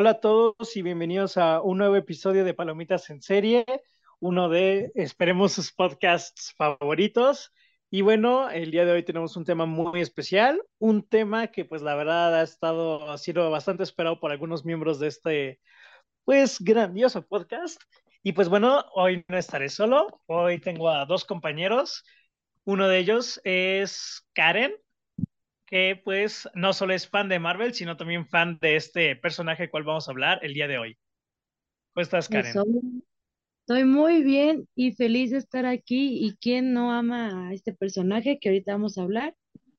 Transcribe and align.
Hola 0.00 0.10
a 0.10 0.20
todos 0.20 0.76
y 0.76 0.82
bienvenidos 0.82 1.36
a 1.38 1.60
un 1.60 1.78
nuevo 1.78 1.96
episodio 1.96 2.44
de 2.44 2.54
Palomitas 2.54 3.10
en 3.10 3.20
Serie, 3.20 3.66
uno 4.20 4.48
de, 4.48 4.92
esperemos, 4.94 5.54
sus 5.54 5.72
podcasts 5.72 6.54
favoritos. 6.56 7.52
Y 7.90 8.02
bueno, 8.02 8.48
el 8.48 8.70
día 8.70 8.84
de 8.84 8.92
hoy 8.92 9.02
tenemos 9.02 9.36
un 9.36 9.44
tema 9.44 9.66
muy 9.66 10.00
especial, 10.00 10.62
un 10.78 11.02
tema 11.02 11.48
que 11.48 11.64
pues 11.64 11.82
la 11.82 11.96
verdad 11.96 12.32
ha 12.36 12.42
estado, 12.44 13.10
ha 13.10 13.18
sido 13.18 13.50
bastante 13.50 13.82
esperado 13.82 14.20
por 14.20 14.30
algunos 14.30 14.64
miembros 14.64 15.00
de 15.00 15.08
este, 15.08 15.60
pues, 16.24 16.60
grandioso 16.60 17.26
podcast. 17.26 17.82
Y 18.22 18.34
pues 18.34 18.48
bueno, 18.48 18.84
hoy 18.94 19.24
no 19.26 19.36
estaré 19.36 19.68
solo, 19.68 20.22
hoy 20.26 20.60
tengo 20.60 20.90
a 20.90 21.06
dos 21.06 21.24
compañeros. 21.24 22.04
Uno 22.62 22.86
de 22.86 22.98
ellos 22.98 23.40
es 23.42 24.24
Karen, 24.32 24.76
que 25.68 26.00
pues 26.02 26.48
no 26.54 26.72
solo 26.72 26.94
es 26.94 27.06
fan 27.06 27.28
de 27.28 27.38
Marvel, 27.38 27.74
sino 27.74 27.96
también 27.96 28.26
fan 28.26 28.58
de 28.60 28.76
este 28.76 29.16
personaje 29.16 29.64
del 29.64 29.70
cual 29.70 29.84
vamos 29.84 30.08
a 30.08 30.12
hablar 30.12 30.40
el 30.42 30.54
día 30.54 30.66
de 30.66 30.78
hoy. 30.78 30.98
¿Cómo 31.92 32.02
estás, 32.02 32.28
Karen? 32.28 32.54
Estoy 33.60 33.84
muy 33.84 34.22
bien 34.22 34.66
y 34.74 34.92
feliz 34.92 35.30
de 35.30 35.36
estar 35.36 35.66
aquí. 35.66 36.24
¿Y 36.26 36.36
quién 36.36 36.72
no 36.72 36.90
ama 36.90 37.48
a 37.48 37.52
este 37.52 37.74
personaje 37.74 38.38
que 38.40 38.48
ahorita 38.48 38.72
vamos 38.72 38.96
a 38.96 39.02
hablar? 39.02 39.34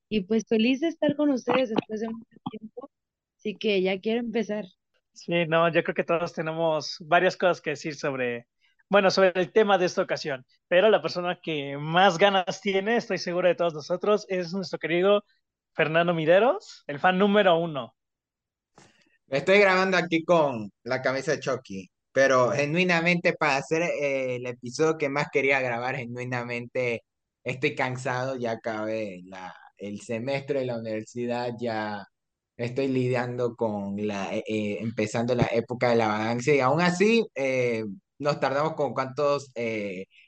Y 0.09 0.21
pues 0.21 0.45
feliz 0.47 0.81
de 0.81 0.89
estar 0.89 1.15
con 1.15 1.31
ustedes 1.31 1.69
después 1.69 2.01
de 2.01 2.09
mucho 2.09 2.37
tiempo. 2.51 2.91
Así 3.37 3.55
que 3.55 3.81
ya 3.81 3.99
quiero 3.99 4.19
empezar. 4.19 4.65
Sí, 5.13 5.47
no, 5.47 5.69
yo 5.69 5.83
creo 5.83 5.95
que 5.95 6.03
todos 6.03 6.33
tenemos 6.33 6.97
varias 6.99 7.35
cosas 7.35 7.61
que 7.61 7.71
decir 7.71 7.95
sobre, 7.95 8.45
bueno, 8.89 9.09
sobre 9.09 9.31
el 9.33 9.51
tema 9.51 9.79
de 9.79 9.87
esta 9.87 10.03
ocasión. 10.03 10.45
Pero 10.67 10.91
la 10.91 11.01
persona 11.01 11.39
que 11.41 11.75
más 11.77 12.19
ganas 12.19 12.61
tiene, 12.61 12.97
estoy 12.97 13.17
seguro 13.17 13.47
de 13.47 13.55
todos 13.55 13.73
nosotros, 13.73 14.27
es 14.29 14.53
nuestro 14.53 14.77
querido 14.77 15.23
Fernando 15.73 16.13
Mideros, 16.13 16.83
el 16.87 16.99
fan 16.99 17.17
número 17.17 17.57
uno. 17.57 17.95
Estoy 19.29 19.59
grabando 19.59 19.95
aquí 19.95 20.23
con 20.23 20.71
la 20.83 21.01
camisa 21.03 21.33
de 21.33 21.39
Chucky, 21.39 21.89
pero 22.11 22.51
genuinamente 22.51 23.33
para 23.33 23.57
hacer 23.57 23.83
eh, 23.83 24.37
el 24.37 24.45
episodio 24.47 24.97
que 24.97 25.07
más 25.07 25.27
quería 25.31 25.61
grabar, 25.61 25.97
genuinamente 25.97 27.03
estoy 27.43 27.75
cansado, 27.75 28.35
ya 28.37 28.51
acabé 28.53 29.21
la, 29.25 29.53
el 29.77 30.01
semestre 30.01 30.61
de 30.61 30.65
la 30.65 30.79
universidad, 30.79 31.51
ya 31.59 32.03
estoy 32.57 32.87
lidiando 32.87 33.55
con 33.55 33.95
la, 34.07 34.33
eh, 34.35 34.43
eh, 34.47 34.77
empezando 34.81 35.35
la 35.35 35.47
época 35.51 35.89
de 35.91 35.95
la 35.97 36.07
vacancia 36.07 36.55
y 36.55 36.59
aún 36.59 36.81
así 36.81 37.25
nos 38.17 38.39
tardamos 38.39 38.73
con 38.73 38.93
cuántos 38.93 39.51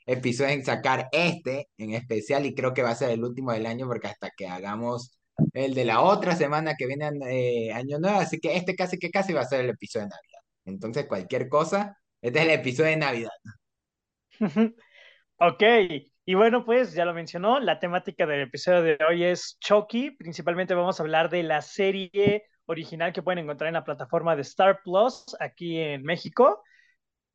episodios 0.06 0.52
en 0.52 0.64
sacar 0.64 1.08
este 1.12 1.68
en 1.76 1.92
especial 1.94 2.46
y 2.46 2.54
creo 2.54 2.72
que 2.72 2.82
va 2.82 2.90
a 2.90 2.94
ser 2.94 3.10
el 3.10 3.24
último 3.24 3.52
del 3.52 3.66
año 3.66 3.86
porque 3.88 4.08
hasta 4.08 4.30
que 4.30 4.46
hagamos 4.46 5.18
el 5.52 5.74
de 5.74 5.84
la 5.84 6.00
otra 6.00 6.34
semana 6.36 6.74
que 6.76 6.86
viene 6.86 7.10
eh, 7.30 7.72
Año 7.72 7.98
Nuevo, 7.98 8.18
así 8.18 8.40
que 8.40 8.56
este 8.56 8.74
casi 8.74 8.98
que 8.98 9.10
casi 9.10 9.32
va 9.32 9.42
a 9.42 9.46
ser 9.46 9.60
el 9.60 9.70
episodio 9.70 10.06
de 10.06 10.10
Navidad. 10.10 10.40
Entonces, 10.64 11.06
cualquier 11.06 11.48
cosa, 11.48 11.98
este 12.20 12.38
es 12.38 12.44
el 12.44 12.50
episodio 12.50 12.90
de 12.90 12.96
Navidad. 12.96 13.30
ok, 15.36 15.62
y 16.24 16.34
bueno, 16.34 16.64
pues 16.64 16.94
ya 16.94 17.04
lo 17.04 17.14
mencionó, 17.14 17.58
la 17.58 17.80
temática 17.80 18.26
del 18.26 18.42
episodio 18.42 18.82
de 18.82 18.98
hoy 19.08 19.24
es 19.24 19.58
Chucky. 19.60 20.12
Principalmente 20.12 20.74
vamos 20.74 21.00
a 21.00 21.02
hablar 21.02 21.30
de 21.30 21.42
la 21.42 21.60
serie 21.62 22.44
original 22.66 23.12
que 23.12 23.22
pueden 23.22 23.40
encontrar 23.40 23.68
en 23.68 23.74
la 23.74 23.84
plataforma 23.84 24.36
de 24.36 24.42
Star 24.42 24.80
Plus 24.84 25.34
aquí 25.40 25.80
en 25.80 26.04
México, 26.04 26.62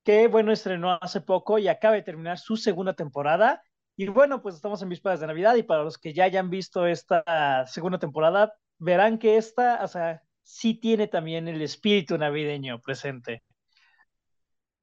que 0.03 0.27
bueno, 0.27 0.53
estrenó 0.53 0.97
hace 1.01 1.19
poco 1.19 1.59
y 1.59 1.67
acaba 1.67 1.95
de 1.95 2.01
terminar 2.01 2.39
su 2.39 2.55
segunda 2.55 2.93
temporada. 2.93 3.61
Y 3.99 4.07
bueno, 4.09 4.43
pues 4.43 4.53
estamos 4.53 4.79
en 4.83 4.89
vísperas 4.89 5.19
de 5.19 5.25
Navidad 5.25 5.55
y 5.55 5.63
para 5.63 5.83
los 5.83 5.97
que 5.97 6.13
ya 6.13 6.25
hayan 6.25 6.51
visto 6.51 6.85
esta 6.85 7.65
segunda 7.65 7.97
temporada, 7.97 8.53
verán 8.77 9.17
que 9.17 9.37
esta, 9.37 9.83
o 9.83 9.87
sea, 9.87 10.21
sí 10.43 10.75
tiene 10.75 11.07
también 11.07 11.47
el 11.47 11.63
espíritu 11.63 12.15
navideño 12.15 12.79
presente. 12.79 13.41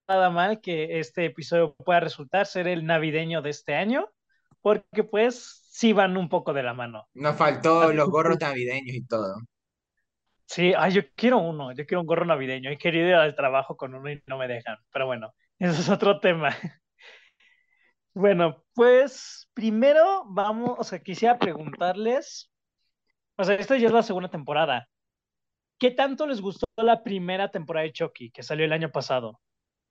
Nada 0.08 0.30
mal 0.30 0.60
que 0.60 0.98
este 0.98 1.26
episodio 1.26 1.76
pueda 1.76 2.00
resultar 2.00 2.46
ser 2.46 2.66
el 2.66 2.84
navideño 2.84 3.40
de 3.40 3.50
este 3.50 3.76
año, 3.76 4.10
porque 4.60 5.04
pues 5.04 5.64
sí 5.70 5.92
van 5.92 6.16
un 6.16 6.28
poco 6.28 6.52
de 6.52 6.64
la 6.64 6.74
mano. 6.74 7.06
Nos 7.14 7.36
faltó 7.36 7.92
los 7.92 8.10
gorros 8.10 8.40
navideños 8.40 8.96
y 8.96 9.06
todo. 9.06 9.36
Sí, 10.46 10.74
ay, 10.76 10.92
yo 10.92 11.02
quiero 11.14 11.38
uno, 11.38 11.70
yo 11.70 11.86
quiero 11.86 12.00
un 12.00 12.08
gorro 12.08 12.24
navideño. 12.24 12.68
He 12.68 12.78
querido 12.78 13.06
ir 13.06 13.14
al 13.14 13.36
trabajo 13.36 13.76
con 13.76 13.94
uno 13.94 14.10
y 14.10 14.20
no 14.26 14.38
me 14.38 14.48
dejan, 14.48 14.78
pero 14.92 15.06
bueno, 15.06 15.32
eso 15.60 15.80
es 15.80 15.88
otro 15.88 16.18
tema. 16.18 16.56
Bueno, 18.14 18.64
pues 18.74 19.48
primero 19.54 20.24
vamos, 20.28 20.76
o 20.78 20.84
sea, 20.84 21.00
quisiera 21.00 21.36
preguntarles, 21.36 22.48
o 23.36 23.42
sea, 23.44 23.56
esta 23.56 23.76
ya 23.76 23.88
es 23.88 23.92
la 23.92 24.04
segunda 24.04 24.30
temporada. 24.30 24.88
¿Qué 25.78 25.90
tanto 25.90 26.26
les 26.26 26.40
gustó 26.40 26.64
la 26.76 27.02
primera 27.02 27.50
temporada 27.50 27.84
de 27.84 27.92
Chucky 27.92 28.30
que 28.30 28.44
salió 28.44 28.64
el 28.64 28.72
año 28.72 28.90
pasado? 28.92 29.40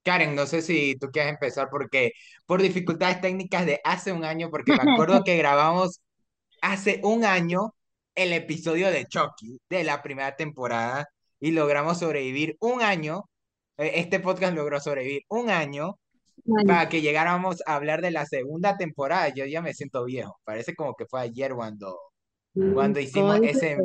Karen, 0.03 0.35
no 0.35 0.45
sé 0.45 0.61
si 0.61 0.95
tú 0.95 1.07
quieres 1.11 1.33
empezar 1.33 1.69
porque 1.69 2.13
por 2.45 2.61
dificultades 2.61 3.19
técnicas 3.19 3.65
de 3.65 3.81
hace 3.83 4.13
un 4.13 4.23
año, 4.23 4.49
porque 4.49 4.73
me 4.73 4.93
acuerdo 4.93 5.23
que 5.25 5.37
grabamos 5.37 6.01
hace 6.61 7.01
un 7.03 7.25
año 7.25 7.75
el 8.15 8.31
episodio 8.31 8.89
de 8.89 9.05
Chucky 9.05 9.59
de 9.69 9.83
la 9.83 10.01
primera 10.01 10.35
temporada 10.37 11.09
y 11.41 11.51
logramos 11.51 11.99
sobrevivir 11.99 12.55
un 12.61 12.81
año. 12.81 13.29
Eh, 13.77 13.93
este 13.95 14.21
podcast 14.21 14.55
logró 14.55 14.79
sobrevivir 14.79 15.23
un 15.27 15.49
año 15.49 15.99
para 16.65 16.89
que 16.89 17.01
llegáramos 17.01 17.61
a 17.65 17.75
hablar 17.75 18.01
de 18.01 18.11
la 18.11 18.25
segunda 18.25 18.77
temporada. 18.77 19.29
Yo 19.29 19.45
ya 19.45 19.61
me 19.61 19.73
siento 19.73 20.05
viejo. 20.05 20.39
Parece 20.43 20.75
como 20.75 20.95
que 20.95 21.05
fue 21.05 21.21
ayer 21.21 21.53
cuando, 21.53 21.97
cuando 22.73 22.99
hicimos 22.99 23.39
ese, 23.41 23.77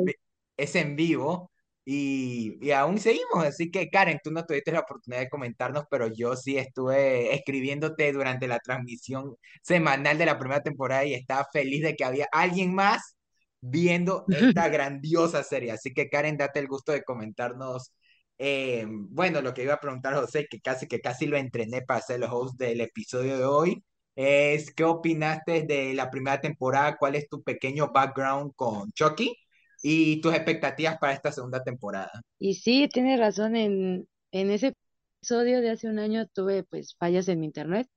ese 0.57 0.79
en 0.81 0.95
vivo. 0.95 1.51
Y, 1.85 2.57
y, 2.61 2.71
aún 2.71 2.99
seguimos, 2.99 3.43
así 3.43 3.71
que 3.71 3.89
Karen, 3.89 4.19
tú 4.23 4.29
no 4.29 4.45
tuviste 4.45 4.71
la 4.71 4.81
oportunidad 4.81 5.21
de 5.21 5.29
comentarnos, 5.29 5.85
pero 5.89 6.07
yo 6.07 6.35
sí 6.35 6.55
estuve 6.55 7.33
escribiéndote 7.33 8.11
durante 8.13 8.47
la 8.47 8.59
transmisión 8.59 9.35
semanal 9.63 10.19
de 10.19 10.27
la 10.27 10.37
primera 10.37 10.61
temporada 10.61 11.03
y 11.05 11.15
estaba 11.15 11.47
feliz 11.51 11.81
de 11.81 11.95
que 11.95 12.05
había 12.05 12.27
alguien 12.31 12.75
más 12.75 13.15
viendo 13.61 14.25
esta 14.29 14.69
grandiosa 14.69 15.43
serie. 15.43 15.71
Así 15.71 15.93
que 15.93 16.09
Karen, 16.09 16.37
date 16.37 16.59
el 16.59 16.67
gusto 16.67 16.91
de 16.91 17.03
comentarnos 17.03 17.91
eh, 18.39 18.85
bueno, 18.87 19.41
lo 19.41 19.53
que 19.53 19.63
iba 19.63 19.73
a 19.73 19.81
preguntar 19.81 20.15
José, 20.15 20.47
que 20.49 20.61
casi 20.61 20.87
que 20.87 21.01
casi 21.01 21.27
lo 21.27 21.37
entrené 21.37 21.81
para 21.81 22.01
ser 22.01 22.15
el 22.17 22.23
host 22.23 22.57
del 22.57 22.79
episodio 22.79 23.37
de 23.37 23.43
hoy, 23.43 23.83
es 24.15 24.73
¿qué 24.73 24.85
opinaste 24.85 25.63
de 25.63 25.93
la 25.93 26.09
primera 26.09 26.39
temporada? 26.39 26.97
¿Cuál 26.97 27.15
es 27.15 27.27
tu 27.27 27.43
pequeño 27.43 27.91
background 27.93 28.53
con 28.55 28.91
Chucky? 28.93 29.35
Y 29.83 30.19
tus 30.21 30.33
expectativas 30.33 30.97
para 30.97 31.13
esta 31.13 31.31
segunda 31.31 31.63
temporada. 31.63 32.11
Y 32.37 32.55
sí, 32.55 32.89
tienes 32.91 33.19
razón, 33.19 33.55
en, 33.55 34.07
en 34.31 34.51
ese 34.51 34.73
episodio 35.21 35.61
de 35.61 35.71
hace 35.71 35.89
un 35.89 35.99
año 35.99 36.25
tuve 36.27 36.63
pues 36.63 36.95
fallas 36.97 37.27
en 37.27 37.41
mi 37.41 37.45
internet. 37.45 37.87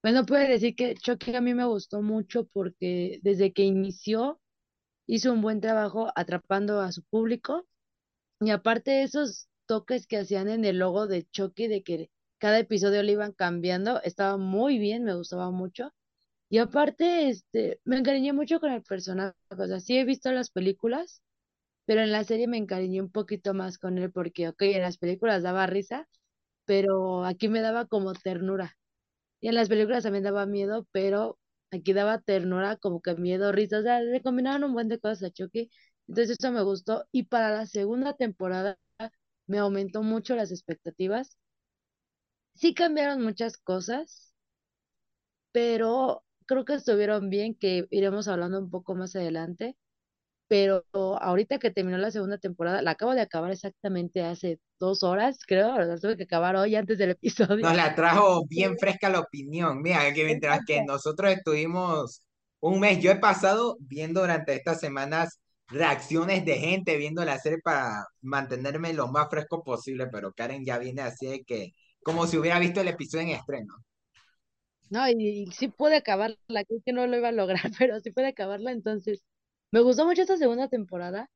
Pues 0.00 0.14
no 0.14 0.26
puedo 0.26 0.46
decir 0.46 0.74
que 0.76 0.94
Chucky 0.94 1.34
a 1.34 1.40
mí 1.40 1.54
me 1.54 1.64
gustó 1.64 2.02
mucho 2.02 2.46
porque 2.52 3.20
desde 3.22 3.52
que 3.52 3.62
inició 3.62 4.38
hizo 5.06 5.32
un 5.32 5.42
buen 5.42 5.60
trabajo 5.60 6.08
atrapando 6.14 6.80
a 6.80 6.92
su 6.92 7.02
público 7.04 7.66
y 8.40 8.50
aparte 8.50 9.02
esos 9.02 9.48
toques 9.66 10.06
que 10.06 10.18
hacían 10.18 10.48
en 10.48 10.64
el 10.64 10.78
logo 10.78 11.06
de 11.06 11.26
Chucky, 11.30 11.68
de 11.68 11.82
que 11.82 12.10
cada 12.38 12.58
episodio 12.58 13.02
le 13.02 13.12
iban 13.12 13.32
cambiando, 13.32 14.00
estaba 14.02 14.36
muy 14.36 14.78
bien, 14.78 15.04
me 15.04 15.14
gustaba 15.14 15.50
mucho. 15.50 15.92
Y 16.48 16.58
aparte, 16.58 17.28
este, 17.30 17.80
me 17.84 17.98
encariñé 17.98 18.32
mucho 18.32 18.60
con 18.60 18.72
el 18.72 18.82
personaje. 18.82 19.36
O 19.50 19.66
sea, 19.66 19.80
sí 19.80 19.98
he 19.98 20.04
visto 20.04 20.32
las 20.32 20.50
películas, 20.50 21.22
pero 21.86 22.02
en 22.02 22.12
la 22.12 22.24
serie 22.24 22.48
me 22.48 22.58
encariñé 22.58 23.02
un 23.02 23.10
poquito 23.10 23.54
más 23.54 23.78
con 23.78 23.98
él 23.98 24.10
porque, 24.12 24.48
ok, 24.48 24.62
en 24.62 24.82
las 24.82 24.98
películas 24.98 25.42
daba 25.42 25.66
risa, 25.66 26.08
pero 26.66 27.24
aquí 27.24 27.48
me 27.48 27.60
daba 27.62 27.86
como 27.86 28.14
ternura. 28.14 28.76
Y 29.40 29.48
en 29.48 29.54
las 29.56 29.68
películas 29.68 30.04
también 30.04 30.24
daba 30.24 30.46
miedo, 30.46 30.86
pero 30.92 31.38
aquí 31.70 31.92
daba 31.92 32.20
ternura, 32.20 32.76
como 32.76 33.00
que 33.02 33.14
miedo, 33.16 33.52
risa. 33.52 33.78
O 33.80 33.82
sea, 33.82 34.00
le 34.00 34.22
combinaron 34.22 34.64
un 34.64 34.74
buen 34.74 34.88
de 34.88 34.98
cosas 35.00 35.24
a 35.24 35.30
Chucky. 35.32 35.70
Entonces 36.08 36.36
eso 36.40 36.52
me 36.52 36.62
gustó. 36.62 37.06
Y 37.12 37.24
para 37.24 37.50
la 37.50 37.66
segunda 37.66 38.14
temporada 38.14 38.78
me 39.46 39.58
aumentó 39.58 40.02
mucho 40.02 40.34
las 40.36 40.50
expectativas. 40.50 41.38
Sí 42.54 42.74
cambiaron 42.74 43.22
muchas 43.22 43.56
cosas, 43.56 44.34
pero 45.52 46.24
creo 46.46 46.64
que 46.64 46.74
estuvieron 46.74 47.30
bien, 47.30 47.54
que 47.54 47.86
iremos 47.90 48.28
hablando 48.28 48.58
un 48.58 48.70
poco 48.70 48.94
más 48.94 49.16
adelante. 49.16 49.76
Pero 50.46 50.84
ahorita 50.92 51.58
que 51.58 51.70
terminó 51.70 51.96
la 51.96 52.10
segunda 52.10 52.38
temporada, 52.38 52.82
la 52.82 52.92
acabo 52.92 53.14
de 53.14 53.22
acabar 53.22 53.50
exactamente 53.50 54.22
hace 54.22 54.60
dos 54.78 55.02
horas, 55.02 55.38
creo, 55.46 55.78
la 55.78 55.96
tuve 55.98 56.16
que 56.16 56.24
acabar 56.24 56.54
hoy 56.56 56.76
antes 56.76 56.98
del 56.98 57.10
episodio. 57.10 57.66
Nos 57.66 57.76
la 57.76 57.94
trajo 57.94 58.44
bien 58.48 58.76
fresca 58.78 59.08
la 59.08 59.20
opinión. 59.20 59.80
Mira, 59.80 60.12
que 60.12 60.24
mientras 60.24 60.60
que 60.66 60.84
nosotros 60.84 61.32
estuvimos 61.32 62.22
un 62.60 62.78
mes, 62.78 63.02
yo 63.02 63.10
he 63.10 63.16
pasado 63.16 63.76
viendo 63.80 64.20
durante 64.20 64.54
estas 64.54 64.80
semanas 64.80 65.40
reacciones 65.68 66.44
de 66.44 66.56
gente 66.56 66.96
viendo 66.96 67.24
la 67.24 67.38
serie 67.38 67.58
para 67.62 68.06
mantenerme 68.22 68.92
lo 68.92 69.08
más 69.08 69.28
fresco 69.30 69.62
posible, 69.62 70.06
pero 70.08 70.32
Karen 70.32 70.64
ya 70.64 70.78
viene 70.78 71.02
así 71.02 71.26
de 71.26 71.44
que, 71.44 71.72
como 72.02 72.26
si 72.26 72.36
hubiera 72.36 72.58
visto 72.58 72.80
el 72.80 72.88
episodio 72.88 73.24
en 73.24 73.30
estreno. 73.30 73.74
No, 74.90 75.08
y, 75.08 75.46
sí 75.52 75.68
puede 75.68 75.96
acabarla, 75.96 76.64
creo 76.64 76.80
que 76.84 76.92
no 76.92 77.06
lo 77.06 77.16
iba 77.16 77.28
a 77.28 77.32
lograr, 77.32 77.62
pero 77.78 78.00
sí 78.00 78.10
puede 78.10 78.28
acabarla, 78.28 78.70
entonces 78.72 79.24
me 79.70 79.80
gustó 79.80 80.06
mucho 80.06 80.22
esta 80.22 80.36
segunda 80.36 80.68
temporada 80.68 81.30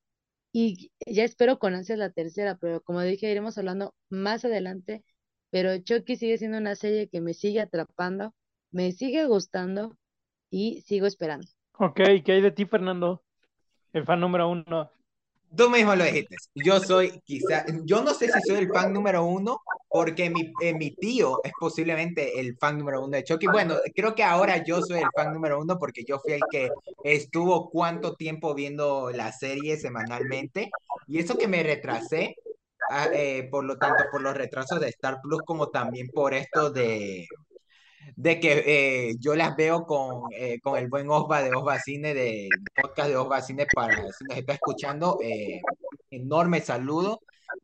y 0.52 0.92
ya 1.06 1.24
espero 1.24 1.58
con 1.58 1.74
ansias 1.74 1.98
la 1.98 2.10
tercera, 2.10 2.56
pero 2.56 2.80
como 2.82 3.00
dije, 3.02 3.30
iremos 3.30 3.58
hablando 3.58 3.94
más 4.10 4.44
adelante, 4.44 5.04
pero 5.50 5.76
Chucky 5.78 6.16
sigue 6.16 6.38
siendo 6.38 6.58
una 6.58 6.76
serie 6.76 7.08
que 7.08 7.20
me 7.20 7.34
sigue 7.34 7.60
atrapando, 7.60 8.34
me 8.70 8.92
sigue 8.92 9.26
gustando 9.26 9.96
y 10.50 10.82
sigo 10.82 11.06
esperando. 11.06 11.46
Ok, 11.78 12.00
¿qué 12.24 12.32
hay 12.32 12.40
de 12.42 12.50
ti, 12.50 12.66
Fernando? 12.66 13.22
El 13.92 14.04
fan 14.04 14.20
número 14.20 14.48
uno. 14.48 14.90
Tú 15.56 15.70
mismo 15.70 15.94
lo 15.94 16.04
dijiste. 16.04 16.36
Yo 16.54 16.78
soy 16.78 17.20
quizá, 17.24 17.64
yo 17.84 18.02
no 18.02 18.12
sé 18.12 18.30
si 18.30 18.40
soy 18.42 18.58
el 18.58 18.68
fan 18.68 18.92
número 18.92 19.24
uno, 19.24 19.62
porque 19.88 20.28
mi, 20.28 20.52
eh, 20.60 20.74
mi 20.74 20.90
tío 20.90 21.40
es 21.42 21.52
posiblemente 21.58 22.38
el 22.38 22.56
fan 22.58 22.78
número 22.78 23.02
uno 23.02 23.16
de 23.16 23.24
Chucky. 23.24 23.46
Bueno, 23.46 23.76
creo 23.94 24.14
que 24.14 24.22
ahora 24.22 24.62
yo 24.62 24.82
soy 24.82 25.00
el 25.00 25.08
fan 25.16 25.32
número 25.32 25.58
uno 25.58 25.78
porque 25.78 26.04
yo 26.06 26.18
fui 26.18 26.34
el 26.34 26.42
que 26.50 26.68
estuvo 27.02 27.70
cuánto 27.70 28.14
tiempo 28.14 28.54
viendo 28.54 29.10
la 29.10 29.32
serie 29.32 29.78
semanalmente. 29.78 30.70
Y 31.06 31.18
eso 31.18 31.38
que 31.38 31.48
me 31.48 31.62
retrasé, 31.62 32.36
ah, 32.90 33.08
eh, 33.12 33.48
por 33.50 33.64
lo 33.64 33.78
tanto, 33.78 34.04
por 34.12 34.20
los 34.20 34.36
retrasos 34.36 34.80
de 34.80 34.88
Star 34.88 35.20
Plus, 35.22 35.40
como 35.46 35.68
también 35.68 36.08
por 36.08 36.34
esto 36.34 36.70
de, 36.70 37.26
de 38.18 38.40
que 38.40 38.64
eh, 38.66 39.14
yo 39.20 39.36
las 39.36 39.54
veo 39.54 39.86
con, 39.86 40.24
eh, 40.32 40.58
con 40.60 40.76
el 40.76 40.88
buen 40.88 41.08
Osva 41.08 41.40
de 41.40 41.54
Osva 41.54 41.78
Cine, 41.78 42.14
del 42.14 42.48
podcast 42.74 43.10
de 43.10 43.16
Osva 43.16 43.40
Cine, 43.40 43.64
para 43.72 43.94
si 44.12 44.24
nos 44.24 44.36
está 44.36 44.54
escuchando, 44.54 45.20
eh, 45.22 45.60
enorme 46.10 46.60
saludo 46.60 47.20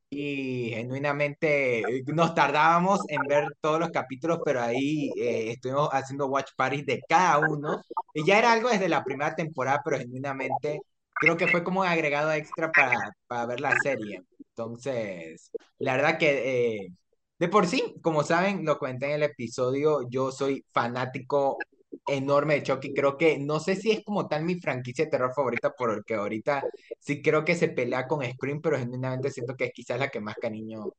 y 0.09 0.71
genuinamente 0.71 1.83
nos 2.07 2.37
tardábamos 2.37 3.01
en 3.09 3.23
ver 3.23 3.49
todos 3.61 3.81
los 3.81 3.91
capítulos, 3.91 4.39
pero 4.45 4.63
ahí 4.63 5.11
estuvimos 5.17 5.89
haciendo 5.91 6.29
watch 6.29 6.53
parties 6.57 6.87
de 6.87 7.03
cada 7.09 7.41
uno 7.41 7.83
y 8.15 8.25
ya 8.25 8.39
era 8.39 8.53
algo 8.53 8.69
desde 8.69 8.89
la 8.89 9.03
primera 9.03 9.35
temporada, 9.35 9.83
pero 9.85 9.99
genuinamente 9.99 10.81
creo 11.15 11.37
que 11.37 11.49
fue 11.49 11.65
como 11.65 11.81
un 11.81 11.87
agregado 11.89 12.31
extra 12.33 12.71
para, 12.71 13.11
para 13.27 13.47
ver 13.47 13.59
la 13.61 13.77
serie. 13.83 14.23
Entonces, 14.51 15.51
la 15.79 15.97
verdad 15.97 16.17
que 16.17 16.93
de 17.39 17.49
por 17.49 17.67
sí, 17.67 17.95
como 18.03 18.23
saben, 18.23 18.65
lo 18.65 18.79
comenté 18.79 19.07
en 19.07 19.13
el 19.13 19.23
episodio, 19.25 20.09
yo 20.09 20.31
soy 20.31 20.65
fanático 20.73 21.59
enorme 22.07 22.55
de 22.55 22.63
Chucky. 22.63 22.95
Creo 22.95 23.17
que 23.17 23.39
no 23.39 23.61
sé 23.61 23.77
si 23.77 23.91
es 23.91 24.05
como 24.05 24.29
tal 24.29 24.45
mi 24.45 24.61
franquicia 24.61 25.05
de 25.05 25.11
terror 25.11 25.33
favorita, 25.35 25.73
porque 25.77 26.15
ahorita 26.15 26.65
sí 26.99 27.23
creo 27.23 27.45
que 27.45 27.57
se 27.57 27.69
pelea 27.69 28.07
con 28.07 28.25
Scream, 28.25 28.61
pero 28.61 28.79
genuinamente 28.79 29.31
siento 29.31 29.57
que 29.57 29.67
es 29.67 29.73
quizás 29.73 29.99
la 29.99 30.09
que 30.09 30.21
más 30.21 30.37
cariño 30.37 30.93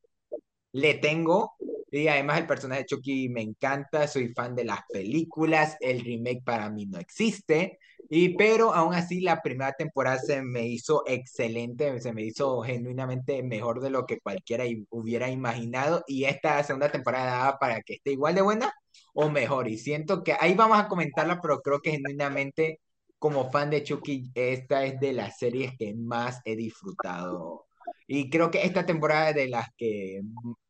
le 0.74 0.96
tengo. 0.96 1.54
Y 1.92 2.08
además 2.08 2.40
el 2.40 2.48
personaje 2.48 2.81
de 2.81 2.88
Chucky 2.88 3.30
me 3.30 3.42
encanta, 3.42 4.08
soy 4.08 4.34
fan 4.34 4.56
de 4.56 4.66
las 4.66 4.81
películas, 4.92 5.78
el 5.80 6.02
remake 6.04 6.44
para 6.44 6.70
mí 6.70 6.86
no 6.86 7.00
existe. 7.00 7.80
Y 8.10 8.36
pero 8.36 8.74
aún 8.74 8.94
así 8.94 9.22
la 9.22 9.42
primera 9.42 9.74
temporada 9.74 10.19
se 10.19 10.42
me 10.42 10.68
hizo 10.68 11.04
excelente, 11.07 12.00
se 12.02 12.13
me 12.13 12.24
hizo 12.24 12.62
genuinamente 12.62 13.42
mejor 13.44 13.81
de 13.81 13.90
lo 13.90 14.06
que 14.06 14.19
cualquiera 14.19 14.66
hubiera 14.90 15.30
imaginado 15.30 16.04
y 16.07 16.25
esta 16.25 16.63
segunda 16.63 16.92
temporada 16.92 17.57
para 17.60 17.81
que 17.81 17.96
esté 17.96 18.12
igual 18.12 18.36
de 18.36 18.42
buena 18.42 18.74
o 19.13 19.30
mejor. 19.30 19.68
Y 19.68 19.78
siento 19.78 20.24
que 20.24 20.36
ahí 20.40 20.54
vamos 20.54 20.80
a 20.80 20.88
comentarla, 20.88 21.42
pero 21.42 21.62
creo 21.62 21.81
que 21.81 21.92
genuinamente 21.92 22.81
como 23.18 23.50
fan 23.52 23.69
de 23.69 23.84
Chucky, 23.84 24.31
esta 24.36 24.86
es 24.86 25.00
de 25.00 25.13
las 25.13 25.38
series 25.40 25.74
que 25.78 25.96
más 25.96 26.42
he 26.46 26.56
disfrutado. 26.56 27.66
Y 28.07 28.30
creo 28.30 28.52
que 28.52 28.63
esta 28.63 28.86
temporada 28.86 29.30
es 29.30 29.36
de 29.36 29.48
las 29.48 29.68
que 29.78 30.22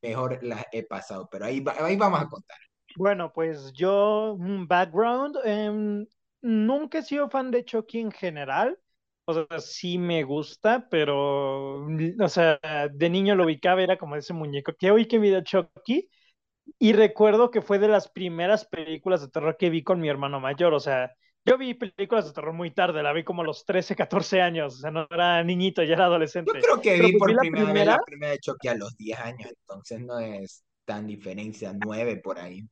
mejor 0.01 0.39
las 0.41 0.65
he 0.71 0.83
pasado, 0.83 1.27
pero 1.29 1.45
ahí, 1.45 1.63
ahí 1.79 1.97
vamos 1.97 2.21
a 2.21 2.27
contar. 2.27 2.57
Bueno, 2.97 3.33
pues 3.33 3.73
yo, 3.73 4.35
un 4.39 4.67
background, 4.67 5.35
eh, 5.43 6.05
nunca 6.45 6.99
he 6.99 7.03
sido 7.03 7.29
fan 7.29 7.51
de 7.51 7.65
Chucky 7.65 7.99
en 7.99 8.11
general. 8.11 8.77
O 9.27 9.33
sea, 9.33 9.59
sí 9.59 9.97
me 9.97 10.23
gusta, 10.23 10.87
pero, 10.89 11.83
o 11.83 12.29
sea, 12.29 12.59
de 12.93 13.09
niño 13.09 13.35
lo 13.35 13.45
ubicaba, 13.45 13.81
era 13.81 13.97
como 13.97 14.15
ese 14.15 14.33
muñeco 14.33 14.73
que 14.77 14.91
hoy 14.91 15.07
que 15.07 15.17
vi 15.17 15.33
Chucky. 15.43 16.07
Y 16.77 16.93
recuerdo 16.93 17.49
que 17.49 17.61
fue 17.61 17.79
de 17.79 17.87
las 17.87 18.07
primeras 18.07 18.65
películas 18.65 19.21
de 19.21 19.29
terror 19.29 19.57
que 19.57 19.71
vi 19.71 19.83
con 19.83 19.99
mi 19.99 20.09
hermano 20.09 20.39
mayor. 20.39 20.75
O 20.75 20.79
sea, 20.79 21.11
yo 21.43 21.57
vi 21.57 21.73
películas 21.73 22.25
de 22.25 22.33
terror 22.33 22.53
muy 22.53 22.71
tarde, 22.71 23.01
la 23.01 23.13
vi 23.13 23.23
como 23.23 23.41
a 23.41 23.45
los 23.45 23.65
13, 23.65 23.95
14 23.95 24.41
años. 24.41 24.75
O 24.75 24.77
sea, 24.77 24.91
no 24.91 25.07
era 25.09 25.43
niñito, 25.43 25.81
ya 25.83 25.93
era 25.93 26.05
adolescente. 26.05 26.51
Yo 26.55 26.79
creo 26.79 26.81
que 26.81 27.01
vi 27.01 27.17
pues 27.17 27.33
por 27.33 27.39
primera, 27.39 27.73
vez 27.73 27.85
la 27.85 27.99
primera 28.05 28.31
de 28.33 28.39
Chucky 28.39 28.67
a 28.67 28.75
los 28.75 28.95
10 28.95 29.19
años, 29.19 29.51
entonces 29.61 30.01
no 30.01 30.19
es 30.19 30.63
tan 30.85 31.07
diferencia, 31.07 31.73
9 31.73 32.17
por 32.17 32.37
ahí 32.37 32.67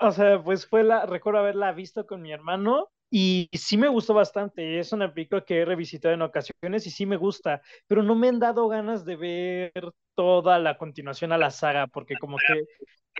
o 0.00 0.12
sea, 0.12 0.42
pues 0.42 0.66
fue 0.66 0.84
la, 0.84 1.06
recuerdo 1.06 1.40
haberla 1.40 1.72
visto 1.72 2.06
con 2.06 2.22
mi 2.22 2.32
hermano 2.32 2.88
y 3.10 3.48
sí 3.52 3.76
me 3.76 3.88
gustó 3.88 4.14
bastante. 4.14 4.78
Es 4.78 4.92
una 4.92 5.12
película 5.12 5.44
que 5.44 5.58
he 5.60 5.64
revisitado 5.64 6.14
en 6.14 6.22
ocasiones 6.22 6.86
y 6.86 6.90
sí 6.90 7.06
me 7.06 7.16
gusta, 7.16 7.62
pero 7.86 8.02
no 8.02 8.14
me 8.14 8.28
han 8.28 8.38
dado 8.38 8.68
ganas 8.68 9.04
de 9.04 9.16
ver 9.16 9.92
toda 10.14 10.58
la 10.58 10.76
continuación 10.78 11.32
a 11.32 11.38
la 11.38 11.50
saga, 11.50 11.86
porque 11.86 12.16
como 12.20 12.36
que 12.36 12.64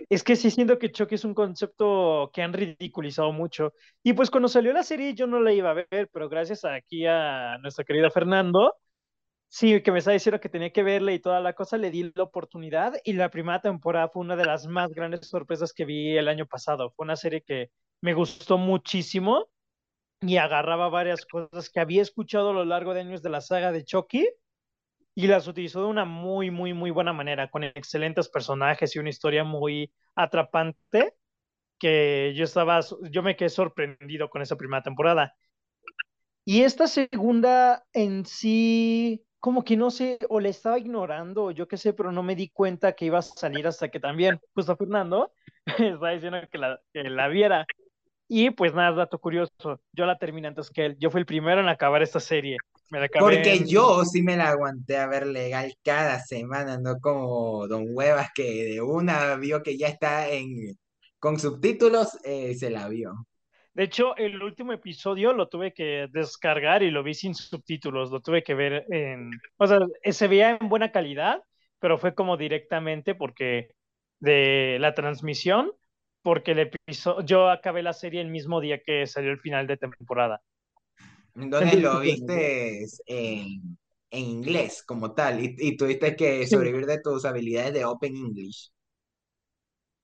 es 0.09 0.23
que 0.23 0.35
sí 0.35 0.49
siento 0.51 0.79
que 0.79 0.91
Chucky 0.91 1.15
es 1.15 1.25
un 1.25 1.33
concepto 1.33 2.31
que 2.33 2.41
han 2.41 2.53
ridiculizado 2.53 3.31
mucho. 3.33 3.73
Y 4.03 4.13
pues 4.13 4.29
cuando 4.31 4.47
salió 4.47 4.71
la 4.73 4.83
serie 4.83 5.13
yo 5.13 5.27
no 5.27 5.39
la 5.41 5.51
iba 5.53 5.71
a 5.71 5.73
ver, 5.73 6.09
pero 6.11 6.29
gracias 6.29 6.63
aquí 6.65 7.05
a 7.05 7.57
nuestro 7.61 7.85
querido 7.85 8.09
Fernando, 8.11 8.73
Sí, 9.51 9.81
que 9.81 9.91
me 9.91 9.97
estaba 9.99 10.13
diciendo 10.13 10.39
que 10.39 10.47
tenía 10.47 10.71
que 10.71 10.83
verle 10.83 11.15
y 11.15 11.19
toda 11.19 11.39
la 11.41 11.53
cosa, 11.53 11.77
le 11.77 11.89
di 11.89 12.11
la 12.15 12.23
oportunidad 12.23 12.93
y 13.03 13.13
la 13.13 13.29
primera 13.29 13.59
temporada 13.59 14.07
fue 14.07 14.21
una 14.21 14.35
de 14.35 14.45
las 14.45 14.67
más 14.67 14.91
grandes 14.93 15.27
sorpresas 15.27 15.73
que 15.73 15.85
vi 15.85 16.15
el 16.17 16.27
año 16.27 16.45
pasado. 16.45 16.91
Fue 16.95 17.03
una 17.03 17.15
serie 17.15 17.41
que 17.41 17.71
me 18.01 18.13
gustó 18.13 18.59
muchísimo 18.59 19.47
y 20.21 20.37
agarraba 20.37 20.89
varias 20.89 21.25
cosas 21.25 21.69
que 21.71 21.79
había 21.79 22.03
escuchado 22.03 22.51
a 22.51 22.53
lo 22.53 22.63
largo 22.63 22.93
de 22.93 23.01
años 23.01 23.23
de 23.23 23.29
la 23.31 23.41
saga 23.41 23.71
de 23.71 23.83
Chucky 23.83 24.29
y 25.15 25.27
las 25.27 25.47
utilizó 25.47 25.81
de 25.81 25.87
una 25.87 26.05
muy, 26.05 26.51
muy, 26.51 26.73
muy 26.73 26.91
buena 26.91 27.11
manera, 27.11 27.49
con 27.49 27.63
excelentes 27.63 28.29
personajes 28.29 28.95
y 28.95 28.99
una 28.99 29.09
historia 29.09 29.43
muy 29.43 29.91
atrapante 30.15 31.15
que 31.79 32.33
yo 32.35 32.43
estaba, 32.43 32.81
yo 33.09 33.23
me 33.23 33.35
quedé 33.35 33.49
sorprendido 33.49 34.29
con 34.29 34.43
esa 34.43 34.57
primera 34.57 34.83
temporada. 34.83 35.33
Y 36.45 36.61
esta 36.61 36.87
segunda 36.87 37.85
en 37.93 38.25
sí 38.25 39.25
como 39.39 39.63
que 39.63 39.77
no 39.77 39.89
sé, 39.91 40.19
o 40.29 40.39
le 40.39 40.49
estaba 40.49 40.77
ignorando, 40.77 41.45
o 41.45 41.51
yo 41.51 41.67
qué 41.67 41.77
sé, 41.77 41.93
pero 41.93 42.11
no 42.11 42.23
me 42.23 42.35
di 42.35 42.49
cuenta 42.49 42.93
que 42.93 43.05
iba 43.05 43.19
a 43.19 43.23
salir 43.23 43.67
hasta 43.67 43.89
que 43.89 43.99
también, 43.99 44.39
justo 44.53 44.75
Fernando, 44.75 45.31
estaba 45.65 46.11
diciendo 46.11 46.39
que 46.51 46.57
la, 46.57 46.79
que 46.93 47.03
la 47.03 47.27
viera. 47.27 47.65
Y 48.27 48.51
pues 48.51 48.75
nada, 48.75 48.91
dato 48.91 49.17
curioso, 49.17 49.81
yo 49.91 50.05
la 50.05 50.17
terminé 50.19 50.49
antes 50.49 50.69
que 50.69 50.85
él. 50.85 50.97
Yo 50.99 51.09
fui 51.09 51.21
el 51.21 51.25
primero 51.25 51.61
en 51.61 51.67
acabar 51.67 52.03
esta 52.03 52.19
serie. 52.19 52.57
Me 52.91 53.07
Porque 53.09 53.65
yo 53.65 54.03
sí 54.03 54.21
me 54.21 54.35
la 54.35 54.49
aguanté 54.49 54.97
a 54.97 55.07
ver 55.07 55.27
legal 55.27 55.75
cada 55.83 56.19
semana, 56.19 56.77
no 56.79 56.99
como 56.99 57.67
Don 57.67 57.85
Huevas 57.89 58.29
que 58.33 58.65
de 58.65 58.81
una 58.81 59.35
vio 59.35 59.61
que 59.61 59.77
ya 59.77 59.87
está 59.87 60.27
en 60.29 60.75
con 61.19 61.39
subtítulos, 61.39 62.17
eh, 62.23 62.55
se 62.55 62.69
la 62.69 62.87
vio. 62.87 63.13
De 63.73 63.83
hecho, 63.83 64.15
el 64.17 64.41
último 64.41 64.73
episodio 64.73 65.31
lo 65.33 65.47
tuve 65.47 65.73
que 65.73 66.07
descargar 66.11 66.83
y 66.83 66.91
lo 66.91 67.03
vi 67.03 67.13
sin 67.13 67.35
subtítulos, 67.35 68.11
lo 68.11 68.19
tuve 68.19 68.43
que 68.43 68.55
ver 68.55 68.85
en, 68.89 69.31
o 69.57 69.67
sea, 69.67 69.79
se 70.03 70.27
veía 70.27 70.57
en 70.59 70.69
buena 70.69 70.91
calidad, 70.91 71.43
pero 71.79 71.97
fue 71.97 72.15
como 72.15 72.35
directamente 72.35 73.15
porque 73.15 73.69
de 74.19 74.77
la 74.79 74.95
transmisión, 74.95 75.71
porque 76.21 76.51
el 76.51 76.59
episodio, 76.59 77.25
yo 77.25 77.49
acabé 77.49 77.83
la 77.83 77.93
serie 77.93 78.21
el 78.21 78.29
mismo 78.29 78.59
día 78.59 78.81
que 78.83 79.07
salió 79.07 79.31
el 79.31 79.39
final 79.39 79.67
de 79.67 79.77
temporada. 79.77 80.41
¿Dónde 81.33 81.77
lo 81.77 81.99
viste 81.99 82.85
en, 83.05 83.77
en, 84.09 84.25
inglés 84.25 84.83
como 84.83 85.13
tal 85.13 85.41
y, 85.41 85.55
y 85.57 85.77
tuviste 85.77 86.15
que 86.15 86.45
sobrevivir 86.47 86.85
de 86.85 86.99
tus 86.99 87.23
habilidades 87.23 87.73
de 87.73 87.85
Open 87.85 88.15
English. 88.15 88.71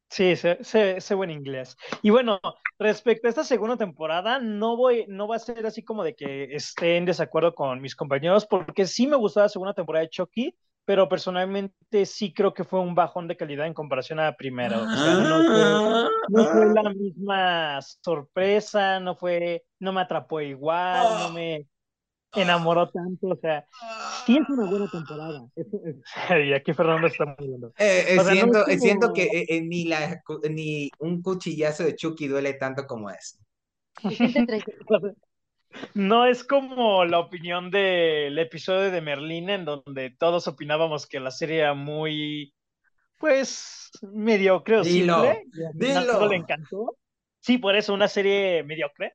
Sí, 0.10 0.36
sé, 0.36 0.60
sé, 0.64 1.16
buen 1.16 1.32
inglés. 1.32 1.76
Y 2.02 2.10
bueno, 2.10 2.40
respecto 2.78 3.28
a 3.28 3.30
esta 3.30 3.44
segunda 3.44 3.76
temporada, 3.76 4.40
no 4.40 4.78
voy, 4.78 5.06
no 5.08 5.28
va 5.28 5.36
a 5.36 5.40
ser 5.40 5.66
así 5.66 5.84
como 5.84 6.04
de 6.04 6.16
que 6.16 6.56
esté 6.56 6.98
en 6.98 7.06
desacuerdo 7.06 7.54
con 7.54 7.82
mis 7.82 7.96
compañeros, 7.96 8.46
porque 8.46 8.86
sí 8.86 9.08
me 9.08 9.18
gustó 9.18 9.42
la 9.42 9.50
segunda 9.50 9.74
temporada 9.74 10.04
de 10.04 10.10
Chucky, 10.10 10.56
pero 10.86 11.10
personalmente 11.10 12.06
sí 12.06 12.32
creo 12.32 12.54
que 12.54 12.64
fue 12.64 12.80
un 12.80 12.94
bajón 12.94 13.28
de 13.28 13.36
calidad 13.36 13.66
en 13.66 13.74
comparación 13.74 14.20
a 14.20 14.26
la 14.26 14.38
primera. 14.38 14.80
O 14.80 14.88
sea, 14.88 15.14
no 16.30 16.46
fue, 16.46 16.74
la 16.74 16.90
misma 16.92 17.82
sorpresa, 17.82 19.00
no 19.00 19.16
fue, 19.16 19.64
no 19.80 19.92
me 19.92 20.02
atrapó 20.02 20.40
igual, 20.40 21.08
no 21.20 21.34
me 21.34 21.66
enamoró 22.36 22.90
tanto, 22.90 23.28
o 23.28 23.36
sea, 23.36 23.66
sí 24.26 24.38
es 24.38 24.50
una 24.50 24.70
buena 24.70 24.90
temporada. 24.90 25.48
y 26.46 26.54
aquí 26.54 26.74
Fernando 26.74 27.08
está 27.08 27.26
muriendo. 27.38 27.74
Eh, 27.78 28.06
eh, 28.10 28.20
siento, 28.20 28.66
siento, 28.66 29.14
que 29.14 29.46
eh, 29.50 29.62
ni, 29.62 29.86
la, 29.86 30.22
ni 30.50 30.90
un 31.00 31.22
cuchillazo 31.22 31.84
de 31.84 31.96
Chucky 31.96 32.28
duele 32.28 32.54
tanto 32.54 32.86
como 32.86 33.10
eso. 33.10 33.38
no 35.94 36.26
es 36.26 36.44
como 36.44 37.06
la 37.06 37.20
opinión 37.20 37.72
del 37.72 38.38
episodio 38.40 38.92
de 38.92 39.02
Merlina, 39.02 39.56
en 39.56 39.66
donde 39.66 40.16
todos 40.18 40.48
opinábamos 40.48 41.08
que 41.08 41.20
la 41.20 41.32
serie 41.32 41.60
era 41.60 41.74
muy, 41.74 42.54
pues, 43.18 43.90
mediocre 44.02 44.78
o 44.78 44.84
dilo, 44.84 45.22
simple. 45.24 45.44
Dilo. 45.74 46.28
le 46.28 46.36
encantó. 46.36 46.98
Sí, 47.40 47.58
por 47.58 47.76
eso, 47.76 47.94
una 47.94 48.08
serie 48.08 48.64
mediocre. 48.64 49.14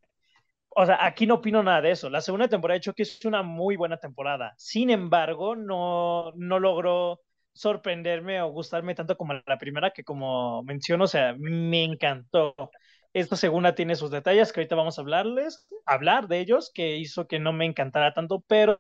O 0.71 0.87
sea, 0.87 1.05
aquí 1.05 1.27
no 1.27 1.37
opino 1.37 1.63
nada 1.63 1.81
de 1.81 1.91
eso. 1.93 2.09
La 2.11 2.21
segunda 2.21 2.49
temporada 2.49 2.77
de 2.77 2.83
Chucky 2.83 3.03
es 3.03 3.25
una 3.25 3.43
muy 3.43 3.77
buena 3.77 3.99
temporada. 3.99 4.55
Sin 4.57 4.91
embargo, 4.91 5.57
no, 5.57 6.33
no 6.37 6.59
logró 6.59 7.21
sorprenderme 7.53 8.41
o 8.43 8.51
gustarme 8.51 8.95
tanto 8.95 9.17
como 9.17 9.35
la 9.35 9.59
primera, 9.59 9.91
que 9.91 10.05
como 10.05 10.63
menciono, 10.63 11.05
o 11.05 11.09
sea, 11.09 11.35
me 11.39 11.85
encantó. 11.85 12.55
Esta 13.13 13.37
segunda 13.37 13.75
tiene 13.75 13.97
sus 13.97 14.11
detalles 14.11 14.53
que 14.53 14.61
ahorita 14.61 14.77
vamos 14.77 14.99
a 14.99 15.03
hablarles, 15.03 15.69
hablar 15.85 16.29
de 16.29 16.39
ellos, 16.39 16.71
que 16.73 16.97
hizo 16.97 17.27
que 17.27 17.41
no 17.41 17.53
me 17.53 17.67
encantara 17.67 18.15
tanto, 18.15 18.45
pero 18.47 18.79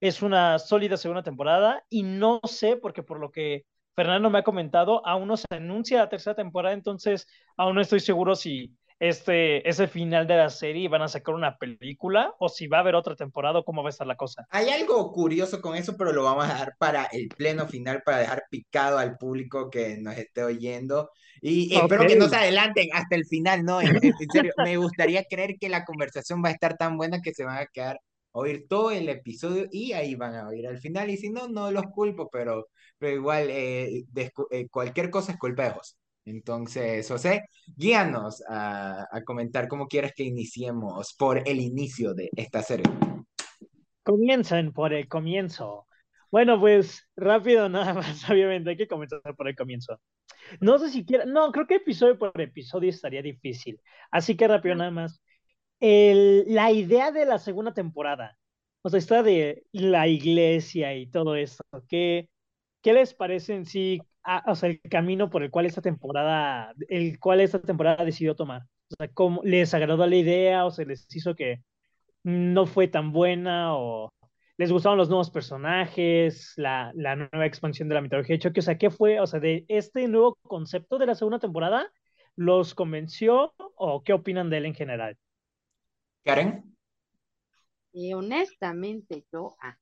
es 0.00 0.20
una 0.22 0.58
sólida 0.58 0.96
segunda 0.96 1.22
temporada 1.22 1.84
y 1.88 2.02
no 2.02 2.40
sé, 2.44 2.76
porque 2.76 3.04
por 3.04 3.20
lo 3.20 3.30
que 3.30 3.64
Fernando 3.94 4.30
me 4.30 4.38
ha 4.38 4.42
comentado, 4.42 5.06
aún 5.06 5.28
no 5.28 5.36
se 5.36 5.46
anuncia 5.50 5.98
la 5.98 6.08
tercera 6.08 6.34
temporada, 6.34 6.74
entonces 6.74 7.28
aún 7.56 7.76
no 7.76 7.80
estoy 7.80 8.00
seguro 8.00 8.34
si 8.34 8.74
este 9.02 9.68
es 9.68 9.80
el 9.80 9.88
final 9.88 10.28
de 10.28 10.36
la 10.36 10.48
serie 10.48 10.84
y 10.84 10.86
van 10.86 11.02
a 11.02 11.08
sacar 11.08 11.34
una 11.34 11.58
película 11.58 12.36
o 12.38 12.48
si 12.48 12.68
va 12.68 12.76
a 12.76 12.80
haber 12.82 12.94
otra 12.94 13.16
temporada 13.16 13.58
o 13.58 13.64
cómo 13.64 13.82
va 13.82 13.88
a 13.88 13.90
estar 13.90 14.06
la 14.06 14.14
cosa. 14.14 14.46
Hay 14.48 14.70
algo 14.70 15.10
curioso 15.10 15.60
con 15.60 15.74
eso, 15.74 15.96
pero 15.96 16.12
lo 16.12 16.22
vamos 16.22 16.44
a 16.44 16.52
dejar 16.52 16.76
para 16.78 17.06
el 17.06 17.28
pleno 17.28 17.66
final, 17.66 18.02
para 18.04 18.18
dejar 18.18 18.44
picado 18.48 18.98
al 18.98 19.18
público 19.18 19.70
que 19.70 19.96
nos 19.96 20.16
esté 20.16 20.44
oyendo. 20.44 21.10
Y 21.40 21.74
espero 21.74 22.06
que 22.06 22.14
no 22.14 22.28
se 22.28 22.36
adelanten 22.36 22.90
hasta 22.92 23.16
el 23.16 23.26
final, 23.26 23.64
¿no? 23.64 23.80
En, 23.80 23.96
en 23.96 24.30
serio, 24.32 24.52
me 24.58 24.76
gustaría 24.76 25.24
creer 25.24 25.56
que 25.58 25.68
la 25.68 25.84
conversación 25.84 26.40
va 26.44 26.50
a 26.50 26.52
estar 26.52 26.76
tan 26.76 26.96
buena 26.96 27.20
que 27.20 27.34
se 27.34 27.42
van 27.42 27.58
a 27.58 27.66
quedar 27.66 27.98
oír 28.30 28.66
todo 28.68 28.92
el 28.92 29.08
episodio 29.08 29.66
y 29.72 29.94
ahí 29.94 30.14
van 30.14 30.36
a 30.36 30.46
oír 30.46 30.64
al 30.68 30.78
final. 30.78 31.10
Y 31.10 31.16
si 31.16 31.28
no, 31.28 31.48
no 31.48 31.72
los 31.72 31.86
culpo, 31.86 32.30
pero, 32.30 32.68
pero 32.98 33.16
igual 33.16 33.48
eh, 33.50 34.04
eh, 34.50 34.68
cualquier 34.70 35.10
cosa 35.10 35.32
es 35.32 35.38
culpa 35.38 35.64
de 35.64 35.70
José. 35.70 35.96
Entonces, 36.24 37.08
José, 37.08 37.44
guíanos 37.76 38.42
a, 38.48 39.06
a, 39.10 39.22
comentar 39.22 39.68
cómo 39.68 39.88
quieres 39.88 40.12
que 40.14 40.24
iniciemos 40.24 41.14
por 41.14 41.46
el 41.48 41.60
inicio 41.60 42.14
de 42.14 42.30
esta 42.36 42.62
serie. 42.62 42.86
Comiencen 44.02 44.72
por 44.72 44.92
el 44.92 45.08
comienzo. 45.08 45.86
Bueno, 46.30 46.58
pues 46.60 47.08
rápido 47.16 47.68
nada 47.68 47.94
más, 47.94 48.28
obviamente 48.30 48.70
hay 48.70 48.76
que 48.76 48.88
comenzar 48.88 49.20
por 49.36 49.48
el 49.48 49.56
comienzo. 49.56 50.00
No 50.60 50.78
sé 50.78 50.90
si 50.90 51.04
quiera, 51.04 51.24
no, 51.24 51.52
creo 51.52 51.66
que 51.66 51.76
episodio 51.76 52.18
por 52.18 52.40
episodio 52.40 52.90
estaría 52.90 53.22
difícil. 53.22 53.80
Así 54.10 54.36
que 54.36 54.48
rápido 54.48 54.74
nada 54.74 54.90
más 54.90 55.20
el, 55.82 56.44
la 56.46 56.70
idea 56.70 57.10
de 57.10 57.26
la 57.26 57.38
segunda 57.38 57.74
temporada, 57.74 58.38
o 58.82 58.88
sea, 58.88 58.98
está 58.98 59.22
de 59.22 59.64
la 59.72 60.06
iglesia 60.08 60.94
y 60.94 61.08
todo 61.08 61.34
eso, 61.34 61.64
¿qué, 61.88 62.28
qué 62.82 62.92
les 62.92 63.14
parece 63.14 63.54
en 63.54 63.64
sí, 63.64 64.00
o 64.46 64.54
sea, 64.54 64.68
el 64.68 64.80
camino 64.82 65.30
por 65.30 65.42
el 65.42 65.50
cual 65.50 65.66
esta 65.66 65.80
temporada, 65.80 66.74
el 66.88 67.18
cual 67.18 67.40
esta 67.40 67.60
temporada 67.60 68.04
decidió 68.04 68.34
tomar? 68.34 68.62
O 68.90 68.94
sea, 68.96 69.08
¿cómo 69.08 69.40
les 69.44 69.72
agradó 69.74 70.06
la 70.06 70.16
idea 70.16 70.64
o 70.66 70.70
se 70.70 70.84
les 70.84 71.06
hizo 71.14 71.34
que 71.34 71.62
no 72.24 72.66
fue 72.66 72.88
tan 72.88 73.12
buena 73.12 73.76
o 73.76 74.12
les 74.58 74.70
gustaron 74.70 74.98
los 74.98 75.08
nuevos 75.08 75.30
personajes, 75.30 76.52
la, 76.56 76.92
la 76.94 77.16
nueva 77.16 77.46
expansión 77.46 77.88
de 77.88 77.94
la 77.94 78.02
mitología 78.02 78.36
de 78.36 78.40
Chucky? 78.40 78.60
O 78.60 78.62
sea, 78.62 78.78
¿qué 78.78 78.90
fue, 78.90 79.20
o 79.20 79.26
sea, 79.26 79.40
de 79.40 79.64
este 79.68 80.06
nuevo 80.08 80.36
concepto 80.42 80.98
de 80.98 81.06
la 81.06 81.14
segunda 81.14 81.38
temporada? 81.38 81.90
¿Los 82.36 82.74
convenció 82.74 83.54
o 83.76 84.02
qué 84.02 84.12
opinan 84.12 84.50
de 84.50 84.58
él 84.58 84.66
en 84.66 84.74
general? 84.74 85.16
Karen. 86.24 86.64
Y 87.92 88.14
honestamente, 88.14 89.24
yo, 89.32 89.54
ah, 89.60 89.76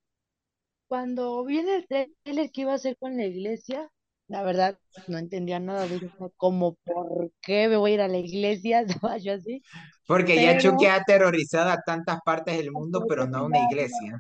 cuando 0.91 1.45
viene 1.45 1.77
el 1.77 1.87
trailer 1.87 2.51
que 2.51 2.63
iba 2.63 2.73
a 2.73 2.75
hacer 2.75 2.97
con 2.99 3.17
la 3.17 3.25
iglesia, 3.25 3.89
la 4.27 4.43
verdad 4.43 4.77
no 5.07 5.19
entendía 5.19 5.61
nada 5.61 5.87
de 5.87 5.99
eso, 5.99 6.33
como 6.37 6.75
por 6.83 7.31
qué 7.41 7.69
me 7.69 7.77
voy 7.77 7.93
a 7.93 7.95
ir 7.95 8.01
a 8.01 8.09
la 8.09 8.19
iglesia, 8.19 8.85
yo 9.23 9.35
así. 9.35 9.63
Porque 10.05 10.43
ya 10.43 10.59
Chucky 10.59 10.87
ha 10.87 10.97
aterrorizado 10.97 11.71
a 11.71 11.81
tantas 11.87 12.19
partes 12.25 12.57
del 12.57 12.73
mundo, 12.73 13.05
pero 13.09 13.29
no 13.29 13.39
a 13.39 13.43
una 13.45 13.61
iglesia. 13.71 14.19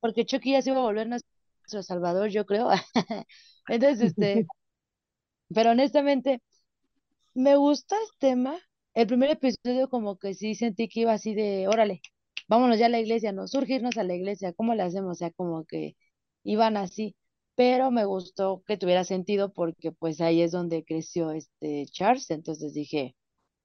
Porque 0.00 0.26
Chucky 0.26 0.50
ya 0.50 0.62
se 0.62 0.70
iba 0.70 0.80
a 0.80 0.82
volver 0.82 1.06
nuestro 1.06 1.84
salvador, 1.84 2.30
yo 2.30 2.46
creo. 2.46 2.68
Entonces, 3.68 4.08
este, 4.08 4.44
pero 5.54 5.70
honestamente, 5.70 6.42
me 7.32 7.54
gusta 7.54 7.94
el 7.94 8.18
tema, 8.18 8.58
el 8.92 9.06
primer 9.06 9.30
episodio 9.30 9.88
como 9.88 10.18
que 10.18 10.34
sí 10.34 10.56
sentí 10.56 10.88
que 10.88 11.02
iba 11.02 11.12
así 11.12 11.32
de, 11.36 11.68
órale, 11.68 12.00
vámonos 12.48 12.78
ya 12.78 12.86
a 12.86 12.88
la 12.88 13.00
iglesia, 13.00 13.32
no, 13.32 13.46
surgirnos 13.48 13.96
a 13.98 14.04
la 14.04 14.14
iglesia, 14.14 14.52
¿cómo 14.52 14.74
le 14.74 14.82
hacemos? 14.82 15.12
O 15.12 15.14
sea, 15.16 15.30
como 15.32 15.64
que 15.66 15.96
iban 16.44 16.76
así, 16.76 17.16
pero 17.54 17.90
me 17.90 18.04
gustó 18.04 18.62
que 18.66 18.76
tuviera 18.76 19.04
sentido 19.04 19.52
porque 19.52 19.92
pues 19.92 20.20
ahí 20.20 20.42
es 20.42 20.52
donde 20.52 20.84
creció 20.84 21.30
este 21.32 21.86
Charles, 21.90 22.30
entonces 22.30 22.74
dije, 22.74 23.16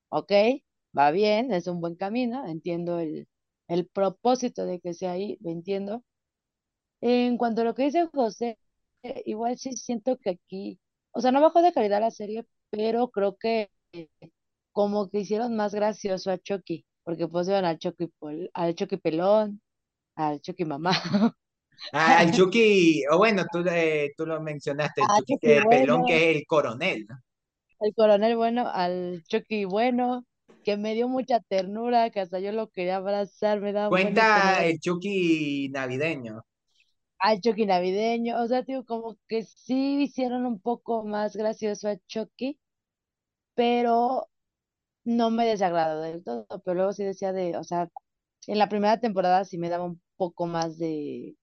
ok, 0.10 0.32
va 0.98 1.12
bien, 1.12 1.52
es 1.54 1.68
un 1.68 1.82
buen 1.82 1.96
camino, 1.96 2.46
entiendo 2.48 3.00
el, 3.00 3.28
el 3.68 3.88
propósito 3.88 4.66
de 4.66 4.80
que 4.80 4.94
sea 4.94 5.12
ahí, 5.14 5.38
lo 5.42 5.52
entiendo. 5.52 6.04
En 7.02 7.38
cuanto 7.38 7.62
a 7.62 7.64
lo 7.66 7.76
que 7.76 7.84
dice 7.84 8.08
José, 8.14 8.58
igual 9.26 9.58
sí 9.58 9.74
siento 9.78 10.18
que 10.18 10.32
aquí, 10.32 10.80
o 11.12 11.22
sea, 11.22 11.32
no 11.32 11.42
bajó 11.42 11.62
de 11.62 11.74
calidad 11.74 12.02
la 12.02 12.12
serie, 12.12 12.46
pero 12.70 13.10
creo 13.12 13.38
que 13.38 13.70
como 14.74 15.10
que 15.10 15.20
hicieron 15.22 15.56
más 15.56 15.74
gracioso 15.74 16.32
a 16.32 16.38
Chucky, 16.38 16.86
porque 17.04 17.28
pusieron 17.28 17.66
al 17.66 17.78
Chucky, 17.78 18.12
al 18.54 18.76
Chucky 18.76 18.98
pelón, 18.98 19.62
al 20.16 20.42
Chucky 20.42 20.66
mamá. 20.66 20.92
Ah, 21.94 22.20
al 22.20 22.32
Chucky, 22.32 23.04
o 23.10 23.18
bueno, 23.18 23.44
tú, 23.52 23.64
eh, 23.68 24.12
tú 24.16 24.28
lo 24.28 24.40
mencionaste, 24.40 25.02
el 25.02 25.08
ah, 25.10 25.18
Chucky, 25.26 25.68
pelón 25.68 26.06
que 26.06 26.30
es 26.30 26.38
el 26.38 26.46
coronel. 26.46 27.08
El 27.80 27.96
coronel 27.96 28.36
bueno, 28.36 28.70
al 28.72 29.24
Chucky 29.28 29.66
bueno, 29.66 30.24
que 30.64 30.78
me 30.78 30.94
dio 30.94 31.08
mucha 31.08 31.40
ternura, 31.40 32.12
que 32.12 32.20
hasta 32.20 32.40
yo 32.40 32.52
lo 32.52 32.70
quería 32.70 32.98
abrazar, 32.98 33.62
me 33.62 33.74
daba 33.74 33.90
Cuenta 33.90 34.64
el 34.64 34.80
Chucky 34.80 35.70
navideño. 35.70 36.44
Al 37.18 37.42
Chucky 37.42 37.66
navideño, 37.66 38.40
o 38.42 38.48
sea, 38.48 38.62
digo, 38.62 38.86
como 38.86 39.18
que 39.28 39.44
sí 39.44 40.04
hicieron 40.04 40.46
un 40.46 40.60
poco 40.60 41.04
más 41.04 41.36
gracioso 41.36 41.88
a 41.88 41.98
Chucky, 42.08 42.60
pero 43.56 44.28
no 45.04 45.32
me 45.32 45.46
desagradó 45.46 46.02
del 46.02 46.24
todo, 46.24 46.46
pero 46.64 46.76
luego 46.76 46.94
sí 46.94 47.04
decía 47.04 47.34
de, 47.34 47.58
o 47.58 47.64
sea, 47.64 47.90
en 48.48 48.58
la 48.58 48.70
primera 48.70 49.00
temporada 49.00 49.46
sí 49.46 49.58
me 49.58 49.70
daba 49.70 49.86
un 49.86 50.02
poco 50.16 50.46
más 50.46 50.78
de 50.78 51.36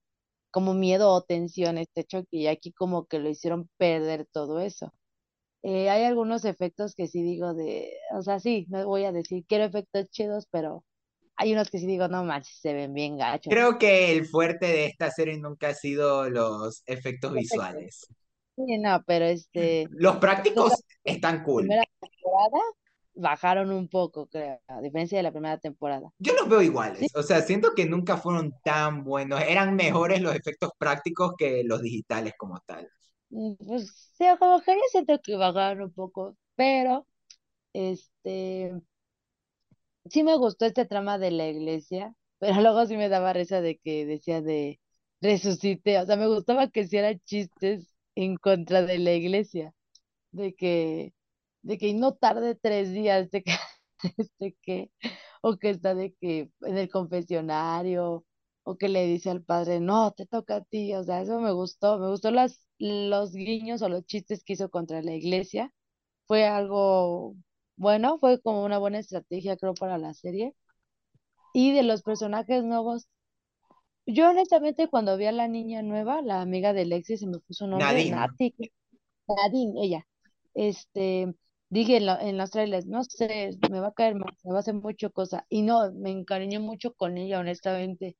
como 0.51 0.73
miedo 0.73 1.11
o 1.11 1.23
tensión 1.23 1.77
este 1.77 2.03
choque 2.03 2.27
y 2.31 2.47
aquí 2.47 2.71
como 2.71 3.05
que 3.05 3.19
lo 3.19 3.29
hicieron 3.29 3.69
perder 3.77 4.27
todo 4.31 4.59
eso. 4.59 4.91
Eh, 5.61 5.89
hay 5.89 6.03
algunos 6.03 6.45
efectos 6.45 6.95
que 6.95 7.07
sí 7.07 7.21
digo 7.21 7.53
de, 7.53 7.91
o 8.13 8.21
sea, 8.21 8.39
sí, 8.39 8.65
no 8.69 8.85
voy 8.87 9.03
a 9.03 9.11
decir, 9.11 9.43
quiero 9.47 9.65
efectos 9.65 10.09
chidos, 10.09 10.47
pero 10.49 10.85
hay 11.35 11.53
unos 11.53 11.69
que 11.69 11.79
sí 11.79 11.85
digo, 11.85 12.07
no 12.07 12.23
manches, 12.23 12.59
se 12.59 12.73
ven 12.73 12.93
bien 12.93 13.17
gachos. 13.17 13.51
Creo 13.51 13.77
que 13.77 14.11
el 14.11 14.25
fuerte 14.25 14.65
de 14.65 14.85
esta 14.85 15.11
serie 15.11 15.37
nunca 15.37 15.69
ha 15.69 15.73
sido 15.73 16.29
los 16.29 16.81
efectos 16.85 17.33
visuales. 17.33 18.07
Sí, 18.55 18.77
no, 18.77 19.03
pero 19.05 19.25
este... 19.25 19.87
Los 19.91 20.17
prácticos 20.17 20.73
están 21.03 21.43
cool. 21.43 21.63
Primera 21.63 21.83
temporada 21.99 22.63
bajaron 23.19 23.71
un 23.71 23.87
poco, 23.87 24.27
creo, 24.27 24.59
a 24.67 24.81
diferencia 24.81 25.17
de 25.17 25.23
la 25.23 25.31
primera 25.31 25.57
temporada. 25.57 26.09
Yo 26.19 26.33
los 26.33 26.47
veo 26.47 26.61
iguales, 26.61 27.11
o 27.15 27.23
sea, 27.23 27.41
siento 27.41 27.73
que 27.75 27.85
nunca 27.85 28.17
fueron 28.17 28.53
tan 28.63 29.03
buenos, 29.03 29.41
eran 29.41 29.75
mejores 29.75 30.21
los 30.21 30.35
efectos 30.35 30.71
prácticos 30.77 31.33
que 31.37 31.63
los 31.63 31.81
digitales 31.81 32.33
como 32.37 32.59
tal. 32.65 32.89
Mm, 33.29 33.53
pues 33.65 34.11
sí, 34.17 34.25
como 34.39 34.61
que 34.61 34.73
yo 34.73 34.81
siento 34.91 35.19
que 35.21 35.35
bajaron 35.35 35.83
un 35.83 35.93
poco, 35.93 36.35
pero 36.55 37.05
este 37.73 38.73
sí 40.09 40.23
me 40.23 40.35
gustó 40.37 40.65
este 40.65 40.85
trama 40.85 41.17
de 41.17 41.31
la 41.31 41.47
iglesia, 41.47 42.15
pero 42.39 42.53
luego 42.61 42.85
sí 42.85 42.97
me 42.97 43.09
daba 43.09 43.33
risa 43.33 43.61
de 43.61 43.77
que 43.77 44.05
decía 44.05 44.41
de 44.41 44.79
resucite, 45.21 45.99
o 45.99 46.05
sea, 46.05 46.15
me 46.15 46.27
gustaba 46.27 46.69
que 46.69 46.81
hiciera 46.81 47.17
chistes 47.19 47.93
en 48.15 48.37
contra 48.37 48.81
de 48.83 48.99
la 48.99 49.13
iglesia, 49.13 49.73
de 50.31 50.55
que 50.55 51.13
de 51.61 51.77
que 51.77 51.93
no 51.93 52.13
tarde 52.15 52.55
tres 52.55 52.91
días 52.91 53.29
de 53.31 53.43
que, 53.43 53.51
este 54.17 54.57
que, 54.61 54.91
o 55.41 55.57
que 55.57 55.71
está 55.71 55.95
de 55.95 56.13
que 56.19 56.49
en 56.61 56.77
el 56.77 56.89
confesionario, 56.89 58.25
o 58.63 58.77
que 58.77 58.89
le 58.89 59.05
dice 59.07 59.29
al 59.29 59.43
padre, 59.43 59.79
no, 59.79 60.11
te 60.11 60.25
toca 60.25 60.57
a 60.57 60.63
ti, 60.63 60.93
o 60.95 61.03
sea, 61.03 61.21
eso 61.21 61.39
me 61.39 61.51
gustó, 61.51 61.99
me 61.99 62.09
gustó 62.09 62.31
las, 62.31 62.67
los 62.79 63.33
guiños 63.33 63.81
o 63.81 63.89
los 63.89 64.05
chistes 64.05 64.43
que 64.43 64.53
hizo 64.53 64.69
contra 64.69 65.01
la 65.01 65.13
iglesia, 65.13 65.73
fue 66.27 66.45
algo 66.47 67.35
bueno, 67.79 68.17
fue 68.19 68.41
como 68.41 68.65
una 68.65 68.77
buena 68.77 68.99
estrategia, 68.99 69.55
creo, 69.55 69.73
para 69.73 69.97
la 69.97 70.13
serie. 70.13 70.53
Y 71.53 71.71
de 71.71 71.83
los 71.83 72.03
personajes 72.03 72.63
nuevos, 72.65 73.07
yo 74.05 74.29
honestamente 74.29 74.89
cuando 74.89 75.15
vi 75.15 75.27
a 75.27 75.31
la 75.31 75.47
niña 75.47 75.81
nueva, 75.81 76.21
la 76.21 76.41
amiga 76.41 76.73
de 76.73 76.83
Lexi, 76.85 77.15
se 77.15 77.25
me 77.25 77.39
puso 77.39 77.63
un 77.63 77.71
nombre, 77.71 78.09
Nati, 78.09 78.53
Nadine, 79.27 79.81
ella, 79.81 80.07
este, 80.53 81.33
dije 81.69 81.97
en, 81.97 82.09
en 82.09 82.37
los 82.37 82.51
trailers, 82.51 82.85
no 82.87 83.03
sé, 83.03 83.57
me 83.69 83.79
va 83.79 83.87
a 83.89 83.93
caer 83.93 84.15
más, 84.15 84.33
me 84.43 84.51
va 84.51 84.57
a 84.57 84.61
hacer 84.61 84.73
mucho 84.73 85.11
cosa. 85.11 85.45
Y 85.49 85.61
no, 85.61 85.91
me 85.93 86.11
encariñé 86.11 86.59
mucho 86.59 86.93
con 86.93 87.17
ella, 87.17 87.39
honestamente. 87.39 88.17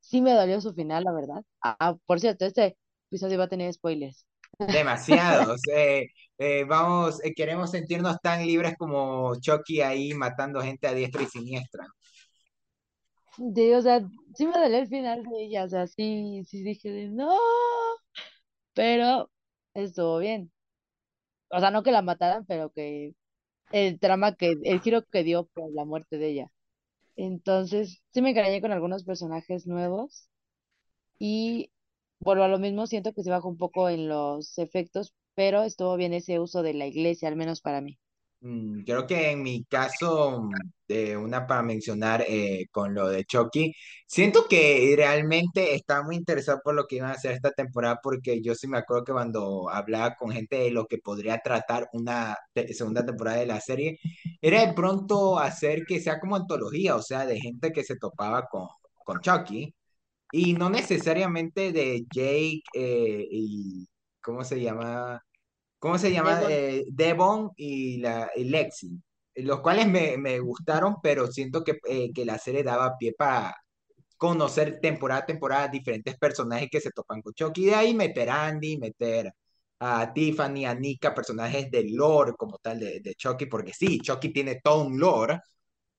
Sí 0.00 0.20
me 0.20 0.32
dolió 0.32 0.60
su 0.60 0.74
final, 0.74 1.04
la 1.04 1.12
verdad. 1.12 1.42
Ah, 1.62 1.96
por 2.06 2.20
cierto, 2.20 2.44
este 2.46 2.76
episodio 3.10 3.38
va 3.38 3.44
a 3.44 3.48
tener 3.48 3.72
spoilers. 3.72 4.26
Demasiados. 4.58 5.60
eh, 5.74 6.08
eh, 6.38 6.64
vamos, 6.64 7.22
eh, 7.24 7.34
queremos 7.34 7.70
sentirnos 7.70 8.18
tan 8.22 8.44
libres 8.46 8.74
como 8.78 9.34
Chucky 9.40 9.80
ahí 9.80 10.14
matando 10.14 10.60
gente 10.60 10.86
a 10.86 10.94
diestra 10.94 11.22
y 11.22 11.26
siniestra. 11.26 11.86
Sí, 13.36 13.72
o 13.72 13.80
sea, 13.80 14.00
sí 14.34 14.46
me 14.46 14.58
dolió 14.58 14.78
el 14.78 14.88
final 14.88 15.22
de 15.22 15.44
ella, 15.44 15.64
o 15.64 15.68
sea, 15.68 15.86
sí, 15.86 16.42
sí 16.46 16.62
dije 16.62 16.90
de 16.90 17.08
no, 17.08 17.34
pero 18.74 19.30
estuvo 19.74 20.18
bien. 20.18 20.52
O 21.52 21.60
sea, 21.60 21.70
no 21.70 21.82
que 21.82 21.92
la 21.92 22.02
mataran, 22.02 22.44
pero 22.46 22.70
que 22.72 23.14
el 23.72 24.00
trama 24.00 24.36
que, 24.36 24.56
el 24.64 24.80
giro 24.80 25.04
que 25.06 25.24
dio 25.24 25.46
por 25.54 25.72
la 25.74 25.84
muerte 25.84 26.18
de 26.18 26.28
ella. 26.30 26.52
Entonces, 27.16 28.02
sí 28.12 28.22
me 28.22 28.30
encariñé 28.30 28.60
con 28.62 28.72
algunos 28.72 29.04
personajes 29.04 29.66
nuevos 29.66 30.28
y 31.18 31.72
vuelvo 32.20 32.44
a 32.44 32.48
lo 32.48 32.58
mismo, 32.58 32.86
siento 32.86 33.12
que 33.14 33.22
se 33.22 33.30
bajó 33.30 33.48
un 33.48 33.58
poco 33.58 33.88
en 33.90 34.08
los 34.08 34.58
efectos, 34.58 35.14
pero 35.34 35.62
estuvo 35.64 35.96
bien 35.96 36.14
ese 36.14 36.40
uso 36.40 36.62
de 36.62 36.74
la 36.74 36.86
iglesia, 36.86 37.28
al 37.28 37.36
menos 37.36 37.60
para 37.62 37.80
mí. 37.80 37.98
Mm, 38.44 38.82
Creo 38.84 39.06
que 39.06 39.30
en 39.30 39.42
mi 39.42 39.64
caso, 39.64 40.48
de 40.88 41.16
una 41.16 41.46
para 41.46 41.62
mencionar 41.62 42.24
eh, 42.28 42.66
con 42.72 42.92
lo 42.92 43.08
de 43.08 43.24
Chucky, 43.24 43.72
siento 44.06 44.46
que 44.48 44.94
realmente 44.96 45.74
estaba 45.76 46.02
muy 46.02 46.16
interesado 46.16 46.60
por 46.62 46.74
lo 46.74 46.86
que 46.86 46.96
iban 46.96 47.10
a 47.10 47.14
hacer 47.14 47.32
esta 47.32 47.52
temporada 47.52 48.00
porque 48.02 48.42
yo 48.42 48.54
sí 48.56 48.66
me 48.66 48.78
acuerdo 48.78 49.04
que 49.04 49.12
cuando 49.12 49.70
hablaba 49.70 50.16
con 50.16 50.32
gente 50.32 50.56
de 50.56 50.70
lo 50.72 50.86
que 50.86 50.98
podría 50.98 51.38
tratar 51.38 51.88
una 51.92 52.36
segunda 52.74 53.06
temporada 53.06 53.38
de 53.38 53.46
la 53.46 53.60
serie, 53.60 53.98
era 54.40 54.66
de 54.66 54.72
pronto 54.74 55.38
hacer 55.38 55.84
que 55.86 56.00
sea 56.00 56.18
como 56.18 56.34
antología, 56.36 56.96
o 56.96 57.02
sea, 57.02 57.24
de 57.26 57.40
gente 57.40 57.70
que 57.72 57.84
se 57.84 57.96
topaba 57.96 58.46
con, 58.48 58.66
con 59.04 59.20
Chucky 59.20 59.72
y 60.32 60.54
no 60.54 60.70
necesariamente 60.70 61.72
de 61.72 62.04
Jake 62.12 62.62
eh, 62.74 63.26
y, 63.30 63.86
¿cómo 64.22 64.44
se 64.44 64.60
llama? 64.60 65.22
¿Cómo 65.82 65.98
se 65.98 66.12
llama? 66.12 66.40
Devon, 66.40 66.48
Eh, 66.48 66.84
Devon 66.90 67.52
y, 67.56 67.98
la, 68.00 68.30
y 68.36 68.44
Lexi, 68.46 68.90
los 69.36 69.60
cuales 69.62 69.88
me, 69.88 70.16
me 70.18 70.40
gustaron, 70.40 70.96
pero 71.02 71.28
siento 71.28 71.64
que, 71.64 71.78
eh, 71.88 72.12
que 72.14 72.24
la 72.26 72.38
serie 72.38 72.64
daba 72.64 72.96
pie 72.98 73.14
para 73.18 73.54
conocer 74.16 74.80
temporada 74.80 75.22
a 75.22 75.26
temporada 75.26 75.68
diferentes 75.68 76.16
personajes 76.18 76.68
que 76.70 76.80
se 76.80 76.90
topan 76.92 77.22
con 77.22 77.34
Chucky, 77.34 77.64
y 77.64 77.66
de 77.66 77.74
ahí 77.74 77.94
meter 77.94 78.30
a 78.30 78.46
Andy, 78.46 78.78
meter 78.78 79.32
a 79.80 80.12
Tiffany, 80.12 80.64
a 80.66 80.74
Nika, 80.74 81.14
personajes 81.14 81.70
del 81.70 81.92
lore 81.94 82.32
como 82.38 82.58
tal 82.58 82.78
de, 82.80 83.00
de 83.00 83.14
Chucky, 83.16 83.46
porque 83.46 83.72
sí, 83.74 84.00
Chucky 84.00 84.30
tiene 84.32 84.60
todo 84.62 84.84
un 84.86 84.98
lore, 85.00 85.40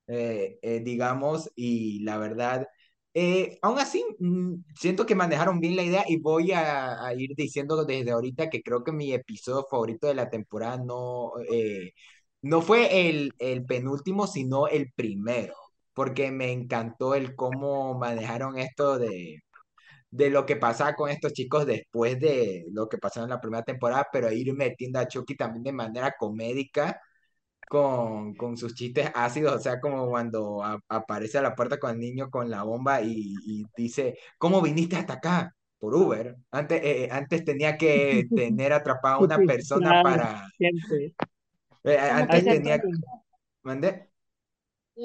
eh, 0.08 0.60
eh, 0.62 0.82
digamos, 0.84 1.50
y 1.56 2.02
la 2.04 2.18
verdad, 2.18 2.68
eh, 3.13 3.60
aún 3.62 3.79
así, 3.79 4.03
mm, 4.20 4.55
siento 4.75 5.05
que 5.05 5.15
manejaron 5.15 5.60
bien 5.60 5.75
la 5.75 5.84
idea 5.84 6.03
y 6.08 6.17
voy 6.20 6.51
a, 6.51 7.05
a 7.05 7.13
ir 7.13 7.36
diciendo 7.36 7.86
desde 7.86 8.12
ahorita 8.12 8.50
que 8.50 8.62
creo 8.63 8.84
que 8.84 8.91
mi 8.91 9.13
episodio 9.13 9.65
favorito 9.70 10.08
de 10.08 10.15
la 10.15 10.29
temporada 10.29 10.77
no, 10.77 11.32
eh, 11.51 11.93
no 12.41 12.62
fue 12.62 13.10
el, 13.10 13.34
el 13.39 13.65
penúltimo, 13.65 14.27
sino 14.27 14.67
el 14.67 14.91
primero, 14.96 15.53
porque 15.93 16.32
me 16.32 16.51
encantó 16.51 17.15
el 17.15 17.36
cómo 17.36 17.98
manejaron 17.98 18.58
esto 18.58 18.98
de... 19.00 19.39
de 20.12 20.29
lo 20.29 20.46
que 20.46 20.55
pasaba 20.58 20.96
con 20.96 21.10
estos 21.10 21.34
chicos 21.34 21.65
después 21.65 22.20
de 22.20 22.65
lo 22.72 22.88
que 22.89 22.98
pasó 22.98 23.24
en 23.24 23.29
la 23.29 23.41
primera 23.41 23.63
temporada, 23.63 24.08
pero 24.12 24.32
ir 24.32 24.53
metiendo 24.55 25.00
a 25.00 25.08
Chucky 25.08 25.36
también 25.36 25.63
de 25.63 25.72
manera 25.74 26.13
comédica, 26.20 27.00
con, 27.74 28.36
con 28.36 28.58
sus 28.58 28.75
chistes 28.75 29.10
ácidos, 29.15 29.56
o 29.56 29.60
sea, 29.60 29.80
como 29.80 30.08
cuando 30.10 30.63
a- 30.63 30.80
aparece 30.89 31.38
a 31.39 31.42
la 31.42 31.56
puerta 31.56 31.80
con 31.80 31.92
el 31.92 32.00
niño 32.00 32.30
con 32.30 32.50
la 32.50 32.63
bomba 32.63 33.01
y, 33.01 33.13
y 33.46 33.65
dice, 33.75 34.17
¿cómo 34.38 34.62
viniste 34.62 34.95
hasta 34.95 35.13
acá? 35.13 35.56
Por 35.80 35.95
Uber. 35.95 36.36
Antes, 36.52 36.82
eh, 36.84 37.10
antes 37.12 37.43
tenía 37.43 37.78
que 37.78 38.30
tener 38.36 38.74
atrapado 38.74 39.17
a 39.17 39.24
una 39.24 39.43
persona 39.45 40.00
para... 40.02 40.48
eh, 41.84 41.98
que 42.12 42.21
antes 42.21 42.48
tenía... 42.48 42.78
actualizó, 42.78 43.24
¿Mandé? 43.63 44.10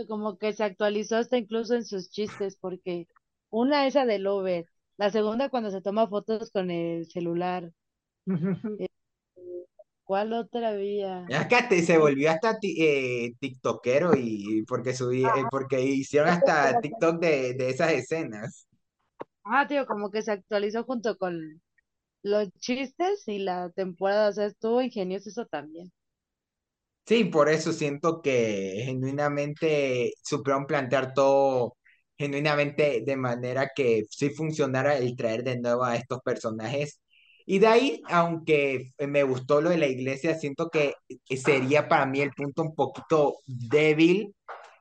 como 0.09 0.38
que 0.38 0.53
se 0.55 0.64
actualizó 0.64 1.16
hasta 1.16 1.37
incluso 1.38 1.75
en 1.75 1.85
sus 1.85 2.11
chistes, 2.11 2.57
porque 2.57 3.07
una 3.51 3.87
esa 3.87 4.07
del 4.07 4.27
Uber, 4.27 4.66
la 4.97 5.11
segunda 5.11 5.51
cuando 5.51 5.71
se 5.71 5.83
toma 5.83 6.09
fotos 6.09 6.51
con 6.51 6.71
el 6.71 7.07
celular, 7.11 7.71
eh, 8.79 8.87
¿cuál 10.09 10.33
otra 10.33 10.71
había? 10.71 11.33
Acá 11.35 11.68
te, 11.68 11.83
se 11.83 11.99
volvió 11.99 12.31
hasta 12.31 12.59
ti- 12.59 12.77
eh, 12.81 13.33
tiktokero 13.38 14.14
y 14.16 14.64
porque 14.66 14.94
subí, 14.94 15.27
eh, 15.29 15.47
porque 15.51 15.81
hicieron 15.83 16.31
hasta 16.31 16.81
TikTok 16.81 17.21
de, 17.21 17.53
de 17.55 17.68
esas 17.71 17.92
escenas. 17.92 18.66
Ah, 19.44 19.66
tío, 19.66 19.85
como 19.87 20.11
que 20.12 20.23
se 20.23 20.31
actualizó 20.31 20.85
junto 20.85 21.16
con 21.18 21.61
los 22.23 22.51
chistes 22.61 23.29
y 23.29 23.38
la 23.40 23.71
temporada, 23.71 24.31
o 24.31 24.33
sea, 24.33 24.47
estuvo 24.47 24.83
ingenioso 24.83 25.31
eso 25.31 25.47
también. 25.47 25.92
Sí, 27.07 27.25
por 27.25 27.49
eso 27.49 27.73
siento 27.73 28.21
que 28.21 28.83
genuinamente 28.85 30.12
supieron 30.23 30.66
plantear 30.66 31.14
todo 31.14 31.77
genuinamente 32.18 33.03
de 33.07 33.16
manera 33.16 33.71
que 33.75 34.05
sí 34.11 34.29
funcionara 34.31 34.99
el 34.99 35.16
traer 35.16 35.42
de 35.42 35.59
nuevo 35.59 35.85
a 35.85 35.97
estos 35.97 36.21
personajes. 36.21 37.01
Y 37.51 37.61
de 37.61 37.67
ahí, 37.67 38.03
aunque 38.09 38.93
me 38.99 39.23
gustó 39.23 39.63
lo 39.63 39.71
de 39.71 39.79
la 39.79 39.87
iglesia, 39.87 40.35
siento 40.39 40.69
que 40.69 40.93
sería 41.35 41.89
para 41.89 42.05
mí 42.05 42.21
el 42.21 42.33
punto 42.33 42.63
un 42.63 42.75
poquito 42.75 43.37
débil 43.47 44.35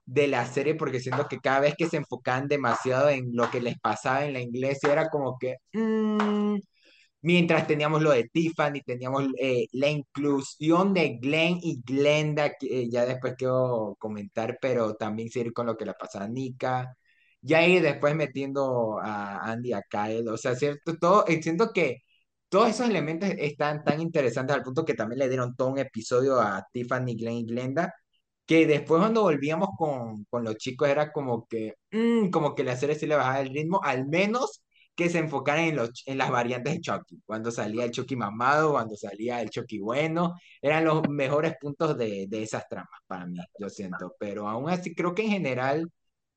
de 0.06 0.28
la 0.28 0.46
serie, 0.46 0.76
porque 0.76 1.00
siento 1.00 1.28
que 1.30 1.40
cada 1.40 1.62
vez 1.62 1.76
que 1.78 1.88
se 1.90 1.98
enfocaban 1.98 2.50
demasiado 2.50 3.10
en 3.10 3.30
lo 3.34 3.50
que 3.52 3.62
les 3.62 3.80
pasaba 3.80 4.26
en 4.26 4.34
la 4.34 4.42
iglesia, 4.42 4.92
era 4.92 5.10
como 5.10 5.38
que, 5.40 5.58
mm, 5.74 6.58
Mientras 7.22 7.68
teníamos 7.68 8.02
lo 8.04 8.12
de 8.12 8.26
Tiffany, 8.32 8.82
teníamos 8.86 9.26
eh, 9.40 9.68
la 9.74 9.90
inclusión 9.90 10.94
de 10.94 11.18
Glenn 11.22 11.60
y 11.62 11.82
Glenda, 11.84 12.52
que 12.60 12.84
eh, 12.84 12.90
ya 12.90 13.06
después 13.06 13.36
quiero 13.38 13.96
comentar, 14.00 14.58
pero 14.62 14.96
también 14.96 15.30
seguir 15.30 15.54
con 15.54 15.66
lo 15.68 15.78
que 15.78 15.86
le 15.86 15.94
pasa 15.96 16.24
a 16.24 16.28
Nika. 16.28 16.96
Ya 17.42 17.66
ir 17.68 17.82
después 17.82 18.16
metiendo 18.16 19.00
a 19.02 19.40
Andy, 19.52 19.74
a 19.74 19.82
Kyle, 19.90 20.28
o 20.30 20.38
sea, 20.38 20.56
cierto, 20.56 20.98
todo, 20.98 21.26
eh, 21.28 21.42
siento 21.42 21.72
que 21.74 22.04
todos 22.50 22.70
esos 22.70 22.90
elementos 22.90 23.30
están 23.38 23.84
tan 23.84 24.02
interesantes 24.02 24.56
al 24.56 24.64
punto 24.64 24.86
que 24.86 24.94
también 24.94 25.20
le 25.20 25.30
dieron 25.30 25.56
todo 25.56 25.70
un 25.70 25.80
episodio 25.80 26.40
a 26.42 26.66
Tiffany, 26.72 27.16
Glenn 27.16 27.38
y 27.38 27.46
Glenda, 27.46 27.94
que 28.46 28.66
después 28.68 29.02
cuando 29.02 29.24
volvíamos 29.24 29.70
con, 29.78 30.26
con 30.30 30.44
los 30.44 30.56
chicos 30.58 30.88
era 30.90 31.12
como 31.12 31.48
que, 31.48 31.76
mm, 31.92 32.30
como 32.30 32.56
que 32.56 32.64
la 32.64 32.78
serie 32.78 32.96
sí 32.96 33.06
le 33.08 33.16
bajaba 33.16 33.42
el 33.42 33.50
ritmo, 33.50 33.82
al 33.84 34.08
menos 34.08 34.64
que 34.96 35.10
se 35.10 35.20
enfocaran 35.20 35.66
en, 35.66 35.76
los, 35.76 36.04
en 36.08 36.18
las 36.18 36.32
variantes 36.32 36.74
de 36.74 36.82
Chucky. 36.82 37.22
Cuando 37.26 37.52
salía 37.52 37.86
el 37.86 37.92
Chucky 37.92 38.16
mamado, 38.16 38.72
cuando 38.72 38.96
salía 38.96 39.42
el 39.42 39.50
Chucky 39.50 39.80
bueno, 39.80 40.36
eran 40.62 40.86
los 40.86 41.08
mejores 41.10 41.54
puntos 41.62 41.98
de, 41.98 42.26
de 42.28 42.44
esas 42.44 42.68
tramas 42.68 42.90
para 43.06 43.26
mí, 43.28 43.38
yo 43.60 43.70
siento. 43.70 44.16
Pero 44.20 44.48
aún 44.50 44.70
así, 44.70 44.96
creo 44.96 45.14
que 45.14 45.24
en 45.24 45.30
general 45.30 45.92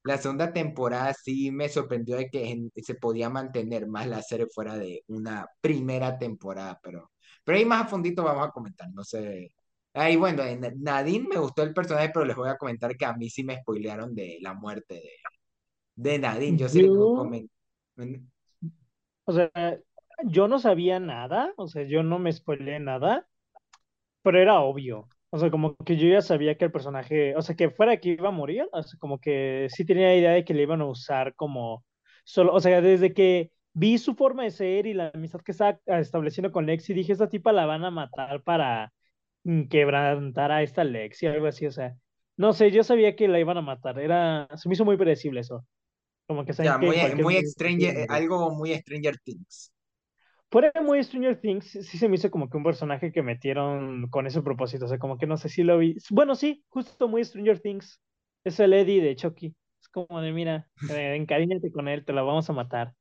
la 0.04 0.18
segunda 0.18 0.52
temporada 0.52 1.14
sí 1.14 1.50
me 1.50 1.68
sorprendió 1.68 2.16
de 2.16 2.28
que 2.30 2.50
en- 2.50 2.72
se 2.76 2.94
podía 2.94 3.28
mantener 3.30 3.86
más 3.88 4.06
la 4.06 4.22
serie 4.22 4.46
fuera 4.46 4.76
de 4.76 5.04
una 5.08 5.46
primera 5.60 6.18
temporada, 6.18 6.78
pero, 6.82 7.12
pero 7.44 7.58
ahí 7.58 7.64
más 7.64 7.84
a 7.86 7.88
fondito 7.88 8.24
vamos 8.24 8.48
a 8.48 8.50
comentar, 8.50 8.88
no 8.92 9.04
sé. 9.04 9.52
Ahí 9.94 10.16
bueno, 10.16 10.42
en 10.44 10.60
Nadine 10.82 11.26
me 11.28 11.36
gustó 11.38 11.62
el 11.62 11.74
personaje, 11.74 12.10
pero 12.14 12.24
les 12.26 12.36
voy 12.36 12.48
a 12.48 12.56
comentar 12.58 12.96
que 12.96 13.04
a 13.06 13.14
mí 13.14 13.28
sí 13.30 13.44
me 13.44 13.60
spoilearon 13.60 14.14
de 14.14 14.38
la 14.40 14.54
muerte 14.54 14.94
de, 14.94 15.10
de 15.96 16.18
Nadine. 16.18 16.58
Yo 16.58 16.68
sí 16.68 16.82
Yo, 16.82 17.12
comenté. 17.12 17.50
o 19.24 19.32
sea, 19.32 19.50
yo 20.24 20.48
no 20.48 20.58
sabía 20.58 21.00
nada, 21.00 21.52
o 21.56 21.68
sea, 21.68 21.84
yo 21.84 22.02
no 22.02 22.18
me 22.18 22.32
spoileé 22.32 22.80
nada, 22.80 23.26
pero 24.22 24.40
era 24.40 24.60
obvio. 24.60 25.10
O 25.30 25.38
sea, 25.38 25.50
como 25.50 25.76
que 25.76 25.96
yo 25.96 26.08
ya 26.08 26.22
sabía 26.22 26.56
que 26.56 26.64
el 26.64 26.72
personaje, 26.72 27.36
o 27.36 27.42
sea, 27.42 27.54
que 27.54 27.70
fuera 27.70 27.98
que 27.98 28.10
iba 28.10 28.28
a 28.28 28.32
morir, 28.32 28.68
o 28.72 28.82
sea, 28.82 28.98
como 28.98 29.20
que 29.20 29.68
sí 29.70 29.84
tenía 29.84 30.16
idea 30.16 30.32
de 30.32 30.44
que 30.44 30.54
le 30.54 30.62
iban 30.62 30.80
a 30.80 30.86
usar 30.86 31.34
como 31.36 31.84
solo, 32.24 32.52
o 32.52 32.60
sea, 32.60 32.80
desde 32.80 33.14
que 33.14 33.52
vi 33.72 33.98
su 33.98 34.14
forma 34.14 34.42
de 34.42 34.50
ser 34.50 34.86
y 34.86 34.94
la 34.94 35.12
amistad 35.14 35.40
que 35.42 35.52
estaba 35.52 35.78
estableciendo 35.86 36.50
con 36.50 36.66
Lexi, 36.66 36.94
dije, 36.94 37.12
esta 37.12 37.28
tipa 37.28 37.52
la 37.52 37.66
van 37.66 37.84
a 37.84 37.90
matar 37.92 38.42
para 38.42 38.92
mm, 39.44 39.64
quebrantar 39.68 40.50
a 40.50 40.62
esta 40.62 40.82
Lexi, 40.82 41.26
algo 41.26 41.46
así, 41.46 41.66
o 41.66 41.72
sea, 41.72 41.94
no 42.36 42.52
sé, 42.52 42.72
yo 42.72 42.82
sabía 42.82 43.14
que 43.14 43.28
la 43.28 43.38
iban 43.38 43.56
a 43.56 43.62
matar, 43.62 44.00
era, 44.00 44.48
se 44.56 44.68
me 44.68 44.74
hizo 44.74 44.84
muy 44.84 44.96
predecible 44.96 45.40
eso, 45.40 45.64
como 46.26 46.44
que 46.44 46.52
que 46.52 46.70
muy, 46.78 47.22
muy 47.22 47.46
Stranger, 47.46 48.06
algo 48.08 48.50
muy 48.50 48.74
Stranger 48.74 49.16
Things. 49.18 49.72
Fuera 50.50 50.72
muy 50.82 51.02
Stranger 51.04 51.40
Things, 51.40 51.70
sí 51.70 51.96
se 51.98 52.08
me 52.08 52.16
hizo 52.16 52.30
como 52.30 52.50
que 52.50 52.56
un 52.56 52.64
personaje 52.64 53.12
que 53.12 53.22
metieron 53.22 54.08
con 54.10 54.26
ese 54.26 54.42
propósito. 54.42 54.86
O 54.86 54.88
sea, 54.88 54.98
como 54.98 55.16
que 55.16 55.26
no 55.26 55.36
sé 55.36 55.48
si 55.48 55.62
lo 55.62 55.78
vi. 55.78 55.96
Bueno, 56.10 56.34
sí, 56.34 56.64
justo 56.68 57.08
muy 57.08 57.24
Stranger 57.24 57.60
Things. 57.60 58.00
Es 58.44 58.58
el 58.58 58.72
Eddie 58.72 59.00
de 59.02 59.14
Chucky. 59.16 59.54
Es 59.80 59.88
como 59.88 60.20
de, 60.20 60.32
mira, 60.32 60.68
eh, 60.88 61.14
encariñate 61.16 61.70
con 61.70 61.86
él, 61.88 62.04
te 62.04 62.12
lo 62.12 62.26
vamos 62.26 62.50
a 62.50 62.52
matar. 62.52 62.94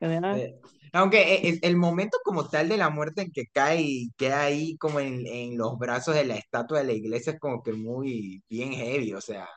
De, 0.00 0.16
"Ah". 0.22 0.36
Eh, 0.36 0.54
aunque 0.92 1.20
eh, 1.34 1.48
eh, 1.50 1.58
el 1.62 1.76
momento 1.76 2.18
como 2.24 2.48
tal 2.48 2.68
de 2.68 2.76
la 2.76 2.90
muerte 2.90 3.22
en 3.22 3.32
que 3.32 3.44
cae 3.52 3.80
y 3.82 4.10
queda 4.16 4.42
ahí 4.42 4.76
como 4.78 5.00
en, 5.00 5.26
en 5.26 5.56
los 5.58 5.78
brazos 5.78 6.14
de 6.14 6.24
la 6.24 6.36
estatua 6.36 6.78
de 6.80 6.84
la 6.86 6.92
iglesia 6.92 7.32
es 7.32 7.40
como 7.40 7.62
que 7.62 7.72
muy 7.72 8.42
bien 8.48 8.72
heavy, 8.72 9.12
o 9.14 9.20
sea. 9.20 9.48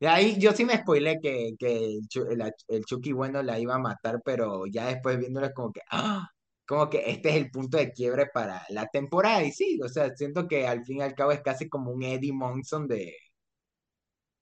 De 0.00 0.08
ahí 0.08 0.38
yo 0.40 0.52
sí 0.52 0.64
me 0.64 0.76
spoilé 0.78 1.18
que, 1.22 1.52
que 1.58 1.98
el, 2.30 2.38
la- 2.38 2.52
el 2.68 2.84
Chucky 2.84 3.12
bueno 3.12 3.42
la 3.42 3.58
iba 3.60 3.74
a 3.74 3.78
matar, 3.78 4.20
pero 4.24 4.66
ya 4.66 4.86
después 4.88 5.18
viéndolo 5.18 5.46
es 5.46 5.54
como 5.54 5.72
que, 5.72 5.80
ah, 5.90 6.28
como 6.68 6.90
que 6.90 7.02
este 7.10 7.30
es 7.30 7.36
el 7.36 7.50
punto 7.50 7.78
de 7.78 7.92
quiebre 7.92 8.26
para 8.32 8.64
la 8.70 8.86
temporada. 8.88 9.42
Y 9.44 9.52
sí, 9.52 9.80
o 9.82 9.88
sea, 9.88 10.14
siento 10.16 10.48
que 10.48 10.66
al 10.68 10.84
fin 10.84 10.98
y 10.98 11.02
al 11.02 11.14
cabo 11.14 11.32
es 11.32 11.42
casi 11.42 11.68
como 11.68 11.90
un 11.92 12.02
Eddie 12.04 12.32
Monson 12.32 12.86
de, 12.88 13.16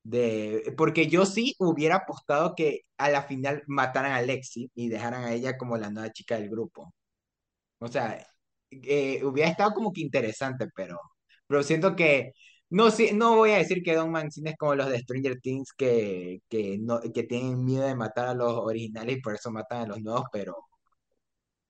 de, 0.03 0.75
porque 0.77 1.09
yo 1.09 1.27
sí 1.27 1.55
hubiera 1.59 1.97
apostado 1.97 2.55
que 2.55 2.83
a 2.99 3.11
la 3.11 3.23
final 3.25 3.63
mataran 3.67 4.13
a 4.13 4.23
Lexi 4.23 4.71
y 4.75 4.89
dejaran 4.89 5.25
a 5.25 5.33
ella 5.35 5.57
como 5.59 5.77
la 5.77 5.91
nueva 5.91 6.13
chica 6.13 6.37
del 6.39 6.49
grupo. 6.51 6.95
O 7.79 7.89
sea, 7.89 8.27
eh, 8.71 9.25
hubiera 9.25 9.51
estado 9.51 9.75
como 9.75 9.93
que 9.93 10.01
interesante, 10.03 10.69
pero, 10.75 10.99
pero 11.47 11.63
siento 11.63 11.97
que 11.97 12.33
no, 12.71 12.91
sí, 12.91 13.11
no 13.15 13.37
voy 13.37 13.53
a 13.53 13.59
decir 13.59 13.83
que 13.83 13.95
Don 13.95 14.11
Mancini 14.11 14.51
es 14.51 14.57
como 14.57 14.75
los 14.75 14.89
de 14.89 14.99
Stranger 15.01 15.41
Things 15.41 15.73
que, 15.73 16.41
que, 16.49 16.79
no, 16.79 17.01
que 17.01 17.23
tienen 17.25 17.65
miedo 17.65 17.85
de 17.87 17.95
matar 17.95 18.29
a 18.29 18.35
los 18.35 18.53
originales 18.55 19.19
y 19.19 19.21
por 19.21 19.35
eso 19.35 19.51
matan 19.53 19.83
a 19.83 19.87
los 19.87 20.03
nuevos, 20.03 20.25
pero, 20.33 20.57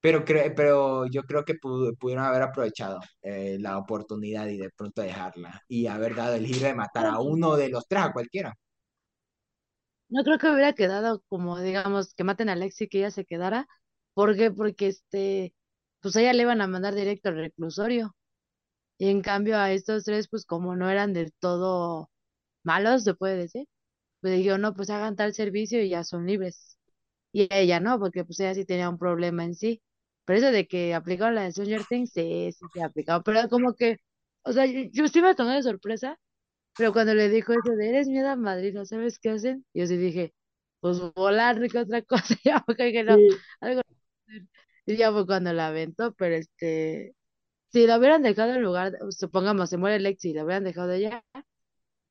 pero, 0.06 0.24
cre- 0.24 0.52
pero 0.56 1.06
yo 1.06 1.22
creo 1.24 1.44
que 1.44 1.54
pu- 1.54 1.96
pudieron 1.98 2.24
haber 2.24 2.42
aprovechado 2.42 3.00
eh, 3.22 3.56
la 3.60 3.78
oportunidad 3.78 4.46
y 4.48 4.58
de 4.58 4.70
pronto 4.70 5.02
dejarla 5.02 5.62
y 5.68 5.86
haber 5.86 6.14
dado 6.14 6.34
el 6.34 6.46
giro 6.46 6.66
de 6.66 6.74
matar 6.74 7.06
a 7.06 7.20
uno 7.20 7.56
de 7.56 7.68
los 7.70 7.86
tres, 7.88 8.02
a 8.04 8.12
cualquiera. 8.12 8.54
No 10.08 10.22
creo 10.24 10.38
que 10.38 10.48
hubiera 10.50 10.72
quedado 10.74 11.22
como, 11.28 11.58
digamos, 11.60 12.14
que 12.14 12.24
maten 12.24 12.48
a 12.48 12.52
Alexi 12.52 12.84
y 12.84 12.88
que 12.88 12.98
ella 12.98 13.10
se 13.10 13.24
quedara. 13.24 13.66
¿Por 14.14 14.36
qué? 14.36 14.50
Porque 14.50 14.88
este, 14.88 15.54
pues 16.00 16.16
a 16.16 16.20
ella 16.20 16.32
le 16.32 16.42
iban 16.42 16.60
a 16.60 16.66
mandar 16.68 16.94
directo 16.94 17.28
al 17.30 17.36
reclusorio. 17.36 18.14
Y 18.98 19.10
en 19.10 19.22
cambio 19.22 19.58
a 19.58 19.72
estos 19.72 20.04
tres, 20.04 20.28
pues 20.28 20.46
como 20.46 20.76
no 20.76 20.90
eran 20.90 21.12
del 21.14 21.32
todo 21.34 22.10
malos, 22.64 23.04
se 23.04 23.14
puede 23.14 23.36
decir, 23.36 23.68
pues 24.20 24.36
dijeron, 24.36 24.62
no, 24.62 24.74
pues 24.74 24.90
hagan 24.90 25.16
tal 25.16 25.34
servicio 25.34 25.82
y 25.82 25.90
ya 25.90 26.04
son 26.04 26.26
libres. 26.26 26.78
Y 27.32 27.48
ella 27.54 27.80
no, 27.80 27.98
porque 28.00 28.24
pues 28.24 28.40
ella 28.40 28.54
sí 28.54 28.64
tenía 28.66 28.90
un 28.90 28.98
problema 28.98 29.44
en 29.44 29.54
sí. 29.56 29.82
Pero 30.26 30.40
eso 30.40 30.52
de 30.52 30.68
que 30.68 30.94
aplicaron 30.94 31.36
la 31.36 31.44
de 31.44 31.52
Stranger 31.52 31.84
Things, 31.86 32.12
sí, 32.12 32.52
sí 32.52 32.66
se 32.74 32.82
aplicado. 32.84 33.24
Pero 33.24 33.48
como 33.50 33.74
que, 33.74 34.00
o 34.44 34.52
sea, 34.54 34.66
yo, 34.66 34.82
yo 34.92 35.08
sí 35.08 35.22
me 35.22 35.34
tomé 35.36 35.56
de 35.56 35.64
sorpresa, 35.64 36.18
pero 36.76 36.92
cuando 36.92 37.14
le 37.14 37.28
dijo 37.30 37.52
eso 37.52 37.76
de 37.76 37.88
eres 37.90 38.08
miedo 38.08 38.28
a 38.30 38.36
Madrid, 38.36 38.74
¿no 38.74 38.86
sabes 38.86 39.18
qué 39.20 39.30
hacen? 39.30 39.66
Yo 39.74 39.86
sí 39.86 39.96
dije, 39.98 40.34
pues 40.80 41.00
volar, 41.14 41.58
que 41.72 41.78
otra 41.78 42.02
cosa, 42.02 42.36
ya 42.44 42.62
porque 42.66 42.84
dije, 42.86 43.04
no, 43.04 43.16
Sí, 43.16 43.28
algo. 43.60 43.82
Y 44.86 44.96
ya 44.96 45.12
fue 45.12 45.26
cuando 45.26 45.52
la 45.52 45.68
aventó, 45.68 46.12
pero 46.14 46.36
este, 46.36 47.14
si 47.72 47.86
la 47.86 47.98
hubieran 47.98 48.22
dejado 48.22 48.54
en 48.54 48.62
lugar, 48.62 48.94
supongamos, 49.10 49.70
se 49.70 49.78
muere 49.78 50.00
Lexi 50.00 50.30
y 50.30 50.34
la 50.34 50.44
hubieran 50.44 50.64
dejado 50.64 50.88
de 50.88 50.98
ella, 50.98 51.24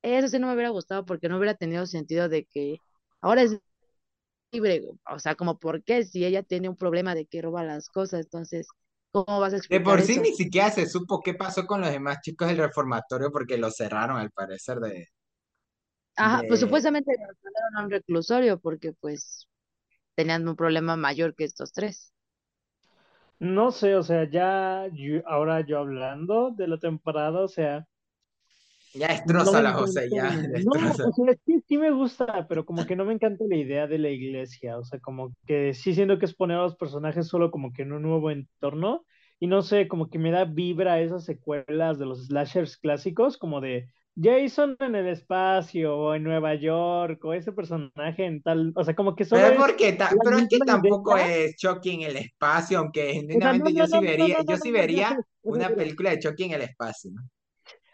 eso 0.02 0.28
sí 0.28 0.38
no 0.38 0.48
me 0.48 0.54
hubiera 0.54 0.70
gustado 0.70 1.04
porque 1.06 1.28
no 1.28 1.38
hubiera 1.38 1.54
tenido 1.54 1.86
sentido 1.86 2.28
de 2.28 2.46
que 2.46 2.78
ahora 3.20 3.42
es 3.42 3.58
libre, 4.52 4.82
o 5.10 5.18
sea, 5.18 5.34
como 5.36 5.58
por 5.58 5.82
qué 5.84 6.04
si 6.04 6.24
ella 6.24 6.42
tiene 6.42 6.68
un 6.68 6.76
problema 6.76 7.14
de 7.14 7.26
que 7.26 7.42
roba 7.42 7.64
las 7.64 7.88
cosas, 7.90 8.20
entonces, 8.24 8.68
¿cómo 9.12 9.40
vas 9.40 9.52
a 9.54 9.56
De 9.68 9.78
explicar 9.78 9.80
por 9.80 10.02
sí 10.02 10.18
eso? 10.18 10.20
ni 10.20 10.32
siquiera 10.34 10.70
se 10.72 10.86
supo 10.88 11.20
qué 11.22 11.32
pasó 11.34 11.66
con 11.66 11.80
los 11.80 11.90
demás 11.90 12.18
chicos 12.20 12.48
del 12.48 12.58
reformatorio 12.58 13.30
porque 13.30 13.56
los 13.58 13.76
cerraron 13.76 14.16
al 14.18 14.30
parecer 14.32 14.80
de, 14.80 15.08
Ajá, 16.16 16.44
pues 16.46 16.60
de... 16.60 16.60
supuestamente 16.60 17.12
los 17.18 17.36
mandaron 17.42 17.76
a 17.78 17.84
un 17.84 17.90
reclusorio 17.90 18.58
porque 18.60 18.92
pues 18.92 19.48
tenían 20.16 20.48
un 20.48 20.56
problema 20.56 20.96
mayor 20.96 21.34
que 21.36 21.44
estos 21.44 21.72
tres. 21.72 22.12
no 23.38 23.70
sé, 23.70 23.94
o 23.96 24.02
sea, 24.02 24.28
ya 24.30 24.88
yo- 24.92 25.22
ahora 25.26 25.60
yo 25.66 25.78
hablando 25.78 26.50
de 26.50 26.68
la 26.68 26.78
temporada, 26.78 27.40
o 27.42 27.48
sea, 27.48 27.86
Ya 28.94 29.08
no 29.08 29.14
destroza 29.14 29.62
la 29.62 29.70
ya 30.10 30.30
no, 30.64 30.72
o 30.72 30.94
sea, 30.94 31.34
sí, 31.44 31.62
sí 31.66 31.76
me 31.76 31.90
gusta, 31.90 32.46
pero 32.48 32.64
como 32.64 32.86
que 32.86 32.96
no 32.96 33.04
me 33.04 33.12
encanta 33.12 33.44
la 33.48 33.56
idea 33.56 33.86
de 33.86 33.98
la 33.98 34.08
iglesia, 34.08 34.78
o 34.78 34.84
sea, 34.84 35.00
como 35.00 35.34
que 35.46 35.74
sí 35.74 35.94
siento 35.94 36.18
que 36.18 36.24
es 36.24 36.34
poner 36.34 36.56
a 36.56 36.62
los 36.62 36.76
personajes 36.76 37.26
solo 37.28 37.50
como 37.50 37.72
que 37.72 37.82
en 37.82 37.92
un 37.92 38.02
nuevo 38.02 38.30
entorno, 38.30 39.04
y 39.38 39.48
no 39.48 39.62
sé, 39.62 39.86
como 39.86 40.08
que 40.08 40.18
me 40.18 40.30
da 40.30 40.44
vibra 40.44 41.00
esas 41.00 41.24
secuelas 41.24 41.98
de 41.98 42.06
los 42.06 42.26
slashers 42.26 42.78
clásicos, 42.78 43.36
como 43.36 43.60
de 43.60 43.88
Jason 44.18 44.76
en 44.80 44.94
el 44.94 45.08
espacio, 45.08 45.94
o 45.94 46.14
en 46.14 46.22
Nueva 46.22 46.54
York, 46.54 47.22
o 47.22 47.34
ese 47.34 47.52
personaje 47.52 48.24
en 48.24 48.40
tal, 48.42 48.72
o 48.74 48.82
sea, 48.82 48.94
como 48.94 49.14
que 49.14 49.26
Pero 49.26 49.42
solo 49.42 49.52
es 49.52 49.60
porque 49.60 49.98
pero 50.24 50.38
es 50.38 50.48
que 50.48 50.58
tampoco 50.60 51.18
idea, 51.18 51.36
es 51.36 51.56
Chucky 51.56 51.90
en 51.90 52.02
el 52.02 52.16
espacio, 52.16 52.78
aunque 52.78 53.12
no, 53.14 53.20
genuinamente 53.20 53.74
yo 53.74 53.80
no, 53.80 53.86
sí 53.86 53.92
no, 53.92 54.00
no, 54.00 54.00
no, 54.00 54.08
vería, 54.08 54.38
no, 54.38 54.44
yo 54.44 54.50
no, 54.52 54.56
sí 54.56 54.68
no, 54.70 54.72
no, 54.72 54.80
vería 54.80 55.18
una 55.42 55.64
pero 55.66 55.76
película 55.76 56.10
de 56.10 56.18
Chucky 56.20 56.44
en 56.44 56.52
el 56.52 56.62
espacio. 56.62 57.10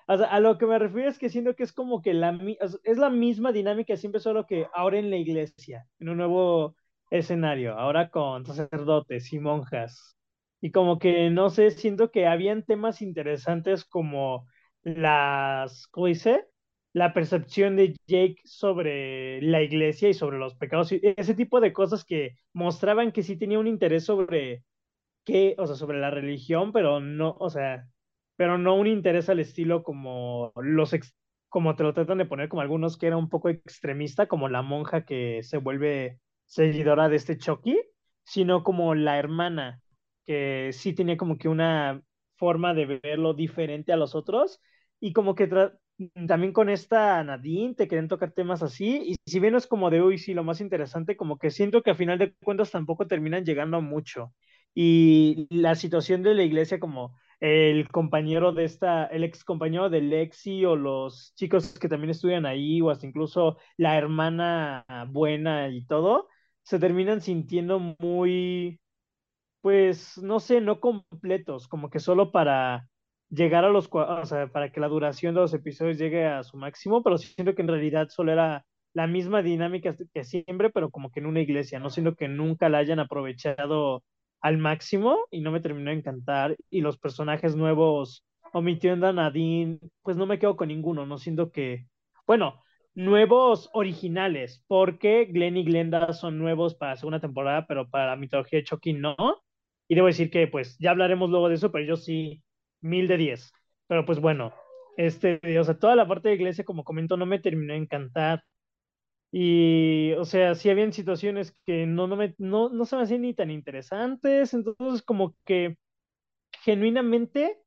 O 0.08 0.16
sea, 0.18 0.26
a 0.28 0.40
lo 0.40 0.58
que 0.58 0.66
me 0.66 0.78
refiero 0.78 1.08
es 1.08 1.18
que 1.18 1.28
siento 1.28 1.54
que 1.54 1.62
es 1.64 1.72
como 1.72 2.02
que 2.02 2.14
la, 2.14 2.38
es 2.84 2.98
la 2.98 3.10
misma 3.10 3.52
dinámica 3.52 3.96
siempre, 3.96 4.20
solo 4.20 4.46
que 4.46 4.66
ahora 4.74 4.98
en 4.98 5.10
la 5.10 5.16
iglesia, 5.16 5.86
en 5.98 6.08
un 6.10 6.18
nuevo 6.18 6.76
escenario, 7.10 7.78
ahora 7.78 8.10
con 8.10 8.44
sacerdotes 8.46 9.32
y 9.32 9.38
monjas. 9.38 10.16
Y 10.60 10.70
como 10.70 10.98
que, 10.98 11.30
no 11.30 11.50
sé, 11.50 11.70
siento 11.70 12.10
que 12.10 12.26
habían 12.26 12.64
temas 12.64 13.02
interesantes 13.02 13.84
como 13.84 14.46
las, 14.82 15.86
¿cómo 15.88 16.06
dice? 16.06 16.46
La 16.92 17.14
percepción 17.14 17.76
de 17.76 17.94
Jake 18.06 18.36
sobre 18.44 19.40
la 19.42 19.62
iglesia 19.62 20.08
y 20.08 20.14
sobre 20.14 20.38
los 20.38 20.54
pecados, 20.56 20.92
y 20.92 21.00
ese 21.16 21.34
tipo 21.34 21.60
de 21.60 21.72
cosas 21.72 22.04
que 22.04 22.36
mostraban 22.52 23.12
que 23.12 23.22
sí 23.22 23.36
tenía 23.38 23.58
un 23.58 23.66
interés 23.66 24.04
sobre 24.04 24.64
que, 25.24 25.54
o 25.58 25.66
sea, 25.66 25.76
sobre 25.76 26.00
la 26.00 26.10
religión, 26.10 26.72
pero 26.72 27.00
no, 27.00 27.36
o 27.38 27.50
sea, 27.50 27.86
pero 28.42 28.59
no 28.59 28.74
un 28.74 28.88
interés 28.88 29.28
al 29.28 29.38
estilo 29.38 29.85
como 29.85 30.52
los 30.57 30.92
ex- 30.94 31.14
como 31.48 31.76
te 31.76 31.85
lo 31.85 31.94
tratan 31.94 32.18
de 32.18 32.26
poner 32.26 32.48
como 32.48 32.61
algunos 32.62 32.96
que 32.98 33.07
era 33.07 33.16
un 33.16 33.28
poco 33.28 33.48
extremista, 33.50 34.26
como 34.26 34.48
la 34.48 34.62
monja 34.62 35.05
que 35.05 35.42
se 35.44 35.59
vuelve 35.59 36.18
seguidora 36.46 37.09
de 37.09 37.14
este 37.16 37.38
Chucky, 37.38 37.78
sino 38.24 38.64
como 38.64 38.96
la 38.96 39.16
hermana, 39.18 39.81
que 40.26 40.70
sí 40.72 40.92
tenía 40.92 41.16
como 41.16 41.38
que 41.38 41.48
una 41.48 42.02
forma 42.37 42.74
de 42.74 42.98
verlo 43.00 43.33
diferente 43.33 43.92
a 43.92 43.96
los 43.96 44.16
otros, 44.16 44.61
y 44.98 45.12
como 45.12 45.37
que 45.37 45.46
también 46.26 46.52
con 46.52 46.68
esta 46.68 47.22
Nadine 47.22 47.74
te 47.74 47.87
quieren 47.88 48.09
tocar 48.09 48.33
temas 48.33 48.62
así, 48.62 49.02
y 49.12 49.16
si 49.31 49.38
bien 49.40 49.55
es 49.55 49.66
como 49.66 49.90
de, 49.90 50.02
uy, 50.02 50.18
sí, 50.18 50.35
lo 50.35 50.42
más 50.44 50.61
interesante, 50.61 51.16
como 51.16 51.38
que 51.38 51.50
siento 51.50 51.83
que 51.83 51.90
a 51.90 51.94
final 51.94 52.18
de 52.18 52.35
cuentas 52.42 52.70
tampoco 52.70 53.07
terminan 53.07 53.44
llegando 53.44 53.81
mucho. 53.81 54.33
Y 54.74 55.46
la 55.50 55.74
situación 55.74 56.22
de 56.22 56.35
la 56.35 56.42
iglesia 56.44 56.81
como 56.81 57.14
el 57.42 57.88
compañero 57.88 58.52
de 58.52 58.64
esta, 58.64 59.07
el 59.07 59.24
ex 59.24 59.44
compañero 59.44 59.90
de 59.90 60.00
Lexi 60.00 60.64
o 60.64 60.76
los 60.76 61.35
chicos 61.35 61.76
que 61.76 61.88
también 61.88 62.11
estudian 62.11 62.46
ahí 62.46 62.81
o 62.81 62.88
hasta 62.90 63.05
incluso 63.07 63.59
la 63.76 63.98
hermana 63.98 64.85
buena 65.11 65.68
y 65.68 65.85
todo, 65.85 66.28
se 66.62 66.78
terminan 66.78 67.20
sintiendo 67.20 67.81
muy, 67.98 68.81
pues, 69.61 70.18
no 70.18 70.40
sé, 70.40 70.61
no 70.61 70.81
completos, 70.81 71.68
como 71.68 71.90
que 71.90 72.00
solo 72.00 72.33
para 72.33 72.88
llegar 73.31 73.64
a 73.64 73.70
los, 73.70 73.88
o 73.92 74.26
sea, 74.26 74.48
para 74.48 74.70
que 74.72 74.81
la 74.81 74.88
duración 74.88 75.35
de 75.35 75.40
los 75.40 75.55
episodios 75.55 75.98
llegue 75.98 76.26
a 76.26 76.44
su 76.44 76.57
máximo, 76.57 77.02
pero 77.02 77.18
siento 77.18 77.55
que 77.57 77.62
en 77.62 77.68
realidad 77.68 78.09
solo 78.11 78.33
era 78.33 78.64
la 78.94 79.07
misma 79.09 79.42
dinámica 79.42 79.96
que 80.14 80.24
siempre, 80.24 80.70
pero 80.70 80.90
como 80.90 81.11
que 81.11 81.20
en 81.20 81.26
una 81.26 81.40
iglesia, 81.40 81.81
no 81.81 81.90
siento 81.90 82.14
que 82.14 82.28
nunca 82.28 82.68
la 82.68 82.78
hayan 82.78 83.00
aprovechado 83.00 84.05
al 84.42 84.59
máximo 84.59 85.18
y 85.31 85.40
no 85.40 85.50
me 85.52 85.61
terminó 85.61 85.90
de 85.90 85.96
encantar, 85.96 86.57
y 86.70 86.81
los 86.83 86.98
personajes 86.98 87.57
nuevos, 87.57 88.24
omitiendo 88.52 89.07
a 89.07 89.12
Nadine, 89.12 89.78
pues 90.02 90.16
no 90.16 90.26
me 90.26 90.38
quedo 90.38 90.57
con 90.57 90.68
ninguno, 90.68 91.07
no 91.07 91.18
siento 91.18 91.50
que, 91.52 91.87
bueno, 92.26 92.62
nuevos 92.94 93.70
originales, 93.72 94.64
porque 94.66 95.26
Glenn 95.26 95.57
y 95.57 95.64
Glenda 95.64 96.12
son 96.12 96.38
nuevos 96.38 96.74
para 96.74 96.92
la 96.92 96.96
segunda 96.96 97.20
temporada, 97.20 97.66
pero 97.66 97.88
para 97.88 98.09
la 98.09 98.16
mitología 98.16 98.59
de 98.59 98.64
Chucky 98.64 98.92
no. 98.92 99.16
Y 99.88 99.94
debo 99.94 100.07
decir 100.07 100.31
que, 100.31 100.46
pues, 100.46 100.76
ya 100.78 100.90
hablaremos 100.90 101.31
luego 101.31 101.48
de 101.48 101.57
eso, 101.57 101.70
pero 101.72 101.85
yo 101.85 101.96
sí, 101.96 102.42
mil 102.81 103.09
de 103.09 103.16
diez. 103.16 103.52
Pero 103.87 104.05
pues 104.07 104.20
bueno, 104.20 104.52
este, 104.96 105.40
o 105.59 105.64
sea, 105.64 105.78
toda 105.78 105.96
la 105.96 106.07
parte 106.07 106.28
de 106.28 106.35
iglesia, 106.35 106.64
como 106.64 106.85
comento, 106.85 107.16
no 107.16 107.26
me 107.26 107.38
terminó 107.38 107.72
de 107.74 107.81
encantar. 107.81 108.42
Y, 109.32 110.12
o 110.14 110.24
sea, 110.26 110.54
sí 110.56 110.70
habían 110.70 110.92
situaciones 110.94 111.56
que 111.66 111.86
no, 111.86 112.06
no, 112.08 112.16
me, 112.16 112.34
no, 112.38 112.68
no 112.70 112.84
se 112.86 112.96
me 112.96 113.02
hacían 113.04 113.22
ni 113.22 113.34
tan 113.34 113.50
interesantes. 113.50 114.54
Entonces, 114.54 115.02
como 115.02 115.36
que 115.46 115.78
genuinamente 116.62 117.58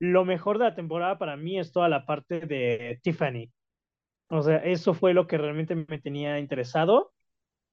lo 0.00 0.24
mejor 0.24 0.58
de 0.58 0.64
la 0.66 0.76
temporada 0.76 1.18
para 1.18 1.36
mí 1.36 1.58
es 1.58 1.72
toda 1.72 1.88
la 1.88 2.06
parte 2.06 2.40
de 2.40 3.00
Tiffany. 3.02 3.52
O 4.30 4.42
sea, 4.42 4.58
eso 4.58 4.94
fue 4.94 5.14
lo 5.14 5.26
que 5.26 5.38
realmente 5.38 5.74
me 5.76 6.00
tenía 6.00 6.38
interesado. 6.40 7.12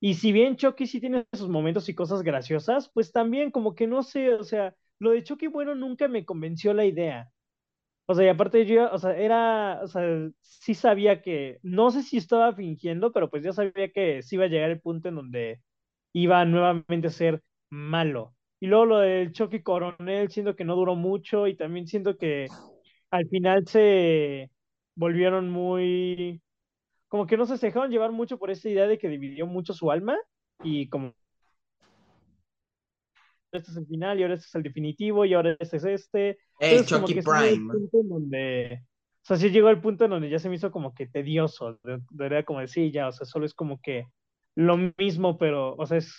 Y 0.02 0.16
si 0.16 0.34
bien 0.34 0.58
Chucky 0.58 0.88
sí 0.88 1.02
tiene 1.02 1.28
sus 1.34 1.50
momentos 1.50 1.90
y 1.90 1.96
cosas 1.96 2.24
graciosas, 2.24 2.92
pues 2.94 3.14
también 3.14 3.52
como 3.52 3.76
que 3.76 3.88
no 3.88 4.04
sé, 4.04 4.34
o 4.36 4.46
sea, 4.46 4.76
lo 5.00 5.12
de 5.12 5.24
Chucky 5.24 5.48
bueno 5.48 5.76
nunca 5.76 6.10
me 6.10 6.26
convenció 6.26 6.74
la 6.76 6.86
idea. 6.86 7.33
O 8.06 8.16
sea, 8.16 8.26
y 8.26 8.30
aparte 8.30 8.66
yo, 8.66 8.92
o 8.92 8.98
sea, 9.00 9.16
era, 9.16 9.80
o 9.84 9.88
sea, 9.88 10.04
sí 10.42 10.74
sabía 10.74 11.22
que, 11.22 11.60
no 11.64 11.90
sé 11.92 12.04
si 12.04 12.18
estaba 12.18 12.54
fingiendo, 12.54 13.12
pero 13.14 13.30
pues 13.30 13.44
ya 13.44 13.54
sabía 13.54 13.92
que 13.94 14.22
sí 14.24 14.36
iba 14.36 14.46
a 14.46 14.48
llegar 14.48 14.70
el 14.72 14.82
punto 14.82 15.10
en 15.10 15.16
donde 15.16 15.62
iba 16.14 16.44
nuevamente 16.46 17.08
a 17.08 17.12
ser 17.12 17.42
malo. 17.70 18.36
Y 18.60 18.68
luego 18.68 18.86
lo 18.86 18.98
del 19.00 19.32
Chucky 19.34 19.62
Coronel, 19.64 20.30
siento 20.30 20.56
que 20.56 20.66
no 20.66 20.76
duró 20.76 20.96
mucho 20.96 21.48
y 21.48 21.56
también 21.58 21.88
siento 21.88 22.18
que 22.18 22.48
al 23.12 23.28
final 23.30 23.68
se 23.68 24.52
volvieron 24.96 25.50
muy 25.50 26.42
como 27.08 27.28
que 27.28 27.38
no 27.38 27.46
se 27.46 27.58
dejaron 27.58 27.92
llevar 27.92 28.12
mucho 28.12 28.40
por 28.40 28.52
esa 28.52 28.70
idea 28.70 28.88
de 28.88 28.98
que 28.98 29.10
dividió 29.10 29.46
mucho 29.48 29.74
su 29.74 29.92
alma 29.92 30.18
y 30.64 30.90
como 30.90 31.14
este 33.58 33.72
es 33.72 33.78
el 33.78 33.86
final 33.88 34.20
y 34.20 34.24
ahora 34.24 34.36
este 34.36 34.48
es 34.48 34.56
el 34.56 34.64
definitivo 34.64 35.26
y 35.26 35.34
ahora 35.34 35.56
este 35.60 35.78
es 35.78 35.86
este. 35.86 36.38
El 36.60 36.86
como 36.86 37.08
Chucky 37.08 37.20
el 37.20 37.24
Prime. 37.24 37.74
donde 37.92 38.82
O 39.22 39.26
sea, 39.26 39.38
sí 39.38 39.50
llegó 39.50 39.68
al 39.68 39.82
punto 39.82 40.06
en 40.06 40.12
donde 40.12 40.30
ya 40.30 40.40
se 40.40 40.50
me 40.50 40.56
hizo 40.56 40.72
como 40.72 40.94
que 40.94 41.08
tedioso, 41.08 41.80
de, 41.84 42.00
de 42.12 42.44
como 42.44 42.60
decir, 42.60 42.92
ya, 42.92 43.08
o 43.08 43.12
sea, 43.12 43.26
solo 43.26 43.46
es 43.46 43.54
como 43.54 43.80
que 43.82 44.06
lo 44.56 44.78
mismo, 44.98 45.38
pero, 45.38 45.76
o 45.76 45.86
sea, 45.86 45.98
es 45.98 46.14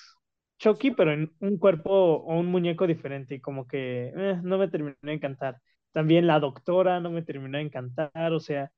Chucky, 0.58 0.92
pero 0.92 1.12
en 1.12 1.32
un 1.40 1.58
cuerpo 1.58 1.90
o 1.90 2.38
un 2.38 2.46
muñeco 2.46 2.86
diferente, 2.86 3.36
y 3.36 3.40
como 3.40 3.66
que 3.66 4.12
eh, 4.16 4.40
no 4.42 4.58
me 4.58 4.68
terminó 4.68 4.96
de 5.02 5.12
encantar. 5.12 5.60
También 5.92 6.26
la 6.26 6.40
doctora 6.40 7.00
no 7.00 7.10
me 7.10 7.22
terminó 7.22 7.58
de 7.58 7.64
encantar, 7.64 8.32
o 8.32 8.40
sea, 8.40 8.72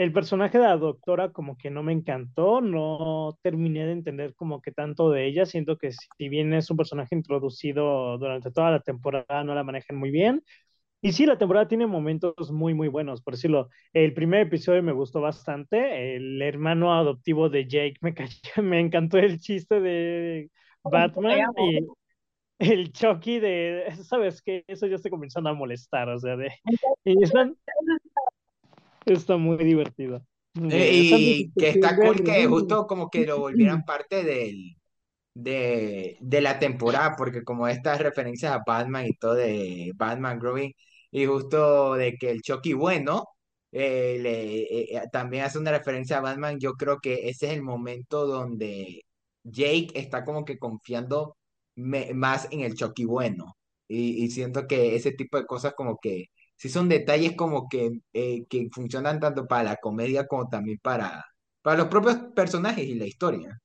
el 0.00 0.14
personaje 0.14 0.56
de 0.56 0.64
la 0.64 0.78
doctora 0.78 1.30
como 1.30 1.58
que 1.58 1.68
no 1.68 1.82
me 1.82 1.92
encantó, 1.92 2.62
no 2.62 3.36
terminé 3.42 3.84
de 3.84 3.92
entender 3.92 4.34
como 4.34 4.62
que 4.62 4.72
tanto 4.72 5.10
de 5.10 5.26
ella, 5.26 5.44
siento 5.44 5.76
que 5.76 5.92
si 5.92 6.28
bien 6.30 6.54
es 6.54 6.70
un 6.70 6.78
personaje 6.78 7.14
introducido 7.14 8.16
durante 8.16 8.50
toda 8.50 8.70
la 8.70 8.80
temporada, 8.80 9.44
no 9.44 9.54
la 9.54 9.62
manejan 9.62 9.98
muy 9.98 10.10
bien. 10.10 10.42
Y 11.02 11.12
sí, 11.12 11.26
la 11.26 11.36
temporada 11.36 11.68
tiene 11.68 11.86
momentos 11.86 12.50
muy, 12.50 12.72
muy 12.72 12.88
buenos, 12.88 13.20
por 13.20 13.34
decirlo. 13.34 13.68
El 13.92 14.14
primer 14.14 14.46
episodio 14.46 14.82
me 14.82 14.92
gustó 14.92 15.20
bastante, 15.20 16.16
el 16.16 16.40
hermano 16.40 16.94
adoptivo 16.94 17.50
de 17.50 17.68
Jake 17.68 17.96
me, 18.00 18.14
me 18.62 18.80
encantó 18.80 19.18
el 19.18 19.38
chiste 19.38 19.80
de 19.80 20.50
Batman 20.82 21.40
y 21.58 21.86
el 22.58 22.90
Chucky 22.92 23.38
de, 23.38 23.84
¿sabes 24.04 24.40
qué? 24.40 24.64
Eso 24.66 24.86
ya 24.86 24.96
estoy 24.96 25.10
comenzando 25.10 25.50
a 25.50 25.54
molestar, 25.54 26.08
o 26.08 26.18
sea, 26.18 26.36
de... 26.36 26.50
Y 27.04 27.22
están, 27.22 27.54
Está 29.06 29.36
muy 29.36 29.56
divertido. 29.58 30.22
Eh, 30.70 30.90
y 30.92 31.52
que 31.52 31.70
está 31.70 31.96
cool 31.96 32.22
que 32.22 32.46
justo 32.46 32.86
como 32.86 33.08
que 33.08 33.24
lo 33.26 33.38
volvieran 33.38 33.84
parte 33.84 34.24
del, 34.24 34.76
de, 35.34 36.16
de 36.20 36.40
la 36.40 36.58
temporada, 36.58 37.16
porque 37.16 37.44
como 37.44 37.68
estas 37.68 38.00
referencias 38.00 38.52
a 38.52 38.62
Batman 38.66 39.06
y 39.06 39.14
todo 39.14 39.34
de 39.34 39.92
Batman 39.96 40.38
Growing, 40.38 40.72
y 41.12 41.26
justo 41.26 41.94
de 41.94 42.16
que 42.16 42.30
el 42.30 42.42
Chucky 42.42 42.72
bueno 42.74 43.26
eh, 43.72 44.18
le, 44.20 44.96
eh, 44.96 45.02
también 45.12 45.44
hace 45.44 45.58
una 45.58 45.70
referencia 45.72 46.18
a 46.18 46.20
Batman, 46.20 46.58
yo 46.60 46.74
creo 46.74 46.98
que 47.00 47.28
ese 47.28 47.46
es 47.48 47.52
el 47.54 47.62
momento 47.62 48.26
donde 48.26 49.02
Jake 49.44 49.90
está 49.94 50.24
como 50.24 50.44
que 50.44 50.58
confiando 50.58 51.36
más 51.76 52.48
en 52.50 52.60
el 52.60 52.74
Chucky 52.74 53.04
bueno. 53.04 53.56
Y, 53.88 54.24
y 54.24 54.30
siento 54.30 54.66
que 54.68 54.94
ese 54.96 55.12
tipo 55.12 55.38
de 55.38 55.46
cosas 55.46 55.74
como 55.74 55.98
que 56.00 56.26
sí 56.60 56.70
son 56.70 56.88
detalles 56.90 57.36
como 57.36 57.68
que, 57.70 58.00
eh, 58.14 58.46
que 58.48 58.68
funcionan 58.72 59.20
tanto 59.20 59.48
para 59.48 59.64
la 59.64 59.76
comedia 59.78 60.28
como 60.28 60.48
también 60.50 60.78
para, 60.82 61.26
para 61.62 61.78
los 61.78 61.88
propios 61.88 62.16
personajes 62.36 62.86
y 62.86 62.96
la 62.96 63.06
historia. 63.06 63.60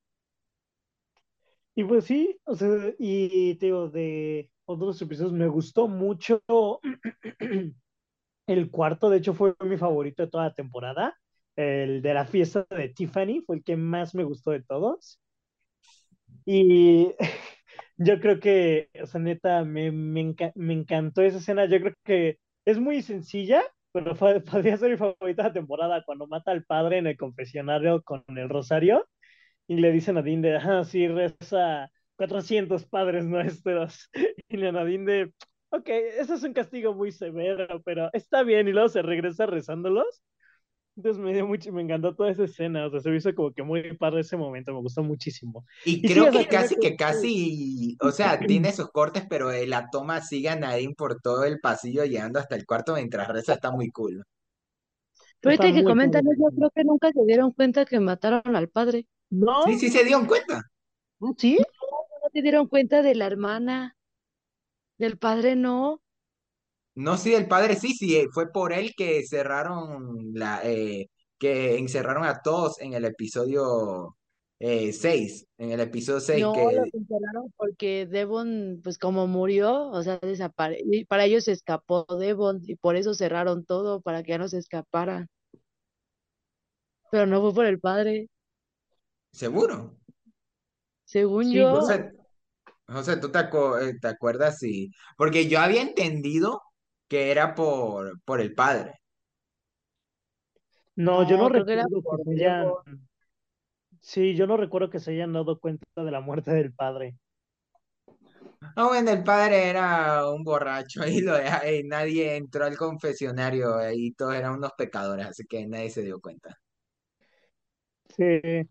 Y 1.74 1.84
pues 1.84 2.04
sí, 2.06 2.38
o 2.44 2.54
sea, 2.56 2.68
y 2.98 3.54
te 3.56 3.66
digo, 3.66 3.88
de 3.90 4.50
otros 4.64 5.00
episodios 5.02 5.32
me 5.32 5.46
gustó 5.48 5.88
mucho 5.88 6.42
el 8.46 8.70
cuarto, 8.70 9.10
de 9.10 9.18
hecho 9.18 9.34
fue 9.34 9.54
mi 9.64 9.76
favorito 9.76 10.24
de 10.24 10.30
toda 10.30 10.44
la 10.46 10.54
temporada, 10.54 11.16
el 11.56 12.02
de 12.02 12.14
la 12.14 12.26
fiesta 12.26 12.66
de 12.70 12.88
Tiffany, 12.90 13.42
fue 13.46 13.56
el 13.56 13.64
que 13.64 13.76
más 13.76 14.14
me 14.14 14.24
gustó 14.24 14.50
de 14.52 14.62
todos. 14.62 15.20
Y 16.44 17.14
yo 17.98 18.20
creo 18.20 18.40
que, 18.40 18.90
o 19.02 19.06
sea, 19.06 19.20
neta, 19.20 19.64
me, 19.64 19.90
me, 19.92 20.34
me 20.54 20.74
encantó 20.74 21.22
esa 21.22 21.38
escena, 21.38 21.66
yo 21.66 21.80
creo 21.80 21.94
que 22.04 22.38
es 22.66 22.78
muy 22.80 23.02
sencilla, 23.02 23.64
pero 23.92 24.14
podría 24.44 24.76
ser 24.78 24.92
mi 24.92 24.98
favorita 24.98 25.44
de 25.44 25.48
la 25.50 25.54
temporada 25.54 26.04
cuando 26.04 26.28
mata 26.28 26.52
al 26.52 26.64
padre 26.64 26.98
en 26.98 27.08
el 27.08 27.16
confesionario 27.18 28.02
con 28.02 28.24
el 28.28 28.48
rosario 28.50 29.06
y 29.68 29.76
le 29.76 29.92
dicen 29.92 30.16
a 30.18 30.20
Nadine 30.22 30.48
de, 30.48 30.56
ah, 30.56 30.84
sí, 30.84 31.08
reza 31.08 31.90
400 32.16 32.86
padres 32.86 33.24
nuestros. 33.24 34.10
Y 34.48 34.64
a 34.64 34.72
Nadine 34.72 35.12
de, 35.12 35.32
ok, 35.70 35.88
eso 35.88 36.34
es 36.34 36.42
un 36.44 36.52
castigo 36.52 36.94
muy 36.94 37.12
severo, 37.12 37.82
pero 37.84 38.10
está 38.12 38.42
bien. 38.44 38.68
Y 38.68 38.72
luego 38.72 38.88
se 38.88 39.02
regresa 39.02 39.46
rezándolos. 39.46 40.22
Entonces 40.96 41.22
me 41.22 41.34
dio 41.34 41.46
mucho, 41.46 41.70
me 41.72 41.82
encantó 41.82 42.14
toda 42.14 42.30
esa 42.30 42.44
escena, 42.44 42.86
o 42.86 42.90
sea, 42.90 43.00
se 43.00 43.10
me 43.10 43.16
hizo 43.16 43.34
como 43.34 43.52
que 43.52 43.62
muy 43.62 43.94
padre 43.98 44.20
ese 44.20 44.38
momento, 44.38 44.72
me 44.72 44.80
gustó 44.80 45.02
muchísimo. 45.02 45.66
Y, 45.84 46.00
creo 46.00 46.30
que 46.30 46.46
casi 46.46 46.76
que 46.76 46.96
casi, 46.96 47.98
o 48.00 48.10
sea, 48.10 48.38
tiene 48.38 48.70
esos 48.70 48.90
cortes, 48.90 49.24
pero 49.28 49.52
la 49.66 49.90
toma 49.90 50.22
sigue 50.22 50.48
a 50.48 50.56
Nadine 50.56 50.94
por 50.94 51.20
todo 51.20 51.44
el 51.44 51.60
pasillo 51.60 52.04
llegando 52.06 52.38
hasta 52.38 52.56
el 52.56 52.64
cuarto 52.64 52.94
mientras 52.94 53.28
reza, 53.28 53.52
está 53.52 53.70
muy 53.70 53.90
cool. 53.90 54.24
Pero 55.40 55.62
ahorita 55.62 55.78
que 55.78 55.84
comentan 55.84 56.24
eso, 56.26 56.44
creo 56.56 56.70
que 56.74 56.84
nunca 56.84 57.12
se 57.12 57.24
dieron 57.26 57.52
cuenta 57.52 57.84
que 57.84 58.00
mataron 58.00 58.56
al 58.56 58.68
padre. 58.68 59.06
No. 59.28 59.64
Sí, 59.64 59.78
sí 59.78 59.90
se 59.90 60.02
dieron 60.02 60.24
cuenta. 60.24 60.62
¿Ah, 61.20 61.32
¿Sí? 61.36 61.58
No, 61.58 61.98
no 62.22 62.30
se 62.32 62.40
dieron 62.40 62.68
cuenta 62.68 63.02
de 63.02 63.14
la 63.14 63.26
hermana. 63.26 63.96
Del 64.96 65.18
padre 65.18 65.56
no. 65.56 66.00
No, 66.96 67.18
sí, 67.18 67.34
el 67.34 67.46
padre 67.46 67.76
sí, 67.76 67.92
sí, 67.92 68.16
eh, 68.16 68.28
fue 68.32 68.50
por 68.50 68.72
él 68.72 68.94
que 68.96 69.22
cerraron 69.26 70.32
la, 70.32 70.62
eh, 70.64 71.10
que 71.38 71.76
encerraron 71.76 72.24
a 72.24 72.40
todos 72.40 72.80
en 72.80 72.94
el 72.94 73.04
episodio 73.04 74.16
6, 74.58 75.02
eh, 75.02 75.46
en 75.58 75.72
el 75.72 75.80
episodio 75.80 76.20
6. 76.20 76.40
No, 76.40 76.54
que... 76.54 76.62
los 76.62 76.94
encerraron 76.94 77.52
porque 77.54 78.06
Devon, 78.06 78.80
pues 78.82 78.96
como 78.96 79.26
murió, 79.26 79.90
o 79.90 80.02
sea, 80.02 80.18
desapareció, 80.22 80.86
para 81.06 81.26
ellos 81.26 81.44
se 81.44 81.52
escapó 81.52 82.06
Devon 82.18 82.62
y 82.62 82.76
por 82.76 82.96
eso 82.96 83.12
cerraron 83.12 83.66
todo, 83.66 84.00
para 84.00 84.22
que 84.22 84.30
ya 84.30 84.38
no 84.38 84.48
se 84.48 84.56
escapara. 84.56 85.26
Pero 87.10 87.26
no 87.26 87.42
fue 87.42 87.52
por 87.52 87.66
el 87.66 87.78
padre. 87.78 88.30
¿Seguro? 89.32 89.98
Según 91.04 91.52
yo. 91.52 91.78
José, 92.88 93.16
¿tú 93.18 93.30
te, 93.30 93.40
te 94.00 94.08
acuerdas? 94.08 94.60
Sí, 94.60 94.92
porque 95.18 95.46
yo 95.46 95.60
había 95.60 95.82
entendido 95.82 96.62
que 97.08 97.30
era 97.30 97.54
por, 97.54 98.20
por 98.22 98.40
el 98.40 98.54
padre. 98.54 99.00
No, 100.96 101.28
yo 101.28 101.36
no 101.36 101.48
recuerdo 101.48 101.92
que 101.92 102.24
se 102.24 102.44
hayan... 102.44 102.72
Sí, 104.00 104.34
yo 104.34 104.46
no 104.46 104.56
recuerdo 104.56 104.88
que 104.88 105.00
se 105.00 105.10
hayan 105.10 105.32
dado 105.32 105.58
cuenta 105.58 105.84
de 105.96 106.10
la 106.10 106.20
muerte 106.20 106.52
del 106.52 106.72
padre. 106.72 107.16
No, 108.76 108.88
bueno, 108.88 109.10
el 109.10 109.22
padre 109.22 109.68
era 109.68 110.30
un 110.30 110.44
borracho 110.44 111.06
y, 111.06 111.20
lo, 111.20 111.36
y 111.38 111.82
nadie 111.84 112.36
entró 112.36 112.64
al 112.64 112.76
confesionario 112.76 113.78
y 113.92 114.12
todos 114.12 114.34
eran 114.34 114.54
unos 114.54 114.72
pecadores, 114.76 115.26
así 115.26 115.44
que 115.46 115.66
nadie 115.66 115.90
se 115.90 116.02
dio 116.02 116.20
cuenta. 116.20 116.56
Sí, 118.16 118.68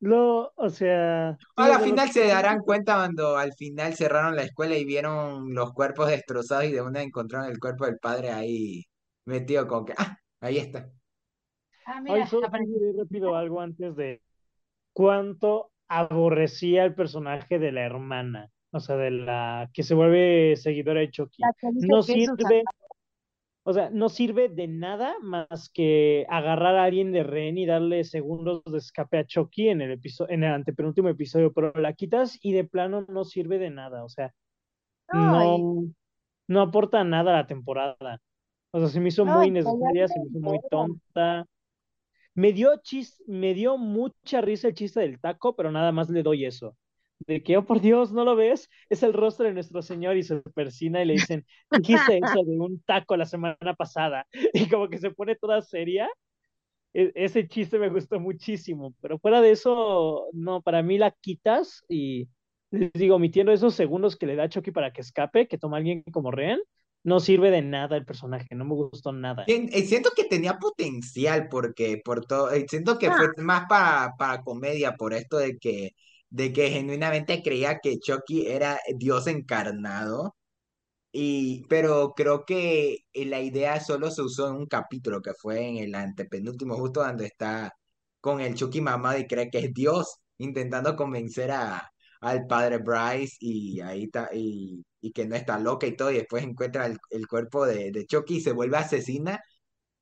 lo, 0.00 0.52
o 0.56 0.70
sea. 0.70 1.36
A 1.56 1.68
la 1.68 1.78
final 1.78 2.10
se 2.10 2.26
darán 2.26 2.60
cuenta 2.60 2.94
cuando 2.94 3.36
al 3.36 3.52
final 3.52 3.94
cerraron 3.94 4.34
la 4.34 4.42
escuela 4.42 4.76
y 4.76 4.84
vieron 4.84 5.54
los 5.54 5.72
cuerpos 5.72 6.08
destrozados 6.08 6.64
y 6.64 6.72
de 6.72 6.80
una 6.80 7.02
encontraron 7.02 7.50
el 7.50 7.58
cuerpo 7.58 7.84
del 7.84 7.98
padre 7.98 8.30
ahí 8.30 8.84
metido 9.26 9.66
con 9.66 9.84
que, 9.84 9.94
ah, 9.96 10.16
ahí 10.40 10.58
está. 10.58 10.88
Ah, 11.84 12.00
mira, 12.00 12.26
solo 12.26 12.48
rápido 12.48 13.36
algo 13.36 13.60
antes 13.60 13.94
de 13.96 14.22
cuánto 14.92 15.70
aborrecía 15.88 16.84
el 16.84 16.94
personaje 16.94 17.58
de 17.58 17.72
la 17.72 17.82
hermana, 17.82 18.48
o 18.70 18.80
sea, 18.80 18.96
de 18.96 19.10
la 19.10 19.68
que 19.74 19.82
se 19.82 19.94
vuelve 19.94 20.56
seguidora 20.56 21.00
de 21.00 21.10
Chucky. 21.10 21.42
No 21.74 22.02
sirve, 22.02 22.62
o 23.62 23.72
sea, 23.72 23.90
no 23.90 24.08
sirve 24.08 24.48
de 24.48 24.68
nada 24.68 25.14
más 25.20 25.70
que 25.72 26.26
agarrar 26.28 26.76
a 26.76 26.84
alguien 26.84 27.12
de 27.12 27.22
rehén 27.22 27.58
y 27.58 27.66
darle 27.66 28.04
segundos 28.04 28.62
de 28.64 28.78
escape 28.78 29.18
a 29.18 29.26
Chucky 29.26 29.68
en 29.68 29.82
el 29.82 29.92
episodio, 29.92 30.32
en 30.34 30.44
el 30.44 30.52
antepenúltimo 30.52 31.08
episodio, 31.08 31.52
pero 31.52 31.72
la 31.74 31.92
quitas 31.92 32.38
y 32.42 32.52
de 32.52 32.64
plano 32.64 33.04
no 33.08 33.24
sirve 33.24 33.58
de 33.58 33.70
nada. 33.70 34.04
O 34.04 34.08
sea, 34.08 34.32
no, 35.12 35.84
no 36.48 36.60
aporta 36.62 37.04
nada 37.04 37.32
a 37.32 37.36
la 37.42 37.46
temporada. 37.46 38.20
O 38.70 38.78
sea, 38.80 38.88
se 38.88 39.00
me 39.00 39.08
hizo 39.08 39.24
muy 39.26 39.50
necesaria, 39.50 40.08
se 40.08 40.18
me 40.20 40.26
hizo 40.26 40.40
muy 40.40 40.60
tonta. 40.70 41.46
Me 42.34 42.52
dio, 42.52 42.80
chis, 42.82 43.22
me 43.26 43.52
dio 43.52 43.76
mucha 43.76 44.40
risa 44.40 44.68
el 44.68 44.74
chiste 44.74 45.00
del 45.00 45.20
taco, 45.20 45.54
pero 45.54 45.70
nada 45.70 45.92
más 45.92 46.08
le 46.08 46.22
doy 46.22 46.46
eso 46.46 46.76
de 47.26 47.42
que, 47.42 47.56
oh 47.56 47.64
por 47.64 47.80
Dios, 47.80 48.12
¿no 48.12 48.24
lo 48.24 48.36
ves? 48.36 48.68
Es 48.88 49.02
el 49.02 49.12
rostro 49.12 49.46
de 49.46 49.52
nuestro 49.52 49.82
Señor 49.82 50.16
y 50.16 50.22
se 50.22 50.40
persina 50.54 51.02
y 51.02 51.06
le 51.06 51.14
dicen, 51.14 51.46
dijiste 51.70 52.18
eso 52.18 52.44
de 52.44 52.58
un 52.58 52.80
taco 52.82 53.16
la 53.16 53.26
semana 53.26 53.74
pasada. 53.76 54.26
Y 54.54 54.68
como 54.68 54.88
que 54.88 54.98
se 54.98 55.10
pone 55.10 55.36
toda 55.36 55.60
seria. 55.62 56.08
E, 56.92 57.12
ese 57.14 57.46
chiste 57.46 57.78
me 57.78 57.88
gustó 57.88 58.18
muchísimo, 58.18 58.94
pero 59.00 59.18
fuera 59.18 59.40
de 59.40 59.52
eso, 59.52 60.26
no, 60.32 60.62
para 60.62 60.82
mí 60.82 60.98
la 60.98 61.12
quitas 61.12 61.84
y 61.88 62.28
les 62.70 62.92
digo, 62.92 63.16
omitiendo 63.16 63.52
esos 63.52 63.74
segundos 63.74 64.16
que 64.16 64.26
le 64.26 64.36
da 64.36 64.48
Chucky 64.48 64.70
para 64.70 64.92
que 64.92 65.00
escape, 65.00 65.48
que 65.48 65.58
toma 65.58 65.76
a 65.76 65.78
alguien 65.78 66.02
como 66.12 66.30
rehén, 66.30 66.60
no 67.02 67.18
sirve 67.20 67.50
de 67.50 67.62
nada 67.62 67.96
el 67.96 68.04
personaje, 68.04 68.54
no 68.54 68.64
me 68.64 68.74
gustó 68.74 69.12
nada. 69.12 69.44
Eh, 69.46 69.82
siento 69.82 70.10
que 70.14 70.24
tenía 70.24 70.58
potencial 70.58 71.48
porque 71.48 72.00
por 72.04 72.26
todo, 72.26 72.52
eh, 72.52 72.66
siento 72.68 72.98
que 72.98 73.10
fue 73.10 73.26
ah. 73.26 73.42
más 73.42 73.66
para, 73.68 74.14
para 74.18 74.42
comedia 74.42 74.94
por 74.94 75.14
esto 75.14 75.38
de 75.38 75.58
que 75.58 75.94
de 76.30 76.52
que 76.52 76.70
genuinamente 76.70 77.42
creía 77.42 77.80
que 77.80 77.98
Chucky 77.98 78.46
era 78.46 78.80
Dios 78.96 79.26
encarnado. 79.26 80.36
Y, 81.12 81.64
pero 81.68 82.14
creo 82.16 82.44
que 82.44 82.98
la 83.14 83.40
idea 83.40 83.80
solo 83.80 84.10
se 84.10 84.22
usó 84.22 84.48
en 84.48 84.56
un 84.56 84.66
capítulo 84.66 85.20
que 85.22 85.34
fue 85.34 85.66
en 85.68 85.78
el 85.78 85.94
antepenúltimo, 85.94 86.76
justo 86.76 87.02
donde 87.04 87.26
está 87.26 87.72
con 88.20 88.40
el 88.40 88.54
Chucky 88.54 88.80
mamado 88.80 89.18
y 89.18 89.26
cree 89.26 89.50
que 89.50 89.58
es 89.58 89.74
Dios, 89.74 90.18
intentando 90.38 90.96
convencer 90.96 91.50
a, 91.50 91.90
al 92.20 92.46
padre 92.46 92.78
Bryce 92.78 93.36
y 93.40 93.80
ahí 93.80 94.04
está, 94.04 94.30
y, 94.32 94.84
y, 95.00 95.12
que 95.12 95.26
no 95.26 95.34
está 95.36 95.58
loca 95.58 95.86
y 95.86 95.96
todo, 95.96 96.10
y 96.10 96.16
después 96.18 96.44
encuentra 96.44 96.86
el, 96.86 96.98
el 97.10 97.26
cuerpo 97.26 97.66
de, 97.66 97.90
de, 97.92 98.06
Chucky 98.06 98.36
y 98.36 98.40
se 98.40 98.52
vuelve 98.52 98.76
asesina. 98.76 99.40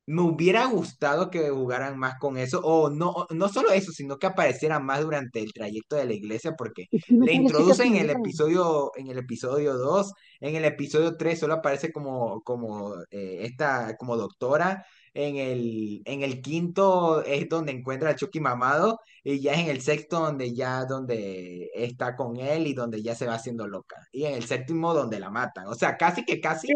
Me 0.09 0.23
hubiera 0.23 0.65
gustado 0.65 1.31
que 1.31 1.51
jugaran 1.51 1.99
más 1.99 2.19
con 2.19 2.39
eso, 2.39 2.61
o 2.65 2.89
no, 2.89 3.27
no 3.31 3.49
solo 3.51 3.73
eso, 3.73 3.93
sino 3.93 4.19
que 4.19 4.27
aparecieran 4.27 4.85
más 4.85 5.03
durante 5.03 5.41
el 5.41 5.53
trayecto 5.53 5.97
de 5.97 6.07
la 6.07 6.15
iglesia, 6.15 6.55
porque 6.57 6.87
no 7.11 7.27
le 7.27 7.35
introducen 7.35 7.95
en 7.95 8.09
el 8.09 8.11
episodio, 8.11 8.91
en 8.97 9.09
el 9.09 9.19
episodio 9.19 9.75
2, 9.77 10.13
en 10.41 10.57
el 10.57 10.65
episodio 10.65 11.17
3 11.19 11.39
solo 11.39 11.55
aparece 11.55 11.93
como, 11.93 12.41
como 12.43 12.95
eh, 13.11 13.41
esta, 13.43 13.97
como 13.99 14.17
doctora, 14.17 14.83
en 15.13 15.37
el, 15.37 16.01
en 16.07 16.23
el 16.23 16.41
quinto 16.41 17.23
es 17.25 17.47
donde 17.49 17.73
encuentra 17.73 18.11
a 18.11 18.17
Chucky 18.17 18.41
mamado, 18.41 19.01
y 19.23 19.41
ya 19.41 19.53
es 19.53 19.59
en 19.59 19.69
el 19.69 19.83
sexto 19.83 20.21
donde 20.21 20.55
ya, 20.55 20.87
donde 20.87 21.71
está 21.75 22.17
con 22.17 22.39
él 22.39 22.67
y 22.67 22.73
donde 22.73 23.03
ya 23.03 23.15
se 23.15 23.27
va 23.27 23.35
haciendo 23.35 23.67
loca, 23.67 23.97
y 24.11 24.25
en 24.25 24.33
el 24.35 24.45
séptimo 24.45 24.95
donde 24.95 25.21
la 25.21 25.29
matan, 25.29 25.67
o 25.67 25.75
sea, 25.75 25.99
casi 25.99 26.25
que 26.25 26.41
casi 26.41 26.69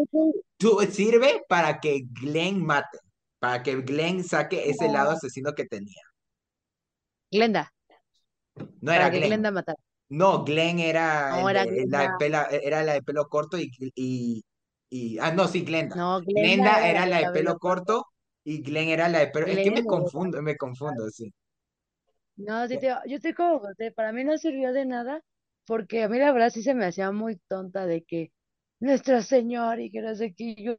sirve 0.91 1.41
para 1.49 1.79
que 1.79 2.03
Glenn 2.21 2.63
mate 2.63 2.99
para 3.43 3.61
que 3.63 3.75
Glenn 3.81 4.23
saque 4.23 4.69
ese 4.69 4.87
lado 4.89 5.11
la 5.11 5.17
asesino 5.17 5.51
que 5.53 5.65
tenía. 5.65 6.01
Glenda, 7.31 7.73
No 8.81 8.91
para 8.91 8.91
era 8.91 9.11
que 9.11 9.19
Glenn. 9.19 9.21
Glenda 9.21 9.51
matara. 9.51 9.79
No, 10.09 10.43
Glenn 10.45 10.79
era 10.79 11.07
No, 11.29 11.39
el 11.41 11.49
era 11.49 11.65
de 11.65 11.71
la 11.89 12.01
de 12.03 12.11
Glenda. 12.11 12.17
pela- 12.19 12.49
era 12.51 12.83
la 12.83 12.93
de 12.93 13.03
pelo 13.03 13.27
corto 13.29 13.57
y, 13.59 13.71
y, 13.95 14.43
y- 14.89 15.19
ah 15.19 15.31
no, 15.33 15.47
sí, 15.47 15.63
Glenda. 15.65 15.97
No, 15.99 16.19
Glenda 16.35 16.73
Glenda 16.73 16.87
era 16.87 17.05
la 17.07 17.19
de 17.19 17.27
pelo 17.29 17.57
corto. 17.59 18.05
y 18.45 18.61
Glenn 18.63 18.89
era 18.89 19.09
la 19.09 19.19
de 19.19 19.27
pelo. 19.29 19.47
Es 19.47 19.61
que 19.61 19.71
me 19.71 19.85
Glenda 19.85 19.87
confundo, 19.87 20.41
me 20.41 20.57
confundo, 20.57 21.09
sí. 21.11 21.33
No, 22.35 22.67
sí 22.67 22.77
te, 22.79 22.87
yo 22.87 23.15
estoy 23.17 23.33
como 23.33 23.61
para 23.95 24.11
mí 24.11 24.23
no 24.23 24.37
sirvió 24.37 24.73
de 24.73 24.85
nada, 24.85 25.21
porque 25.65 26.03
a 26.03 26.09
mí 26.09 26.17
la 26.19 26.31
verdad 26.31 26.49
sí 26.49 26.63
se 26.63 26.73
me 26.73 26.85
hacía 26.85 27.11
muy 27.11 27.37
tonta 27.47 27.85
de 27.85 28.03
que 28.03 28.31
Nuestra 28.79 29.21
Señora 29.21 29.81
y 29.81 29.91
que 29.91 30.01
no 30.01 30.15
sé 30.15 30.33
qué, 30.33 30.55
yo, 30.57 30.75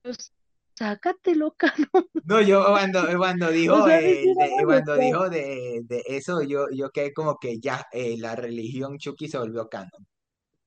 sácate 0.74 1.34
loca, 1.34 1.72
¿no? 1.94 2.06
No, 2.22 2.40
yo 2.40 2.64
cuando, 2.66 3.06
cuando 3.18 3.50
O 3.66 3.80
dijo 3.80 3.82
sea, 3.82 4.00
de, 4.00 4.24
cuando 4.64 4.96
dijo 4.96 5.28
de, 5.28 5.82
de 5.84 6.02
eso, 6.06 6.42
yo, 6.42 6.66
yo 6.70 6.90
quedé 6.90 7.12
como 7.12 7.38
que 7.38 7.58
ya 7.60 7.84
eh, 7.92 8.16
la 8.18 8.34
religión 8.34 8.98
Chucky 8.98 9.28
se 9.28 9.38
volvió 9.38 9.68
canon. 9.68 10.06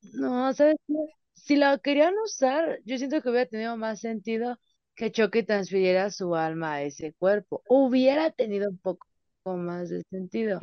No, 0.01 0.53
¿sabes 0.53 0.75
qué? 0.87 0.93
Si 1.33 1.55
la 1.55 1.77
querían 1.79 2.13
usar, 2.23 2.79
yo 2.85 2.97
siento 2.97 3.21
que 3.21 3.29
hubiera 3.29 3.45
tenido 3.49 3.77
más 3.77 3.99
sentido 3.99 4.59
que 4.95 5.11
Chucky 5.11 5.43
transfiriera 5.43 6.09
su 6.11 6.35
alma 6.35 6.75
a 6.75 6.81
ese 6.83 7.13
cuerpo. 7.13 7.61
Hubiera 7.67 8.31
tenido 8.31 8.69
un 8.69 8.77
poco 8.79 9.07
más 9.45 9.89
de 9.89 10.03
sentido. 10.09 10.61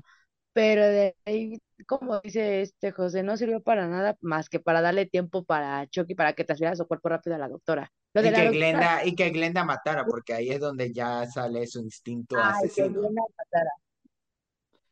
Pero 0.55 0.85
de 0.89 1.17
ahí, 1.27 1.61
como 1.89 2.21
dice 2.21 2.63
este 2.63 2.93
José, 2.93 3.25
no 3.25 3.37
sirvió 3.39 3.63
para 3.63 3.89
nada 3.89 4.17
más 4.23 4.51
que 4.51 4.61
para 4.61 4.83
darle 4.83 5.07
tiempo 5.07 5.45
para 5.45 5.87
Chucky 5.89 6.17
para 6.17 6.35
que 6.35 6.45
transfiera 6.45 6.77
su 6.77 6.87
cuerpo 6.89 7.11
rápido 7.11 7.37
a 7.37 7.41
la 7.41 7.51
doctora. 7.51 7.93
Lo 8.15 8.23
de 8.23 8.31
Y 8.31 8.33
la 8.33 8.43
que 8.43 8.45
doctora, 8.45 8.59
Glenda, 8.59 9.05
y 9.05 9.15
que 9.15 9.31
Glenda 9.31 9.65
matara, 9.65 10.05
porque 10.09 10.35
ahí 10.35 10.51
es 10.51 10.59
donde 10.61 10.93
ya 10.93 11.27
sale 11.27 11.65
su 11.69 11.81
instinto 11.81 12.43
ay, 12.43 12.45
asesino. 12.45 13.01
matara. 13.37 13.71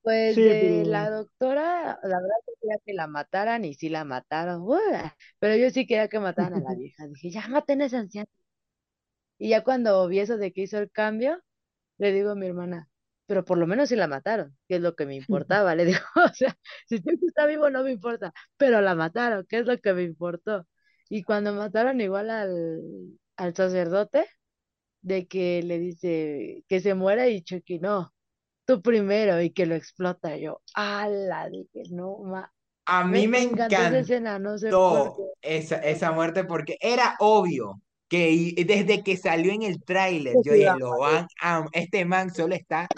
Pues 0.02 0.34
Sí, 0.34 0.42
de 0.42 0.54
pero 0.54 0.82
la 0.84 1.10
doctora, 1.10 1.98
la 2.02 2.20
verdad 2.20 2.34
que 2.46 2.52
quería 2.60 2.78
que 2.84 2.92
la 2.92 3.06
mataran 3.06 3.64
y 3.64 3.74
sí 3.74 3.88
la 3.88 4.04
mataron. 4.04 4.64
Pero 5.38 5.56
yo 5.56 5.70
sí 5.70 5.86
quería 5.86 6.08
que 6.08 6.18
mataran 6.20 6.54
a 6.54 6.60
la 6.70 6.74
vieja. 6.76 7.06
Dije, 7.06 7.30
ya 7.30 7.46
maten 7.48 7.82
a 7.82 7.86
esa 7.86 7.98
anciana. 8.00 8.26
Y 9.38 9.50
ya 9.50 9.62
cuando 9.64 10.06
vi 10.08 10.20
eso 10.20 10.36
de 10.38 10.52
que 10.52 10.62
hizo 10.62 10.78
el 10.78 10.90
cambio, 10.90 11.42
le 11.98 12.12
digo 12.12 12.32
a 12.32 12.36
mi 12.36 12.46
hermana, 12.48 12.90
pero 13.32 13.44
por 13.46 13.58
lo 13.58 13.66
menos 13.66 13.88
sí 13.88 13.96
la 13.96 14.08
mataron, 14.08 14.56
que 14.68 14.76
es 14.76 14.82
lo 14.82 14.94
que 14.96 15.06
me 15.06 15.16
importaba. 15.16 15.74
Le 15.74 15.84
digo, 15.86 16.00
o 16.16 16.28
sea, 16.34 16.56
si 16.88 16.98
Chucky 17.02 17.26
está 17.26 17.46
vivo 17.46 17.70
no 17.70 17.82
me 17.82 17.92
importa, 17.92 18.32
pero 18.56 18.80
la 18.82 18.94
mataron, 18.94 19.46
que 19.48 19.58
es 19.58 19.66
lo 19.66 19.78
que 19.80 19.94
me 19.94 20.02
importó. 20.02 20.66
Y 21.08 21.22
cuando 21.24 21.52
mataron 21.54 22.00
igual 22.00 22.30
al, 22.30 22.80
al 23.36 23.54
sacerdote, 23.54 24.26
de 25.02 25.26
que 25.28 25.62
le 25.62 25.78
dice 25.78 26.64
que 26.68 26.80
se 26.80 26.94
muera 26.94 27.28
y 27.28 27.42
Chucky, 27.42 27.78
no, 27.80 28.14
tú 28.66 28.82
primero, 28.82 29.40
y 29.42 29.50
que 29.52 29.66
lo 29.66 29.74
explota. 29.76 30.36
Yo, 30.38 30.62
ala, 30.74 31.48
dije, 31.50 31.84
no, 31.90 32.18
ma. 32.20 32.52
A 32.86 33.04
mí 33.04 33.28
Me 33.28 33.28
me 33.28 33.42
encantó 33.42 33.82
esa 33.82 34.00
escena, 34.00 34.38
no 34.38 34.58
sé 34.58 34.70
encantó 34.70 35.12
esa, 35.42 35.76
esa 35.78 36.12
muerte 36.12 36.44
porque 36.44 36.76
era 36.80 37.16
obvio 37.20 37.80
que 38.08 38.54
desde 38.66 39.02
que 39.02 39.16
salió 39.16 39.52
en 39.52 39.62
el 39.62 39.82
tráiler, 39.84 40.40
yo 40.42 40.52
dije, 40.54 40.70
lo 40.72 40.98
van 40.98 41.26
a- 41.40 41.66
este 41.72 42.04
man 42.04 42.32
solo 42.34 42.54
está 42.54 42.88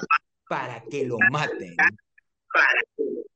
para 0.48 0.82
que 0.90 1.04
lo 1.04 1.18
maten. 1.30 1.76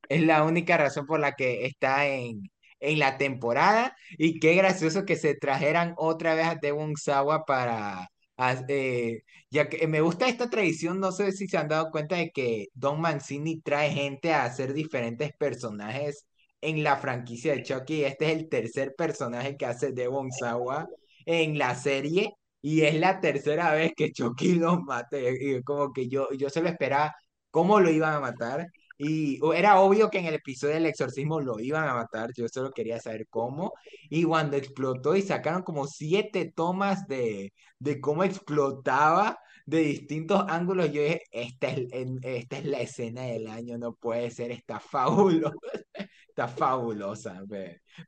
Es 0.07 0.21
la 0.23 0.43
única 0.43 0.77
razón 0.77 1.05
por 1.05 1.19
la 1.19 1.33
que 1.33 1.65
está 1.65 2.07
en, 2.07 2.49
en 2.79 2.99
la 2.99 3.17
temporada. 3.17 3.95
Y 4.17 4.39
qué 4.39 4.55
gracioso 4.55 5.05
que 5.05 5.15
se 5.15 5.35
trajeran 5.35 5.93
otra 5.97 6.35
vez 6.35 6.47
a 6.47 6.55
Devon 6.55 6.95
Sawa 6.97 7.45
para... 7.45 8.07
a- 8.37 8.65
eh, 8.69 9.21
ya 9.51 9.69
que 9.69 9.87
me 9.87 10.01
gusta 10.01 10.27
esta 10.27 10.49
tradición, 10.49 10.99
no 10.99 11.11
sé 11.11 11.31
si 11.31 11.47
se 11.47 11.57
han 11.57 11.67
dado 11.67 11.91
cuenta 11.91 12.15
de 12.17 12.31
que 12.31 12.67
Don 12.73 13.01
Mancini 13.01 13.61
trae 13.61 13.91
gente 13.91 14.33
a 14.33 14.45
hacer 14.45 14.73
diferentes 14.73 15.31
personajes 15.37 16.25
en 16.61 16.83
la 16.83 16.97
franquicia 16.97 17.53
de 17.53 17.63
Chucky. 17.63 18.03
Este 18.03 18.31
es 18.31 18.37
el 18.37 18.49
tercer 18.49 18.93
personaje 18.97 19.57
que 19.57 19.65
hace 19.65 19.91
Devon 19.91 20.31
Sawa 20.31 20.87
en 21.25 21.57
la 21.57 21.75
serie. 21.75 22.33
Y 22.61 22.81
es 22.81 22.95
la 22.95 23.19
tercera 23.19 23.73
vez 23.73 23.93
que 23.95 24.11
Chucky 24.11 24.55
lo 24.55 24.81
mate. 24.81 25.37
Y 25.39 25.63
como 25.63 25.93
que 25.93 26.07
yo, 26.07 26.29
yo 26.33 26.49
solo 26.49 26.69
esperaba 26.69 27.15
cómo 27.51 27.79
lo 27.79 27.89
iban 27.89 28.13
a 28.15 28.19
matar. 28.19 28.67
Y 28.97 29.39
era 29.55 29.79
obvio 29.79 30.09
que 30.09 30.19
en 30.19 30.25
el 30.25 30.35
episodio 30.35 30.73
del 30.75 30.85
exorcismo 30.87 31.39
lo 31.39 31.59
iban 31.59 31.87
a 31.87 31.93
matar, 31.93 32.31
yo 32.35 32.47
solo 32.49 32.71
quería 32.71 32.99
saber 32.99 33.27
cómo. 33.29 33.73
Y 34.09 34.23
cuando 34.25 34.57
explotó 34.57 35.15
y 35.15 35.21
sacaron 35.21 35.63
como 35.63 35.87
siete 35.87 36.51
tomas 36.53 37.07
de, 37.07 37.53
de 37.79 38.01
cómo 38.01 38.25
explotaba 38.25 39.39
de 39.65 39.79
distintos 39.79 40.43
ángulos, 40.49 40.91
yo 40.91 41.01
dije, 41.01 41.21
esta 41.31 41.69
es, 41.69 41.87
esta 42.23 42.57
es 42.57 42.65
la 42.65 42.79
escena 42.81 43.21
del 43.23 43.47
año, 43.47 43.77
no 43.77 43.93
puede 43.93 44.31
ser, 44.31 44.51
está 44.51 44.79
fabulosa, 44.81 45.55
está 46.27 46.47
fabulosa. 46.49 47.41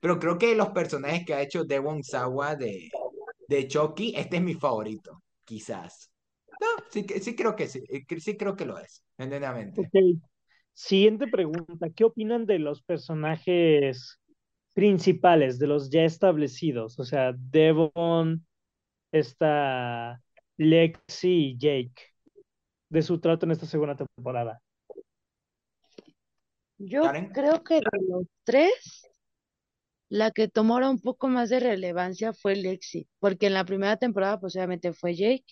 Pero 0.01 0.19
creo 0.19 0.37
que 0.37 0.55
los 0.55 0.69
personajes 0.69 1.23
que 1.25 1.33
ha 1.35 1.41
hecho 1.41 1.63
Devon 1.63 2.03
Sawa 2.03 2.55
de, 2.55 2.89
de 3.51 3.67
Chucky, 3.67 4.13
este 4.15 4.37
es 4.37 4.41
mi 4.41 4.53
favorito, 4.53 5.21
quizás. 5.43 6.09
No, 6.61 6.67
sí, 6.89 7.05
que- 7.05 7.19
sí 7.19 7.35
creo 7.35 7.53
que 7.55 7.67
sí, 7.67 7.83
eh, 7.89 8.05
sí 8.19 8.37
creo 8.37 8.55
que 8.55 8.65
lo 8.65 8.77
es, 8.77 9.03
genuinamente. 9.17 9.81
Ok. 9.81 10.21
Siguiente 10.73 11.27
pregunta. 11.27 11.89
¿Qué 11.93 12.05
opinan 12.05 12.45
de 12.45 12.59
los 12.59 12.81
personajes 12.81 14.19
principales, 14.73 15.59
de 15.59 15.67
los 15.67 15.89
ya 15.89 16.05
establecidos? 16.05 16.97
O 16.97 17.03
sea, 17.03 17.33
Devon, 17.37 18.47
esta 19.11 20.21
Lexi 20.57 21.29
y 21.51 21.57
Jake, 21.57 21.93
de 22.89 23.01
su 23.01 23.19
trato 23.19 23.45
en 23.45 23.51
esta 23.51 23.65
segunda 23.65 23.97
temporada. 23.97 24.61
Yo 26.77 27.03
Karen. 27.03 27.29
creo 27.33 27.63
que 27.63 27.75
de 27.75 27.81
los 28.07 28.23
tres, 28.45 29.10
la 30.11 30.31
que 30.31 30.49
tomó 30.49 30.75
ahora 30.75 30.91
un 30.91 31.01
poco 31.01 31.29
más 31.29 31.49
de 31.49 31.61
relevancia 31.61 32.33
fue 32.33 32.55
Lexi, 32.57 33.09
porque 33.19 33.47
en 33.47 33.55
la 33.55 33.65
primera 33.65 33.97
temporada 33.97 34.39
pues 34.41 34.55
obviamente 34.57 34.93
fue 34.93 35.15
Jake 35.15 35.45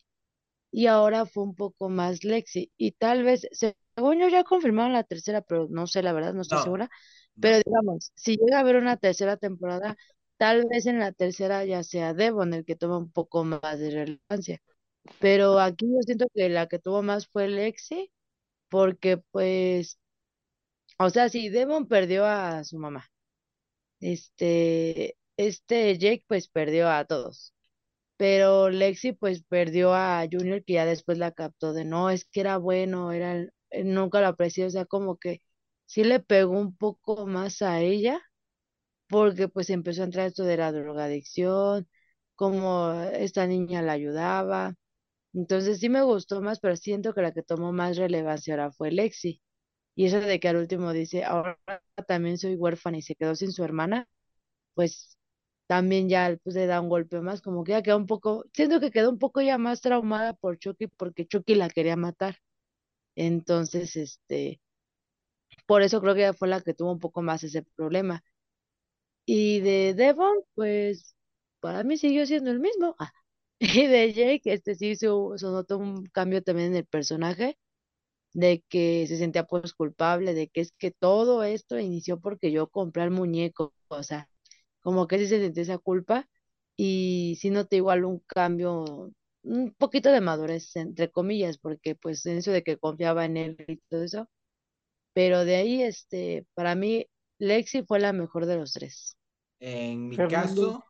y 0.71 0.87
ahora 0.87 1.25
fue 1.25 1.43
un 1.43 1.55
poco 1.55 1.89
más 1.89 2.23
Lexi 2.23 2.71
y 2.77 2.91
tal 2.93 3.23
vez, 3.23 3.47
según 3.51 4.19
yo 4.19 4.27
ya 4.29 4.43
confirmaron 4.43 4.93
la 4.93 5.03
tercera, 5.03 5.41
pero 5.41 5.67
no 5.69 5.87
sé, 5.87 6.03
la 6.03 6.13
verdad 6.13 6.33
no 6.33 6.41
estoy 6.41 6.57
No, 6.57 6.59
segura, 6.59 6.89
pero 7.39 7.57
digamos, 7.65 8.11
si 8.15 8.37
llega 8.37 8.57
a 8.57 8.61
haber 8.61 8.75
una 8.77 8.97
tercera 8.97 9.37
temporada, 9.37 9.95
tal 10.37 10.65
vez 10.69 10.85
en 10.85 10.99
la 10.99 11.11
tercera 11.13 11.65
ya 11.65 11.83
sea 11.83 12.13
Devon 12.13 12.53
el 12.53 12.65
que 12.65 12.75
toma 12.75 12.97
un 12.97 13.11
poco 13.11 13.43
más 13.45 13.79
de 13.79 13.91
relevancia, 13.91 14.61
pero 15.19 15.59
aquí 15.59 15.87
yo 15.87 16.01
siento 16.03 16.27
que 16.35 16.49
la 16.49 16.67
que 16.67 16.79
tuvo 16.79 17.03
más 17.03 17.27
fue 17.27 17.47
Lexi, 17.49 18.11
porque 18.69 19.17
pues, 19.31 19.99
o 20.99 21.09
sea, 21.09 21.29
si 21.29 21.49
Devon 21.49 21.87
perdió 21.87 22.25
a 22.25 22.63
su 22.63 22.77
mamá. 22.79 23.05
Este, 23.99 25.17
este 25.37 25.97
Jake 25.97 26.23
pues 26.27 26.47
perdió 26.49 26.89
a 26.89 27.05
todos, 27.05 27.53
pero 28.17 28.69
Lexi 28.69 29.13
pues 29.13 29.43
perdió 29.43 29.93
a 29.95 30.25
Junior 30.31 30.63
que 30.65 30.73
ya 30.75 30.85
después 30.85 31.17
la 31.19 31.31
captó 31.33 31.73
de 31.73 31.85
no, 31.85 32.09
es 32.09 32.25
que 32.25 32.41
era 32.41 32.57
bueno, 32.57 33.11
era, 33.13 33.33
el- 33.35 33.53
él 33.71 33.93
nunca 33.93 34.21
lo 34.21 34.27
apreció, 34.27 34.67
o 34.67 34.69
sea, 34.71 34.85
como 34.85 35.17
que 35.17 35.41
sí 35.85 36.03
le 36.05 36.19
pegó 36.21 36.53
un 36.59 36.75
poco 36.77 37.27
más 37.27 37.61
a 37.63 37.81
ella, 37.81 38.21
porque 39.07 39.47
pues 39.47 39.69
empezó 39.69 40.01
a 40.01 40.05
entrar 40.05 40.27
esto 40.27 40.43
de 40.43 40.57
la 40.57 40.71
drogadicción, 40.71 41.87
como 42.35 42.93
esta 43.13 43.47
niña 43.47 43.81
la 43.81 43.93
ayudaba, 43.93 44.75
entonces 45.33 45.79
sí 45.79 45.89
me 45.89 46.03
gustó 46.03 46.41
más, 46.41 46.59
pero 46.61 46.75
siento 46.77 47.13
que 47.13 47.21
la 47.23 47.33
que 47.33 47.43
tomó 47.43 47.73
más 47.73 47.97
relevancia 47.97 48.55
ahora 48.55 48.71
fue 48.71 48.91
Lexi, 48.91 49.41
y 49.99 50.05
eso 50.07 50.19
de 50.21 50.39
que 50.39 50.47
al 50.49 50.57
último 50.57 50.93
dice, 50.93 51.23
ahora 51.25 51.57
también 52.07 52.37
soy 52.37 52.55
huérfana 52.55 52.97
y 52.99 53.01
se 53.01 53.15
quedó 53.15 53.35
sin 53.35 53.51
su 53.51 53.63
hermana 53.63 54.07
pues 54.73 55.17
también 55.67 56.09
ya 56.09 56.37
pues, 56.43 56.55
le 56.55 56.67
da 56.67 56.81
un 56.81 56.89
golpe 56.89 57.21
más, 57.21 57.41
como 57.41 57.63
que 57.65 57.73
ya 57.73 57.83
quedó 57.83 57.97
un 57.97 58.07
poco, 58.07 58.45
siento 58.53 58.79
que 58.79 58.91
quedó 58.91 59.09
un 59.09 59.19
poco 59.19 59.41
ya 59.41 59.57
más 59.57 59.81
traumada 59.81 60.33
por 60.33 60.57
Chucky 60.57 60.87
porque 60.87 61.27
Chucky 61.27 61.55
la 61.55 61.69
quería 61.69 61.97
matar. 61.97 62.37
Entonces, 63.15 63.95
este, 63.97 64.61
por 65.65 65.81
eso 65.81 66.01
creo 66.01 66.15
que 66.15 66.21
ella 66.21 66.33
fue 66.33 66.47
la 66.47 66.61
que 66.61 66.73
tuvo 66.73 66.91
un 66.91 66.99
poco 66.99 67.21
más 67.21 67.43
ese 67.43 67.63
problema. 67.75 68.23
Y 69.25 69.59
de 69.61 69.93
Devon, 69.93 70.39
pues 70.55 71.15
para 71.59 71.83
mí 71.83 71.97
siguió 71.97 72.25
siendo 72.25 72.51
el 72.51 72.59
mismo. 72.59 72.95
Y 73.61 73.87
de 73.87 74.13
Jake, 74.13 74.53
este 74.53 74.75
sí 74.75 74.95
se 74.95 75.07
notó 75.07 75.77
un 75.77 76.05
cambio 76.07 76.41
también 76.41 76.69
en 76.69 76.77
el 76.77 76.85
personaje, 76.85 77.57
de 78.33 78.63
que 78.69 79.07
se 79.07 79.17
sentía 79.17 79.45
pues 79.45 79.73
culpable, 79.73 80.33
de 80.33 80.49
que 80.49 80.61
es 80.61 80.71
que 80.77 80.91
todo 80.91 81.43
esto 81.43 81.79
inició 81.79 82.19
porque 82.19 82.51
yo 82.51 82.67
compré 82.69 83.03
el 83.03 83.11
muñeco, 83.11 83.73
o 83.89 84.03
sea, 84.03 84.29
como 84.81 85.07
que 85.07 85.19
sí 85.19 85.27
se 85.27 85.39
sentía 85.41 85.63
esa 85.63 85.77
culpa 85.79 86.27
y 86.77 87.37
sí 87.41 87.49
noté 87.51 87.77
igual 87.77 88.05
un 88.05 88.19
cambio, 88.27 89.11
un 89.43 89.73
poquito 89.77 90.11
de 90.11 90.21
madurez, 90.21 90.75
entre 90.75 91.11
comillas, 91.11 91.57
porque 91.59 91.95
pues 91.95 92.25
en 92.25 92.37
eso 92.39 92.51
de 92.51 92.63
que 92.63 92.77
confiaba 92.77 93.25
en 93.25 93.37
él 93.37 93.57
y 93.67 93.77
todo 93.89 94.03
eso, 94.03 94.29
pero 95.13 95.45
de 95.45 95.55
ahí, 95.57 95.83
este, 95.83 96.45
para 96.53 96.75
mí, 96.75 97.05
Lexi 97.39 97.83
fue 97.83 97.99
la 97.99 98.13
mejor 98.13 98.45
de 98.45 98.57
los 98.57 98.73
tres. 98.73 99.17
En 99.59 100.07
mi 100.09 100.21
Fernando. 100.21 100.25
caso, 100.25 100.83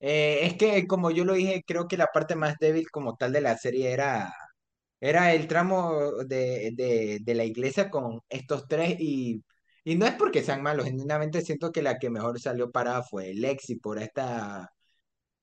eh, 0.00 0.40
es 0.46 0.54
que 0.56 0.86
como 0.88 1.10
yo 1.12 1.24
lo 1.24 1.34
dije, 1.34 1.64
creo 1.66 1.88
que 1.88 1.96
la 1.98 2.08
parte 2.08 2.36
más 2.36 2.56
débil 2.60 2.90
como 2.90 3.16
tal 3.16 3.32
de 3.32 3.40
la 3.42 3.58
serie 3.58 3.92
era, 3.92 4.32
era 5.02 5.34
el 5.34 5.48
tramo 5.48 6.12
de, 6.26 6.72
de, 6.74 7.20
de 7.22 7.36
la 7.36 7.44
iglesia 7.44 7.90
con 7.90 8.20
estos 8.30 8.68
tres 8.68 8.96
y, 9.00 9.44
y 9.84 9.96
no 9.96 10.06
es 10.06 10.14
porque 10.14 10.42
sean 10.44 10.62
malos, 10.62 10.86
genuinamente 10.86 11.42
siento 11.42 11.72
que 11.72 11.82
la 11.82 11.98
que 11.98 12.10
mejor 12.10 12.40
salió 12.40 12.70
parada 12.72 13.02
fue 13.04 13.34
Lexi 13.34 13.76
por 13.76 13.98
esta, 14.00 14.70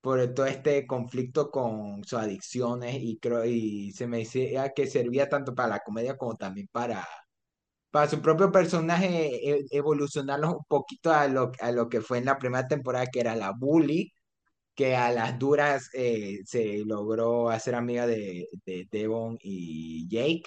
por 0.01 0.33
todo 0.33 0.45
este 0.47 0.87
conflicto 0.87 1.51
con 1.51 2.03
sus 2.05 2.19
adicciones 2.19 2.97
y 3.01 3.17
creo, 3.19 3.45
y 3.45 3.91
se 3.93 4.07
me 4.07 4.19
decía 4.19 4.69
que 4.75 4.87
servía 4.87 5.29
tanto 5.29 5.55
para 5.55 5.69
la 5.69 5.79
comedia 5.81 6.17
como 6.17 6.35
también 6.35 6.67
para 6.71 7.07
para 7.91 8.07
su 8.09 8.21
propio 8.21 8.51
personaje 8.51 9.49
e- 9.51 9.65
evolucionarlo 9.71 10.51
un 10.57 10.63
poquito 10.67 11.11
a 11.13 11.27
lo, 11.27 11.51
a 11.59 11.71
lo 11.71 11.89
que 11.89 12.01
fue 12.01 12.19
en 12.19 12.25
la 12.25 12.37
primera 12.37 12.67
temporada, 12.67 13.07
que 13.07 13.19
era 13.21 13.35
la 13.35 13.51
bully, 13.51 14.11
que 14.79 14.95
a 14.95 15.11
las 15.11 15.37
duras 15.37 15.89
eh, 15.93 16.39
se 16.45 16.85
logró 16.85 17.49
hacer 17.49 17.75
amiga 17.75 18.07
de, 18.07 18.47
de 18.65 18.87
Devon 18.89 19.37
y 19.41 20.07
Jake. 20.09 20.43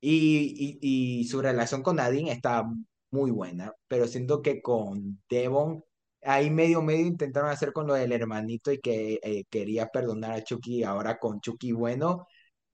Y, 0.00 1.26
su 1.28 1.40
relación 1.42 1.82
con 1.82 1.96
Nadine 1.96 2.30
está 2.32 2.64
muy 3.10 3.30
buena, 3.32 3.72
pero 3.88 4.06
siento 4.06 4.42
que 4.42 4.62
con 4.62 5.20
Devon, 5.28 5.82
ahí 6.22 6.50
medio 6.50 6.82
medio 6.82 7.06
intentaron 7.06 7.50
hacer 7.50 7.72
con 7.72 7.86
lo 7.88 7.94
del 7.94 8.12
hermanito 8.12 8.70
y 8.72 8.80
que 8.80 9.18
eh, 9.22 9.44
quería 9.50 9.88
perdonar 9.88 10.32
a 10.32 10.44
Chucky, 10.44 10.84
ahora 10.84 11.18
con 11.18 11.40
Chucky 11.40 11.72
bueno 11.72 12.26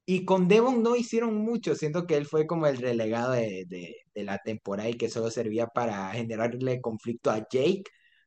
y 0.07 0.25
con 0.25 0.49
Devon 0.49 0.83
no 0.83 0.97
hicieron 0.97 1.37
mucho, 1.37 1.75
siento 1.77 2.07
que 2.07 2.17
él 2.17 2.27
fue 2.27 2.47
como 2.47 2.67
el 2.67 2.79
relegado 2.79 3.33
de, 3.33 3.65
de, 3.69 3.97
de 4.15 4.25
la 4.25 4.39
temporada 4.39 4.89
y 4.91 4.95
que 4.99 5.09
solo 5.09 5.31
servía 5.31 5.67
para 5.69 6.11
generarle 6.11 6.81
conflicto 6.81 7.31
a 7.31 7.39
Jake 7.51 7.85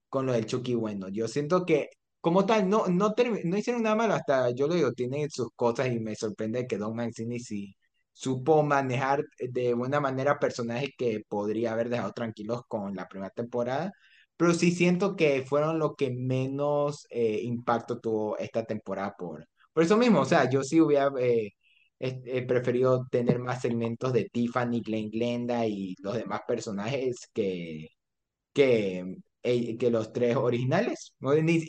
con 0.10 0.26
lo 0.26 0.34
del 0.34 0.46
Chucky 0.46 0.76
bueno. 0.76 1.10
Yo 1.10 1.28
siento 1.28 1.66
que 1.66 1.90
como 2.24 2.46
tal 2.46 2.70
no, 2.70 2.88
no, 2.88 3.14
no 3.44 3.58
hicieron 3.58 3.84
nada 3.84 3.96
malo, 3.98 4.14
hasta 4.14 4.50
yo 4.52 4.68
lo 4.68 4.76
digo, 4.76 4.94
tiene 4.94 5.30
sus 5.30 5.50
cosas 5.56 5.88
y 5.92 6.00
me 6.00 6.16
sorprende 6.16 6.66
que 6.68 6.78
Don 6.78 6.96
Mancini 6.96 7.40
sí 7.42 7.76
supo 8.14 8.64
manejar 8.64 9.24
de 9.40 9.74
buena 9.74 10.00
manera 10.00 10.40
personajes 10.40 10.92
que 10.98 11.22
podría 11.28 11.74
haber 11.74 11.90
dejado 11.90 12.14
tranquilos 12.14 12.62
con 12.70 12.96
la 12.96 13.08
primera 13.10 13.30
temporada. 13.32 13.92
Pero 14.38 14.54
sí 14.54 14.72
siento 14.72 15.16
que 15.18 15.44
fueron 15.44 15.80
lo 15.80 15.96
que 15.96 16.12
menos 16.12 17.06
eh, 17.10 17.42
impacto 17.44 18.00
tuvo 18.00 18.38
esta 18.38 18.64
temporada 18.66 19.14
por, 19.18 19.46
por 19.74 19.84
eso 19.84 19.98
mismo. 19.98 20.22
O 20.22 20.26
sea, 20.26 20.50
yo 20.50 20.64
sí 20.64 20.80
hubiera 20.82 21.12
eh, 21.20 21.52
preferido 22.48 23.06
tener 23.12 23.40
más 23.40 23.62
segmentos 23.62 24.14
de 24.14 24.30
Tiffany, 24.32 24.82
Glenn 24.82 25.10
Glenda 25.10 25.66
y 25.68 25.96
los 26.00 26.16
demás 26.16 26.42
personajes 26.48 27.30
que, 27.34 27.90
que, 28.54 29.16
eh, 29.44 29.78
que 29.78 29.92
los 29.92 30.14
tres 30.14 30.36
originales. 30.36 31.16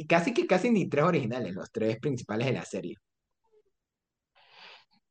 Casi 0.08 0.32
que 0.32 0.46
casi 0.46 0.70
ni 0.70 0.88
tres 0.88 1.04
originales, 1.04 1.54
los 1.54 1.70
tres 1.70 1.98
principales 1.98 2.46
de 2.46 2.52
la 2.52 2.64
serie. 2.64 2.96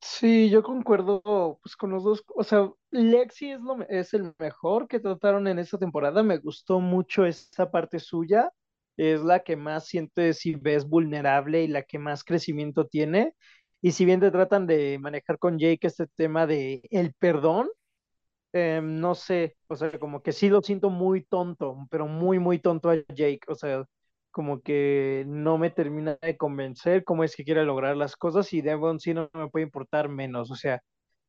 Sí, 0.05 0.49
yo 0.49 0.63
concuerdo 0.63 1.59
pues 1.61 1.75
con 1.77 1.91
los 1.91 2.03
dos, 2.03 2.23
o 2.35 2.43
sea, 2.43 2.69
Lexi 2.91 3.51
es 3.51 3.61
lo 3.61 3.81
es 3.87 4.13
el 4.13 4.33
mejor 4.37 4.87
que 4.87 4.99
trataron 4.99 5.47
en 5.47 5.59
esta 5.59 5.77
temporada, 5.77 6.23
me 6.23 6.37
gustó 6.37 6.81
mucho 6.81 7.25
esa 7.25 7.71
parte 7.71 7.99
suya, 7.99 8.51
es 8.97 9.21
la 9.21 9.43
que 9.43 9.55
más 9.55 9.85
sientes 9.87 10.39
si 10.39 10.55
ves 10.55 10.87
vulnerable 10.87 11.63
y 11.63 11.67
la 11.67 11.83
que 11.83 11.99
más 11.99 12.23
crecimiento 12.25 12.85
tiene, 12.85 13.33
y 13.81 13.91
si 13.91 14.03
bien 14.05 14.19
te 14.19 14.31
tratan 14.31 14.67
de 14.67 14.99
manejar 14.99 15.39
con 15.39 15.57
Jake 15.57 15.87
este 15.87 16.07
tema 16.07 16.47
de 16.47 16.81
el 16.91 17.13
perdón, 17.13 17.69
eh, 18.53 18.81
no 18.83 19.15
sé, 19.15 19.57
o 19.67 19.75
sea, 19.75 19.97
como 19.99 20.21
que 20.21 20.31
sí 20.31 20.49
lo 20.49 20.61
siento 20.61 20.89
muy 20.89 21.23
tonto, 21.23 21.87
pero 21.89 22.07
muy, 22.07 22.39
muy 22.39 22.59
tonto 22.59 22.89
a 22.89 22.95
Jake, 23.13 23.41
o 23.47 23.55
sea, 23.55 23.85
como 24.31 24.61
que 24.61 25.23
no 25.27 25.57
me 25.57 25.69
termina 25.71 26.17
de 26.21 26.37
convencer 26.37 27.03
cómo 27.03 27.23
es 27.23 27.35
que 27.35 27.43
quiere 27.45 27.63
lograr 27.65 27.97
las 27.97 28.15
cosas 28.15 28.51
y 28.53 28.61
Devon 28.61 28.99
sí 28.99 29.13
no 29.13 29.29
me 29.33 29.49
puede 29.49 29.65
importar 29.65 30.09
menos, 30.09 30.51
o 30.51 30.55
sea, 30.55 30.81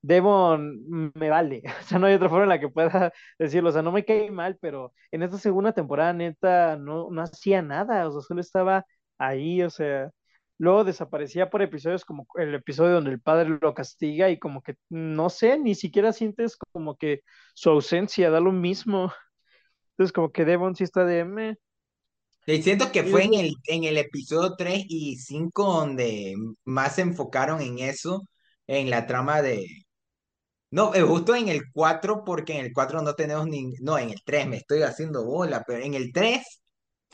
Devon 0.03 1.11
me 1.15 1.31
vale, 1.31 1.63
o 1.81 1.83
sea, 1.85 1.99
no 1.99 2.07
hay 2.07 2.15
otra 2.15 2.29
forma 2.29 2.45
en 2.45 2.49
la 2.51 2.61
que 2.61 2.69
pueda 2.69 3.13
decirlo, 3.39 3.71
o 3.71 3.73
sea, 3.73 3.83
no 3.83 3.93
me 3.93 4.05
cae 4.05 4.31
mal, 4.31 4.59
pero 4.61 4.93
en 5.11 5.23
esta 5.23 5.39
segunda 5.39 5.73
temporada 5.73 6.13
neta 6.13 6.77
no, 6.77 7.11
no 7.11 7.23
hacía 7.23 7.63
nada, 7.63 8.07
o 8.09 8.13
sea, 8.13 8.21
solo 8.23 8.41
estaba 8.41 8.85
ahí, 9.19 9.63
o 9.63 9.71
sea, 9.71 10.11
Luego 10.59 10.85
desaparecía 10.85 11.51
por 11.51 11.63
episodios 11.63 12.05
como 12.05 12.27
el 12.37 12.55
episodio 12.55 12.95
donde 12.95 13.11
el 13.11 13.21
padre 13.21 13.59
lo 13.61 13.75
castiga 13.75 14.31
y 14.31 14.39
como 14.39 14.63
que, 14.63 14.77
no 14.89 15.29
sé, 15.29 15.59
ni 15.59 15.75
siquiera 15.75 16.13
sientes 16.13 16.57
como 16.73 16.97
que 16.97 17.23
su 17.55 17.71
ausencia 17.71 18.31
da 18.31 18.41
lo 18.41 18.53
mismo. 18.53 19.13
Entonces 19.93 20.13
como 20.13 20.31
que 20.33 20.45
Devon 20.45 20.77
sí 20.77 20.85
está 20.85 21.05
de. 21.05 21.57
Y 22.47 22.63
siento 22.63 22.93
que 22.93 23.05
fue 23.05 23.25
en 23.25 23.35
el, 23.35 23.55
en 23.67 23.85
el 23.85 23.97
episodio 23.97 24.55
3 24.57 24.85
y 24.89 25.17
5 25.17 25.65
donde 25.65 26.35
más 26.65 26.97
se 26.97 27.03
enfocaron 27.03 27.61
en 27.63 27.79
eso, 27.79 28.29
en 28.67 28.91
la 28.91 29.07
trama 29.07 29.41
de, 29.43 29.67
No, 30.71 30.95
eh, 30.95 31.03
justo 31.03 31.35
en 31.35 31.49
el 31.49 31.63
4 31.73 32.25
porque 32.25 32.59
en 32.59 32.67
el 32.67 32.73
4 32.73 33.03
no 33.03 33.15
tenemos 33.15 33.47
ni... 33.47 33.73
No, 33.81 33.99
en 33.99 34.11
el 34.11 34.23
3 34.25 34.47
me 34.49 34.57
estoy 34.59 34.83
haciendo 34.83 35.25
bola, 35.25 35.65
pero 35.67 35.83
en 35.83 35.95
el 35.95 36.13
3 36.13 36.43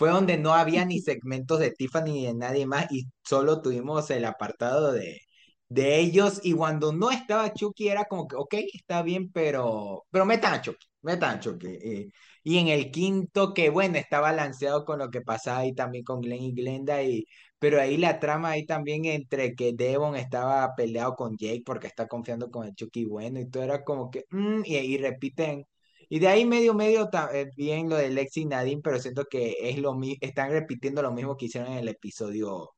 fue 0.01 0.11
donde 0.11 0.39
no 0.39 0.55
había 0.55 0.85
ni 0.87 1.01
segmentos 1.01 1.59
de 1.61 1.73
Tiffany 1.73 2.13
ni 2.13 2.27
de 2.27 2.35
nadie 2.35 2.67
más 2.67 2.87
y 2.91 3.05
solo 3.25 3.61
tuvimos 3.63 4.11
el 4.11 4.25
apartado 4.25 4.93
de, 4.93 5.21
de 5.69 5.99
ellos 6.01 6.41
y 6.43 6.53
cuando 6.55 6.93
no 6.93 7.11
estaba 7.11 7.53
Chucky 7.53 7.89
era 7.89 8.05
como 8.07 8.27
que, 8.29 8.37
ok, 8.37 8.55
está 8.75 9.03
bien, 9.03 9.31
pero, 9.33 10.05
pero 10.11 10.25
metan 10.27 10.55
a 10.55 10.63
Chucky, 10.63 10.87
metan 11.03 11.37
a 11.39 11.41
Chucky. 11.41 11.67
eh. 11.69 12.11
y 12.43 12.59
en 12.59 12.69
el 12.69 12.91
quinto, 12.91 13.55
que 13.55 13.71
bueno, 13.71 13.99
está 13.99 14.21
balanceado 14.21 14.85
con 14.85 14.99
lo 14.99 15.11
que 15.11 15.21
pasaba 15.21 15.59
ahí 15.61 15.75
también 15.75 16.05
con 16.05 16.21
Glenn 16.23 16.43
y 16.43 16.53
Glenda 16.55 17.03
y 17.03 17.27
pero 17.59 17.79
ahí 17.81 17.99
la 17.99 18.19
trama 18.21 18.51
ahí 18.51 18.65
también 18.67 19.05
entre 19.05 19.55
que 19.55 19.73
Devon 19.75 20.17
estaba 20.17 20.75
peleado 20.75 21.15
con 21.15 21.37
Jake 21.37 21.63
porque 21.65 21.87
está 21.89 22.09
confiando 22.09 22.51
con 22.51 22.67
el 22.67 22.75
Chucky 22.75 23.05
bueno 23.05 23.39
y 23.41 23.49
todo 23.51 23.63
era 23.65 23.85
como 23.85 24.11
que, 24.11 24.25
mm, 24.31 24.63
y, 24.65 24.77
y 24.79 24.99
repiten. 24.99 25.67
Y 26.13 26.19
de 26.19 26.27
ahí 26.27 26.45
medio, 26.45 26.75
medio 26.75 27.09
eh, 27.33 27.51
bien 27.57 27.89
lo 27.89 27.95
de 27.95 28.11
Lexi 28.11 28.43
y 28.43 28.47
Nadine, 28.47 28.83
pero 28.83 28.99
siento 28.99 29.27
que 29.27 29.55
es 29.61 29.79
lo 29.79 29.97
están 30.21 30.51
repitiendo 30.51 31.03
lo 31.03 31.13
mismo 31.13 31.37
que 31.37 31.47
hicieron 31.47 31.71
en 31.71 31.79
el 31.79 31.89
episodio 31.89 32.73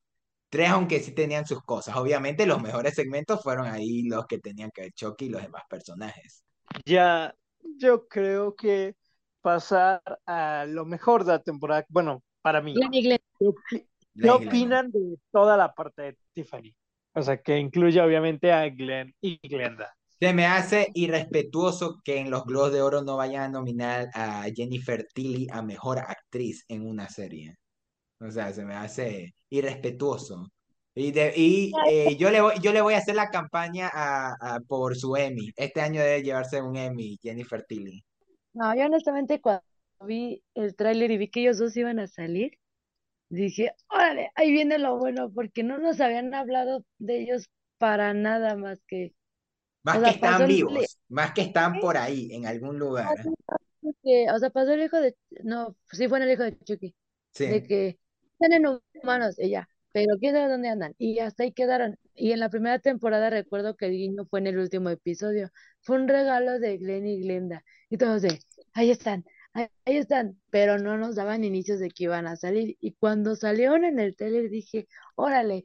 3 0.49 0.69
aunque 0.69 0.99
sí 0.99 1.13
tenían 1.13 1.47
sus 1.47 1.63
cosas. 1.63 1.95
Obviamente 1.95 2.45
los 2.45 2.61
mejores 2.61 2.93
segmentos 2.93 3.41
fueron 3.41 3.65
ahí 3.65 4.03
los 4.03 4.27
que 4.27 4.37
tenían 4.37 4.69
que 4.71 4.83
ver 4.83 4.91
Chucky 4.93 5.25
y 5.25 5.29
los 5.29 5.41
demás 5.41 5.63
personajes. 5.67 6.43
ya 6.85 7.33
yo 7.79 8.07
creo 8.07 8.55
que 8.55 8.93
pasar 9.41 10.03
a 10.27 10.65
lo 10.67 10.85
mejor 10.85 11.25
de 11.25 11.31
la 11.31 11.39
temporada, 11.39 11.83
bueno, 11.89 12.21
para 12.43 12.61
mí, 12.61 12.75
Glenn 12.75 12.93
y 12.93 13.01
Glenn. 13.01 13.19
¿qué, 13.67 13.87
qué 14.21 14.29
opinan 14.29 14.91
de 14.91 15.17
toda 15.31 15.57
la 15.57 15.73
parte 15.73 16.03
de 16.03 16.17
Tiffany? 16.33 16.75
O 17.15 17.21
sea, 17.23 17.41
que 17.41 17.57
incluye 17.57 17.99
obviamente 17.99 18.51
a 18.51 18.69
Glenn 18.69 19.11
y 19.21 19.39
Glenda. 19.47 19.91
Se 20.19 20.33
me 20.33 20.45
hace 20.45 20.89
irrespetuoso 20.93 22.01
que 22.03 22.17
en 22.19 22.31
los 22.31 22.45
Globos 22.45 22.71
de 22.73 22.81
Oro 22.81 23.01
no 23.03 23.17
vayan 23.17 23.43
a 23.43 23.49
nominar 23.49 24.09
a 24.13 24.45
Jennifer 24.55 25.05
Tilly 25.13 25.47
a 25.51 25.61
Mejor 25.61 25.99
Actriz 25.99 26.63
en 26.69 26.87
una 26.87 27.09
serie. 27.09 27.55
O 28.19 28.31
sea, 28.31 28.53
se 28.53 28.65
me 28.65 28.75
hace 28.75 29.35
irrespetuoso. 29.49 30.51
Y, 30.95 31.11
de, 31.11 31.33
y 31.37 31.71
eh, 31.83 32.17
yo, 32.17 32.31
le 32.31 32.41
voy, 32.41 32.55
yo 32.61 32.73
le 32.73 32.81
voy 32.81 32.95
a 32.95 32.99
hacer 32.99 33.15
la 33.15 33.29
campaña 33.29 33.89
a, 33.93 34.35
a- 34.57 34.59
por 34.61 34.95
su 34.97 35.15
Emmy. 35.17 35.51
Este 35.57 35.81
año 35.81 36.01
debe 36.01 36.23
llevarse 36.23 36.61
un 36.61 36.77
Emmy, 36.77 37.17
Jennifer 37.21 37.63
Tilly. 37.67 38.03
No, 38.53 38.75
yo 38.75 38.85
honestamente 38.85 39.41
cuando 39.41 39.63
vi 40.01 40.43
el 40.55 40.75
tráiler 40.75 41.11
y 41.11 41.17
vi 41.17 41.29
que 41.29 41.41
ellos 41.41 41.57
dos 41.57 41.75
iban 41.77 41.99
a 41.99 42.07
salir, 42.07 42.57
dije, 43.29 43.73
órale, 43.89 44.31
ahí 44.35 44.51
viene 44.51 44.79
lo 44.79 44.97
bueno, 44.97 45.31
porque 45.33 45.63
no 45.63 45.79
nos 45.79 46.01
habían 46.01 46.33
hablado 46.33 46.85
de 46.99 47.21
ellos 47.23 47.49
para 47.79 48.13
nada 48.13 48.55
más 48.57 48.81
que, 48.87 49.13
o 49.83 49.85
Más 49.85 49.97
que 49.97 50.11
sea, 50.11 50.19
pasó 50.19 50.31
están 50.33 50.41
el, 50.43 50.47
vivos, 50.47 50.97
más 51.09 51.33
que 51.33 51.41
están 51.41 51.79
por 51.79 51.97
ahí, 51.97 52.29
en 52.33 52.45
algún 52.45 52.79
lugar. 52.79 53.15
que- 54.03 54.31
o 54.31 54.39
sea, 54.39 54.49
pasó 54.49 54.73
el 54.73 54.83
hijo 54.83 54.99
de, 54.99 55.15
no, 55.43 55.75
sí 55.91 56.07
fue 56.07 56.19
en 56.19 56.23
el 56.23 56.31
hijo 56.31 56.43
de 56.43 56.57
Chucky, 56.59 56.95
de 57.37 57.61
Sí. 57.61 57.67
que 57.67 57.99
están 58.39 58.53
en 58.53 58.79
humanos, 59.03 59.35
ella, 59.39 59.67
pero 59.91 60.15
quién 60.19 60.33
sabe 60.35 60.49
dónde 60.51 60.69
andan, 60.69 60.95
y 60.97 61.19
hasta 61.19 61.43
ahí 61.43 61.51
quedaron. 61.51 61.97
Y 62.15 62.31
en 62.31 62.39
la 62.39 62.49
primera 62.49 62.79
temporada 62.79 63.29
recuerdo 63.29 63.75
que 63.75 63.87
el 63.87 63.91
guiño 63.93 64.25
fue 64.25 64.39
en 64.39 64.47
el 64.47 64.57
último 64.57 64.89
episodio, 64.89 65.49
fue 65.81 65.97
un 65.97 66.07
regalo 66.07 66.59
de 66.59 66.77
Glenn 66.77 67.07
y 67.07 67.21
Glenda, 67.21 67.63
y 67.89 67.97
todos 67.97 68.21
de, 68.21 68.39
ahí 68.73 68.89
están, 68.91 69.25
ahí, 69.53 69.67
ahí 69.85 69.97
están, 69.97 70.39
pero 70.49 70.79
no 70.79 70.97
nos 70.97 71.15
daban 71.15 71.43
inicios 71.43 71.79
de 71.79 71.89
que 71.89 72.05
iban 72.05 72.25
a 72.27 72.35
salir, 72.37 72.77
y 72.79 72.93
cuando 72.93 73.35
salieron 73.35 73.83
en 73.83 73.99
el 73.99 74.15
tele 74.15 74.47
dije, 74.49 74.87
órale, 75.15 75.63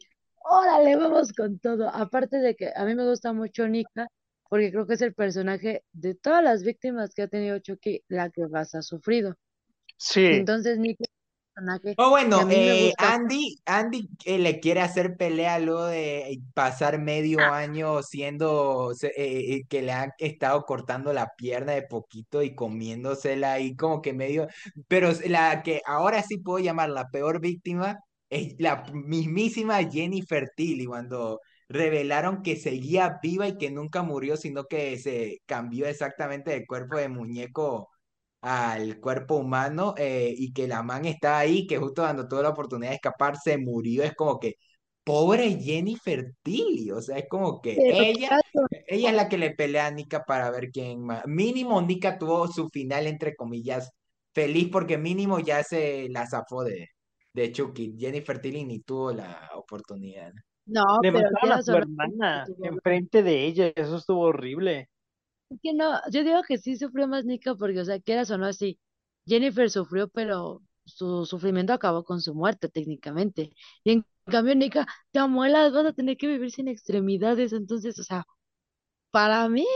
órale, 0.48 0.96
vamos 0.96 1.32
con 1.32 1.58
todo. 1.58 1.88
Aparte 1.88 2.38
de 2.38 2.54
que 2.56 2.72
a 2.74 2.84
mí 2.84 2.94
me 2.94 3.08
gusta 3.08 3.32
mucho 3.32 3.68
Nika, 3.68 4.08
porque 4.48 4.70
creo 4.70 4.86
que 4.86 4.94
es 4.94 5.02
el 5.02 5.14
personaje 5.14 5.84
de 5.92 6.14
todas 6.14 6.42
las 6.42 6.62
víctimas 6.62 7.14
que 7.14 7.22
ha 7.22 7.28
tenido 7.28 7.58
Chucky, 7.58 8.02
la 8.08 8.30
que 8.30 8.46
más 8.46 8.74
ha 8.74 8.82
sufrido. 8.82 9.34
Sí, 9.96 10.26
Entonces 10.26 10.78
Nika 10.78 11.04
es 11.04 11.10
un 11.10 11.54
personaje 11.54 11.90
O 11.90 11.94
que 11.96 12.02
a 12.02 12.08
bueno, 12.08 12.48
eh, 12.50 12.86
gusta. 12.86 13.14
Andy, 13.14 13.56
Andy 13.66 14.08
eh, 14.24 14.38
le 14.38 14.60
quiere 14.60 14.80
hacer 14.80 15.16
pelea 15.16 15.58
luego 15.58 15.86
de 15.86 16.40
pasar 16.54 17.00
medio 17.00 17.40
año 17.40 18.02
siendo 18.02 18.92
eh, 19.02 19.10
eh, 19.16 19.62
que 19.68 19.82
le 19.82 19.92
han 19.92 20.12
estado 20.18 20.64
cortando 20.64 21.12
la 21.12 21.32
pierna 21.36 21.72
de 21.72 21.82
poquito 21.82 22.42
y 22.42 22.54
comiéndosela 22.54 23.54
ahí 23.54 23.74
como 23.76 24.00
que 24.02 24.12
medio, 24.12 24.46
pero 24.86 25.10
la 25.26 25.62
que 25.62 25.82
ahora 25.84 26.22
sí 26.22 26.38
puedo 26.38 26.58
llamar 26.64 26.90
la 26.90 27.10
peor 27.10 27.40
víctima 27.40 27.98
es 28.30 28.54
la 28.58 28.84
mismísima 28.92 29.78
Jennifer 29.88 30.50
Tilly 30.54 30.86
cuando 30.86 31.40
revelaron 31.68 32.42
que 32.42 32.56
seguía 32.56 33.18
viva 33.22 33.48
y 33.48 33.58
que 33.58 33.70
nunca 33.70 34.02
murió, 34.02 34.36
sino 34.36 34.64
que 34.64 34.98
se 34.98 35.42
cambió 35.46 35.86
exactamente 35.86 36.50
de 36.50 36.66
cuerpo 36.66 36.96
de 36.96 37.08
muñeco 37.08 37.90
al 38.40 39.00
cuerpo 39.00 39.36
humano 39.36 39.94
eh, 39.98 40.32
y 40.36 40.52
que 40.52 40.68
la 40.68 40.82
man 40.82 41.04
está 41.04 41.38
ahí, 41.38 41.66
que 41.66 41.78
justo 41.78 42.02
dando 42.02 42.28
toda 42.28 42.44
la 42.44 42.50
oportunidad 42.50 42.90
de 42.90 42.96
escapar 42.96 43.36
se 43.36 43.58
murió, 43.58 44.04
es 44.04 44.14
como 44.14 44.38
que 44.38 44.54
pobre 45.04 45.58
Jennifer 45.60 46.32
Tilly, 46.42 46.90
o 46.90 47.00
sea, 47.02 47.18
es 47.18 47.26
como 47.28 47.60
que 47.60 47.76
Pero 47.76 48.02
ella, 48.02 48.40
ella 48.86 49.10
es 49.10 49.16
la 49.16 49.28
que 49.28 49.38
le 49.38 49.54
pelea 49.54 49.86
a 49.86 49.90
Nika 49.90 50.24
para 50.24 50.50
ver 50.50 50.70
quién 50.70 51.02
más. 51.02 51.26
Mínimo 51.26 51.80
Nika 51.82 52.18
tuvo 52.18 52.46
su 52.48 52.68
final, 52.68 53.06
entre 53.06 53.34
comillas, 53.34 53.90
feliz 54.34 54.68
porque 54.70 54.98
mínimo 54.98 55.40
ya 55.40 55.62
se 55.64 56.08
la 56.10 56.26
zafó 56.26 56.62
de, 56.64 56.88
de 57.32 57.52
Chucky. 57.52 57.96
Jennifer 57.98 58.40
Tilly 58.40 58.64
ni 58.64 58.80
tuvo 58.80 59.12
la 59.12 59.50
oportunidad. 59.54 60.32
No, 60.66 60.84
le 61.02 61.12
pero 61.12 61.30
mataron 61.30 61.58
a 61.58 61.62
su 61.62 61.72
hermana 61.72 62.46
enfrente 62.62 63.22
de 63.22 63.46
ella, 63.46 63.72
eso 63.74 63.96
estuvo 63.96 64.20
horrible. 64.20 64.90
Es 65.50 65.58
que 65.62 65.72
no, 65.72 65.98
yo 66.10 66.24
digo 66.24 66.42
que 66.46 66.58
sí 66.58 66.76
sufrió 66.76 67.08
más 67.08 67.24
Nika 67.24 67.54
porque, 67.54 67.80
o 67.80 67.84
sea, 67.84 67.98
quieras 68.00 68.30
o 68.30 68.36
no, 68.36 68.52
sí, 68.52 68.78
Jennifer 69.26 69.70
sufrió, 69.70 70.08
pero 70.08 70.62
su 70.84 71.26
sufrimiento 71.26 71.72
acabó 71.72 72.04
con 72.04 72.20
su 72.20 72.34
muerte 72.34 72.68
técnicamente. 72.68 73.52
Y 73.84 73.92
en 73.92 74.04
cambio, 74.26 74.54
Nika, 74.54 74.86
te 75.12 75.18
amuelas, 75.20 75.72
vas 75.72 75.86
a 75.86 75.92
tener 75.92 76.16
que 76.16 76.26
vivir 76.26 76.50
sin 76.50 76.68
extremidades. 76.68 77.52
Entonces, 77.52 77.98
o 77.98 78.02
sea, 78.04 78.24
para 79.10 79.48
mí, 79.48 79.66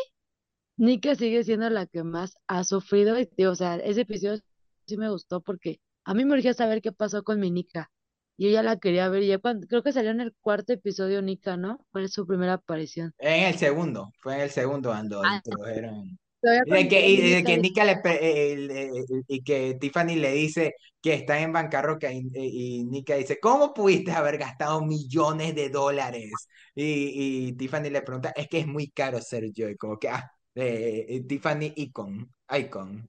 Nika 0.76 1.14
sigue 1.14 1.44
siendo 1.44 1.70
la 1.70 1.86
que 1.86 2.02
más 2.02 2.36
ha 2.46 2.64
sufrido. 2.64 3.16
Y, 3.20 3.44
o 3.44 3.54
sea, 3.54 3.76
ese 3.76 4.02
episodio 4.02 4.40
sí 4.86 4.96
me 4.96 5.10
gustó 5.10 5.40
porque 5.40 5.80
a 6.04 6.14
mí 6.14 6.24
me 6.24 6.34
urgía 6.34 6.54
saber 6.54 6.82
qué 6.82 6.92
pasó 6.92 7.22
con 7.22 7.40
mi 7.40 7.50
Nika. 7.50 7.90
Y 8.36 8.46
yo 8.46 8.50
ya 8.52 8.62
la 8.62 8.78
quería 8.78 9.08
ver. 9.08 9.24
Ya 9.24 9.38
cuando, 9.38 9.66
creo 9.66 9.82
que 9.82 9.92
salió 9.92 10.10
en 10.10 10.20
el 10.20 10.34
cuarto 10.40 10.72
episodio 10.72 11.22
Nika, 11.22 11.56
¿no? 11.56 11.84
Fue 11.92 12.08
su 12.08 12.26
primera 12.26 12.54
aparición. 12.54 13.12
En 13.18 13.44
el 13.46 13.58
segundo, 13.58 14.12
fue 14.20 14.34
en 14.36 14.40
el 14.42 14.50
segundo 14.50 14.90
cuando 14.90 15.22
Ah, 15.24 15.36
introdujeron. 15.36 16.18
de 16.40 16.88
que, 16.88 17.08
y 17.08 17.30
de 17.34 17.44
que 17.44 17.56
Nika 17.58 17.84
le 17.84 17.92
eh, 17.92 18.66
eh, 18.70 18.90
y 19.28 19.42
que 19.42 19.74
Tiffany 19.80 20.16
le 20.16 20.32
dice 20.32 20.74
que 21.00 21.14
está 21.14 21.40
en 21.40 21.52
bancarrota 21.52 22.12
y, 22.12 22.28
y, 22.34 22.84
Nika 22.84 23.14
dice, 23.16 23.38
¿cómo 23.40 23.72
pudiste 23.74 24.12
haber 24.12 24.38
gastado 24.38 24.84
millones 24.84 25.54
de 25.54 25.68
dólares? 25.70 26.30
Y, 26.74 27.48
y 27.48 27.52
Tiffany 27.54 27.90
le 27.90 28.02
pregunta, 28.02 28.32
es 28.36 28.48
que 28.48 28.60
es 28.60 28.66
muy 28.66 28.88
caro 28.90 29.20
ser 29.20 29.52
yo, 29.52 29.68
y 29.68 29.76
como 29.76 29.98
que, 29.98 30.08
ah, 30.08 30.30
eh, 30.54 31.06
eh, 31.08 31.20
Tiffany 31.26 31.72
Icon, 31.76 32.32
Icon. 32.50 33.08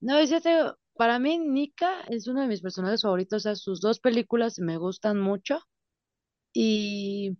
No, 0.00 0.18
es 0.18 0.28
cierto, 0.28 0.78
para 0.96 1.18
mí 1.18 1.38
Nika 1.38 2.02
es 2.08 2.26
uno 2.28 2.40
de 2.42 2.48
mis 2.48 2.62
personajes 2.62 3.02
favoritos, 3.02 3.42
o 3.42 3.44
sea, 3.44 3.56
sus 3.56 3.80
dos 3.80 4.00
películas 4.00 4.58
me 4.58 4.76
gustan 4.78 5.20
mucho 5.20 5.60
y, 6.54 7.38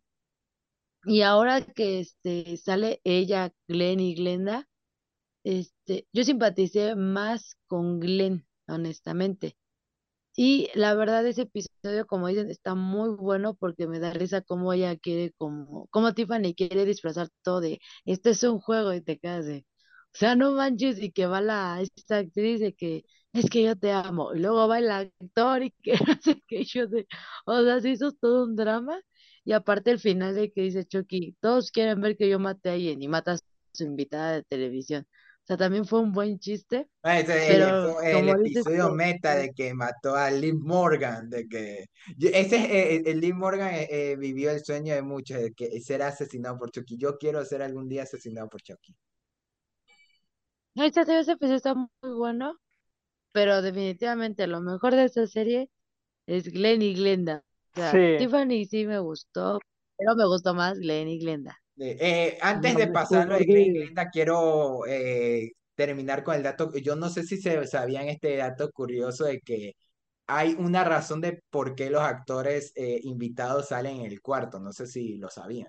y 1.05 1.23
ahora 1.23 1.63
que 1.65 2.01
este, 2.01 2.57
sale 2.57 3.01
ella, 3.05 3.53
Glenn 3.69 4.01
y 4.01 4.15
Glenda, 4.15 4.69
este, 5.45 6.09
yo 6.13 6.25
simpaticé 6.25 6.97
más 6.97 7.57
con 7.69 8.01
Glenn, 8.01 8.47
honestamente. 8.69 9.57
Y 10.37 10.71
la 10.75 10.95
verdad, 10.95 11.27
ese 11.27 11.43
episodio, 11.43 12.07
como 12.07 12.29
dicen, 12.29 12.51
está 12.51 12.75
muy 12.75 13.11
bueno 13.17 13.55
porque 13.55 13.87
me 13.89 14.01
da 14.01 14.13
risa 14.13 14.43
cómo 14.43 14.73
ella 14.73 14.97
quiere, 14.97 15.33
como, 15.39 15.89
como 15.89 16.15
Tiffany 16.15 16.55
quiere 16.55 16.85
disfrazar 16.87 17.29
todo 17.43 17.61
de, 17.61 17.81
este 18.07 18.31
es 18.31 18.43
un 18.45 18.61
juego 18.61 18.95
y 18.95 19.03
te 19.03 19.19
quedas 19.19 19.47
de, 19.47 19.67
o 20.15 20.19
sea, 20.19 20.37
no 20.37 20.53
manches, 20.53 21.01
y 21.03 21.13
que 21.13 21.27
va 21.27 21.41
la, 21.41 21.81
esta 21.83 22.19
actriz 22.19 22.61
de 22.61 22.75
que, 22.75 23.05
es 23.33 23.49
que 23.51 23.63
yo 23.63 23.77
te 23.77 23.93
amo, 23.93 24.35
y 24.35 24.41
luego 24.41 24.69
va 24.69 24.79
el 24.79 24.91
actor 24.91 25.63
y 25.63 25.71
que 25.83 25.93
hace 26.21 26.43
que 26.47 26.65
yo 26.65 26.87
de, 26.87 27.07
o 27.47 27.63
sea, 27.63 27.81
se 27.81 27.91
hizo 27.91 28.13
todo 28.13 28.45
un 28.45 28.57
drama, 28.57 29.01
y 29.45 29.53
aparte 29.53 29.91
el 29.91 29.99
final 30.01 30.35
de 30.35 30.53
que 30.53 30.63
dice 30.63 30.85
Chucky, 30.85 31.37
todos 31.41 31.71
quieren 31.71 32.01
ver 32.01 32.17
que 32.17 32.29
yo 32.29 32.39
maté 32.39 32.71
a 32.71 32.73
alguien 32.75 33.03
y 33.03 33.09
mata 33.09 33.33
a 33.33 33.39
su 33.73 33.85
invitada 33.85 34.33
de 34.35 34.43
televisión. 34.45 35.07
O 35.43 35.45
sea, 35.45 35.57
también 35.57 35.85
fue 35.85 35.99
un 35.99 36.13
buen 36.13 36.39
chiste, 36.39 36.87
Ah, 37.03 37.19
el, 37.19 37.27
pero 37.27 38.01
el 38.01 38.15
como 38.15 38.39
dices, 38.39 38.65
episodio 38.65 38.95
meta 38.95 39.35
de 39.35 39.53
que 39.53 39.75
mató 39.75 40.15
a 40.15 40.31
Liv 40.31 40.55
Morgan, 40.61 41.29
de 41.29 41.49
que 41.49 41.87
ese 42.21 42.57
es, 42.57 42.71
eh, 42.71 43.03
el 43.07 43.21
Liv 43.21 43.35
Morgan 43.35 43.75
eh, 43.75 43.89
eh, 43.91 44.17
vivió 44.17 44.53
el 44.53 44.65
sueño 44.65 44.95
de 44.95 45.03
muchos, 45.03 45.39
de 45.39 45.53
que 45.53 45.81
ser 45.81 46.03
asesinado 46.03 46.57
por 46.59 46.71
Chucky. 46.71 46.97
Yo 46.97 47.19
quiero 47.19 47.45
ser 47.45 47.63
algún 47.63 47.89
día 47.89 48.05
asesinado 48.05 48.49
por 48.49 48.63
Chucky. 48.63 48.95
No, 50.77 50.85
ese 50.85 51.01
episodio 51.01 51.57
está 51.57 51.75
muy 51.75 51.89
bueno, 52.17 52.57
pero 53.33 53.63
definitivamente 53.63 54.47
lo 54.47 54.61
mejor 54.61 54.95
de 54.95 55.05
esta 55.05 55.27
serie 55.27 55.71
es 56.27 56.45
Glenn 56.53 56.83
y 56.83 56.95
Glenda. 56.95 57.45
O 57.73 57.75
sea, 57.77 57.93
Sí, 57.93 58.17
Tiffany 58.17 58.67
sí 58.67 58.87
me 58.87 58.99
gustó, 59.01 59.61
pero 59.97 60.15
me 60.17 60.27
gustó 60.27 60.55
más 60.55 60.79
Glenn 60.79 61.09
y 61.09 61.19
Glenda. 61.21 61.59
Eh, 61.79 61.97
eh, 62.01 62.39
antes 62.43 62.75
no 62.75 62.79
de 62.79 62.89
pasarlo 62.89 63.39
de 63.39 63.45
Glenn 63.47 63.73
juzgues. 63.73 63.73
Glenda, 63.73 64.11
quiero 64.11 64.87
eh, 64.87 65.53
terminar 65.75 66.23
con 66.23 66.35
el 66.37 66.43
dato. 66.43 66.71
Yo 66.77 66.97
no 66.97 67.09
sé 67.11 67.25
si 67.25 67.39
se 67.39 67.67
sabían 67.67 68.09
este 68.09 68.37
dato 68.37 68.71
curioso 68.73 69.25
de 69.25 69.41
que 69.41 69.75
hay 70.27 70.55
una 70.59 70.85
razón 70.85 71.21
de 71.21 71.43
por 71.51 71.75
qué 71.75 71.91
los 71.91 72.03
actores 72.03 72.73
eh, 72.77 73.01
invitados 73.05 73.69
salen 73.69 73.99
en 74.01 74.07
el 74.13 74.21
cuarto. 74.23 74.61
No 74.61 74.73
sé 74.73 74.87
si 74.87 75.19
lo 75.19 75.31
sabían. 75.31 75.69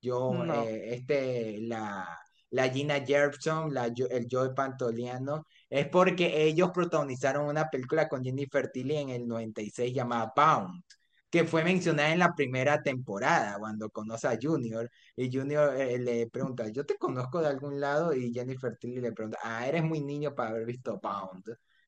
Yo, 0.00 0.32
No, 0.32 0.54
eh, 0.54 0.94
este, 0.94 1.58
la, 1.62 2.18
la 2.50 2.68
Gina 2.68 3.00
Gershon, 3.04 3.72
la, 3.72 3.86
el 3.86 4.26
Joe 4.30 4.50
Pantoliano, 4.54 5.46
es 5.72 5.88
porque 5.88 6.44
ellos 6.44 6.70
protagonizaron 6.72 7.46
una 7.46 7.68
película 7.70 8.08
con 8.08 8.22
Jennifer 8.22 8.70
Tilly 8.70 8.96
en 8.96 9.08
el 9.10 9.26
96 9.26 9.94
llamada 9.94 10.32
Bound, 10.36 10.82
que 11.30 11.44
fue 11.44 11.64
mencionada 11.64 12.12
en 12.12 12.18
la 12.18 12.34
primera 12.34 12.82
temporada, 12.82 13.58
cuando 13.58 13.88
conoce 13.90 14.28
a 14.28 14.38
Junior, 14.40 14.90
y 15.16 15.34
Junior 15.34 15.74
eh, 15.80 15.98
le 15.98 16.28
pregunta, 16.28 16.68
¿yo 16.68 16.84
te 16.84 16.98
conozco 16.98 17.40
de 17.40 17.48
algún 17.48 17.80
lado? 17.80 18.14
Y 18.14 18.32
Jennifer 18.32 18.76
Tilly 18.76 19.00
le 19.00 19.12
pregunta, 19.12 19.38
ah, 19.42 19.66
eres 19.66 19.82
muy 19.82 20.00
niño 20.02 20.34
para 20.34 20.50
haber 20.50 20.66
visto 20.66 21.00
Bound, 21.02 21.44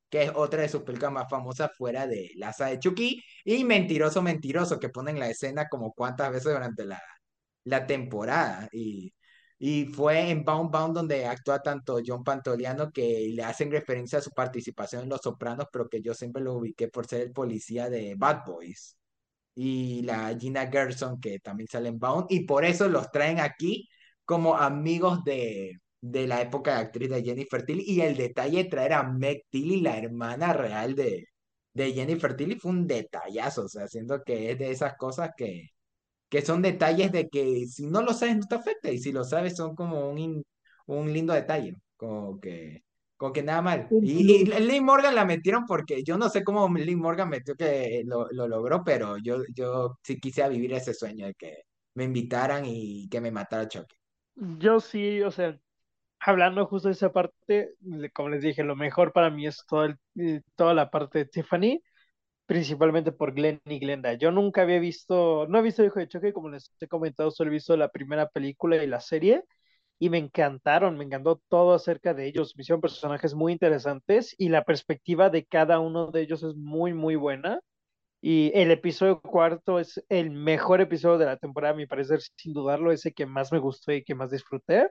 que 0.08 0.22
es 0.24 0.32
otra 0.34 0.62
de 0.62 0.68
sus 0.70 0.82
películas 0.82 1.12
más 1.12 1.28
famosas 1.30 1.70
fuera 1.76 2.06
de 2.06 2.30
La 2.36 2.54
de 2.58 2.78
Chucky, 2.78 3.22
y 3.44 3.64
Mentiroso, 3.64 4.22
Mentiroso, 4.22 4.80
que 4.80 4.88
ponen 4.88 5.18
la 5.18 5.28
escena 5.28 5.68
como 5.68 5.92
cuántas 5.92 6.32
veces 6.32 6.52
durante 6.54 6.84
la 6.86 7.02
la 7.64 7.86
temporada. 7.86 8.68
Y, 8.72 9.13
y 9.66 9.86
fue 9.86 10.28
en 10.30 10.44
Bound 10.44 10.70
Bound 10.70 10.94
donde 10.94 11.24
actúa 11.24 11.62
tanto 11.62 11.98
John 12.06 12.22
Pantoliano 12.22 12.92
que 12.92 13.30
le 13.30 13.42
hacen 13.44 13.70
referencia 13.70 14.18
a 14.18 14.22
su 14.22 14.30
participación 14.30 15.04
en 15.04 15.08
Los 15.08 15.22
Sopranos, 15.22 15.68
pero 15.72 15.88
que 15.88 16.02
yo 16.02 16.12
siempre 16.12 16.42
lo 16.42 16.52
ubiqué 16.54 16.88
por 16.88 17.06
ser 17.06 17.22
el 17.22 17.32
policía 17.32 17.88
de 17.88 18.14
Bad 18.14 18.44
Boys. 18.46 18.98
Y 19.54 20.02
la 20.02 20.36
Gina 20.38 20.68
Gerson, 20.70 21.18
que 21.20 21.38
también 21.40 21.68
sale 21.68 21.88
en 21.88 21.98
Bound, 21.98 22.26
y 22.30 22.40
por 22.46 22.64
eso 22.66 22.88
los 22.90 23.10
traen 23.10 23.40
aquí 23.40 23.88
como 24.26 24.54
amigos 24.56 25.24
de, 25.24 25.78
de 26.00 26.26
la 26.26 26.42
época 26.42 26.74
de 26.74 26.80
actriz 26.82 27.08
de 27.10 27.22
Jennifer 27.22 27.64
Tilly. 27.64 27.84
Y 27.86 28.00
el 28.02 28.16
detalle 28.18 28.64
de 28.64 28.70
traer 28.70 28.92
a 28.94 29.04
Meg 29.04 29.44
Tilly, 29.50 29.80
la 29.80 29.96
hermana 29.98 30.52
real 30.52 30.94
de, 30.94 31.28
de 31.72 31.92
Jennifer 31.94 32.36
Tilly, 32.36 32.56
fue 32.56 32.72
un 32.72 32.86
detallazo, 32.86 33.64
o 33.64 33.68
sea, 33.68 33.88
siento 33.88 34.22
que 34.24 34.50
es 34.52 34.58
de 34.58 34.70
esas 34.72 34.96
cosas 34.98 35.30
que, 35.36 35.70
que 36.34 36.42
son 36.42 36.62
detalles 36.62 37.12
de 37.12 37.28
que 37.28 37.66
si 37.66 37.86
no 37.86 38.02
lo 38.02 38.12
sabes 38.14 38.36
no 38.36 38.46
te 38.48 38.54
afecta 38.56 38.90
y 38.90 38.98
si 38.98 39.12
lo 39.12 39.24
sabes 39.24 39.56
son 39.56 39.74
como 39.76 40.08
un, 40.10 40.18
in- 40.18 40.44
un 40.86 41.12
lindo 41.12 41.32
detalle, 41.32 41.74
como 41.96 42.40
que, 42.40 42.84
como 43.16 43.32
que 43.32 43.42
nada 43.42 43.62
mal. 43.62 43.96
Y, 44.00 44.42
y. 44.42 44.44
Lee 44.44 44.80
Morgan 44.80 45.14
la 45.14 45.24
metieron 45.24 45.64
porque 45.66 46.02
yo 46.04 46.18
no 46.18 46.28
sé 46.28 46.44
cómo 46.44 46.68
Lee 46.76 46.96
Morgan 46.96 47.28
metió 47.30 47.54
que 47.56 48.02
lo, 48.06 48.28
lo 48.32 48.48
logró, 48.48 48.82
pero 48.84 49.16
yo, 49.18 49.42
yo 49.54 49.98
sí 50.02 50.18
quise 50.20 50.48
vivir 50.48 50.72
ese 50.74 50.94
sueño 50.94 51.26
de 51.26 51.34
que 51.34 51.58
me 51.94 52.04
invitaran 52.04 52.64
y 52.66 53.08
que 53.08 53.20
me 53.20 53.30
matara 53.30 53.68
Chucky. 53.68 53.96
Yo 54.36 54.80
sí, 54.80 55.22
o 55.22 55.30
sea, 55.30 55.58
hablando 56.20 56.66
justo 56.66 56.88
de 56.88 56.94
esa 56.94 57.12
parte, 57.12 57.74
como 58.14 58.30
les 58.30 58.42
dije, 58.42 58.64
lo 58.64 58.76
mejor 58.76 59.12
para 59.12 59.30
mí 59.30 59.46
es 59.46 59.64
todo 59.68 59.84
el- 59.86 59.98
eh, 60.16 60.42
toda 60.56 60.74
la 60.74 60.90
parte 60.90 61.20
de 61.20 61.26
Tiffany, 61.26 61.82
principalmente 62.46 63.12
por 63.12 63.34
Glenn 63.34 63.60
y 63.66 63.78
Glenda. 63.78 64.14
Yo 64.14 64.30
nunca 64.30 64.62
había 64.62 64.78
visto, 64.80 65.46
no 65.48 65.58
he 65.58 65.62
visto 65.62 65.84
Hijo 65.84 65.98
de 66.00 66.08
Choque, 66.08 66.32
como 66.32 66.50
les 66.50 66.70
he 66.80 66.88
comentado, 66.88 67.30
solo 67.30 67.50
he 67.50 67.54
visto 67.54 67.76
la 67.76 67.88
primera 67.90 68.28
película 68.28 68.82
y 68.82 68.86
la 68.86 69.00
serie, 69.00 69.44
y 69.98 70.10
me 70.10 70.18
encantaron, 70.18 70.98
me 70.98 71.04
encantó 71.04 71.40
todo 71.48 71.74
acerca 71.74 72.14
de 72.14 72.26
ellos. 72.26 72.54
Me 72.56 72.62
hicieron 72.62 72.80
personajes 72.80 73.34
muy 73.34 73.52
interesantes 73.52 74.34
y 74.38 74.48
la 74.50 74.64
perspectiva 74.64 75.30
de 75.30 75.46
cada 75.46 75.80
uno 75.80 76.10
de 76.10 76.22
ellos 76.22 76.42
es 76.42 76.54
muy, 76.56 76.92
muy 76.94 77.16
buena. 77.16 77.60
Y 78.20 78.50
el 78.54 78.70
episodio 78.70 79.20
cuarto 79.20 79.78
es 79.80 80.02
el 80.08 80.30
mejor 80.30 80.80
episodio 80.80 81.18
de 81.18 81.26
la 81.26 81.36
temporada, 81.36 81.74
a 81.74 81.76
mi 81.76 81.86
parecer, 81.86 82.20
sin 82.36 82.54
dudarlo, 82.54 82.90
ese 82.92 83.12
que 83.12 83.26
más 83.26 83.52
me 83.52 83.58
gustó 83.58 83.92
y 83.92 84.04
que 84.04 84.14
más 84.14 84.30
disfruté. 84.30 84.90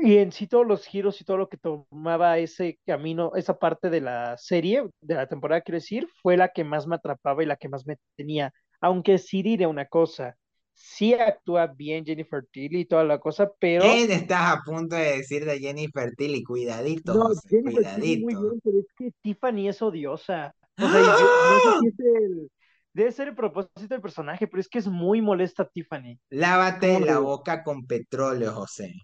Y 0.00 0.16
en 0.18 0.32
sí 0.32 0.46
todos 0.46 0.66
los 0.66 0.86
giros 0.86 1.20
y 1.20 1.24
todo 1.24 1.36
lo 1.36 1.48
que 1.48 1.58
tomaba 1.58 2.38
ese 2.38 2.78
camino, 2.86 3.32
esa 3.36 3.58
parte 3.58 3.90
de 3.90 4.00
la 4.00 4.36
serie, 4.38 4.88
de 5.00 5.14
la 5.14 5.26
temporada, 5.28 5.60
quiero 5.60 5.76
decir, 5.76 6.08
fue 6.22 6.36
la 6.36 6.48
que 6.48 6.64
más 6.64 6.86
me 6.86 6.96
atrapaba 6.96 7.42
y 7.42 7.46
la 7.46 7.56
que 7.56 7.68
más 7.68 7.86
me 7.86 7.98
tenía. 8.16 8.52
Aunque 8.80 9.18
sí 9.18 9.42
diré 9.42 9.66
una 9.66 9.84
cosa, 9.86 10.34
sí 10.72 11.12
actúa 11.14 11.66
bien 11.66 12.04
Jennifer 12.06 12.44
Tilly 12.50 12.80
y 12.80 12.84
toda 12.86 13.04
la 13.04 13.18
cosa, 13.18 13.50
pero... 13.58 13.82
¿Qué 13.82 14.04
estás 14.04 14.56
a 14.56 14.62
punto 14.64 14.96
de 14.96 15.18
decir 15.18 15.44
de 15.44 15.58
Jennifer 15.60 16.10
Tilly? 16.16 16.42
Cuidadito, 16.42 17.14
No, 17.14 17.24
José, 17.26 17.48
Jennifer 17.50 17.94
Tilly 18.00 18.22
muy 18.24 18.34
cuidadito. 18.34 18.50
bien, 18.50 18.60
pero 18.64 18.78
es 18.80 18.86
que 18.96 19.12
Tiffany 19.20 19.68
es 19.68 19.82
odiosa. 19.82 20.54
O 20.78 20.88
sea, 20.88 21.00
yo- 21.00 21.06
no 21.06 21.60
sé 21.60 21.78
si 21.80 21.86
es 21.88 21.98
el... 22.00 22.50
Debe 22.94 23.12
ser 23.12 23.28
el 23.28 23.34
propósito 23.34 23.88
del 23.88 24.00
personaje, 24.02 24.46
pero 24.46 24.60
es 24.60 24.68
que 24.68 24.78
es 24.78 24.86
muy 24.86 25.22
molesta 25.22 25.66
Tiffany. 25.66 26.18
Lávate 26.30 27.00
la 27.00 27.18
boca 27.20 27.62
con 27.62 27.86
petróleo, 27.86 28.52
José. 28.52 28.94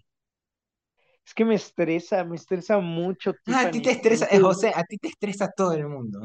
Es 1.29 1.33
que 1.35 1.45
me 1.45 1.55
estresa, 1.55 2.23
me 2.25 2.35
estresa 2.35 2.79
mucho 2.79 3.35
Ah, 3.47 3.61
a 3.63 3.69
ti 3.71 3.81
te 3.81 3.91
estresa, 3.91 4.25
eh, 4.31 4.39
sé, 4.39 4.39
José, 4.39 4.71
a 4.75 4.83
ti 4.85 4.97
te 4.97 5.07
estresa 5.09 5.51
todo 5.55 5.73
el 5.73 5.87
mundo. 5.87 6.19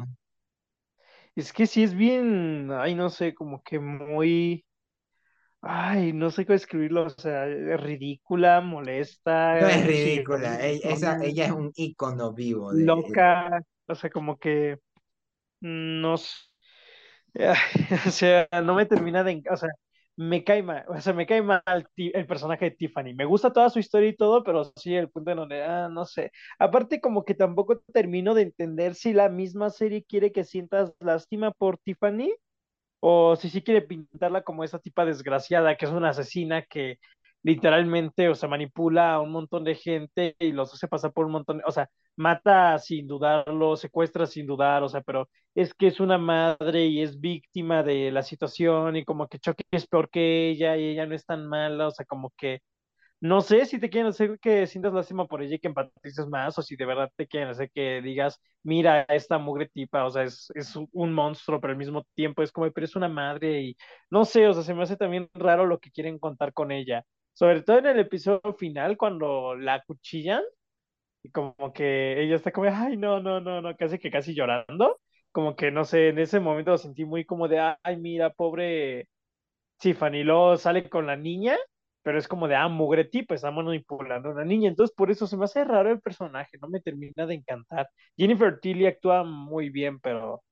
Es 1.34 1.52
que 1.52 1.66
sí 1.66 1.82
es 1.82 1.94
bien, 1.94 2.70
ay, 2.72 2.94
no 2.94 3.10
sé, 3.10 3.34
como 3.34 3.62
que 3.62 3.78
muy, 3.80 4.64
ay, 5.62 6.12
no 6.12 6.30
sé 6.30 6.46
cómo 6.46 6.56
escribirlo, 6.56 7.04
o 7.06 7.10
sea, 7.10 7.46
es 7.48 7.80
ridícula, 7.82 8.60
No 9.60 9.68
es 9.68 9.82
molesta, 9.82 9.86
ridícula, 9.86 10.60
e- 10.64 10.80
esa, 10.92 11.16
chillona, 11.16 11.30
ella 11.30 11.46
es 11.46 11.50
un 11.52 11.72
ícono 11.74 12.32
vivo 12.32 12.72
de... 12.74 12.86
loca, 12.86 13.60
o 13.86 13.94
sea, 13.94 14.10
como 14.10 14.38
que 14.38 14.78
no 15.60 16.16
sé, 16.18 16.34
o 18.06 18.10
sea, 18.10 18.48
no 18.64 18.74
me 18.74 18.86
termina 18.86 19.24
de, 19.24 19.42
o 19.50 19.56
sea, 19.56 19.70
me 20.16 20.44
cae 20.44 20.62
mal, 20.62 20.84
o 20.88 21.00
sea, 21.00 21.12
me 21.12 21.26
cae 21.26 21.42
mal 21.42 21.62
el 21.96 22.26
personaje 22.26 22.66
de 22.66 22.70
Tiffany, 22.72 23.14
me 23.14 23.24
gusta 23.24 23.52
toda 23.52 23.70
su 23.70 23.78
historia 23.80 24.10
y 24.10 24.16
todo, 24.16 24.44
pero 24.44 24.64
sí 24.76 24.94
el 24.94 25.10
punto 25.10 25.30
en 25.32 25.36
donde, 25.38 25.62
ah, 25.64 25.88
no 25.90 26.04
sé, 26.06 26.30
aparte 26.58 27.00
como 27.00 27.24
que 27.24 27.34
tampoco 27.34 27.80
termino 27.92 28.34
de 28.34 28.42
entender 28.42 28.94
si 28.94 29.12
la 29.12 29.28
misma 29.28 29.70
serie 29.70 30.04
quiere 30.04 30.32
que 30.32 30.44
sientas 30.44 30.94
lástima 31.00 31.50
por 31.52 31.78
Tiffany 31.78 32.32
O 33.00 33.36
si 33.36 33.50
sí 33.50 33.62
quiere 33.62 33.82
pintarla 33.82 34.42
como 34.44 34.64
esa 34.64 34.78
tipa 34.78 35.04
desgraciada, 35.04 35.76
que 35.76 35.84
es 35.86 35.90
una 35.92 36.10
asesina 36.10 36.62
que 36.62 36.98
literalmente, 37.44 38.28
o 38.30 38.34
sea, 38.34 38.48
manipula 38.48 39.14
a 39.14 39.20
un 39.20 39.32
montón 39.32 39.64
de 39.64 39.76
gente 39.76 40.36
y 40.40 40.52
los 40.52 40.74
hace 40.74 40.88
pasar 40.88 41.12
por 41.12 41.26
un 41.26 41.32
montón, 41.32 41.62
o 41.66 41.72
sea, 41.72 41.88
mata 42.16 42.78
sin 42.80 43.06
dudarlo, 43.06 43.76
secuestra 43.76 44.26
sin 44.26 44.46
dudar, 44.46 44.82
o 44.82 44.88
sea, 44.90 45.02
pero 45.02 45.28
es 45.54 45.74
que 45.74 45.88
es 45.88 46.00
una 46.00 46.18
madre 46.18 46.86
y 46.86 47.02
es 47.02 47.20
víctima 47.20 47.84
de 47.84 48.10
la 48.12 48.22
situación 48.24 48.96
y 48.96 49.04
como 49.04 49.28
que 49.28 49.38
Chucky 49.40 49.64
es 49.72 49.86
peor 49.86 50.10
que 50.10 50.50
ella 50.50 50.76
y 50.78 50.84
ella 50.90 51.06
no 51.06 51.14
es 51.14 51.26
tan 51.26 51.46
mala, 51.48 51.88
o 51.88 51.92
sea, 51.92 52.06
como 52.06 52.32
que 52.38 52.60
no 53.20 53.40
sé 53.40 53.64
si 53.66 53.78
te 53.80 53.88
quieren 53.90 54.08
hacer 54.10 54.38
que 54.40 54.66
sientas 54.66 54.92
lástima 54.92 55.26
por 55.26 55.42
ella 55.42 55.56
y 55.56 55.58
que 55.58 55.68
empatices 55.68 56.26
más, 56.28 56.58
o 56.58 56.62
si 56.62 56.76
de 56.76 56.84
verdad 56.86 57.10
te 57.16 57.26
quieren 57.26 57.48
hacer 57.48 57.70
que 57.72 58.02
digas, 58.02 58.38
mira, 58.62 59.02
esta 59.08 59.38
mugre 59.38 59.68
tipa, 59.72 60.04
o 60.04 60.10
sea, 60.10 60.24
es, 60.24 60.50
es 60.54 60.76
un 60.92 61.12
monstruo, 61.14 61.60
pero 61.60 61.72
al 61.72 61.78
mismo 61.78 62.04
tiempo 62.14 62.42
es 62.42 62.52
como, 62.52 62.70
pero 62.72 62.84
es 62.84 62.96
una 62.96 63.08
madre 63.08 63.62
y 63.62 63.76
no 64.10 64.24
sé, 64.26 64.46
o 64.48 64.52
sea, 64.52 64.62
se 64.62 64.74
me 64.74 64.82
hace 64.82 64.96
también 64.96 65.30
raro 65.34 65.66
lo 65.66 65.78
que 65.80 65.90
quieren 65.90 66.18
contar 66.18 66.52
con 66.52 66.70
ella. 66.72 67.04
Sobre 67.34 67.62
todo 67.62 67.78
en 67.78 67.86
el 67.86 68.00
episodio 68.00 68.54
final, 68.54 68.96
cuando 68.96 69.54
la 69.56 69.82
cuchillan, 69.84 70.42
y 71.22 71.30
como 71.30 71.56
que 71.74 72.22
ella 72.22 72.36
está 72.36 72.52
como, 72.52 72.68
ay, 72.72 72.96
no, 72.96 73.20
no, 73.20 73.40
no, 73.40 73.62
no, 73.62 73.76
casi 73.76 73.98
que 73.98 74.10
casi 74.10 74.34
llorando. 74.34 75.00
Como 75.32 75.56
que, 75.56 75.70
no 75.72 75.84
sé, 75.84 76.08
en 76.10 76.18
ese 76.20 76.40
momento 76.40 76.72
lo 76.72 76.78
sentí 76.78 77.04
muy 77.04 77.24
como 77.26 77.48
de, 77.48 77.60
ay, 77.82 77.96
mira, 77.98 78.30
pobre 78.30 79.08
Fanny 79.96 80.24
luego 80.24 80.56
sale 80.56 80.88
con 80.88 81.06
la 81.06 81.16
niña, 81.16 81.56
pero 82.02 82.18
es 82.18 82.26
como 82.28 82.48
de, 82.48 82.56
ah, 82.56 82.68
mugre 82.68 83.04
tipo, 83.04 83.34
está 83.34 83.50
manipulando 83.50 84.30
a 84.30 84.32
una 84.32 84.44
niña. 84.44 84.68
Entonces, 84.68 84.94
por 84.96 85.10
eso 85.10 85.26
se 85.26 85.36
me 85.36 85.44
hace 85.44 85.64
raro 85.64 85.90
el 85.90 86.00
personaje, 86.00 86.56
no 86.60 86.68
me 86.68 86.80
termina 86.80 87.26
de 87.26 87.34
encantar. 87.34 87.88
Jennifer 88.16 88.58
Tilly 88.60 88.86
actúa 88.86 89.24
muy 89.24 89.70
bien, 89.70 90.00
pero, 90.00 90.42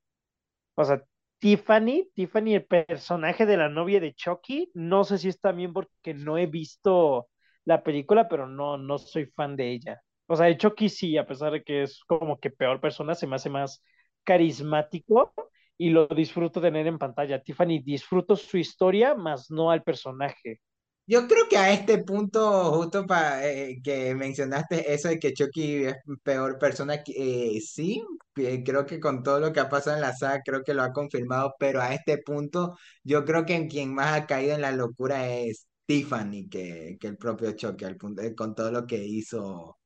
o 0.77 0.85
sea, 0.85 1.03
Tiffany, 1.43 2.09
Tiffany, 2.15 2.55
el 2.55 2.65
personaje 2.67 3.47
de 3.47 3.57
la 3.57 3.69
novia 3.69 3.99
de 4.01 4.15
Chucky, 4.15 4.71
no 4.75 5.03
sé 5.05 5.19
si 5.19 5.29
es 5.29 5.41
también 5.41 5.73
porque 5.73 6.15
no 6.15 6.39
he 6.39 6.47
visto 6.47 7.29
la 7.65 7.83
película, 7.83 8.29
pero 8.29 8.47
no, 8.47 8.77
no 8.79 8.99
soy 8.99 9.27
fan 9.27 9.57
de 9.57 9.73
ella. 9.73 10.01
O 10.27 10.37
sea, 10.37 10.47
de 10.47 10.57
Chucky 10.57 10.89
sí, 10.89 11.19
a 11.19 11.27
pesar 11.27 11.53
de 11.53 11.63
que 11.65 11.83
es 11.83 12.01
como 12.07 12.39
que 12.39 12.51
peor 12.51 12.81
persona, 12.81 13.15
se 13.17 13.27
me 13.27 13.35
hace 13.37 13.51
más 13.51 13.83
carismático 14.25 15.35
y 15.77 15.91
lo 15.91 16.07
disfruto 16.07 16.61
tener 16.61 16.87
en 16.87 16.99
pantalla. 16.99 17.43
Tiffany, 17.43 17.81
disfruto 17.83 18.37
su 18.37 18.57
historia, 18.59 19.15
más 19.17 19.51
no 19.51 19.71
al 19.73 19.83
personaje. 19.83 20.61
Yo 21.07 21.27
creo 21.27 21.49
que 21.51 21.57
a 21.59 21.73
este 21.73 21.99
punto, 22.05 22.73
justo 22.73 23.07
para 23.07 23.41
que 23.83 24.15
mencionaste 24.15 24.93
eso 24.95 25.09
de 25.09 25.19
que 25.19 25.33
Chucky 25.35 25.85
es 25.87 25.97
peor 26.23 26.59
persona, 26.59 27.03
que, 27.03 27.57
eh, 27.57 27.61
sí, 27.61 28.03
creo 28.35 28.87
que 28.87 29.01
con 29.01 29.23
todo 29.23 29.41
lo 29.41 29.53
que 29.53 29.61
ha 29.61 29.69
pasado 29.69 29.97
en 29.97 30.03
la 30.03 30.15
saga, 30.17 30.41
creo 30.45 30.63
que 30.63 30.75
lo 30.75 30.83
ha 30.83 30.93
confirmado, 30.93 31.55
pero 31.59 31.81
a 31.83 31.93
este 31.93 32.19
punto, 32.19 32.77
yo 33.03 33.25
creo 33.25 33.45
que 33.45 33.55
en 33.57 33.69
quien 33.69 33.93
más 33.93 34.17
ha 34.17 34.27
caído 34.27 34.55
en 34.55 34.63
la 34.63 34.71
locura 34.73 35.29
es 35.29 35.67
Tiffany, 35.87 36.49
que, 36.49 36.97
que 37.01 37.09
el 37.09 37.17
propio 37.19 37.53
Chucky, 37.53 37.85
al 37.85 37.97
punto, 37.97 38.23
eh, 38.23 38.35
con 38.35 38.55
todo 38.55 38.71
lo 38.71 38.87
que 38.87 39.05
hizo 39.05 39.77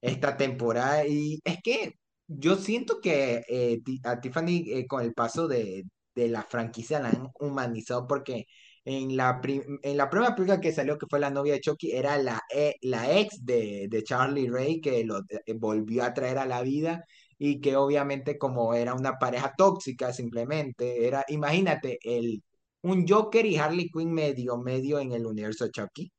esta 0.00 0.36
temporada. 0.36 1.06
Y 1.06 1.40
es 1.44 1.58
que 1.62 1.94
yo 2.26 2.56
siento 2.56 3.00
que 3.00 3.42
eh, 3.48 3.80
a 4.04 4.20
Tiffany 4.20 4.64
eh, 4.68 4.86
con 4.86 5.02
el 5.02 5.14
paso 5.14 5.48
de, 5.48 5.84
de 6.14 6.28
la 6.28 6.42
franquicia 6.42 7.00
la 7.00 7.10
han 7.10 7.28
humanizado 7.40 8.06
porque 8.06 8.46
en 8.84 9.16
la, 9.16 9.40
en 9.44 9.96
la 9.96 10.10
primera 10.10 10.34
película 10.34 10.60
que 10.60 10.72
salió, 10.72 10.98
que 10.98 11.06
fue 11.08 11.20
la 11.20 11.30
novia 11.30 11.54
de 11.54 11.60
Chucky, 11.60 11.92
era 11.92 12.18
la, 12.18 12.42
e- 12.50 12.76
la 12.82 13.18
ex 13.18 13.44
de, 13.44 13.86
de 13.88 14.02
Charlie 14.02 14.48
Ray 14.50 14.80
que 14.80 15.04
lo 15.04 15.20
eh, 15.28 15.54
volvió 15.54 16.04
a 16.04 16.14
traer 16.14 16.38
a 16.38 16.46
la 16.46 16.62
vida. 16.62 17.04
Y 17.38 17.60
que 17.60 17.76
obviamente 17.76 18.38
como 18.38 18.72
era 18.74 18.94
una 18.94 19.18
pareja 19.18 19.52
tóxica 19.56 20.12
simplemente, 20.12 21.06
era, 21.06 21.24
imagínate, 21.28 21.98
el, 22.02 22.42
un 22.82 23.06
Joker 23.06 23.44
y 23.46 23.56
Harley 23.56 23.90
Quinn 23.90 24.12
medio, 24.12 24.58
medio 24.58 24.98
en 25.00 25.12
el 25.12 25.26
universo 25.26 25.64
de 25.64 25.72
Chucky. 25.72 26.12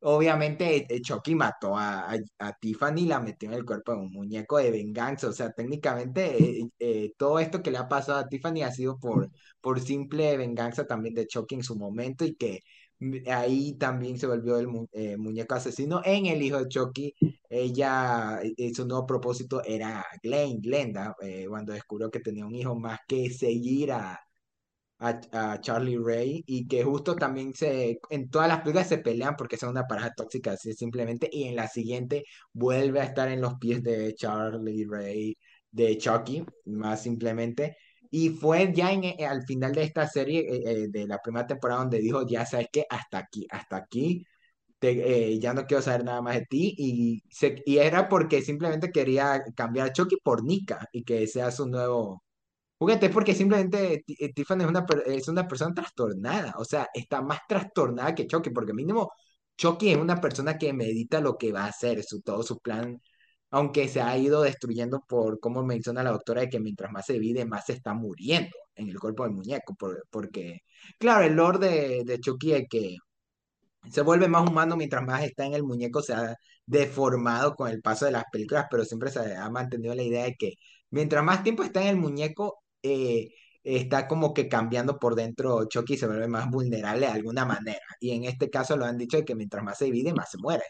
Obviamente, 0.00 0.86
eh, 0.94 1.00
Chucky 1.02 1.34
mató 1.34 1.76
a, 1.76 2.12
a, 2.38 2.52
Tiffany 2.60 3.02
y 3.02 3.06
la 3.06 3.18
metió 3.20 3.48
en 3.48 3.54
el 3.56 3.64
cuerpo 3.64 3.92
de 3.92 3.98
un 3.98 4.12
muñeco 4.12 4.58
de 4.58 4.70
venganza. 4.70 5.28
O 5.28 5.32
sea, 5.32 5.50
técnicamente, 5.52 6.60
eh, 6.78 7.12
todo 7.16 7.40
esto 7.40 7.62
que 7.62 7.70
le 7.72 7.78
ha 7.78 7.88
pasado 7.88 8.18
a 8.18 8.28
Tiffany 8.28 8.62
ha 8.62 8.70
sido 8.70 8.98
por, 8.98 9.28
por 9.60 9.80
simple 9.80 10.36
venganza 10.36 10.86
también 10.86 11.14
de 11.14 11.26
Chucky 11.26 11.56
en 11.56 11.62
su 11.62 11.76
momento 11.76 12.24
y 12.24 12.34
que 12.36 12.60
ahí 13.30 13.74
también 13.78 14.18
se 14.18 14.26
volvió 14.26 14.58
el 14.58 14.68
eh, 14.92 15.16
muñeco 15.16 15.54
asesino 15.54 16.02
en 16.04 16.26
el 16.26 16.42
hijo 16.42 16.58
de 16.58 16.68
Chucky. 16.68 17.14
Ella, 17.48 18.40
eh, 18.42 18.74
su 18.74 18.86
nuevo 18.86 19.06
propósito 19.06 19.62
era 19.64 20.04
Glenn, 20.22 20.60
Glenda, 20.60 21.14
eh, 21.22 21.46
cuando 21.48 21.72
descubrió 21.72 22.10
que 22.10 22.20
tenía 22.20 22.46
un 22.46 22.54
hijo 22.54 22.74
más 22.74 23.00
que 23.06 23.30
seguir 23.30 23.92
a 23.92 24.18
a, 24.98 25.20
a 25.32 25.60
Charlie 25.60 25.98
Ray 25.98 26.42
y 26.46 26.66
que 26.66 26.82
justo 26.84 27.14
también 27.16 27.54
se, 27.54 27.98
en 28.10 28.30
todas 28.30 28.48
las 28.48 28.60
películas 28.60 28.88
se 28.88 28.98
pelean 28.98 29.36
porque 29.36 29.56
son 29.56 29.70
una 29.70 29.86
pareja 29.86 30.12
tóxica 30.14 30.52
así 30.52 30.72
simplemente 30.74 31.28
y 31.32 31.44
en 31.44 31.56
la 31.56 31.68
siguiente 31.68 32.24
vuelve 32.52 33.00
a 33.00 33.04
estar 33.04 33.28
en 33.28 33.40
los 33.40 33.54
pies 33.58 33.82
de 33.82 34.14
Charlie 34.14 34.86
Ray, 34.88 35.36
de 35.70 35.96
Chucky, 35.98 36.44
más 36.66 37.02
simplemente. 37.02 37.76
Y 38.10 38.30
fue 38.30 38.72
ya 38.74 38.92
en, 38.92 39.04
eh, 39.04 39.26
al 39.26 39.44
final 39.44 39.72
de 39.74 39.82
esta 39.84 40.06
serie, 40.08 40.40
eh, 40.40 40.62
eh, 40.84 40.88
de 40.88 41.06
la 41.06 41.18
primera 41.18 41.46
temporada, 41.46 41.80
donde 41.80 41.98
dijo, 42.00 42.26
ya 42.26 42.46
sabes 42.46 42.68
que 42.72 42.86
hasta 42.88 43.18
aquí, 43.18 43.46
hasta 43.50 43.76
aquí, 43.76 44.24
te- 44.78 45.32
eh, 45.34 45.38
ya 45.40 45.54
no 45.54 45.66
quiero 45.66 45.82
saber 45.82 46.04
nada 46.04 46.22
más 46.22 46.36
de 46.36 46.46
ti. 46.46 46.74
Y, 46.78 47.22
se, 47.30 47.62
y 47.66 47.78
era 47.78 48.08
porque 48.08 48.42
simplemente 48.42 48.92
quería 48.92 49.42
cambiar 49.56 49.88
a 49.90 49.92
Chucky 49.92 50.16
por 50.22 50.44
Nika 50.44 50.88
y 50.92 51.04
que 51.04 51.26
sea 51.28 51.50
su 51.52 51.66
nuevo 51.68 52.22
Juguete, 52.78 53.10
porque 53.10 53.34
simplemente 53.34 54.04
eh, 54.06 54.32
Tiffany 54.32 54.62
es 54.62 54.68
una, 54.68 54.86
es 55.06 55.28
una 55.28 55.48
persona 55.48 55.74
trastornada, 55.74 56.54
o 56.58 56.64
sea, 56.64 56.88
está 56.94 57.20
más 57.22 57.40
trastornada 57.48 58.14
que 58.14 58.26
Chucky, 58.26 58.50
porque 58.50 58.72
mínimo 58.72 59.10
Chucky 59.56 59.90
es 59.90 59.96
una 59.98 60.20
persona 60.20 60.56
que 60.56 60.72
medita 60.72 61.20
lo 61.20 61.36
que 61.36 61.50
va 61.52 61.64
a 61.64 61.68
hacer, 61.68 62.04
su, 62.04 62.20
todo 62.22 62.42
su 62.44 62.58
plan, 62.60 63.00
aunque 63.50 63.88
se 63.88 64.00
ha 64.02 64.16
ido 64.18 64.42
destruyendo 64.42 65.00
por, 65.08 65.40
como 65.40 65.62
menciona 65.64 66.02
la 66.02 66.10
doctora, 66.12 66.42
de 66.42 66.48
que 66.50 66.60
mientras 66.60 66.92
más 66.92 67.06
se 67.06 67.18
vive, 67.18 67.44
más 67.46 67.66
se 67.66 67.72
está 67.74 67.94
muriendo 67.94 68.56
en 68.74 68.88
el 68.88 68.98
cuerpo 69.00 69.24
del 69.24 69.32
muñeco, 69.32 69.74
por- 69.74 70.04
porque, 70.10 70.60
claro, 70.98 71.24
el 71.24 71.34
lore 71.34 72.04
de, 72.04 72.20
Chucky 72.20 72.52
es 72.54 72.68
que 72.68 72.96
se 73.90 74.02
vuelve 74.02 74.28
más 74.28 74.48
humano 74.48 74.76
mientras 74.76 75.02
más 75.04 75.22
está 75.24 75.46
en 75.46 75.54
el 75.54 75.62
muñeco, 75.64 76.02
se 76.02 76.12
ha 76.14 76.34
deformado 76.66 77.54
con 77.54 77.70
el 77.70 77.80
paso 77.80 78.04
de 78.04 78.12
las 78.12 78.24
películas, 78.30 78.66
pero 78.70 78.84
siempre 78.84 79.10
se 79.10 79.36
ha 79.36 79.48
mantenido 79.50 79.94
la 79.94 80.02
idea 80.02 80.24
de 80.24 80.34
que 80.36 80.52
mientras 80.90 81.24
más 81.24 81.42
tiempo 81.42 81.62
está 81.62 81.80
en 81.82 81.88
el 81.88 81.96
muñeco, 81.96 82.62
eh, 82.82 83.28
está 83.62 84.06
como 84.08 84.34
que 84.34 84.48
cambiando 84.48 84.98
por 84.98 85.14
dentro 85.14 85.64
Chucky 85.66 85.96
se 85.96 86.06
vuelve 86.06 86.28
más 86.28 86.48
vulnerable 86.50 87.06
de 87.06 87.12
alguna 87.12 87.44
manera. 87.44 87.80
Y 88.00 88.10
en 88.12 88.24
este 88.24 88.50
caso 88.50 88.76
lo 88.76 88.84
han 88.84 88.98
dicho 88.98 89.16
de 89.18 89.24
que 89.24 89.34
mientras 89.34 89.64
más 89.64 89.78
se 89.78 89.86
divide, 89.86 90.12
más 90.14 90.30
se 90.30 90.38
muere. 90.38 90.64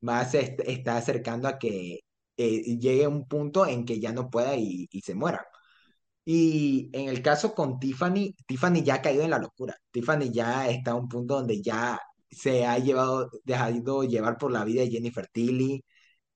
Más 0.00 0.30
se 0.32 0.40
est- 0.40 0.60
está 0.66 0.96
acercando 0.96 1.48
a 1.48 1.58
que 1.58 2.00
eh, 2.44 2.78
llegue 2.78 3.06
un 3.06 3.26
punto 3.28 3.66
en 3.66 3.84
que 3.84 4.00
ya 4.00 4.12
no 4.12 4.30
pueda 4.30 4.56
y, 4.56 4.88
se 5.02 5.14
muera. 5.14 5.46
Y 6.24 6.90
en 6.92 7.08
el 7.08 7.22
caso 7.22 7.54
con 7.54 7.78
Tiffany, 7.80 8.34
Tiffany 8.46 8.82
ya 8.82 8.96
ha 8.96 9.02
caído 9.02 9.24
en 9.24 9.30
la 9.30 9.38
locura. 9.38 9.76
Tiffany 9.90 10.30
ya 10.32 10.68
está 10.70 10.92
a 10.92 10.94
un 10.94 11.08
punto 11.08 11.34
donde 11.36 11.60
ya 11.62 12.00
se 12.30 12.64
ha 12.66 12.78
llevado, 12.78 13.30
dejado 13.44 14.04
llevar 14.04 14.38
por 14.38 14.52
la 14.52 14.64
vida 14.64 14.82
de 14.82 14.90
Jennifer 14.90 15.26
Tilly. 15.32 15.84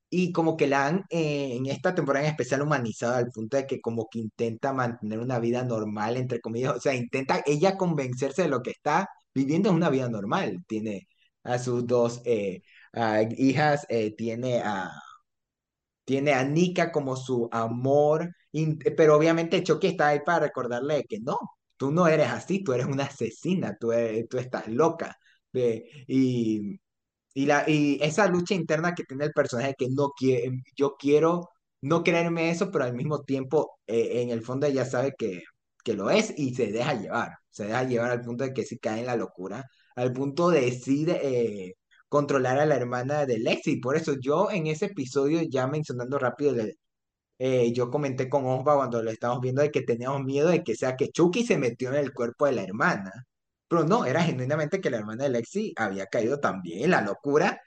Y 0.08 0.32
como 0.32 0.56
que 0.56 0.66
la 0.68 0.86
han, 0.86 1.04
eh, 1.10 1.56
en 1.56 1.66
esta 1.66 1.94
temporada 1.94 2.26
en 2.26 2.30
especial, 2.32 2.62
humanizado 2.62 3.16
al 3.16 3.30
punto 3.30 3.56
de 3.56 3.66
que 3.66 3.80
como 3.80 4.08
que 4.10 4.20
intenta 4.20 4.72
mantener 4.72 5.18
una 5.18 5.38
vida 5.40 5.64
normal, 5.64 6.16
entre 6.16 6.40
comillas. 6.40 6.76
O 6.76 6.80
sea, 6.80 6.94
intenta 6.94 7.42
ella 7.46 7.76
convencerse 7.76 8.42
de 8.42 8.48
lo 8.48 8.62
que 8.62 8.70
está 8.70 9.08
viviendo 9.34 9.70
es 9.70 9.74
una 9.76 9.90
vida 9.90 10.08
normal. 10.08 10.64
Tiene 10.66 11.08
a 11.42 11.58
sus 11.58 11.86
dos 11.86 12.22
eh, 12.24 12.62
a 12.92 13.22
hijas, 13.22 13.86
eh, 13.88 14.14
tiene 14.16 14.60
a 14.60 14.90
tiene 16.06 16.32
a 16.34 16.44
Nika 16.44 16.92
como 16.92 17.16
su 17.16 17.48
amor, 17.52 18.30
pero 18.96 19.16
obviamente 19.16 19.62
Chucky 19.62 19.88
está 19.88 20.08
ahí 20.08 20.20
para 20.24 20.46
recordarle 20.46 21.04
que 21.04 21.20
no, 21.20 21.38
tú 21.76 21.90
no 21.92 22.08
eres 22.08 22.28
así, 22.30 22.64
tú 22.64 22.72
eres 22.72 22.86
una 22.86 23.04
asesina, 23.04 23.76
tú, 23.78 23.92
tú 24.30 24.38
estás 24.38 24.68
loca. 24.68 25.16
y, 26.08 26.78
esa 27.34 28.26
lucha 28.28 28.54
interna 28.54 28.94
que 28.94 29.04
tiene 29.04 29.26
el 29.26 29.32
personaje 29.32 29.74
que 29.78 29.88
no 29.90 30.10
quiere, 30.16 30.62
yo 30.76 30.96
quiero 30.98 31.50
no 31.82 32.02
creerme 32.02 32.50
eso, 32.50 32.70
pero 32.70 32.84
al 32.84 32.94
mismo 32.94 33.22
tiempo 33.24 33.78
eh, 33.86 34.22
en 34.22 34.30
el 34.30 34.42
fondo 34.42 34.66
ella 34.66 34.84
sabe 34.84 35.14
que, 35.18 35.42
lo 35.94 36.10
es 36.10 36.34
y 36.36 36.54
se 36.54 36.72
deja 36.72 36.94
llevar, 36.94 37.30
se 37.50 37.66
deja 37.66 37.84
llevar 37.84 38.10
al 38.10 38.22
punto 38.22 38.44
de 38.44 38.52
que 38.52 38.64
si 38.64 38.78
cae 38.78 39.00
en 39.00 39.06
la 39.06 39.16
locura, 39.16 39.64
al 39.94 40.12
punto 40.12 40.50
de 40.50 40.62
decide 40.62 41.20
eh, 41.22 41.74
controlar 42.08 42.58
a 42.58 42.66
la 42.66 42.76
hermana 42.76 43.26
de 43.26 43.38
Lexi. 43.38 43.76
Por 43.80 43.96
eso 43.96 44.14
yo 44.20 44.50
en 44.50 44.66
ese 44.66 44.86
episodio, 44.86 45.42
ya 45.42 45.66
mencionando 45.66 46.18
rápido, 46.18 46.54
eh, 47.38 47.72
yo 47.72 47.90
comenté 47.90 48.28
con 48.28 48.46
Osva 48.46 48.76
cuando 48.76 49.02
lo 49.02 49.10
estábamos 49.10 49.42
viendo 49.42 49.62
de 49.62 49.70
que 49.70 49.82
teníamos 49.82 50.22
miedo 50.24 50.48
de 50.48 50.64
que 50.64 50.74
sea 50.74 50.96
que 50.96 51.10
Chucky 51.10 51.44
se 51.46 51.58
metió 51.58 51.90
en 51.90 51.96
el 51.96 52.12
cuerpo 52.12 52.46
de 52.46 52.52
la 52.52 52.62
hermana. 52.62 53.12
Pero 53.68 53.84
no, 53.84 54.04
era 54.06 54.22
genuinamente 54.22 54.80
que 54.80 54.90
la 54.90 54.98
hermana 54.98 55.24
de 55.24 55.30
Lexi 55.30 55.72
había 55.76 56.06
caído 56.06 56.40
también 56.40 56.90
la 56.90 57.02
locura 57.02 57.60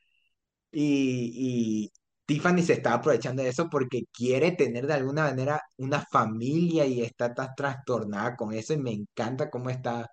y, 0.72 1.88
y 1.88 1.92
Tiffany 2.26 2.62
se 2.64 2.74
está 2.74 2.94
aprovechando 2.94 3.42
de 3.44 3.50
eso 3.50 3.70
porque 3.70 4.04
quiere 4.14 4.52
tener 4.54 4.88
de 4.88 4.94
alguna 4.94 5.24
manera 5.24 5.62
una 5.78 6.06
familia 6.12 6.86
y 6.86 7.02
está 7.02 7.34
tan 7.34 7.56
trastornada 7.56 8.36
con 8.36 8.54
eso 8.54 8.74
y 8.74 8.78
me 8.78 8.92
encanta 8.92 9.50
cómo 9.50 9.70
está 9.70 10.08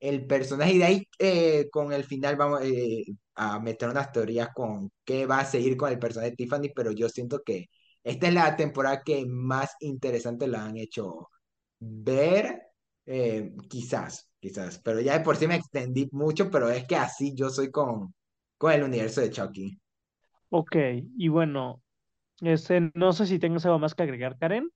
el 0.00 0.26
personaje. 0.26 0.72
Y 0.74 0.78
de 0.78 0.84
ahí 0.84 1.08
eh, 1.18 1.68
con 1.70 1.92
el 1.92 2.04
final 2.04 2.36
vamos 2.36 2.62
eh, 2.64 3.04
a 3.34 3.60
meter 3.60 3.88
unas 3.90 4.12
teorías 4.12 4.50
con 4.54 4.90
qué 5.04 5.26
va 5.26 5.40
a 5.40 5.44
seguir 5.44 5.76
con 5.76 5.90
el 5.92 5.98
personaje 5.98 6.30
de 6.30 6.36
Tiffany, 6.36 6.70
pero 6.74 6.92
yo 6.92 7.08
siento 7.08 7.42
que 7.44 7.68
esta 8.02 8.28
es 8.28 8.34
la 8.34 8.56
temporada 8.56 9.02
que 9.04 9.26
más 9.26 9.76
interesante 9.80 10.46
la 10.46 10.64
han 10.64 10.76
hecho 10.78 11.28
ver, 11.78 12.62
eh, 13.06 13.52
quizás, 13.68 14.30
quizás, 14.40 14.80
pero 14.82 15.00
ya 15.00 15.18
de 15.18 15.24
por 15.24 15.36
sí 15.36 15.46
me 15.46 15.56
extendí 15.56 16.08
mucho, 16.12 16.50
pero 16.50 16.70
es 16.70 16.86
que 16.86 16.96
así 16.96 17.34
yo 17.34 17.50
soy 17.50 17.70
con, 17.70 18.14
con 18.58 18.72
el 18.72 18.82
universo 18.82 19.20
de 19.20 19.30
Chucky. 19.30 19.78
Ok, 20.50 20.76
y 21.16 21.28
bueno, 21.28 21.82
este, 22.40 22.90
no 22.94 23.12
sé 23.12 23.26
si 23.26 23.38
tengas 23.38 23.64
algo 23.66 23.78
más 23.78 23.94
que 23.94 24.02
agregar, 24.02 24.38
Karen. 24.38 24.70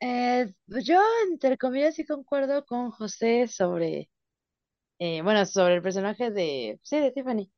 Eh, 0.00 0.52
yo, 0.66 1.00
entre 1.30 1.58
comillas, 1.58 1.94
sí 1.94 2.06
concuerdo 2.06 2.64
con 2.64 2.90
José 2.90 3.46
sobre, 3.46 4.08
eh, 5.00 5.22
bueno, 5.22 5.44
sobre 5.46 5.74
el 5.76 5.82
personaje 5.82 6.30
de, 6.30 6.80
sí, 6.84 6.98
de 7.00 7.12
Tiffany. 7.12 7.50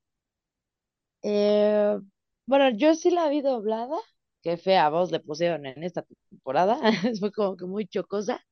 Eh, 1.22 1.98
bueno, 2.46 2.70
yo 2.70 2.94
sí 2.94 3.10
la 3.10 3.28
vi 3.28 3.42
doblada, 3.42 3.96
qué 4.42 4.56
fea 4.56 4.88
voz 4.90 5.12
le 5.12 5.20
pusieron 5.20 5.66
en 5.66 5.82
esta 5.84 6.04
temporada, 6.30 6.78
fue 7.20 7.32
como 7.32 7.56
que 7.56 7.66
muy 7.66 7.86
chocosa, 7.86 8.44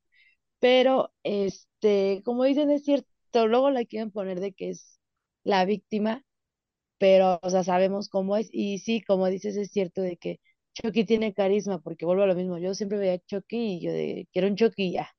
pero, 0.61 1.13
este, 1.25 2.23
como 2.25 2.45
dicen, 2.45 2.71
es 2.71 2.85
cierto, 2.85 3.49
luego 3.49 3.71
la 3.71 3.85
quieren 3.87 4.11
poner 4.13 4.41
de 4.41 4.53
que 4.55 4.71
es 4.71 5.01
la 5.45 5.65
víctima, 5.67 6.25
pero, 6.99 7.41
o 7.43 7.51
sea, 7.51 7.65
sabemos 7.65 8.09
cómo 8.09 8.37
es, 8.37 8.49
y 8.53 8.79
sí, 8.79 9.03
como 9.03 9.27
dices, 9.29 9.57
es 9.57 9.71
cierto 9.73 10.03
de 10.03 10.17
que 10.19 10.41
Chucky 10.75 11.05
tiene 11.05 11.35
carisma, 11.35 11.81
porque 11.81 12.07
vuelvo 12.07 12.25
a 12.25 12.27
lo 12.27 12.35
mismo, 12.37 12.59
yo 12.59 12.75
siempre 12.75 12.99
veía 12.99 13.15
a 13.15 13.19
Chucky 13.21 13.57
y 13.77 13.81
yo 13.83 13.93
de, 13.93 14.29
quiero 14.33 14.49
un 14.49 14.57
Chucky 14.57 14.93
ya, 14.93 15.11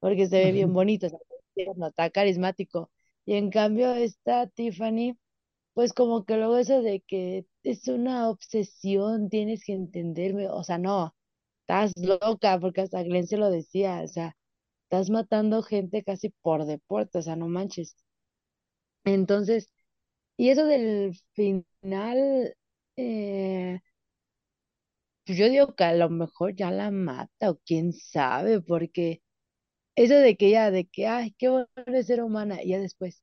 porque 0.00 0.26
se 0.28 0.38
ve 0.44 0.52
bien 0.52 0.72
bonito, 0.74 1.06
o 1.06 1.10
sea, 1.10 1.18
está 1.88 2.10
carismático, 2.10 2.90
y 3.30 3.36
en 3.36 3.50
cambio 3.50 3.94
esta 3.94 4.48
Tiffany, 4.48 5.16
pues 5.74 5.92
como 5.92 6.24
que 6.24 6.36
luego 6.36 6.58
eso 6.58 6.82
de 6.82 7.00
que 7.02 7.46
es 7.62 7.86
una 7.88 8.28
obsesión, 8.28 9.30
tienes 9.30 9.64
que 9.64 9.72
entenderme, 9.74 10.48
o 10.48 10.64
sea, 10.64 10.78
no, 10.78 11.14
estás 11.62 11.92
loca, 11.96 12.58
porque 12.60 12.82
hasta 12.82 13.04
Glenn 13.04 13.28
se 13.28 13.36
lo 13.38 13.50
decía, 13.50 14.02
o 14.04 14.08
sea, 14.08 14.36
estás 14.84 15.10
matando 15.10 15.62
gente 15.62 16.02
casi 16.04 16.30
por 16.42 16.66
deporte, 16.66 17.18
o 17.18 17.22
sea, 17.22 17.36
no 17.36 17.48
manches. 17.48 17.96
Entonces, 19.04 19.70
y 20.36 20.50
eso 20.50 20.66
del 20.66 21.16
final, 21.34 22.56
eh, 22.96 23.80
pues 25.24 25.38
yo 25.38 25.48
digo 25.48 25.74
que 25.74 25.84
a 25.84 25.94
lo 25.94 26.10
mejor 26.10 26.54
ya 26.56 26.70
la 26.70 26.90
mata 26.90 27.50
o 27.50 27.60
quién 27.64 27.92
sabe, 27.92 28.60
porque 28.60 29.22
eso 29.96 30.14
de 30.14 30.36
que 30.36 30.50
ya, 30.50 30.70
de 30.70 30.86
que, 30.86 31.06
ay, 31.06 31.32
qué 31.38 31.48
bueno 31.48 31.68
es 31.86 32.06
ser 32.06 32.22
humana, 32.22 32.62
y 32.62 32.70
ya 32.70 32.78
después, 32.80 33.22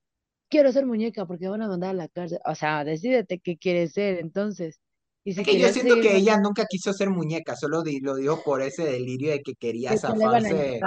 quiero 0.49 0.72
ser 0.72 0.86
muñeca 0.86 1.26
porque 1.26 1.47
van 1.49 1.61
a 1.63 1.68
mandar 1.68 1.91
a 1.91 1.93
la 1.93 2.07
cárcel, 2.09 2.39
o 2.45 2.55
sea, 2.55 2.84
decídete 2.84 3.39
qué 3.39 3.57
quieres 3.57 3.93
ser, 3.93 4.20
entonces. 4.20 4.82
Y 5.26 5.34
si 5.34 5.39
Es 5.39 5.45
que 5.45 5.57
yo 5.57 5.70
siento 5.70 5.95
seguir 5.95 6.01
que 6.01 6.15
ella 6.18 6.38
nunca 6.39 6.65
quiso 6.65 6.93
ser 6.93 7.09
muñeca, 7.09 7.55
solo 7.55 7.84
di- 7.84 7.99
lo 7.99 8.15
dijo 8.15 8.41
por 8.43 8.61
ese 8.61 8.84
delirio 8.86 9.32
de 9.32 9.41
que 9.41 9.53
quería 9.55 9.95
zafarse 9.95 10.84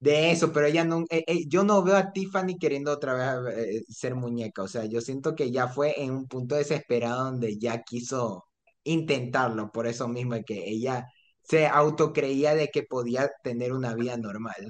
de 0.00 0.32
eso, 0.32 0.52
pero 0.52 0.66
ella 0.66 0.84
no, 0.84 1.02
eh, 1.10 1.24
eh, 1.26 1.46
yo 1.48 1.64
no 1.64 1.82
veo 1.84 1.96
a 1.96 2.12
Tiffany 2.12 2.58
queriendo 2.58 2.92
otra 2.92 3.14
vez 3.44 3.56
eh, 3.58 3.82
ser 3.88 4.14
muñeca, 4.16 4.62
o 4.64 4.68
sea, 4.68 4.86
yo 4.86 5.00
siento 5.02 5.34
que 5.36 5.50
ya 5.52 5.68
fue 5.68 6.02
en 6.02 6.12
un 6.12 6.28
punto 6.28 6.56
desesperado 6.56 7.24
donde 7.26 7.58
ya 7.58 7.82
quiso 7.82 8.44
intentarlo, 8.84 9.72
por 9.72 9.86
eso 9.88 10.08
mismo 10.08 10.36
que 10.46 10.68
ella 10.70 11.06
se 11.42 11.66
autocreía 11.68 12.54
de 12.54 12.68
que 12.68 12.84
podía 12.84 13.30
tener 13.44 13.72
una 13.72 13.94
vida 13.94 14.16
normal. 14.18 14.66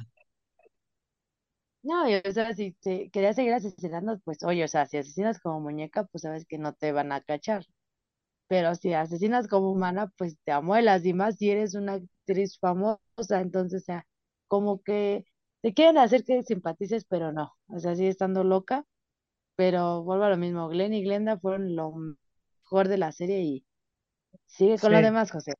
No, 1.84 2.08
y, 2.10 2.16
o 2.16 2.32
sea, 2.32 2.54
si 2.54 2.72
te 2.74 3.10
querías 3.10 3.36
seguir 3.36 3.54
asesinando, 3.54 4.18
pues 4.20 4.42
oye, 4.44 4.64
o 4.64 4.68
sea, 4.68 4.86
si 4.86 4.96
asesinas 4.98 5.40
como 5.40 5.60
muñeca, 5.60 6.04
pues 6.06 6.22
sabes 6.22 6.46
que 6.46 6.58
no 6.58 6.74
te 6.74 6.92
van 6.92 7.12
a 7.12 7.22
cachar. 7.22 7.66
Pero 8.48 8.74
si 8.76 8.94
asesinas 8.94 9.48
como 9.48 9.72
humana, 9.72 10.12
pues 10.18 10.38
te 10.44 10.52
amuelas, 10.52 11.04
y 11.06 11.14
más 11.14 11.36
si 11.38 11.50
eres 11.50 11.74
una 11.74 11.94
actriz 11.94 12.58
famosa, 12.60 13.00
entonces, 13.42 13.82
o 13.82 13.86
sea, 13.86 14.06
como 14.48 14.82
que 14.82 15.24
te 15.62 15.74
quieren 15.74 15.98
hacer 15.98 16.24
que 16.24 16.42
simpatices, 16.44 17.04
pero 17.06 17.32
no, 17.32 17.54
o 17.68 17.78
sea, 17.80 17.96
sigue 17.96 18.08
estando 18.10 18.44
loca, 18.44 18.86
pero 19.56 20.02
vuelvo 20.04 20.24
a 20.24 20.30
lo 20.30 20.36
mismo, 20.38 20.68
Glenn 20.68 20.94
y 20.94 21.02
Glenda 21.04 21.38
fueron 21.38 21.76
lo 21.76 21.94
mejor 22.64 22.88
de 22.88 22.98
la 22.98 23.12
serie 23.12 23.40
y 23.42 23.66
sigue 24.46 24.78
con 24.80 24.92
lo 24.92 25.02
demás, 25.02 25.32
José. 25.32 25.54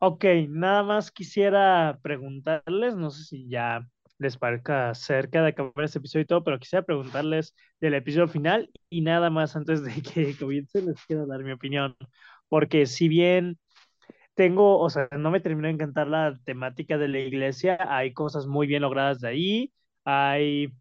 Ok, 0.00 0.24
nada 0.48 0.82
más 0.82 1.10
quisiera 1.12 1.98
preguntarles, 2.02 2.96
no 2.96 3.10
sé 3.10 3.24
si 3.24 3.48
ya 3.48 3.88
les 4.22 4.38
parezca 4.38 4.94
cerca 4.94 5.42
de 5.42 5.48
acabar 5.50 5.84
este 5.84 5.98
episodio 5.98 6.22
y 6.24 6.26
todo, 6.26 6.44
pero 6.44 6.58
quisiera 6.58 6.84
preguntarles 6.84 7.54
del 7.80 7.94
episodio 7.94 8.28
final 8.28 8.70
y 8.88 9.02
nada 9.02 9.30
más 9.30 9.56
antes 9.56 9.84
de 9.84 9.92
que 10.02 10.36
comience 10.36 10.80
les 10.82 11.04
quiero 11.06 11.26
dar 11.26 11.42
mi 11.44 11.52
opinión, 11.52 11.96
porque 12.48 12.86
si 12.86 13.08
bien 13.08 13.58
tengo, 14.34 14.78
o 14.80 14.90
sea, 14.90 15.08
no 15.18 15.30
me 15.30 15.40
terminó 15.40 15.68
de 15.68 15.74
encantar 15.74 16.08
la 16.08 16.38
temática 16.44 16.98
de 16.98 17.08
la 17.08 17.20
iglesia, 17.20 17.78
hay 17.80 18.12
cosas 18.14 18.46
muy 18.46 18.66
bien 18.66 18.82
logradas 18.82 19.20
de 19.20 19.28
ahí, 19.28 19.72
hay, 20.04 20.72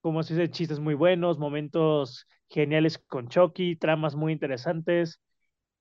como 0.00 0.22
se 0.22 0.34
dice, 0.34 0.50
chistes 0.50 0.80
muy 0.80 0.94
buenos, 0.94 1.38
momentos 1.38 2.26
geniales 2.48 2.98
con 2.98 3.28
Chucky, 3.28 3.76
tramas 3.76 4.16
muy 4.16 4.32
interesantes, 4.32 5.20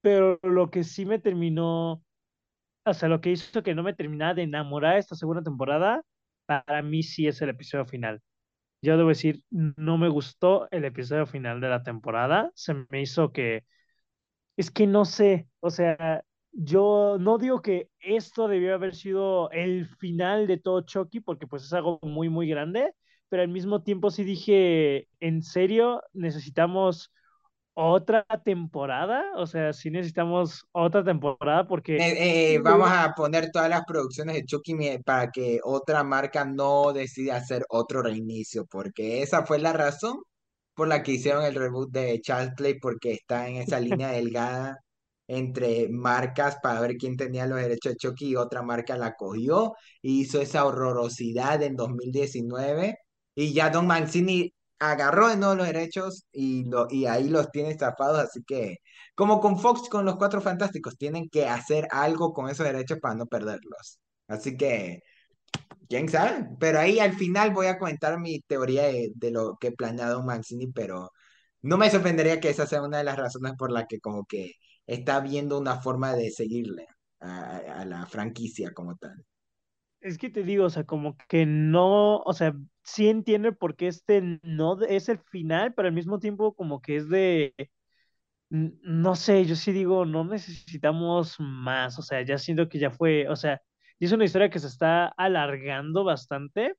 pero 0.01 0.39
lo 0.43 0.69
que 0.71 0.83
sí 0.83 1.05
me 1.05 1.19
terminó 1.19 2.03
o 2.87 2.93
sea, 2.93 3.09
lo 3.09 3.21
que 3.21 3.31
hizo 3.31 3.63
que 3.63 3.75
no 3.75 3.83
me 3.83 3.93
terminara 3.93 4.33
de 4.33 4.43
enamorar 4.43 4.97
esta 4.97 5.15
segunda 5.15 5.43
temporada, 5.43 6.03
para 6.47 6.83
mí 6.83 7.03
sí 7.03 7.27
es 7.27 7.41
el 7.43 7.49
episodio 7.51 7.85
final. 7.87 8.23
Yo 8.81 8.97
debo 8.97 9.09
decir, 9.09 9.43
no 9.51 9.97
me 9.97 10.09
gustó 10.09 10.67
el 10.71 10.85
episodio 10.85 11.27
final 11.27 11.61
de 11.61 11.69
la 11.69 11.83
temporada. 11.83 12.51
Se 12.55 12.73
me 12.89 13.01
hizo 13.01 13.31
que, 13.33 13.65
es 14.57 14.71
que 14.71 14.87
no 14.87 15.05
sé, 15.05 15.47
o 15.59 15.69
sea, 15.69 16.23
yo 16.51 17.17
no 17.19 17.37
digo 17.37 17.61
que 17.61 17.89
esto 17.99 18.47
debió 18.47 18.73
haber 18.75 18.95
sido 18.95 19.51
el 19.51 19.87
final 19.99 20.47
de 20.47 20.57
todo 20.57 20.81
Chucky, 20.81 21.19
porque 21.21 21.47
pues 21.47 21.63
es 21.63 21.73
algo 21.73 21.99
muy, 22.01 22.29
muy 22.29 22.47
grande, 22.49 22.93
pero 23.29 23.43
al 23.43 23.49
mismo 23.49 23.83
tiempo 23.83 24.09
sí 24.11 24.23
dije, 24.23 25.07
¿en 25.19 25.43
serio 25.43 26.01
necesitamos 26.13 27.11
otra 27.79 28.25
temporada? 28.43 29.23
O 29.35 29.45
sea, 29.45 29.71
sí 29.71 29.91
necesitamos 29.91 30.65
otra 30.71 31.03
temporada 31.03 31.67
porque 31.67 31.97
Eh, 31.97 32.55
eh, 32.55 32.59
vamos 32.59 32.89
a 32.91 33.13
poner 33.15 33.51
todas 33.51 33.69
las 33.69 33.83
producciones 33.85 34.35
de 34.35 34.45
Chucky 34.45 34.75
para 35.05 35.29
que 35.31 35.59
otra 35.63 36.03
marca 36.03 36.43
no 36.43 36.91
decida 36.91 37.35
hacer 37.37 37.63
otro 37.69 38.01
reinicio, 38.01 38.65
porque 38.65 39.21
esa 39.21 39.45
fue 39.45 39.59
la 39.59 39.73
razón 39.73 40.17
por 40.73 40.87
la 40.87 41.03
que 41.03 41.13
hicieron 41.13 41.43
el 41.45 41.55
reboot 41.55 41.91
de 41.91 42.19
Child's 42.21 42.55
Play, 42.55 42.79
porque 42.79 43.13
está 43.13 43.47
en 43.47 43.57
esa 43.57 43.79
línea 43.79 44.09
delgada 44.09 44.77
entre 45.27 45.89
marcas 45.89 46.57
para 46.63 46.79
ver 46.81 46.95
quién 46.97 47.17
tenía 47.17 47.45
los 47.47 47.59
derechos 47.59 47.93
de 47.93 47.97
Chucky 47.97 48.29
y 48.29 48.35
otra 48.37 48.61
marca 48.63 48.97
la 48.97 49.13
cogió 49.15 49.73
y 50.01 50.21
hizo 50.21 50.41
esa 50.41 50.65
horrorosidad 50.65 51.61
en 51.63 51.75
2019 51.75 52.97
y 53.35 53.53
ya 53.53 53.69
Don 53.69 53.87
Mancini 53.87 54.53
agarró 54.79 55.29
de 55.29 55.37
nuevo 55.37 55.55
los 55.55 55.67
derechos 55.67 56.25
y, 56.31 56.65
lo, 56.65 56.87
y 56.89 57.05
ahí 57.05 57.29
los 57.29 57.51
tiene 57.51 57.71
estafados, 57.71 58.19
así 58.19 58.43
que 58.45 58.77
como 59.15 59.39
con 59.39 59.59
Fox 59.59 59.89
con 59.89 60.05
los 60.05 60.17
Cuatro 60.17 60.41
Fantásticos, 60.41 60.97
tienen 60.97 61.29
que 61.29 61.47
hacer 61.47 61.87
algo 61.91 62.33
con 62.33 62.49
esos 62.49 62.65
derechos 62.65 62.99
para 62.99 63.15
no 63.15 63.25
perderlos. 63.25 63.99
Así 64.27 64.57
que, 64.57 65.01
quién 65.89 66.09
sabe, 66.09 66.47
pero 66.59 66.79
ahí 66.79 66.99
al 66.99 67.13
final 67.13 67.53
voy 67.53 67.67
a 67.67 67.79
comentar 67.79 68.19
mi 68.19 68.41
teoría 68.41 68.83
de, 68.83 69.31
lo 69.31 69.57
que 69.59 69.71
planea 69.71 70.09
Don 70.09 70.25
Mancini, 70.25 70.67
pero 70.71 71.11
no 71.61 71.77
me 71.77 71.89
sorprendería 71.89 72.39
que 72.39 72.49
esa 72.49 72.67
sea 72.67 72.83
una 72.83 72.99
de 72.99 73.03
las 73.05 73.17
razones 73.17 73.53
por 73.57 73.71
la 73.71 73.87
que 73.87 73.99
como 73.99 74.25
que 74.25 74.53
está 74.85 75.19
viendo 75.21 75.59
una 75.59 75.81
forma 75.81 76.15
de 76.15 76.31
seguirle 76.31 76.87
a, 77.19 77.57
a 77.57 77.85
la 77.85 78.05
franquicia 78.05 78.71
como 78.73 78.95
tal. 78.97 79.25
Es 80.01 80.17
que 80.17 80.29
te 80.29 80.43
digo, 80.43 80.65
o 80.65 80.69
sea, 80.69 80.85
como 80.85 81.17
que 81.27 81.45
no, 81.45 82.17
o 82.19 82.33
sea, 82.33 82.53
sí 82.87 83.09
entiendo 83.09 83.53
por 83.55 83.75
qué 83.77 83.87
este 83.89 84.39
no 84.43 84.81
es 84.83 85.09
el 85.09 85.19
final, 85.19 85.73
pero 85.75 85.89
al 85.89 85.93
mismo 85.95 86.19
tiempo 86.19 86.55
como 86.55 86.81
que 86.81 86.97
es 86.97 87.09
de, 87.09 87.55
no 88.49 89.15
sé, 89.15 89.45
yo 89.45 89.55
sí 89.55 89.71
digo, 89.71 90.05
no 90.05 90.23
necesitamos 90.25 91.35
más, 91.39 91.99
o 91.99 92.01
sea, 92.01 92.21
ya 92.23 92.37
siento 92.37 92.69
que 92.69 92.79
ya 92.79 92.91
fue, 92.91 93.27
o 93.29 93.35
sea, 93.35 93.61
es 93.99 94.11
una 94.11 94.25
historia 94.25 94.49
que 94.49 94.59
se 94.59 94.67
está 94.67 95.07
alargando 95.07 96.03
bastante. 96.03 96.75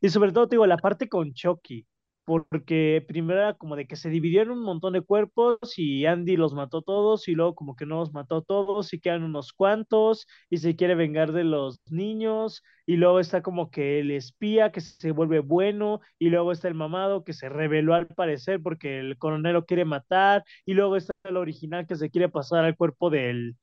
Y 0.00 0.10
sobre 0.10 0.32
todo, 0.32 0.48
te 0.48 0.56
digo, 0.56 0.66
la 0.66 0.78
parte 0.78 1.08
con 1.08 1.34
Chucky, 1.34 1.86
porque 2.24 3.04
primero 3.06 3.40
era 3.40 3.54
como 3.54 3.76
de 3.76 3.86
que 3.86 3.96
se 3.96 4.08
dividieron 4.10 4.58
un 4.58 4.64
montón 4.64 4.94
de 4.94 5.02
cuerpos 5.02 5.58
y 5.76 6.06
Andy 6.06 6.36
los 6.36 6.54
mató 6.54 6.82
todos 6.82 7.28
y 7.28 7.32
luego 7.34 7.54
como 7.54 7.76
que 7.76 7.86
no 7.86 7.96
los 8.00 8.12
mató 8.12 8.42
todos 8.42 8.92
y 8.94 9.00
quedan 9.00 9.22
unos 9.24 9.52
cuantos 9.52 10.26
y 10.50 10.58
se 10.58 10.76
quiere 10.76 10.94
vengar 10.94 11.32
de 11.32 11.44
los 11.44 11.80
niños 11.90 12.62
y 12.86 12.96
luego 12.96 13.20
está 13.20 13.42
como 13.42 13.70
que 13.70 14.00
el 14.00 14.10
espía 14.10 14.72
que 14.72 14.80
se 14.80 15.10
vuelve 15.12 15.40
bueno 15.40 16.00
y 16.18 16.30
luego 16.30 16.52
está 16.52 16.68
el 16.68 16.74
mamado 16.74 17.24
que 17.24 17.32
se 17.34 17.48
rebeló 17.48 17.94
al 17.94 18.06
parecer 18.08 18.60
porque 18.62 18.98
el 19.00 19.18
coronel 19.18 19.52
lo 19.54 19.66
quiere 19.66 19.84
matar 19.84 20.44
y 20.64 20.74
luego 20.74 20.96
está 20.96 21.12
el 21.24 21.36
original 21.36 21.86
que 21.86 21.96
se 21.96 22.10
quiere 22.10 22.28
pasar 22.28 22.64
al 22.64 22.76
cuerpo 22.76 23.10
del 23.10 23.56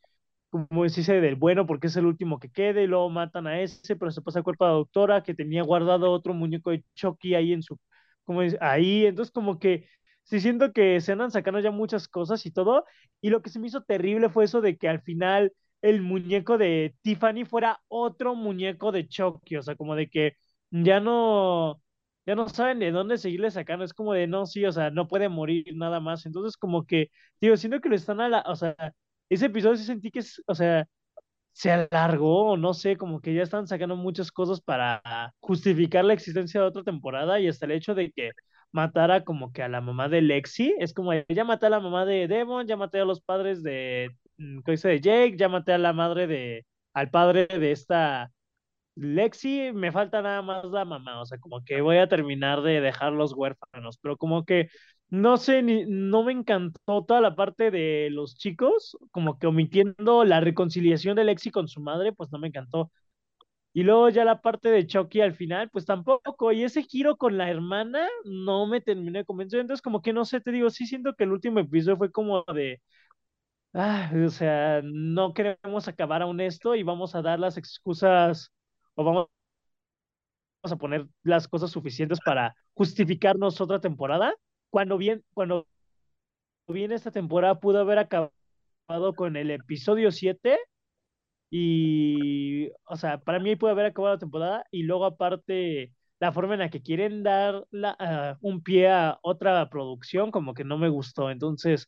como 0.50 0.84
dice, 0.84 1.22
del 1.22 1.36
bueno 1.36 1.66
porque 1.66 1.88
es 1.88 1.96
el 1.96 2.06
último 2.06 2.40
que 2.40 2.50
quede, 2.50 2.84
y 2.84 2.88
luego 2.88 3.10
matan 3.10 3.48
a 3.48 3.62
ese, 3.62 3.96
pero 3.96 4.12
se 4.12 4.22
pasa 4.22 4.40
al 4.40 4.44
cuerpo 4.44 4.66
de 4.66 4.72
la 4.72 4.78
doctora 4.78 5.24
que 5.24 5.34
tenía 5.34 5.64
guardado 5.64 6.12
otro 6.12 6.34
muñeco 6.34 6.72
de 6.72 6.84
Chucky 6.96 7.36
ahí 7.36 7.54
en 7.54 7.64
su, 7.64 7.78
como 8.26 8.42
ahí, 8.62 9.06
entonces 9.06 9.32
como 9.32 9.60
que 9.60 9.88
sí 10.24 10.40
siento 10.40 10.72
que 10.74 11.02
se 11.02 11.12
andan 11.14 11.32
sacando 11.32 11.60
ya 11.60 11.72
muchas 11.72 12.08
cosas 12.08 12.46
y 12.46 12.52
todo, 12.52 12.86
y 13.22 13.30
lo 13.30 13.42
que 13.42 13.50
se 13.50 13.60
me 13.60 13.68
hizo 13.68 13.84
terrible 13.84 14.30
fue 14.30 14.46
eso 14.46 14.62
de 14.62 14.78
que 14.78 14.88
al 14.90 15.02
final 15.02 15.54
el 15.82 16.02
muñeco 16.02 16.58
de 16.58 16.96
Tiffany 17.02 17.46
fuera 17.46 17.82
otro 17.88 18.36
muñeco 18.36 18.92
de 18.92 19.08
Chucky, 19.08 19.56
o 19.58 19.64
sea, 19.64 19.76
como 19.76 19.96
de 19.96 20.10
que 20.10 20.34
ya 20.70 21.00
no, 21.00 21.82
ya 22.26 22.36
no 22.36 22.48
saben 22.50 22.80
de 22.80 22.92
dónde 22.92 23.18
seguirle 23.18 23.52
sacando, 23.52 23.84
es 23.86 23.94
como 23.94 24.14
de 24.14 24.28
no, 24.28 24.46
sí, 24.46 24.66
o 24.66 24.72
sea, 24.72 24.90
no 24.92 25.08
puede 25.08 25.28
morir 25.30 25.76
nada 25.76 26.00
más, 26.00 26.26
entonces 26.26 26.58
como 26.58 26.86
que, 26.86 27.10
digo, 27.42 27.58
siento 27.58 27.82
que 27.82 27.90
lo 27.90 27.96
están 27.96 28.22
a 28.22 28.30
la, 28.30 28.42
o 28.48 28.56
sea, 28.56 28.76
ese 29.30 29.48
episodio 29.48 29.78
sí 29.78 29.84
sentí 29.86 30.12
que, 30.12 30.22
o 30.48 30.56
sea, 30.56 30.88
se 31.54 31.72
alargó, 31.72 32.58
no 32.58 32.74
sé, 32.74 32.98
como 32.98 33.22
que 33.22 33.34
ya 33.34 33.44
están 33.44 33.68
sacando 33.68 33.96
muchas 33.96 34.32
cosas 34.32 34.62
para 34.62 35.02
justificar 35.40 36.06
la 36.06 36.14
existencia 36.14 36.62
de 36.62 36.68
otra 36.68 36.84
temporada 36.84 37.40
y 37.40 37.48
hasta 37.48 37.66
el 37.66 37.72
hecho 37.74 37.96
de 37.96 38.12
que 38.12 38.32
matara 38.72 39.24
como 39.24 39.52
que 39.52 39.64
a 39.64 39.70
la 39.70 39.82
mamá 39.82 40.08
de 40.10 40.22
Lexi, 40.22 40.76
es 40.80 40.94
como, 40.94 41.12
ya 41.14 41.44
maté 41.44 41.66
a 41.68 41.70
la 41.70 41.80
mamá 41.80 42.06
de 42.06 42.28
Devon, 42.28 42.68
ya 42.68 42.78
maté 42.78 43.00
a 43.02 43.06
los 43.06 43.22
padres 43.22 43.64
de, 43.64 44.12
mm, 44.38 44.60
¿cómo 44.62 44.72
dice? 44.72 44.88
De 44.90 45.02
Jake, 45.02 45.36
ya 45.38 45.50
maté 45.50 45.74
a 45.74 45.78
la 45.78 45.94
madre 45.94 46.28
de, 46.28 46.66
al 46.94 47.10
padre 47.10 47.48
de 47.48 47.72
esta 47.72 48.32
Lexi, 48.96 49.72
me 49.74 49.92
falta 49.92 50.22
nada 50.22 50.42
más 50.42 50.66
la 50.66 50.86
mamá, 50.86 51.22
o 51.22 51.26
sea, 51.26 51.38
como 51.40 51.64
que 51.64 51.82
voy 51.82 51.98
a 51.98 52.08
terminar 52.10 52.62
de 52.62 52.82
dejar 52.82 53.14
los 53.14 53.34
huérfanos, 53.34 53.98
pero 54.02 54.18
como 54.18 54.46
que 54.46 54.68
no 55.12 55.38
sé, 55.38 55.64
ni, 55.64 55.86
no 55.88 56.24
me 56.24 56.34
encantó 56.34 57.06
toda 57.06 57.22
la 57.22 57.36
parte 57.36 57.72
de 57.72 58.10
los 58.12 58.36
chicos, 58.38 58.98
como 59.12 59.40
que 59.40 59.48
omitiendo 59.48 60.26
la 60.26 60.42
reconciliación 60.42 61.18
de 61.18 61.26
Lexi 61.26 61.52
con 61.52 61.70
su 61.70 61.82
madre, 61.82 62.14
pues 62.14 62.32
no 62.34 62.40
me 62.40 62.50
encantó. 62.50 62.92
Y 63.74 63.84
luego 63.84 64.10
ya 64.10 64.26
la 64.26 64.42
parte 64.42 64.70
de 64.70 64.88
Chucky 64.88 65.22
al 65.22 65.36
final, 65.36 65.70
pues 65.72 65.86
tampoco, 65.86 66.52
y 66.52 66.64
ese 66.64 66.84
giro 66.84 67.18
con 67.18 67.38
la 67.38 67.50
hermana 67.50 68.08
no 68.26 68.68
me 68.68 68.82
terminé 68.82 69.20
de 69.20 69.26
convencer, 69.26 69.62
entonces 69.62 69.82
como 69.84 70.02
que 70.02 70.14
no 70.14 70.26
sé, 70.26 70.42
te 70.42 70.52
digo, 70.52 70.70
sí 70.72 70.88
siento 70.88 71.16
que 71.16 71.24
el 71.26 71.32
último 71.34 71.60
episodio 71.60 71.98
fue 71.98 72.12
como 72.12 72.44
de, 72.54 72.82
ah, 73.74 74.12
o 74.26 74.30
sea, 74.30 74.82
no 74.84 75.34
queremos 75.34 75.88
acabar 75.88 76.22
aún 76.24 76.42
esto 76.42 76.76
y 76.76 76.84
vamos 76.84 77.16
a 77.16 77.22
dar 77.22 77.40
las 77.40 77.58
excusas 77.58 78.52
o 78.96 79.04
vamos 79.04 79.30
a 80.64 80.76
poner 80.76 81.08
las 81.24 81.48
cosas 81.48 81.72
suficientes 81.72 82.20
para 82.24 82.56
justificarnos 82.74 83.60
otra 83.62 83.80
temporada. 83.80 84.34
Cuando 84.72 84.98
bien, 84.98 85.24
cuando 85.34 85.68
bien 86.68 86.92
esta 86.92 87.12
temporada 87.12 87.60
pudo 87.60 87.80
haber 87.82 88.00
acabado 88.00 88.32
con 89.16 89.36
el 89.36 89.52
episodio 89.52 90.12
7 90.12 90.60
y, 91.50 92.70
o 92.86 92.96
sea, 92.98 93.20
para 93.20 93.40
mí 93.40 93.56
pudo 93.56 93.72
haber 93.72 93.88
acabado 93.88 94.16
la 94.16 94.20
temporada 94.20 94.66
y 94.72 94.84
luego 94.84 95.06
aparte 95.06 95.94
la 96.20 96.32
forma 96.32 96.54
en 96.56 96.62
la 96.62 96.70
que 96.70 96.82
quieren 96.82 97.24
dar 97.24 97.66
la, 97.72 98.38
uh, 98.42 98.48
un 98.48 98.62
pie 98.64 98.90
a 98.90 99.20
otra 99.24 99.70
producción 99.70 100.32
como 100.32 100.54
que 100.54 100.64
no 100.64 100.78
me 100.78 100.90
gustó. 100.90 101.32
Entonces, 101.32 101.88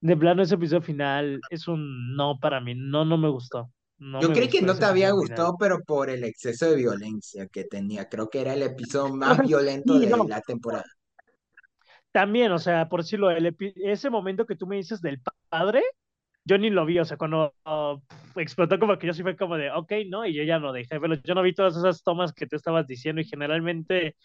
de 0.00 0.16
plano 0.16 0.42
ese 0.42 0.56
episodio 0.56 0.82
final 0.82 1.40
es 1.50 1.68
un 1.68 2.16
no 2.16 2.38
para 2.40 2.60
mí, 2.60 2.74
no, 2.76 3.04
no 3.04 3.18
me 3.18 3.28
gustó. 3.30 3.72
No 3.98 4.20
Yo 4.22 4.32
creí 4.32 4.48
que 4.48 4.62
no 4.62 4.74
te 4.76 4.84
había 4.84 5.08
final. 5.08 5.18
gustado, 5.18 5.56
pero 5.58 5.80
por 5.84 6.10
el 6.10 6.24
exceso 6.24 6.70
de 6.70 6.76
violencia 6.76 7.46
que 7.48 7.64
tenía. 7.64 8.08
Creo 8.08 8.28
que 8.28 8.40
era 8.40 8.54
el 8.54 8.62
episodio 8.62 9.14
más 9.14 9.38
violento 9.48 9.94
Sí, 9.94 10.06
de 10.06 10.10
no, 10.10 10.26
la 10.26 10.40
temporada. 10.42 10.84
También, 12.12 12.52
o 12.52 12.58
sea, 12.58 12.88
por 12.88 13.02
decirlo, 13.02 13.30
el 13.30 13.56
ese 13.76 14.10
momento 14.10 14.46
que 14.46 14.56
tú 14.56 14.66
me 14.66 14.76
dices 14.76 15.00
del 15.00 15.20
padre, 15.48 15.82
yo 16.44 16.58
ni 16.58 16.70
lo 16.70 16.86
vi, 16.86 16.98
o 16.98 17.04
sea, 17.04 17.16
cuando 17.16 17.54
uh, 17.66 18.00
explotó 18.40 18.78
como 18.78 18.98
que 18.98 19.06
yo 19.06 19.14
sí 19.14 19.22
fue 19.22 19.36
como 19.36 19.56
de, 19.56 19.70
ok, 19.70 19.92
no, 20.08 20.26
y 20.26 20.34
yo 20.34 20.42
ya 20.44 20.58
no 20.58 20.72
dejé, 20.72 21.00
pero 21.00 21.14
yo 21.14 21.34
no 21.34 21.42
vi 21.42 21.54
todas 21.54 21.76
esas 21.76 22.02
tomas 22.02 22.32
que 22.32 22.46
tú 22.46 22.56
estabas 22.56 22.86
diciendo 22.86 23.20
y 23.20 23.24
generalmente 23.26 24.16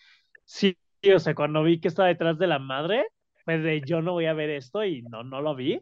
sí, 0.45 0.77
o 1.15 1.19
sea, 1.19 1.35
cuando 1.35 1.63
vi 1.63 1.79
que 1.79 1.87
estaba 1.89 2.07
detrás 2.09 2.37
de 2.39 2.47
la 2.47 2.59
madre, 2.59 3.05
pues 3.45 3.63
de 3.63 3.81
yo 3.85 4.01
no 4.01 4.13
voy 4.13 4.25
a 4.25 4.33
ver 4.33 4.49
esto 4.49 4.83
y 4.83 5.03
no, 5.03 5.23
no 5.23 5.41
lo 5.41 5.55
vi, 5.55 5.81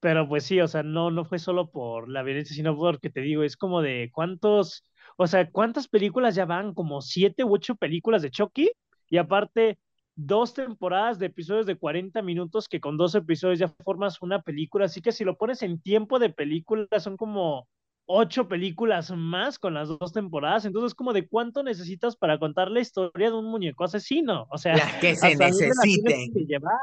pero 0.00 0.28
pues 0.28 0.44
sí, 0.44 0.60
o 0.60 0.68
sea, 0.68 0.82
no, 0.82 1.10
no 1.10 1.24
fue 1.24 1.38
solo 1.38 1.70
por 1.70 2.08
la 2.10 2.22
violencia, 2.22 2.54
sino 2.54 2.76
porque 2.76 3.10
te 3.10 3.20
digo, 3.22 3.42
es 3.42 3.56
como 3.56 3.80
de 3.82 4.10
cuántos, 4.12 4.84
o 5.16 5.26
sea, 5.26 5.50
cuántas 5.50 5.88
películas 5.88 6.34
ya 6.34 6.44
van, 6.44 6.74
como 6.74 7.00
siete 7.00 7.42
u 7.44 7.54
ocho 7.54 7.74
películas 7.76 8.20
de 8.22 8.30
Chucky, 8.30 8.70
y 9.08 9.16
aparte 9.16 9.78
dos 10.16 10.54
temporadas 10.54 11.18
de 11.18 11.26
episodios 11.26 11.66
de 11.66 11.76
40 11.76 12.22
minutos 12.22 12.68
que 12.68 12.80
con 12.80 12.96
dos 12.96 13.14
episodios 13.14 13.58
ya 13.58 13.68
formas 13.84 14.22
una 14.22 14.42
película, 14.42 14.86
así 14.86 15.00
que 15.02 15.12
si 15.12 15.24
lo 15.24 15.36
pones 15.36 15.62
en 15.62 15.80
tiempo 15.80 16.18
de 16.18 16.30
película 16.30 16.86
son 17.00 17.16
como 17.16 17.68
ocho 18.06 18.48
películas 18.48 19.10
más 19.16 19.58
con 19.58 19.74
las 19.74 19.88
dos 19.88 20.12
temporadas, 20.12 20.64
entonces 20.66 20.94
como 20.94 21.12
de 21.12 21.26
cuánto 21.28 21.62
necesitas 21.62 22.16
para 22.16 22.38
contar 22.38 22.70
la 22.70 22.80
historia 22.80 23.30
de 23.30 23.36
un 23.36 23.46
muñeco 23.46 23.84
asesino, 23.84 24.46
o 24.50 24.58
sea, 24.58 24.74
Las 24.76 24.92
que 25.00 25.16
se 25.16 25.26
hasta 25.26 25.48
dónde 25.50 25.74
la 25.74 25.88
tienes 25.90 26.26
necesiten. 26.26 26.32
que 26.32 26.44
llevar, 26.44 26.78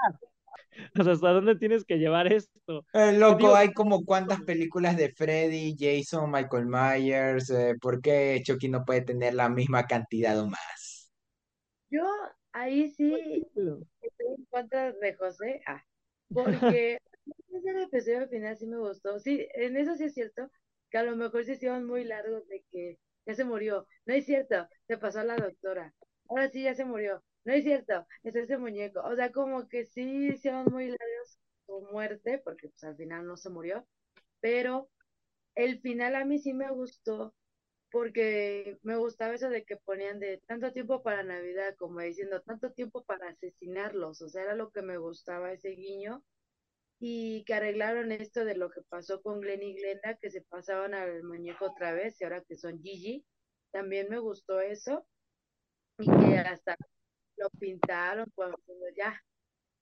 o 0.99 1.03
sea, 1.03 1.13
hasta 1.13 1.33
dónde 1.33 1.55
tienes 1.55 1.85
que 1.85 1.97
llevar 1.97 2.31
esto. 2.31 2.85
Eh, 2.93 3.13
loco, 3.13 3.37
digo, 3.37 3.55
hay 3.55 3.71
como 3.73 4.03
cuántas 4.05 4.41
películas 4.41 4.97
de 4.97 5.13
Freddy, 5.13 5.75
Jason, 5.79 6.29
Michael 6.31 6.65
Myers. 6.65 7.49
eh, 7.49 7.75
¿por 7.79 8.01
qué 8.01 8.41
Chucky 8.43 8.67
no 8.69 8.83
puede 8.85 9.01
tener 9.01 9.33
la 9.33 9.47
misma 9.49 9.85
cantidad 9.87 10.39
o 10.39 10.47
más? 10.47 11.11
Yo 11.89 12.01
ahí 12.53 12.89
sí 12.89 13.43
estoy 14.01 14.27
en 14.37 14.45
contra 14.45 14.91
de 14.91 15.13
José, 15.15 15.61
ah, 15.67 15.83
porque 16.33 16.99
ese 17.49 17.83
episodio 17.83 18.27
final 18.29 18.57
sí 18.57 18.67
me 18.67 18.77
gustó. 18.77 19.19
Sí, 19.19 19.47
en 19.53 19.77
eso 19.77 19.95
sí 19.95 20.05
es 20.05 20.13
cierto, 20.13 20.49
que 20.89 20.97
a 20.97 21.03
lo 21.03 21.15
mejor 21.15 21.45
se 21.45 21.53
hicieron 21.53 21.85
muy 21.85 22.03
largos 22.03 22.47
de 22.47 22.63
que 22.71 22.99
ya 23.25 23.35
se 23.35 23.43
murió. 23.43 23.87
No 24.05 24.13
es 24.13 24.25
cierto, 24.25 24.67
se 24.87 24.97
pasó 24.97 25.19
a 25.19 25.23
la 25.23 25.35
doctora. 25.35 25.93
Ahora 26.29 26.49
sí 26.49 26.63
ya 26.63 26.73
se 26.75 26.85
murió. 26.85 27.23
No 27.43 27.53
es 27.53 27.63
cierto, 27.63 28.05
es 28.23 28.35
ese 28.35 28.57
muñeco. 28.57 29.01
O 29.01 29.15
sea, 29.15 29.31
como 29.31 29.67
que 29.67 29.85
sí 29.85 30.27
hicieron 30.27 30.65
muy 30.71 30.87
largos 30.87 31.39
su 31.65 31.81
muerte, 31.91 32.39
porque 32.43 32.69
pues 32.69 32.83
al 32.83 32.95
final 32.95 33.25
no 33.25 33.37
se 33.37 33.49
murió, 33.49 33.87
pero 34.39 34.89
el 35.55 35.79
final 35.81 36.15
a 36.15 36.25
mí 36.25 36.39
sí 36.39 36.53
me 36.53 36.69
gustó 36.71 37.33
porque 37.91 38.77
me 38.83 38.97
gustaba 38.97 39.35
eso 39.35 39.49
de 39.49 39.63
que 39.65 39.77
ponían 39.77 40.19
de 40.19 40.39
tanto 40.47 40.71
tiempo 40.73 41.03
para 41.03 41.23
Navidad, 41.23 41.75
como 41.77 41.99
diciendo 42.01 42.41
tanto 42.41 42.71
tiempo 42.71 43.03
para 43.05 43.29
asesinarlos, 43.29 44.21
o 44.21 44.29
sea, 44.29 44.43
era 44.43 44.55
lo 44.55 44.71
que 44.71 44.81
me 44.81 44.97
gustaba 44.97 45.51
ese 45.53 45.69
guiño, 45.71 46.23
y 46.99 47.43
que 47.45 47.53
arreglaron 47.55 48.11
esto 48.11 48.45
de 48.45 48.55
lo 48.55 48.71
que 48.71 48.81
pasó 48.89 49.21
con 49.21 49.41
Glenn 49.41 49.63
y 49.63 49.75
Glenda, 49.75 50.17
que 50.21 50.31
se 50.31 50.41
pasaban 50.43 50.93
al 50.93 51.23
muñeco 51.23 51.65
otra 51.67 51.93
vez, 51.93 52.19
y 52.21 52.23
ahora 52.25 52.43
que 52.47 52.57
son 52.57 52.81
Gigi, 52.81 53.25
también 53.71 54.09
me 54.09 54.19
gustó 54.19 54.61
eso, 54.61 55.05
y 55.99 56.13
que 56.15 56.37
hasta 56.37 56.77
lo 57.37 57.49
pintaron, 57.51 58.31
pues 58.35 58.53
ya, 58.97 59.19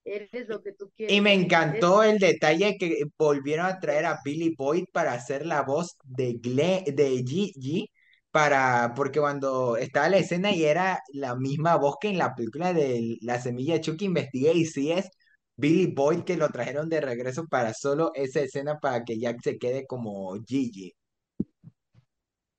eres 0.05 0.47
lo 0.49 0.63
que 0.63 0.73
tú 0.73 0.91
Y 1.07 1.21
quieres. 1.21 1.21
me 1.21 1.33
Es, 1.33 1.33
encantó 1.33 2.03
el 2.03 2.19
detalle 2.19 2.77
que 2.77 3.03
volvieron 3.17 3.65
a 3.65 3.79
traer 3.79 4.05
a 4.05 4.19
Billy 4.23 4.55
Boyd 4.55 4.85
para 4.93 5.13
hacer 5.13 5.45
la 5.45 5.63
voz 5.63 5.97
de, 6.03 6.33
Gle- 6.39 6.83
de 6.93 7.23
Gigi, 7.27 7.89
para, 8.31 8.93
porque 8.95 9.19
cuando 9.19 9.77
estaba 9.77 10.09
la 10.09 10.17
escena 10.17 10.51
y 10.51 10.65
era 10.65 11.01
la 11.13 11.35
misma 11.35 11.75
voz 11.77 11.97
que 11.99 12.09
en 12.09 12.17
la 12.17 12.35
película 12.35 12.73
de 12.73 13.17
La 13.21 13.39
Semilla 13.41 13.81
Chucky, 13.81 14.05
investigué 14.05 14.53
y 14.53 14.65
sí 14.65 14.91
es 14.91 15.09
Billy 15.55 15.87
Boyd 15.93 16.23
que 16.23 16.37
lo 16.37 16.49
trajeron 16.49 16.89
de 16.89 17.01
regreso 17.01 17.45
para 17.47 17.73
solo 17.73 18.11
esa 18.15 18.41
escena 18.41 18.79
para 18.79 19.03
que 19.03 19.19
Jack 19.19 19.41
se 19.43 19.57
quede 19.57 19.85
como 19.87 20.35
Gigi. 20.45 20.93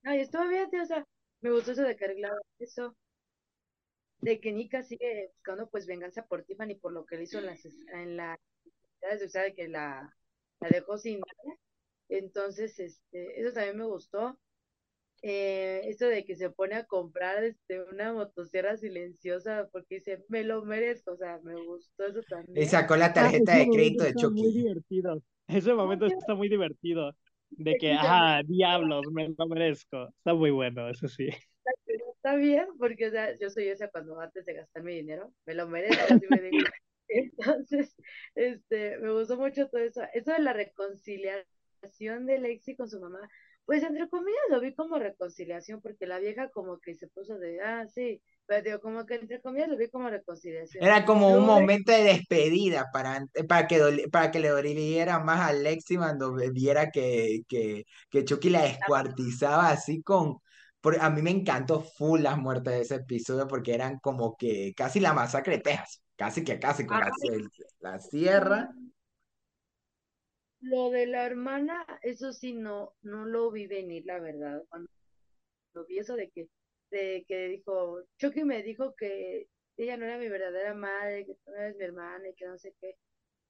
ay, 0.05 0.21
estuvo 0.21 0.47
bien, 0.49 0.69
tío, 0.71 0.83
o 0.83 0.87
sea, 0.87 1.05
me 1.41 1.51
gustó 1.51 1.73
eso 1.73 1.83
de 1.83 1.97
que 1.97 2.05
arreglaron 2.05 2.41
eso, 2.59 2.97
de 4.21 4.41
que 4.41 4.53
Nika 4.53 4.83
sigue 4.83 5.31
buscando 5.35 5.69
pues 5.71 5.87
venganza 5.87 6.25
por 6.27 6.45
Tiffany 6.45 6.75
por 6.77 6.93
lo 6.93 7.05
que 7.07 7.17
le 7.17 7.25
hizo 7.25 7.39
en 7.39 7.47
las, 7.47 7.65
en 7.65 8.17
la, 8.17 8.39
o 9.03 9.29
sea, 9.29 9.43
de 9.43 9.55
que 9.55 9.69
la, 9.69 10.15
la 10.61 10.69
dejó 10.69 10.99
sin 10.99 11.21
nada. 11.21 11.57
Entonces, 12.09 12.79
este, 12.79 13.41
eso 13.41 13.53
también 13.53 13.79
me 13.79 13.87
gustó. 13.87 14.39
Eh, 15.23 15.83
esto 15.87 16.07
de 16.07 16.25
que 16.25 16.37
se 16.37 16.51
pone 16.51 16.77
a 16.77 16.87
comprar 16.87 17.45
este, 17.45 17.83
una 17.85 18.13
motosierra 18.15 18.77
silenciosa 18.77 19.69
porque 19.73 19.97
dice, 19.97 20.25
me 20.29 20.45
lo 20.45 20.65
merezco, 20.65 21.13
o 21.13 21.17
sea, 21.17 21.41
me 21.43 21.57
gustó 21.57 22.07
eso 22.07 22.23
Y 22.55 22.67
también. 22.67 22.67
sacó 22.67 22.97
la 22.97 23.13
Ah, 23.15 23.31
tarjeta 23.31 23.55
ese 23.55 23.59
de 23.59 23.71
crédito 23.71 24.05
de 24.05 24.15
está 24.15 24.29
muy 24.29 24.51
Chucky. 24.51 24.53
divertido. 24.53 25.23
Ese 25.47 25.75
momento 25.75 26.07
está 26.07 26.35
muy 26.35 26.49
divertido. 26.49 27.13
De 27.57 27.77
que, 27.77 27.93
ajá, 27.93 28.43
diablos, 28.45 29.11
me 29.13 29.29
lo 29.37 29.47
merezco. 29.49 30.09
Está 30.19 30.35
muy 30.35 30.51
bueno, 30.51 30.89
eso 30.89 31.09
sí. 31.09 31.29
Pero 31.85 32.05
está 32.15 32.35
bien, 32.37 32.67
porque 32.79 33.09
o 33.09 33.11
sea, 33.11 33.37
yo 33.39 33.51
soy 33.51 33.69
esa 33.69 33.89
cuando 33.91 34.19
antes 34.21 34.45
de 34.47 34.55
gastar 34.55 34.83
mi 34.83 34.95
dinero, 34.97 35.33
me 35.47 35.55
lo 35.55 35.69
merezco, 35.69 36.07
así 36.07 36.27
me 36.29 36.41
digo. 36.41 36.63
Entonces, 37.09 37.97
este, 38.35 38.99
me 38.99 39.13
gustó 39.13 39.37
mucho 39.37 39.69
todo 39.69 39.81
eso. 39.83 40.03
Eso 40.15 40.33
de 40.33 40.39
la 40.41 40.53
reconciliación 40.53 42.27
de 42.27 42.39
Lexi 42.39 42.77
con 42.77 42.89
su 42.89 43.01
mamá, 43.01 43.29
pues 43.71 43.85
entre 43.85 44.09
comillas 44.09 44.41
lo 44.51 44.61
vi 44.61 44.75
como 44.75 44.99
reconciliación, 44.99 45.81
porque 45.81 46.05
la 46.07 46.19
vieja 46.19 46.51
como 46.51 46.81
que 46.81 46.97
se 46.97 47.07
puso 47.07 47.39
de, 47.39 47.61
ah, 47.63 47.87
sí, 47.87 48.21
pero 48.47 48.63
digo, 48.65 48.81
como 48.81 49.07
que 49.07 49.15
entre 49.15 49.41
comillas 49.41 49.69
lo 49.69 49.77
vi 49.77 49.89
como 49.89 50.11
reconciliación. 50.11 50.87
Era 50.87 51.05
como 51.05 51.29
un 51.37 51.45
momento 51.45 51.93
de 51.93 52.05
despedida 52.05 52.87
para, 52.93 53.27
para, 53.49 53.67
que, 53.69 53.79
doli- 53.79 54.11
para 54.11 54.31
que 54.31 54.41
le 54.41 54.49
doliera 54.49 55.19
más 55.21 55.41
a 55.41 55.53
Lexi 55.53 55.97
cuando 55.97 56.33
viera 56.53 56.91
que, 56.91 57.41
que, 57.49 57.85
que 58.11 58.25
Chucky 58.25 58.49
la 58.51 58.63
descuartizaba 58.63 59.69
así 59.71 60.03
con... 60.03 60.39
por- 60.81 60.99
a 61.01 61.11
mí 61.11 61.21
me 61.23 61.31
encantó 61.31 61.81
full 61.83 62.23
las 62.23 62.39
muertes 62.39 62.73
de 62.75 62.81
ese 62.81 62.95
episodio 62.97 63.47
porque 63.47 63.75
eran 63.75 63.99
como 63.99 64.37
que 64.39 64.73
casi 64.75 65.01
la 65.01 65.13
masacre 65.13 65.57
de 65.59 65.63
Texas, 65.63 66.03
casi 66.17 66.43
que 66.45 66.59
casi 66.59 66.87
con 66.87 66.99
la, 67.01 67.07
ah, 67.09 67.37
la 67.81 68.01
sierra. 68.01 68.71
Lo 70.61 70.91
de 70.91 71.07
la 71.07 71.27
hermana, 71.27 71.87
eso 72.03 72.33
sí, 72.33 72.53
no, 72.53 72.95
no 73.03 73.25
lo 73.27 73.51
vi 73.51 73.67
venir, 73.67 74.05
la 74.07 74.21
verdad. 74.21 74.63
Cuando 74.69 74.89
vi 75.89 75.99
eso 75.99 76.17
de 76.17 76.31
que, 76.31 76.49
de 76.91 77.25
que 77.27 77.49
dijo, 77.49 78.03
Chucky 78.19 78.45
me 78.45 78.63
dijo 78.63 78.95
que 78.97 79.49
ella 79.77 79.97
no 79.97 80.05
era 80.05 80.19
mi 80.19 80.29
verdadera 80.29 80.75
madre, 80.75 81.27
que 81.27 81.35
tú 81.35 81.51
no 81.51 81.57
eres 81.57 81.77
mi 81.77 81.85
hermana 81.85 82.29
y 82.29 82.35
que 82.35 82.47
no 82.47 82.59
sé 82.59 82.75
qué. 82.81 82.97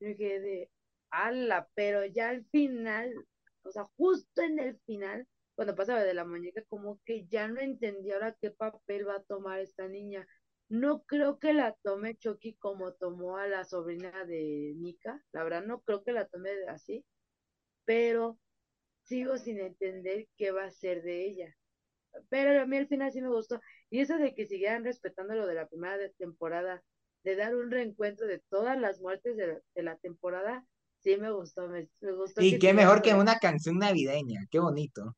Yo 0.01 0.09
dije 0.09 0.41
de, 0.41 0.71
ala, 1.11 1.69
pero 1.75 2.05
ya 2.07 2.31
al 2.31 2.45
final, 2.47 3.13
o 3.63 3.71
sea, 3.73 3.85
justo 3.97 4.43
en 4.43 4.59
el 4.59 4.79
final, 4.87 5.27
cuando 5.55 5.75
pasa 5.75 5.99
lo 5.99 6.05
de 6.05 6.15
la 6.15 6.25
muñeca, 6.25 6.63
como 6.69 7.01
que 7.05 7.27
ya 7.27 7.49
no 7.49 7.61
entendí 7.61 8.13
ahora 8.13 8.37
qué 8.41 8.51
papel 8.51 9.07
va 9.07 9.17
a 9.17 9.23
tomar 9.25 9.61
esta 9.61 9.89
niña. 9.89 10.27
No 10.71 11.03
creo 11.05 11.39
que 11.39 11.53
la 11.53 11.77
tome 11.83 12.16
Chucky 12.16 12.55
como 12.55 12.95
tomó 12.95 13.37
a 13.37 13.47
la 13.47 13.64
sobrina 13.64 14.25
de 14.25 14.73
Nika, 14.77 15.23
la 15.33 15.45
verdad 15.45 15.64
no 15.66 15.83
creo 15.83 16.03
que 16.03 16.12
la 16.12 16.27
tome 16.27 16.51
así, 16.68 17.05
pero 17.85 18.39
sigo 19.03 19.37
sin 19.37 19.61
entender 19.61 20.29
qué 20.37 20.53
va 20.53 20.64
a 20.64 20.71
ser 20.71 21.03
de 21.03 21.27
ella 21.27 21.57
pero 22.29 22.62
a 22.62 22.66
mí 22.66 22.77
al 22.77 22.89
final 22.89 23.12
sí 23.12 23.21
me 23.21 23.29
gustó. 23.29 23.61
Y 23.91 24.01
eso 24.01 24.16
de 24.16 24.35
que 24.35 24.47
siguieran 24.47 24.85
respetando 24.85 25.35
lo 25.35 25.47
de 25.47 25.55
la 25.55 25.68
primera 25.68 25.97
temporada, 26.18 26.83
de 27.23 27.37
dar 27.37 27.55
un 27.55 27.71
reencuentro 27.71 28.27
de 28.27 28.43
todas 28.49 28.79
las 28.79 29.01
muertes 29.01 29.37
de, 29.37 29.61
de 29.75 29.83
la 29.83 29.97
temporada, 29.97 30.64
sí 31.01 31.16
me 31.16 31.31
gustó, 31.31 31.68
me, 31.68 31.89
me 32.01 32.12
gustó 32.12 32.41
Y 32.41 32.53
que 32.53 32.59
qué 32.59 32.75
mejor 32.75 33.03
que 33.03 33.14
una 33.14 33.39
canción 33.39 33.79
navideña, 33.79 34.47
qué 34.51 34.59
bonito. 34.59 35.16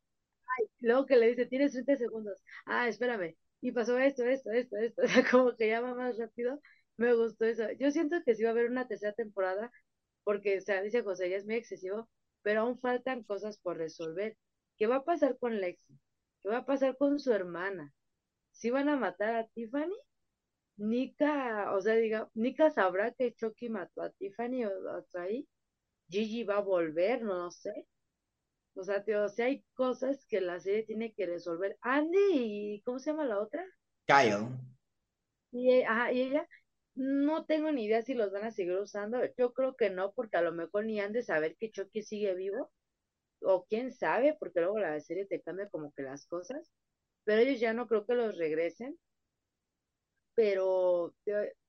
Luego 0.80 1.06
que 1.06 1.16
le 1.16 1.28
dice, 1.28 1.46
tienes 1.46 1.72
30 1.72 1.96
segundos, 1.96 2.42
ah, 2.66 2.88
espérame, 2.88 3.36
y 3.62 3.72
pasó 3.72 3.98
esto, 3.98 4.24
esto, 4.24 4.50
esto, 4.52 4.76
esto, 4.76 5.02
o 5.04 5.08
sea, 5.08 5.24
como 5.30 5.56
que 5.56 5.68
ya 5.68 5.80
va 5.80 5.94
más 5.94 6.18
rápido, 6.18 6.60
me 6.98 7.14
gustó 7.14 7.46
eso. 7.46 7.64
Yo 7.78 7.90
siento 7.90 8.18
que 8.24 8.34
sí 8.34 8.42
va 8.44 8.50
a 8.50 8.52
haber 8.52 8.70
una 8.70 8.88
tercera 8.88 9.14
temporada, 9.14 9.72
porque, 10.24 10.58
o 10.58 10.60
sea, 10.60 10.82
dice 10.82 11.02
José, 11.02 11.30
ya 11.30 11.36
es 11.38 11.46
muy 11.46 11.56
excesivo, 11.56 12.08
pero 12.42 12.62
aún 12.62 12.78
faltan 12.80 13.24
cosas 13.24 13.58
por 13.58 13.78
resolver. 13.78 14.36
¿Qué 14.78 14.86
va 14.86 14.96
a 14.96 15.04
pasar 15.04 15.38
con 15.38 15.60
Lexi? 15.60 15.98
¿Qué 16.42 16.48
va 16.48 16.58
a 16.58 16.66
pasar 16.66 16.96
con 16.98 17.20
su 17.20 17.32
hermana? 17.32 17.94
¿Si 18.52 18.70
van 18.70 18.88
a 18.88 18.96
matar 18.96 19.34
a 19.36 19.46
Tiffany? 19.48 19.94
Nika, 20.76 21.72
o 21.74 21.80
sea, 21.80 21.94
diga, 21.96 22.28
Nika 22.34 22.70
sabrá 22.70 23.12
que 23.12 23.34
Chucky 23.34 23.68
mató 23.68 24.02
a 24.02 24.10
Tiffany 24.10 24.64
o 24.66 24.90
hasta 24.90 25.22
ahí. 25.22 25.48
Gigi 26.08 26.44
va 26.44 26.58
a 26.58 26.60
volver, 26.60 27.22
no, 27.22 27.50
sé. 27.50 27.86
O 28.74 28.84
sea, 28.84 29.02
tío, 29.04 29.24
o 29.24 29.28
sea, 29.30 29.46
hay 29.46 29.64
cosas 29.74 30.26
que 30.26 30.40
la 30.42 30.60
serie 30.60 30.84
tiene 30.84 31.14
que 31.14 31.24
resolver. 31.26 31.78
Andy 31.80 32.18
y 32.76 32.82
¿cómo 32.82 32.98
se 32.98 33.10
llama 33.10 33.24
la 33.24 33.40
otra? 33.40 33.64
Kyle. 34.06 34.46
Y, 35.50 35.70
e- 35.72 35.86
ajá, 35.86 36.12
y 36.12 36.22
ella, 36.22 36.48
no 36.94 37.44
tengo 37.46 37.70
ni 37.72 37.84
idea 37.84 38.02
si 38.02 38.14
los 38.14 38.32
van 38.32 38.44
a 38.44 38.50
seguir 38.50 38.74
usando. 38.78 39.18
Yo 39.38 39.52
creo 39.52 39.76
que 39.76 39.90
no, 39.90 40.12
porque 40.12 40.36
a 40.36 40.42
lo 40.42 40.52
mejor 40.52 40.84
ni 40.86 41.00
han 41.00 41.12
de 41.12 41.22
saber 41.22 41.56
que 41.58 41.70
Chucky 41.70 42.02
sigue 42.02 42.34
vivo. 42.34 42.70
O 43.42 43.66
quién 43.66 43.92
sabe, 43.92 44.36
porque 44.40 44.60
luego 44.60 44.78
la 44.80 45.00
serie 45.00 45.26
te 45.26 45.42
cambia 45.42 45.68
como 45.70 45.92
que 45.94 46.02
las 46.02 46.26
cosas. 46.26 46.72
Pero 47.24 47.42
ellos 47.42 47.60
ya 47.60 47.74
no 47.74 47.88
creo 47.88 48.06
que 48.06 48.14
los 48.14 48.38
regresen. 48.38 48.98
pero 50.34 51.14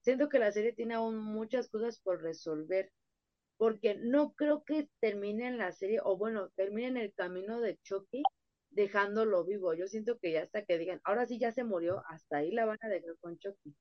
siento 0.02 0.30
que 0.30 0.40
la 0.40 0.52
serie 0.52 0.74
tiene 0.74 0.96
aún 0.96 1.18
muchas 1.18 1.70
cosas 1.70 2.00
por 2.00 2.22
resolver, 2.22 2.92
porque 3.64 3.96
no 3.96 4.34
creo 4.34 4.66
que 4.66 4.90
termine 5.00 5.48
en 5.48 5.58
la 5.58 5.72
serie, 5.72 6.02
o 6.04 6.18
bueno, 6.18 6.50
termine 6.58 6.90
en 6.90 6.98
el 6.98 7.14
camino 7.14 7.62
de 7.62 7.78
Chucky 7.78 8.22
dejándolo 8.72 9.46
vivo. 9.46 9.74
Yo 9.74 9.88
siento 9.88 10.20
que 10.20 10.34
ya 10.34 10.42
hasta 10.42 10.66
que 10.66 10.78
digan, 10.78 11.00
ahora 11.06 11.26
sí 11.26 11.40
ya 11.40 11.54
se 11.54 11.64
murió, 11.64 12.04
hasta 12.10 12.40
ahí 12.40 12.52
la 12.52 12.66
van 12.66 12.78
a 12.82 12.90
dejar 12.90 13.16
con 13.22 13.38
Chucky. 13.38 13.74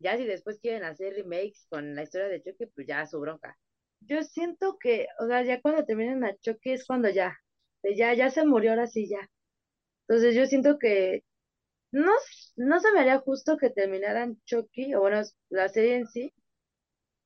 Ya 0.00 0.16
si 0.16 0.24
después 0.24 0.58
quieren 0.58 0.82
hacer 0.82 1.14
remakes 1.14 1.64
con 1.68 1.94
la 1.94 2.02
historia 2.02 2.26
de 2.26 2.42
Chucky, 2.42 2.66
pues 2.74 2.88
ya 2.88 3.06
su 3.06 3.20
bronca. 3.20 3.56
Yo 4.00 4.20
siento 4.24 4.78
que, 4.80 5.06
o 5.20 5.28
sea, 5.28 5.44
ya 5.44 5.60
cuando 5.60 5.84
terminen 5.84 6.24
a 6.24 6.36
Chucky 6.38 6.72
es 6.72 6.84
cuando 6.84 7.08
ya, 7.08 7.38
ya, 7.84 8.12
ya 8.14 8.30
se 8.30 8.44
murió, 8.44 8.70
ahora 8.70 8.88
sí 8.88 9.08
ya. 9.08 9.30
Entonces 10.08 10.34
yo 10.34 10.46
siento 10.46 10.76
que 10.76 11.22
no, 11.92 12.10
no 12.56 12.80
se 12.80 12.90
me 12.90 12.98
haría 12.98 13.20
justo 13.20 13.56
que 13.58 13.70
terminaran 13.70 14.40
Chucky, 14.44 14.92
o 14.96 15.00
bueno, 15.02 15.22
la 15.50 15.68
serie 15.68 15.98
en 15.98 16.08
sí, 16.08 16.34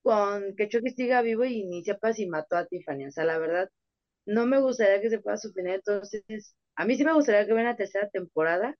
con 0.05 0.57
que 0.57 0.69
Chucky 0.71 0.93
siga 0.93 1.23
vivo 1.23 1.45
y 1.47 1.65
ni 1.67 1.85
sepa 1.85 2.15
si 2.15 2.29
mató 2.29 2.57
a 2.59 2.67
Tiffany. 2.67 3.07
O 3.09 3.13
sea, 3.13 3.27
la 3.27 3.39
verdad, 3.41 3.71
no 4.27 4.47
me 4.47 4.61
gustaría 4.61 5.01
que 5.03 5.11
se 5.11 5.21
pueda 5.21 5.37
su. 5.39 5.53
Entonces, 5.57 6.57
a 6.77 6.85
mí 6.87 6.97
sí 6.97 7.05
me 7.05 7.15
gustaría 7.15 7.47
que 7.47 7.55
venga 7.55 7.71
una 7.71 7.77
tercera 7.79 8.09
temporada 8.11 8.77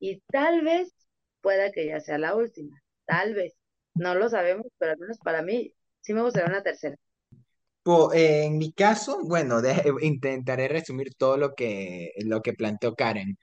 y 0.00 0.20
tal 0.32 0.62
vez 0.64 0.94
pueda 1.42 1.72
que 1.72 1.86
ya 1.88 2.00
sea 2.00 2.18
la 2.18 2.36
última. 2.36 2.82
Tal 3.06 3.34
vez. 3.34 3.54
No 3.96 4.14
lo 4.16 4.28
sabemos, 4.30 4.66
pero 4.78 4.92
al 4.92 4.98
menos 5.00 5.18
para 5.20 5.42
mí 5.42 5.74
sí 6.02 6.14
me 6.14 6.22
gustaría 6.22 6.48
una 6.50 6.62
tercera. 6.62 6.96
Eh, 8.14 8.44
en 8.46 8.56
mi 8.58 8.72
caso, 8.72 9.20
bueno, 9.24 9.60
de- 9.62 9.92
intentaré 10.02 10.68
resumir 10.68 11.14
todo 11.16 11.36
lo 11.36 11.54
que, 11.54 12.12
lo 12.24 12.40
que 12.42 12.54
planteó 12.54 12.94
Karen. 12.94 13.36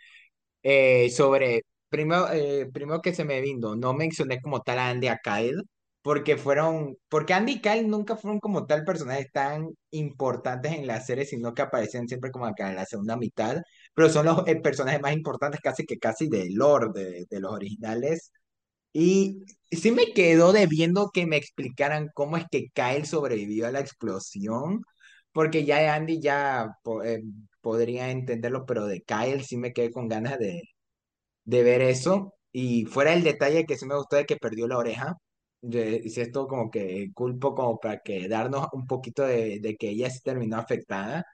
Eh, 0.64 1.10
sobre, 1.12 1.64
primero, 1.90 2.32
eh, 2.34 2.68
primero 2.74 3.02
que 3.02 3.14
se 3.16 3.26
me 3.26 3.42
vino, 3.42 3.76
no 3.76 3.94
mencioné 3.94 4.42
como 4.42 4.62
tal 4.62 4.80
a 4.80 4.90
Andy 4.90 5.08
y 5.08 5.10
a 5.10 5.20
Kyle, 5.20 5.64
porque 6.02 6.38
fueron, 6.38 6.98
porque 7.10 7.34
Andy 7.34 7.54
y 7.54 7.62
Kyle 7.62 7.88
nunca 7.88 8.16
fueron 8.18 8.40
como 8.40 8.66
tal 8.66 8.84
personajes 8.86 9.32
tan 9.32 9.70
importantes 9.92 10.72
en 10.74 10.88
la 10.88 11.02
serie, 11.02 11.26
sino 11.26 11.54
que 11.54 11.62
aparecían 11.64 12.08
siempre 12.08 12.32
como 12.32 12.46
acá 12.48 12.70
en 12.70 12.76
la 12.78 12.86
segunda 12.86 13.18
mitad, 13.18 13.58
pero 13.94 14.10
son 14.10 14.26
los 14.26 14.48
eh, 14.48 14.56
personajes 14.62 15.02
más 15.02 15.14
importantes 15.14 15.60
casi 15.62 15.86
que 15.86 16.00
casi 16.00 16.28
del 16.30 16.54
lore 16.56 16.88
de, 16.94 17.26
de 17.30 17.40
los 17.40 17.52
originales. 17.54 18.32
Y 18.94 19.44
sí 19.72 19.92
me 19.92 20.14
quedó 20.14 20.52
debiendo 20.54 21.12
que 21.14 21.26
me 21.26 21.38
explicaran 21.38 22.10
cómo 22.14 22.38
es 22.38 22.46
que 22.52 22.70
Kyle 22.74 23.06
sobrevivió 23.06 23.68
a 23.68 23.72
la 23.72 23.80
explosión, 23.80 24.84
porque 25.32 25.66
ya 25.66 25.94
Andy 25.96 26.20
ya 26.22 26.68
po- 26.84 27.04
eh, 27.04 27.24
podría 27.62 28.12
entenderlo, 28.12 28.66
pero 28.66 28.86
de 28.88 29.02
Kyle 29.04 29.44
sí 29.46 29.58
me 29.58 29.72
quedé 29.74 29.92
con 29.92 30.08
ganas 30.10 30.38
de, 30.40 30.62
de 31.46 31.64
ver 31.64 31.82
eso. 31.82 32.34
Y 32.52 32.86
fuera 32.86 33.14
el 33.14 33.24
detalle 33.24 33.66
que 33.66 33.78
sí 33.78 33.86
me 33.86 33.96
gustó 33.96 34.18
de 34.18 34.26
que 34.26 34.38
perdió 34.38 34.68
la 34.68 34.78
oreja, 34.78 35.16
si 35.62 36.22
esto 36.22 36.48
como 36.48 36.72
que 36.72 37.12
culpo 37.14 37.56
como 37.56 37.80
para 37.80 38.00
que 38.00 38.28
darnos 38.28 38.68
un 38.74 38.88
poquito 38.88 39.24
de, 39.24 39.60
de 39.60 39.76
que 39.78 39.90
ella 39.90 40.10
sí 40.10 40.20
terminó 40.24 40.58
afectada, 40.58 41.26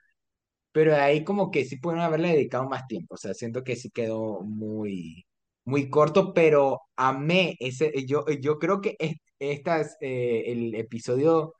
pero 0.72 0.96
ahí 0.96 1.24
como 1.24 1.50
que 1.50 1.64
sí 1.64 1.78
pudieron 1.78 2.04
haberle 2.04 2.30
dedicado 2.30 2.68
más 2.68 2.86
tiempo, 2.86 3.14
o 3.14 3.18
sea, 3.18 3.34
siento 3.34 3.64
que 3.64 3.76
sí 3.76 3.90
quedó 3.90 4.40
muy, 4.42 5.26
muy 5.64 5.90
corto, 5.90 6.32
pero 6.34 6.80
amé 6.96 7.56
ese, 7.60 7.92
yo, 8.06 8.24
yo 8.40 8.58
creo 8.58 8.80
que 8.80 8.96
es- 8.98 9.16
estas, 9.40 9.96
eh, 10.00 10.44
el 10.48 10.74
episodio 10.74 11.54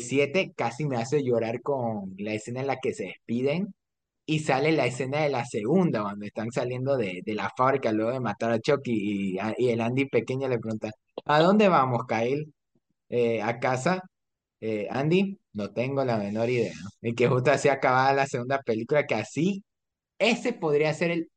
7 0.00 0.52
casi 0.56 0.86
me 0.86 0.96
hace 0.96 1.22
llorar 1.22 1.62
con 1.62 2.14
la 2.18 2.34
escena 2.34 2.60
en 2.60 2.66
la 2.66 2.78
que 2.78 2.94
se 2.94 3.04
despiden 3.04 3.74
y 4.26 4.40
sale 4.40 4.72
la 4.72 4.86
escena 4.86 5.22
de 5.22 5.30
la 5.30 5.44
segunda, 5.46 6.02
cuando 6.02 6.26
están 6.26 6.50
saliendo 6.52 6.96
de, 6.96 7.22
de 7.24 7.34
la 7.34 7.50
fábrica 7.56 7.92
luego 7.92 8.12
de 8.12 8.20
matar 8.20 8.52
a 8.52 8.60
Chucky 8.60 8.92
y, 9.34 9.38
y 9.58 9.70
el 9.70 9.80
Andy 9.82 10.06
pequeño 10.08 10.48
le 10.48 10.58
pregunta, 10.60 10.90
¿a 11.26 11.40
dónde 11.40 11.68
vamos, 11.68 12.02
Kyle? 12.06 12.52
Eh, 13.10 13.42
¿a 13.42 13.60
casa? 13.60 14.02
Eh, 14.60 14.88
Andy, 14.90 15.40
no 15.54 15.72
tengo 15.72 16.04
la 16.04 16.18
menor 16.18 16.50
idea. 16.50 16.74
Y 17.02 17.14
que 17.14 17.28
justo 17.28 17.50
así 17.52 17.68
acababa 17.68 18.12
la 18.14 18.26
segunda 18.26 18.60
película, 18.62 19.06
que 19.06 19.14
así, 19.16 19.64
ese 20.18 20.52
podría 20.54 20.94
ser 20.94 21.12
el, 21.12 21.30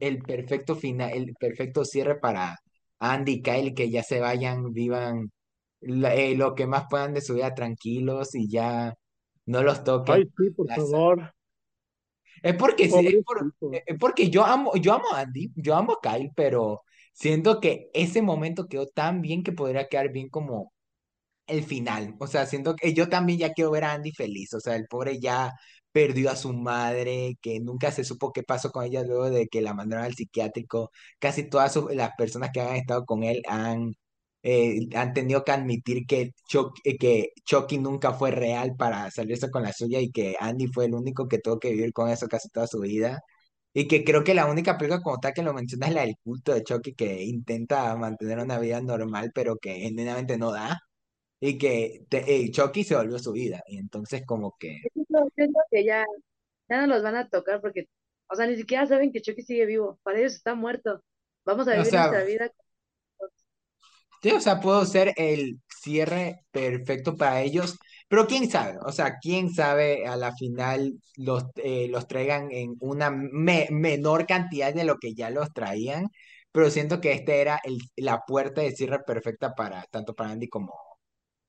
el 0.00 0.20
perfecto 0.22 0.76
final, 0.76 1.12
el 1.14 1.34
perfecto 1.36 1.84
cierre 1.84 2.18
para 2.20 2.56
Andy 3.00 3.34
y 3.34 3.42
Kyle, 3.42 3.74
que 3.74 3.90
ya 3.90 4.02
se 4.04 4.20
vayan, 4.20 4.72
vivan 4.72 5.30
la- 5.80 6.14
eh, 6.16 6.36
lo 6.36 6.54
que 6.54 6.66
más 6.66 6.84
puedan 6.90 7.14
de 7.14 7.22
su 7.22 7.34
vida 7.34 7.54
tranquilos 7.54 8.34
y 8.34 8.48
ya 8.50 8.94
no 9.46 9.62
los 9.62 9.84
toque 9.84 10.14
Ay, 10.14 10.30
sí, 10.36 10.50
por 10.50 10.68
la 10.68 10.74
favor. 10.74 11.32
es 12.42 12.54
porque 12.56 12.88
sí, 12.90 13.06
es, 13.06 13.16
por- 13.24 13.52
es 13.70 13.98
porque 13.98 14.30
yo 14.30 14.44
amo, 14.44 14.74
yo 14.76 14.94
amo 14.94 15.12
a 15.12 15.20
Andy, 15.20 15.50
yo 15.56 15.74
amo 15.76 15.94
a 15.94 16.00
Kyle, 16.02 16.30
pero 16.34 16.82
siento 17.20 17.60
que 17.60 17.90
ese 17.94 18.22
momento 18.22 18.66
quedó 18.68 18.86
tan 18.88 19.22
bien 19.22 19.42
que 19.44 19.52
podría 19.52 19.88
quedar 19.88 20.10
bien 20.12 20.28
como 20.30 20.72
el 21.46 21.64
final. 21.64 22.16
O 22.20 22.26
sea, 22.26 22.46
siento 22.46 22.76
que 22.76 22.94
yo 22.94 23.08
también 23.08 23.38
ya 23.38 23.52
quiero 23.52 23.70
ver 23.72 23.84
a 23.84 23.92
Andy 23.94 24.12
feliz. 24.12 24.54
O 24.54 24.60
sea, 24.60 24.76
el 24.76 24.86
pobre 24.88 25.20
ya 25.20 25.52
perdió 25.92 26.30
a 26.30 26.36
su 26.36 26.52
madre, 26.52 27.36
que 27.42 27.60
nunca 27.60 27.90
se 27.92 28.04
supo 28.04 28.32
qué 28.32 28.42
pasó 28.44 28.70
con 28.72 28.84
ella 28.84 29.02
luego 29.02 29.30
de 29.30 29.48
que 29.48 29.60
la 29.62 29.74
mandaron 29.74 30.04
al 30.06 30.14
psiquiátrico. 30.14 30.90
Casi 31.18 31.48
todas 31.48 31.76
las 31.92 32.12
personas 32.16 32.50
que 32.52 32.60
han 32.60 32.76
estado 32.76 33.04
con 33.04 33.24
él 33.24 33.42
han, 33.48 33.94
eh, 34.42 34.88
han 34.94 35.12
tenido 35.14 35.44
que 35.44 35.52
admitir 35.52 36.06
que, 36.06 36.32
eh, 36.84 36.98
que 36.98 37.32
Chucky 37.44 37.78
nunca 37.78 38.14
fue 38.14 38.30
real 38.30 38.76
para 38.76 39.10
salirse 39.10 39.50
con 39.50 39.62
la 39.64 39.72
suya 39.72 40.00
y 40.00 40.10
que 40.12 40.36
Andy 40.40 40.68
fue 40.68 40.86
el 40.86 40.94
único 40.94 41.28
que 41.28 41.38
tuvo 41.38 41.58
que 41.58 41.72
vivir 41.72 41.92
con 41.92 42.08
eso 42.10 42.28
casi 42.28 42.48
toda 42.50 42.66
su 42.66 42.80
vida. 42.80 43.20
Y 43.72 43.86
que 43.88 44.04
creo 44.04 44.24
que 44.24 44.34
la 44.34 44.46
única 44.46 44.76
película 44.78 45.02
como 45.02 45.18
tal 45.20 45.32
que 45.34 45.42
lo 45.42 45.54
menciona 45.54 45.86
es 45.88 45.94
la 45.94 46.02
del 46.02 46.16
culto 46.22 46.52
de 46.54 46.64
Chucky, 46.64 46.94
que 46.94 47.22
intenta 47.24 47.96
mantener 47.96 48.38
una 48.40 48.58
vida 48.58 48.80
normal, 48.80 49.30
pero 49.34 49.56
que 49.58 49.74
genuinamente 49.80 50.38
no 50.38 50.52
da 50.52 50.80
y 51.40 51.58
que 51.58 52.06
te- 52.10 52.24
eh, 52.46 52.50
Chucky 52.52 52.84
se 52.84 52.96
volvió 52.96 53.18
su 53.20 53.32
vida. 53.32 53.62
Y 53.68 53.78
entonces 53.78 54.24
como 54.26 54.56
que, 54.58 54.78
Yo 54.94 55.26
siento 55.34 55.60
que 55.70 55.84
ya, 55.84 56.04
ya 56.68 56.80
no 56.82 56.86
los 56.88 57.02
van 57.02 57.16
a 57.16 57.28
tocar 57.28 57.60
porque, 57.60 57.88
o 58.28 58.34
sea, 58.36 58.46
ni 58.46 58.56
siquiera 58.56 58.86
saben 58.86 59.12
que 59.12 59.20
Chucky 59.22 59.42
sigue 59.42 59.66
vivo. 59.66 59.98
Para 60.02 60.18
ellos 60.20 60.34
está 60.34 60.54
muerto. 60.54 61.02
Vamos 61.44 61.68
a 61.68 61.74
o 61.74 61.84
vivir 61.84 61.92
sea, 61.92 62.10
nuestra 62.10 62.24
vida. 62.24 62.50
sí, 64.22 64.30
o 64.32 64.40
sea, 64.40 64.60
puedo 64.60 64.84
ser 64.86 65.12
el 65.16 65.60
cierre 65.68 66.44
perfecto 66.50 67.16
para 67.16 67.42
ellos, 67.42 67.78
pero 68.10 68.26
quién 68.28 68.50
sabe, 68.50 68.78
o 68.86 68.92
sea, 68.92 69.18
quién 69.20 69.50
sabe 69.54 70.06
a 70.06 70.16
la 70.16 70.34
final 70.36 70.94
los, 71.16 71.46
eh, 71.56 71.88
los 71.90 72.08
traigan 72.08 72.50
en 72.52 72.76
una 72.80 73.10
me- 73.10 73.68
menor 73.70 74.26
cantidad 74.26 74.74
de 74.74 74.84
lo 74.84 74.98
que 74.98 75.14
ya 75.14 75.30
los 75.30 75.52
traían, 75.54 76.08
pero 76.52 76.70
siento 76.70 77.00
que 77.00 77.12
este 77.12 77.40
era 77.40 77.60
el, 77.64 77.78
la 77.96 78.20
puerta 78.26 78.62
de 78.62 78.72
cierre 78.72 79.00
perfecta 79.06 79.54
para 79.54 79.84
tanto 79.90 80.14
para 80.14 80.30
Andy 80.32 80.48
como 80.48 80.74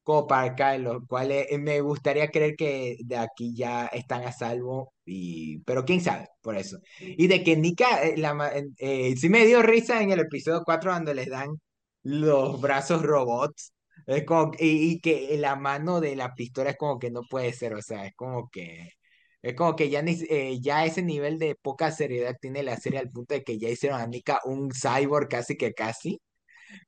como 0.03 0.27
para 0.27 0.77
lo 0.77 1.05
cual 1.07 1.31
eh, 1.31 1.47
me 1.59 1.81
gustaría 1.81 2.29
creer 2.29 2.55
que 2.55 2.97
de 3.05 3.17
aquí 3.17 3.53
ya 3.55 3.85
están 3.87 4.23
a 4.23 4.31
salvo, 4.31 4.93
y, 5.05 5.59
pero 5.59 5.85
quién 5.85 6.01
sabe, 6.01 6.27
por 6.41 6.57
eso. 6.57 6.77
Y 6.99 7.27
de 7.27 7.43
que 7.43 7.55
Nika, 7.57 8.03
eh, 8.03 8.17
la, 8.17 8.51
eh, 8.77 9.15
sí 9.17 9.29
me 9.29 9.45
dio 9.45 9.61
risa 9.61 10.01
en 10.01 10.11
el 10.11 10.19
episodio 10.21 10.63
4 10.65 10.91
cuando 10.91 11.13
les 11.13 11.29
dan 11.29 11.49
los 12.03 12.59
brazos 12.61 13.03
robots, 13.03 13.73
es 14.07 14.25
como, 14.25 14.51
y, 14.59 14.93
y 14.93 14.99
que 15.01 15.37
la 15.37 15.55
mano 15.55 15.99
de 16.01 16.15
la 16.15 16.33
pistola 16.35 16.71
es 16.71 16.77
como 16.77 16.99
que 16.99 17.11
no 17.11 17.21
puede 17.29 17.53
ser, 17.53 17.73
o 17.73 17.81
sea, 17.81 18.05
es 18.05 18.13
como 18.15 18.49
que... 18.49 18.89
Es 19.41 19.55
como 19.55 19.75
que 19.75 19.89
ya, 19.89 20.01
ni, 20.03 20.13
eh, 20.29 20.59
ya 20.61 20.85
ese 20.85 21.01
nivel 21.01 21.39
de 21.39 21.55
poca 21.55 21.91
seriedad 21.91 22.35
tiene 22.39 22.61
la 22.63 22.77
serie 22.77 22.99
al 22.99 23.09
punto 23.09 23.33
de 23.33 23.43
que 23.43 23.57
ya 23.57 23.69
hicieron 23.69 23.99
a 23.99 24.05
Nika 24.07 24.39
un 24.45 24.69
cyborg 24.71 25.27
casi 25.29 25.57
que 25.57 25.73
casi, 25.73 26.21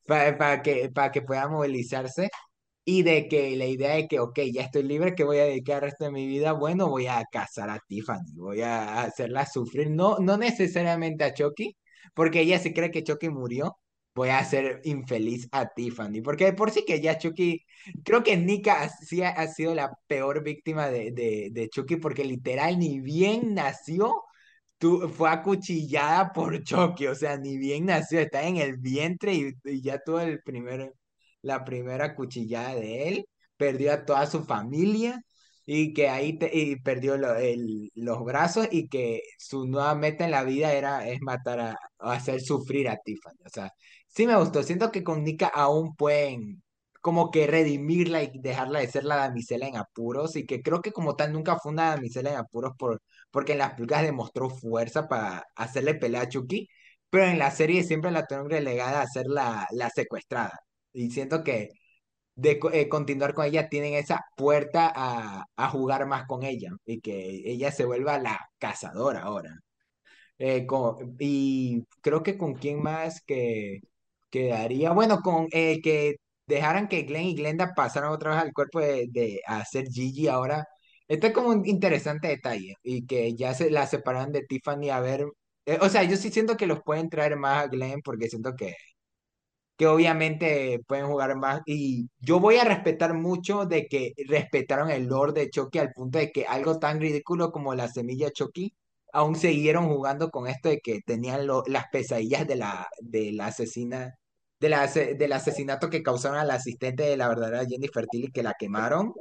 para, 0.07 0.37
para 0.37 0.61
que, 0.61 0.89
para 0.89 1.11
que 1.11 1.21
pueda 1.21 1.47
movilizarse. 1.47 2.29
Y 2.85 3.03
de 3.03 3.27
que 3.29 3.55
la 3.57 3.65
idea 3.65 3.95
de 3.95 4.07
que, 4.07 4.19
ok, 4.19 4.39
ya 4.53 4.63
estoy 4.63 4.83
libre, 4.83 5.15
que 5.15 5.23
voy 5.23 5.39
a 5.39 5.45
dedicar 5.45 5.77
el 5.77 5.91
resto 5.91 6.05
de 6.05 6.11
mi 6.11 6.27
vida? 6.27 6.53
Bueno, 6.53 6.89
voy 6.89 7.07
a 7.07 7.23
casar 7.31 7.69
a 7.69 7.79
Tiffany, 7.87 8.33
voy 8.35 8.61
a 8.61 9.03
hacerla 9.03 9.45
sufrir, 9.45 9.89
no, 9.91 10.17
no 10.19 10.37
necesariamente 10.37 11.23
a 11.23 11.33
Chucky, 11.33 11.77
porque 12.13 12.41
ella 12.41 12.59
se 12.59 12.73
cree 12.73 12.91
que 12.91 13.03
Chucky 13.03 13.29
murió, 13.29 13.77
voy 14.15 14.29
a 14.29 14.39
hacer 14.39 14.81
infeliz 14.83 15.47
a 15.51 15.67
Tiffany, 15.73 16.21
porque 16.21 16.45
de 16.45 16.53
por 16.53 16.71
sí 16.71 16.85
que 16.85 17.01
ya 17.01 17.17
Chucky, 17.17 17.65
creo 18.03 18.23
que 18.23 18.37
Nika 18.37 18.87
sí 18.89 19.23
ha, 19.23 19.29
ha 19.29 19.47
sido 19.47 19.73
la 19.73 19.91
peor 20.07 20.43
víctima 20.43 20.89
de, 20.89 21.11
de, 21.11 21.49
de 21.51 21.69
Chucky, 21.69 21.97
porque 21.97 22.23
literal 22.23 22.77
ni 22.79 22.99
bien 22.99 23.53
nació, 23.55 24.23
tú, 24.77 25.09
fue 25.09 25.29
acuchillada 25.29 26.31
por 26.33 26.63
Chucky, 26.63 27.07
o 27.07 27.15
sea, 27.15 27.37
ni 27.37 27.57
bien 27.57 27.85
nació, 27.85 28.19
está 28.19 28.43
en 28.47 28.57
el 28.57 28.77
vientre 28.77 29.33
y, 29.33 29.81
ya 29.81 29.99
tuvo 30.03 30.19
el 30.19 30.41
primer, 30.43 30.93
la 31.41 31.63
primera 31.65 32.15
cuchillada 32.15 32.75
de 32.75 33.07
él, 33.09 33.25
perdió 33.57 33.93
a 33.93 34.05
toda 34.05 34.25
su 34.27 34.43
familia 34.43 35.21
y 35.65 35.93
que 35.93 36.09
ahí 36.09 36.37
te- 36.37 36.51
y 36.55 36.75
perdió 36.77 37.17
lo- 37.17 37.35
el- 37.35 37.89
los 37.95 38.23
brazos 38.23 38.67
y 38.71 38.87
que 38.89 39.21
su 39.37 39.65
nueva 39.67 39.95
meta 39.95 40.25
en 40.25 40.31
la 40.31 40.43
vida 40.43 40.73
era 40.73 41.07
es 41.07 41.21
matar 41.21 41.59
a, 41.59 41.77
hacer 41.99 42.41
sufrir 42.41 42.89
a 42.89 42.97
Tiffany. 42.97 43.37
O 43.45 43.49
sea, 43.49 43.71
sí 44.15 44.27
me 44.27 44.35
gustó, 44.37 44.63
siento 44.63 44.91
que 44.91 45.03
con 45.03 45.23
Nika 45.23 45.47
aún 45.47 45.95
pueden 45.95 46.63
como 47.01 47.31
que 47.31 47.47
redimirla 47.47 48.23
y 48.23 48.39
dejarla 48.39 48.79
de 48.79 48.87
ser 48.87 49.03
la 49.03 49.17
damisela 49.17 49.67
en 49.67 49.75
apuros 49.77 50.35
y 50.37 50.45
que 50.45 50.61
creo 50.61 50.81
que 50.81 50.91
como 50.93 51.15
tal 51.15 51.33
nunca 51.33 51.57
fue 51.59 51.71
una 51.73 51.89
damisela 51.91 52.31
en 52.31 52.37
apuros 52.37 52.73
por 52.77 53.01
porque 53.31 53.53
en 53.53 53.57
las 53.59 53.73
películas 53.73 54.03
demostró 54.03 54.49
fuerza 54.49 55.07
para 55.07 55.45
hacerle 55.55 55.95
pelea 55.95 56.21
a 56.21 56.29
Chucky, 56.29 56.69
pero 57.09 57.25
en 57.25 57.39
la 57.39 57.51
serie 57.51 57.83
siempre 57.83 58.11
la 58.11 58.25
tuvieron 58.25 58.49
relegada 58.49 59.01
a 59.01 59.07
ser 59.07 59.25
la, 59.27 59.67
la 59.71 59.89
secuestrada. 59.89 60.59
Y 60.93 61.11
siento 61.11 61.43
que 61.43 61.69
de 62.35 62.59
eh, 62.73 62.89
continuar 62.89 63.33
con 63.33 63.45
ella 63.45 63.69
tienen 63.69 63.93
esa 63.95 64.21
puerta 64.37 64.91
a, 64.95 65.45
a 65.55 65.69
jugar 65.69 66.05
más 66.07 66.25
con 66.27 66.43
ella 66.43 66.71
y 66.85 67.01
que 67.01 67.41
ella 67.45 67.71
se 67.71 67.85
vuelva 67.85 68.17
la 68.19 68.39
cazadora 68.59 69.23
ahora. 69.23 69.59
Eh, 70.37 70.65
y 71.19 71.85
creo 72.01 72.23
que 72.23 72.37
con 72.37 72.53
quién 72.55 72.81
más 72.81 73.21
que 73.21 73.81
quedaría, 74.33 74.91
bueno, 74.91 75.19
con 75.21 75.47
eh, 75.51 75.81
que 75.81 76.15
dejaran 76.47 76.87
que 76.89 77.03
Glenn 77.03 77.25
y 77.27 77.35
Glenda 77.35 77.73
pasaran 77.75 78.11
otra 78.11 78.31
vez 78.31 78.39
al 78.41 78.53
cuerpo 78.53 78.79
de, 78.81 79.07
de 79.11 79.41
hacer 79.47 79.85
Gigi 79.89 80.27
ahora. 80.27 80.65
Este 81.07 81.27
es 81.27 81.33
como 81.33 81.49
un 81.49 81.65
interesante 81.67 82.27
detalle 82.29 82.75
y 82.83 83.05
que 83.05 83.35
ya 83.35 83.53
se 83.53 83.69
la 83.69 83.87
separan 83.87 84.31
de 84.31 84.43
Tiffany 84.45 84.89
a 84.89 84.99
ver, 85.01 85.25
eh, 85.65 85.77
o 85.81 85.89
sea, 85.89 86.03
yo 86.03 86.17
sí 86.17 86.31
siento 86.31 86.57
que 86.57 86.67
los 86.67 86.81
pueden 86.83 87.09
traer 87.09 87.35
más 87.37 87.65
a 87.65 87.67
Glenn 87.67 88.01
porque 88.03 88.29
siento 88.29 88.55
que 88.55 88.75
que 89.77 89.87
obviamente 89.87 90.79
pueden 90.87 91.07
jugar 91.07 91.35
más. 91.35 91.61
Y 91.65 92.09
yo 92.19 92.39
voy 92.39 92.57
a 92.57 92.63
respetar 92.63 93.13
mucho 93.13 93.65
de 93.65 93.87
que 93.87 94.13
respetaron 94.27 94.89
el 94.91 95.07
lore 95.07 95.33
de 95.33 95.49
Chucky 95.49 95.79
al 95.79 95.91
punto 95.93 96.19
de 96.19 96.31
que 96.31 96.45
algo 96.45 96.79
tan 96.79 96.99
ridículo 97.01 97.51
como 97.51 97.73
la 97.75 97.87
semilla 97.87 98.31
Chucky, 98.31 98.73
aún 99.11 99.35
siguieron 99.35 99.87
jugando 99.87 100.29
con 100.29 100.47
esto 100.47 100.69
de 100.69 100.79
que 100.79 101.01
tenían 101.01 101.47
lo- 101.47 101.63
las 101.67 101.85
pesadillas 101.91 102.47
de 102.47 102.55
la, 102.55 102.87
de 103.01 103.31
la 103.31 103.47
asesina, 103.47 104.13
la, 104.69 104.87
del 104.87 105.31
asesinato 105.33 105.89
que 105.89 106.03
causaron 106.03 106.37
al 106.39 106.51
asistente 106.51 107.03
de 107.03 107.17
la 107.17 107.27
verdadera 107.29 107.65
Jennifer 107.65 108.05
Tilly 108.07 108.31
que 108.31 108.43
la 108.43 108.53
quemaron. 108.57 109.13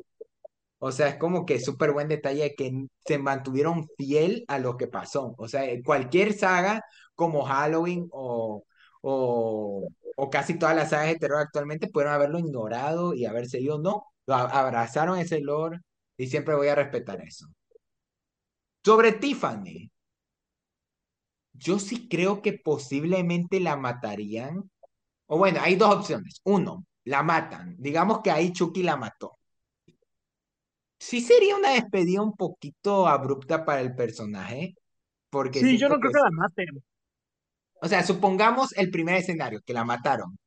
O 0.78 0.93
sea, 0.93 1.09
es 1.09 1.16
como 1.16 1.47
que 1.47 1.60
súper 1.60 1.93
buen 1.93 2.09
detalle 2.09 2.43
de 2.43 2.55
que 2.56 2.86
se 3.06 3.19
mantuvieron 3.19 3.89
fiel 3.97 4.44
a 4.48 4.59
lo 4.59 4.77
que 4.77 4.89
pasó. 4.89 5.35
O 5.39 5.48
sea, 5.48 5.62
cualquier 5.85 6.32
saga 6.35 6.85
como 7.14 7.44
Halloween 7.44 8.09
o, 8.12 8.64
o, 9.02 9.89
casi 10.31 10.59
todas 10.59 10.74
las 10.77 10.90
sagas 10.90 11.09
de 11.09 11.16
terror 11.19 11.40
actualmente 11.40 11.89
pudieron 11.89 12.14
haberlo 12.14 12.39
ignorado 12.40 13.14
y 13.14 13.27
haber 13.27 13.48
seguido. 13.48 13.78
No, 13.78 14.05
lo 14.27 14.35
a- 14.35 14.48
abrazaron 14.51 15.19
ese 15.19 15.40
lore 15.40 15.78
y 16.16 16.27
siempre 16.28 16.55
voy 16.56 16.69
a 16.69 16.74
respetar 16.74 17.20
eso. 17.23 17.47
Sobre 18.85 19.10
Tiffany, 19.19 19.90
yo 21.55 21.78
sí 21.78 22.09
creo 22.09 22.43
que 22.43 22.52
posiblemente 22.55 23.60
la 23.60 23.77
matarían. 23.77 24.70
O 25.34 25.38
bueno, 25.38 25.60
hay 25.62 25.74
dos 25.76 25.94
opciones. 25.96 26.40
Uno, 26.44 26.86
la 27.04 27.22
matan. 27.22 27.74
Digamos 27.78 28.20
que 28.22 28.30
ahí 28.30 28.52
Chucky 28.52 28.82
la 28.84 28.96
mató. 28.96 29.38
Sí 30.98 31.20
sería 31.20 31.56
una 31.56 31.70
despedida 31.72 32.22
un 32.22 32.34
poquito 32.36 33.06
abrupta 33.09 33.64
para 33.64 33.80
el 33.82 33.94
personaje, 33.94 34.74
porque 35.30 35.60
Sí, 35.60 35.78
yo 35.78 35.88
no 35.88 35.98
creo 36.00 36.12
que, 36.12 36.12
que 36.12 36.18
la 36.20 36.30
maten. 36.30 36.82
o 37.80 37.88
sea, 37.88 38.02
supongamos 38.04 38.72
el 38.76 38.90
primer 38.90 39.16
escenario, 39.16 39.60
que 39.64 39.72
la 39.72 39.84
mataron 39.84 40.38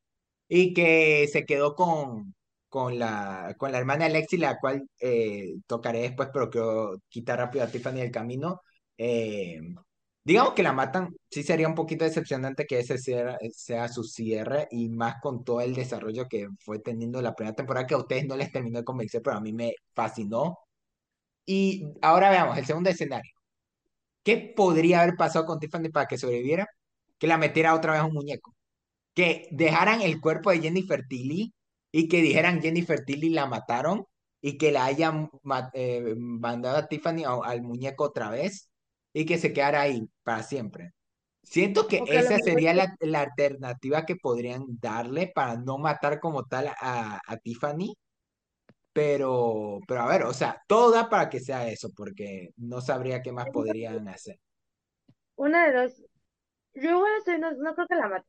y 0.49 0.73
que 0.73 1.27
se 1.31 1.45
quedó 1.45 1.75
con, 1.75 2.35
con 2.69 2.99
la, 2.99 3.55
con 3.59 3.71
la 3.71 3.79
hermana 3.79 4.05
Alexi, 4.07 4.37
la 4.37 4.59
cual 4.59 4.87
eh, 5.01 5.55
tocaré 5.67 6.01
después, 6.01 6.29
pero 6.33 6.49
quiero 6.49 6.97
quitar 7.09 7.39
rápido 7.39 7.65
a 7.65 7.71
Tiffany 7.71 7.97
del 8.01 8.11
camino. 8.11 8.61
Eh, 8.97 9.59
Digamos 10.26 10.53
que 10.56 10.64
la 10.64 10.73
matan, 10.73 11.15
sí 11.30 11.43
sería 11.43 11.68
un 11.68 11.76
poquito 11.76 12.03
decepcionante 12.03 12.65
que 12.65 12.80
ese 12.80 12.97
sea, 12.97 13.38
sea 13.53 13.88
su 13.89 14.03
cierre 14.03 14.68
y 14.72 14.89
más 14.89 15.15
con 15.22 15.43
todo 15.43 15.61
el 15.61 15.76
desarrollo 15.76 16.27
que 16.27 16.47
fue 16.60 16.80
teniendo 16.80 17.22
la 17.22 17.35
primera 17.35 17.56
temporada 17.56 17.85
que 17.85 17.93
a 17.93 17.99
ustedes 17.99 18.26
no 18.26 18.35
les 18.35 18.52
terminó 18.52 18.80
de 18.80 18.85
convencer, 18.85 19.22
pero 19.22 19.38
a 19.38 19.41
mí 19.41 19.53
me 19.53 19.76
fascinó. 19.93 20.57
Y 21.45 21.85
ahora 22.02 22.30
veamos 22.31 22.57
el 22.57 22.65
segundo 22.65 22.89
escenario. 22.89 23.31
¿Qué 24.23 24.53
podría 24.56 25.02
haber 25.02 25.15
pasado 25.15 25.45
con 25.45 25.60
Tiffany 25.60 25.89
para 25.91 26.07
que 26.07 26.18
sobreviviera? 26.18 26.68
Que 27.18 27.27
la 27.27 27.38
metiera 27.38 27.76
otra 27.76 27.93
vez 27.93 28.02
a 28.02 28.06
un 28.06 28.14
muñeco. 28.14 28.56
Que 29.14 29.47
dejaran 29.52 30.02
el 30.02 30.22
cuerpo 30.22 30.52
de 30.52 30.61
Jennifer 30.61 31.03
Tilly 31.07 31.53
y 31.91 32.07
que 32.10 32.22
dijeran 32.22 32.61
Jennifer 32.61 33.06
Tilly 33.06 33.30
la 33.30 33.47
mataron 33.47 34.06
y 34.41 34.57
que 34.57 34.72
la 34.72 34.85
hayan 34.85 35.30
eh, 35.73 36.15
mandado 36.18 36.77
a 36.77 36.88
Tiffany 36.88 37.23
al 37.26 37.61
muñeco 37.64 38.06
otra 38.06 38.30
vez 38.30 38.69
y 39.15 39.25
que 39.25 39.37
se 39.37 39.53
quedara 39.53 39.81
ahí 39.81 40.09
para 40.23 40.43
siempre. 40.43 40.91
Siento 41.41 41.87
que 41.87 42.03
esa 42.05 42.37
sería 42.39 42.73
la, 42.73 42.97
la, 42.99 43.21
alternativa 43.21 44.05
que 44.05 44.17
podrían 44.17 44.65
darle 44.81 45.31
para 45.33 45.55
no 45.55 45.77
matar 45.77 46.19
como 46.19 46.43
tal 46.43 46.67
a, 46.67 47.21
a 47.25 47.37
Tiffany. 47.37 47.95
Pero, 48.91 49.79
pero 49.87 50.01
a 50.01 50.07
ver, 50.07 50.23
o 50.23 50.33
sea, 50.33 50.61
todo 50.67 50.91
da 50.91 51.09
para 51.09 51.29
que 51.29 51.39
sea 51.39 51.69
eso, 51.69 51.91
porque 51.95 52.49
no 52.57 52.81
sabría 52.81 53.21
qué 53.21 53.31
más 53.31 53.47
podrían 53.53 54.05
hacer. 54.09 54.37
Una 55.35 55.67
de 55.67 55.77
dos. 55.77 56.03
Yo 56.73 56.89
igual 56.97 57.11
estoy, 57.17 57.39
no, 57.39 57.51
no 57.53 57.73
creo 57.73 57.87
que 57.87 57.95
la 57.95 58.09
mate, 58.09 58.27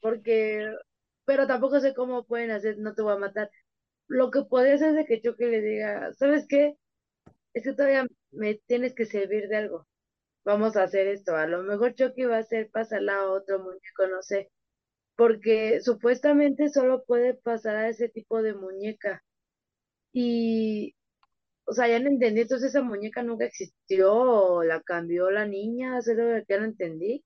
porque, 0.00 0.70
pero 1.24 1.46
tampoco 1.46 1.80
sé 1.80 1.94
cómo 1.94 2.24
pueden 2.24 2.50
hacer, 2.50 2.76
no 2.76 2.94
te 2.94 3.00
voy 3.00 3.14
a 3.14 3.18
matar. 3.18 3.50
Lo 4.06 4.30
que 4.30 4.42
podría 4.42 4.74
hacer 4.74 4.90
es 4.90 4.96
de 4.96 5.06
que 5.06 5.22
Chucky 5.22 5.46
le 5.46 5.62
diga, 5.62 6.12
¿sabes 6.12 6.46
qué? 6.46 6.74
Es 7.54 7.64
que 7.64 7.72
todavía 7.72 8.06
me 8.32 8.56
tienes 8.66 8.94
que 8.94 9.06
servir 9.06 9.48
de 9.48 9.56
algo 9.56 9.86
vamos 10.46 10.76
a 10.76 10.84
hacer 10.84 11.08
esto. 11.08 11.36
A 11.36 11.46
lo 11.46 11.62
mejor 11.64 11.94
Chucky 11.94 12.24
va 12.24 12.36
a 12.38 12.40
hacer 12.40 12.70
pasarla 12.70 13.16
a 13.20 13.30
otro 13.30 13.58
muñeco, 13.60 14.06
no 14.08 14.22
sé, 14.22 14.50
porque 15.16 15.80
supuestamente 15.82 16.70
solo 16.70 17.04
puede 17.04 17.34
pasar 17.34 17.76
a 17.76 17.88
ese 17.90 18.08
tipo 18.10 18.42
de 18.42 18.54
muñeca. 18.54 19.24
Y, 20.12 20.96
o 21.66 21.72
sea, 21.74 21.88
ya 21.88 22.00
no 22.00 22.08
entendí, 22.08 22.42
entonces 22.42 22.70
esa 22.70 22.82
muñeca 22.82 23.22
nunca 23.22 23.46
existió, 23.46 24.14
o 24.14 24.64
la 24.64 24.82
cambió 24.82 25.30
la 25.30 25.46
niña, 25.46 25.98
eso 25.98 26.12
es 26.12 26.18
lo 26.18 26.44
que 26.46 26.58
no 26.58 26.66
entendí. 26.66 27.24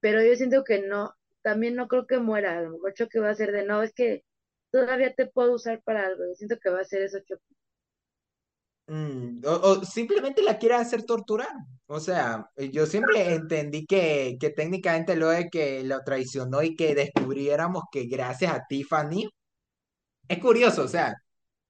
Pero 0.00 0.22
yo 0.24 0.34
siento 0.36 0.64
que 0.64 0.82
no, 0.82 1.14
también 1.42 1.76
no 1.76 1.88
creo 1.88 2.06
que 2.06 2.18
muera, 2.20 2.58
a 2.58 2.62
lo 2.62 2.72
mejor 2.72 2.94
Chucky 2.94 3.18
va 3.20 3.30
a 3.30 3.34
ser 3.36 3.52
de, 3.52 3.64
no, 3.66 3.82
es 3.82 3.92
que 3.94 4.24
todavía 4.72 5.14
te 5.14 5.26
puedo 5.28 5.54
usar 5.54 5.82
para 5.84 6.06
algo, 6.06 6.24
yo 6.26 6.34
siento 6.36 6.58
que 6.60 6.70
va 6.70 6.80
a 6.82 6.84
ser 6.84 7.02
eso 7.02 7.20
Chucky. 7.20 7.57
Mm, 8.88 9.42
o, 9.44 9.84
simplemente 9.84 10.42
la 10.42 10.58
quiere 10.58 10.76
hacer 10.76 11.04
torturar. 11.04 11.48
O 11.86 12.00
sea, 12.00 12.50
yo 12.72 12.86
siempre 12.86 13.34
entendí 13.34 13.86
que, 13.86 14.36
que 14.40 14.50
técnicamente 14.50 15.14
lo 15.16 15.28
de 15.28 15.48
que 15.50 15.84
lo 15.84 16.00
traicionó 16.04 16.62
y 16.62 16.74
que 16.74 16.94
descubriéramos 16.94 17.84
que 17.92 18.06
gracias 18.06 18.52
a 18.52 18.64
Tiffany, 18.68 19.28
es 20.28 20.38
curioso, 20.38 20.82
o 20.84 20.88
sea, 20.88 21.14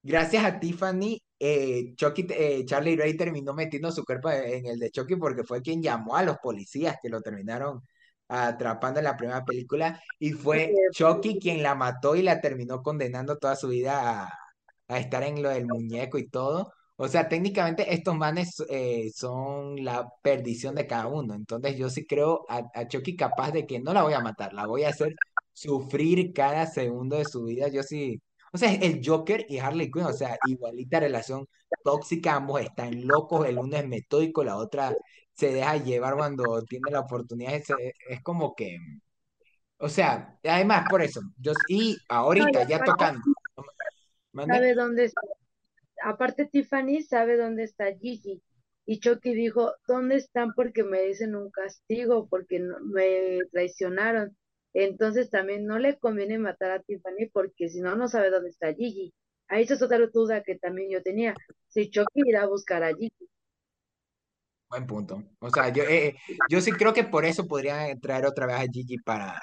gracias 0.03 0.45
a 0.45 0.59
Tiffany, 0.61 1.20
eh, 1.39 1.95
Chucky, 1.97 2.27
eh, 2.31 2.65
Charlie 2.66 2.97
Ray 2.97 3.16
terminó 3.16 3.55
metiendo 3.55 3.93
su 3.93 4.05
cuerpo 4.05 4.31
en 4.31 4.66
el 4.66 4.78
de 4.78 4.90
Chucky 4.90 5.16
porque 5.16 5.45
fue 5.45 5.62
quien 5.62 5.82
llamó 5.82 6.16
a 6.16 6.23
los 6.24 6.39
policías 6.39 6.97
que 7.03 7.09
lo 7.09 7.20
terminaron 7.20 7.82
atrapando 8.28 9.01
en 9.01 9.05
la 9.05 9.16
primera 9.16 9.45
película 9.45 10.01
y 10.19 10.32
fue 10.32 10.73
Chucky 10.93 11.39
quien 11.40 11.62
la 11.62 11.74
mató 11.74 12.16
y 12.16 12.23
la 12.23 12.40
terminó 12.40 12.82
condenando 12.82 13.39
toda 13.39 13.57
su 13.57 13.69
vida 13.69 14.24
a, 14.24 14.39
a 14.89 14.99
estar 14.99 15.23
en 15.23 15.43
lo 15.43 15.51
del 15.51 15.66
muñeco 15.66 16.19
y 16.19 16.28
todo. 16.28 16.73
O 17.01 17.07
sea, 17.07 17.29
técnicamente 17.29 17.95
estos 17.95 18.16
manes 18.16 18.61
eh, 18.69 19.11
son 19.15 19.85
la 19.85 20.09
perdición 20.20 20.75
de 20.75 20.87
cada 20.89 21.07
uno. 21.07 21.35
Entonces 21.35 21.77
yo 21.77 21.89
sí 21.91 22.07
creo 22.07 22.45
a, 22.49 22.69
a, 22.75 22.89
Chucky 22.89 23.15
capaz 23.16 23.53
de 23.53 23.66
que 23.66 23.79
no 23.79 23.93
la 23.95 24.03
voy 24.03 24.15
a 24.15 24.20
matar, 24.20 24.53
la 24.53 24.66
voy 24.66 24.83
a 24.83 24.89
hacer 24.89 25.15
sufrir 25.53 26.33
cada 26.33 26.66
segundo 26.66 27.16
de 27.16 27.25
su 27.25 27.45
vida. 27.45 27.69
Yo 27.69 27.85
sí, 27.85 28.20
o 28.53 28.59
sea, 28.59 28.73
el 28.75 29.01
Joker 29.05 29.47
y 29.49 29.59
Harley 29.59 29.93
Quinn, 29.93 30.05
o 30.07 30.12
sea, 30.12 30.37
igualita 30.49 30.99
relación 30.99 31.47
tóxica, 31.85 32.35
ambos 32.35 32.61
están 32.62 33.07
locos, 33.07 33.47
el 33.47 33.59
uno 33.59 33.77
es 33.77 33.87
metódico, 33.87 34.43
la 34.43 34.57
otra 34.57 34.93
se 35.35 35.53
deja 35.53 35.77
llevar 35.77 36.16
cuando 36.16 36.62
tiene 36.65 36.91
la 36.91 37.01
oportunidad. 37.01 37.55
Es, 37.55 37.69
es 38.09 38.23
como 38.23 38.55
que, 38.57 38.77
o 39.79 39.89
sea, 39.89 40.39
además 40.45 40.87
por 40.91 41.03
eso, 41.03 41.20
yo 41.39 41.53
y 41.69 41.97
ahorita 42.09 42.66
ya 42.66 42.83
tocando. 42.83 43.23
¿Sabe 44.35 44.75
dónde 44.75 45.05
está? 45.05 45.38
Aparte 46.09 46.47
Tiffany 46.47 47.03
sabe 47.03 47.37
dónde 47.37 47.65
está 47.65 47.95
Gigi. 47.95 48.43
Y 48.87 49.01
Chucky 49.01 49.35
dijo, 49.35 49.75
¿dónde 49.87 50.17
están? 50.17 50.55
Porque 50.55 50.83
me 50.83 51.03
dicen 51.03 51.37
un 51.37 51.51
castigo, 51.51 52.27
porque 52.29 52.61
me 52.61 53.41
traicionaron. 53.53 54.35
Entonces 54.73 55.29
también 55.29 55.67
no 55.67 55.79
le 55.79 55.99
conviene 55.99 56.39
matar 56.39 56.71
a 56.71 56.83
Tiffany 56.83 57.29
porque 57.33 57.69
si 57.69 57.81
no, 57.81 57.97
no 57.97 58.09
sabe 58.09 58.31
dónde 58.31 58.49
está 58.49 58.73
Gigi. 58.73 59.13
Ahí 59.49 59.65
es 59.65 59.83
otra 59.83 59.99
duda 60.07 60.43
que 60.43 60.57
también 60.57 60.91
yo 60.91 61.03
tenía. 61.03 61.35
Si 61.69 61.91
Chucky 61.91 62.23
irá 62.27 62.43
a 62.43 62.49
buscar 62.49 62.83
a 62.83 62.95
Gigi. 62.95 63.29
Buen 64.71 64.87
punto. 64.87 65.23
O 65.41 65.51
sea, 65.51 65.71
yo, 65.71 65.83
eh, 65.85 66.17
yo 66.49 66.61
sí 66.61 66.73
creo 66.73 66.93
que 66.95 67.05
por 67.05 67.25
eso 67.25 67.47
podría 67.47 67.95
traer 68.01 68.27
otra 68.27 68.47
vez 68.47 68.57
a 68.57 68.73
Gigi 68.73 68.99
para, 68.99 69.41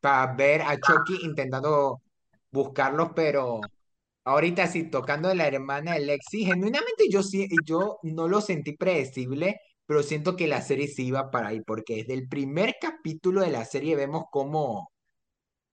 para 0.00 0.34
ver 0.34 0.62
a 0.62 0.76
Chucky 0.76 1.24
intentando 1.24 2.02
buscarlos, 2.50 3.10
pero 3.14 3.60
Ahorita 4.28 4.66
sí, 4.66 4.84
tocando 4.90 5.28
de 5.30 5.34
la 5.36 5.46
hermana 5.48 5.94
de 5.94 6.00
Lexi, 6.00 6.44
genuinamente 6.44 7.08
yo 7.10 7.22
sí, 7.22 7.48
yo 7.64 7.98
no 8.02 8.28
lo 8.28 8.42
sentí 8.42 8.76
predecible, 8.76 9.58
pero 9.86 10.02
siento 10.02 10.36
que 10.36 10.46
la 10.46 10.60
serie 10.60 10.86
sí 10.86 11.06
iba 11.06 11.30
para 11.30 11.48
ahí, 11.48 11.62
porque 11.62 11.96
desde 11.96 12.12
el 12.14 12.28
primer 12.28 12.74
capítulo 12.78 13.40
de 13.40 13.50
la 13.50 13.64
serie 13.64 13.96
vemos 13.96 14.24
cómo, 14.30 14.92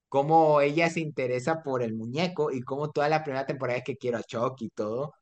cómo 0.10 0.62
ella 0.62 0.90
se 0.90 1.02
interesa 1.02 1.64
por 1.64 1.84
el 1.84 1.96
muñeco 1.96 2.52
y 2.52 2.62
cómo 2.62 2.92
toda 2.92 3.10
la 3.10 3.24
primera 3.24 3.46
temporada 3.46 3.80
es 3.80 3.84
que 3.86 3.98
quiero 3.98 4.18
a 4.20 4.24
Chuck 4.24 4.62
y 4.62 4.70
todo. 4.70 5.14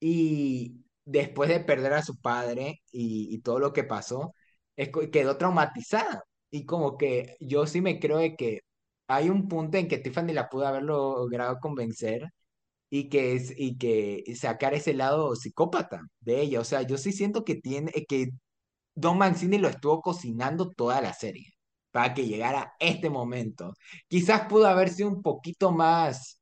Y 0.00 0.84
después 1.04 1.50
de 1.50 1.60
perder 1.60 1.94
a 1.94 2.02
su 2.02 2.18
padre 2.20 2.82
y, 2.90 3.34
y 3.34 3.40
todo 3.40 3.58
lo 3.60 3.72
que 3.72 3.84
pasó, 3.84 4.32
es, 4.76 4.90
quedó 5.12 5.36
traumatizada. 5.38 6.24
Y 6.50 6.66
como 6.66 6.96
que 6.98 7.36
yo 7.40 7.66
sí 7.66 7.80
me 7.80 8.00
creo 8.00 8.18
de 8.18 8.36
que 8.36 8.60
hay 9.08 9.30
un 9.30 9.48
punto 9.48 9.78
en 9.78 9.88
que 9.88 9.98
Tiffany 9.98 10.32
la 10.32 10.48
pudo 10.48 10.66
haber 10.66 10.84
logrado 10.84 11.58
convencer 11.60 12.28
y 12.90 13.08
que, 13.08 13.34
es, 13.34 13.52
y 13.56 13.76
que 13.78 14.24
sacar 14.36 14.74
ese 14.74 14.94
lado 14.94 15.34
psicópata 15.36 16.02
de 16.20 16.40
ella. 16.42 16.60
O 16.60 16.64
sea, 16.64 16.82
yo 16.82 16.98
sí 16.98 17.12
siento 17.12 17.44
que 17.44 17.56
tiene, 17.56 17.92
que 18.08 18.30
Don 18.94 19.18
Mancini 19.18 19.58
lo 19.58 19.68
estuvo 19.68 20.00
cocinando 20.02 20.70
toda 20.70 21.00
la 21.00 21.12
serie 21.14 21.54
para 21.90 22.14
que 22.14 22.26
llegara 22.26 22.74
este 22.80 23.10
momento. 23.10 23.74
Quizás 24.08 24.48
pudo 24.48 24.66
haber 24.68 24.90
sido 24.90 25.08
un 25.08 25.22
poquito 25.22 25.72
más, 25.72 26.40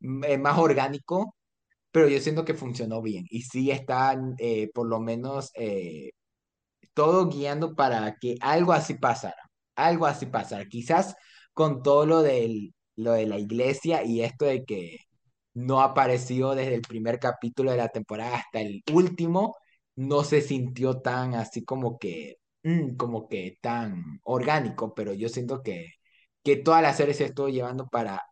mm, 0.00 0.24
eh, 0.24 0.38
más 0.38 0.58
orgánico, 0.58 1.36
pero 1.92 2.08
yo 2.08 2.20
siento 2.20 2.44
que 2.44 2.54
funcionó 2.54 3.02
bien. 3.02 3.26
Y 3.30 3.42
sí 3.42 3.70
están, 3.70 4.34
eh, 4.38 4.70
por 4.74 4.88
lo 4.88 5.00
menos, 5.00 5.50
eh, 5.54 6.10
todo 6.94 7.28
guiando 7.28 7.74
para 7.74 8.16
que 8.20 8.36
algo 8.40 8.72
así 8.72 8.94
pasara. 8.94 9.50
Algo 9.76 10.06
así 10.06 10.26
pasara. 10.26 10.66
Quizás 10.66 11.16
con 11.54 11.82
todo 11.82 12.06
lo, 12.06 12.22
del, 12.22 12.74
lo 12.96 13.12
de 13.12 13.26
la 13.26 13.38
iglesia 13.38 14.04
y 14.04 14.22
esto 14.22 14.44
de 14.46 14.64
que 14.64 14.98
no 15.54 15.80
apareció 15.82 16.54
desde 16.54 16.74
el 16.76 16.82
primer 16.82 17.18
capítulo 17.18 17.70
de 17.70 17.76
la 17.78 17.88
temporada 17.88 18.36
hasta 18.36 18.60
el 18.60 18.82
último, 18.92 19.56
no 19.96 20.24
se 20.24 20.40
sintió 20.42 21.00
tan 21.00 21.34
así 21.34 21.64
como 21.64 21.98
que, 21.98 22.36
mm, 22.62 22.96
como 22.96 23.28
que 23.28 23.58
tan 23.60 24.20
orgánico, 24.24 24.94
pero 24.94 25.12
yo 25.14 25.28
siento 25.28 25.62
que, 25.62 25.86
que 26.42 26.56
toda 26.56 26.82
la 26.82 26.94
serie 26.94 27.14
se 27.14 27.24
estuvo 27.26 27.48
llevando 27.48 27.88
para 27.88 28.22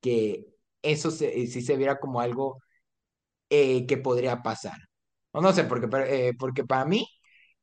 que 0.00 0.46
eso 0.82 1.10
se, 1.10 1.46
sí 1.48 1.62
se 1.62 1.76
viera 1.76 1.98
como 1.98 2.20
algo 2.20 2.58
eh, 3.50 3.86
que 3.86 3.96
podría 3.98 4.42
pasar. 4.42 4.76
O 5.32 5.40
no 5.40 5.52
sé, 5.52 5.64
porque, 5.64 5.88
eh, 6.28 6.32
porque 6.38 6.64
para 6.64 6.84
mí, 6.84 7.06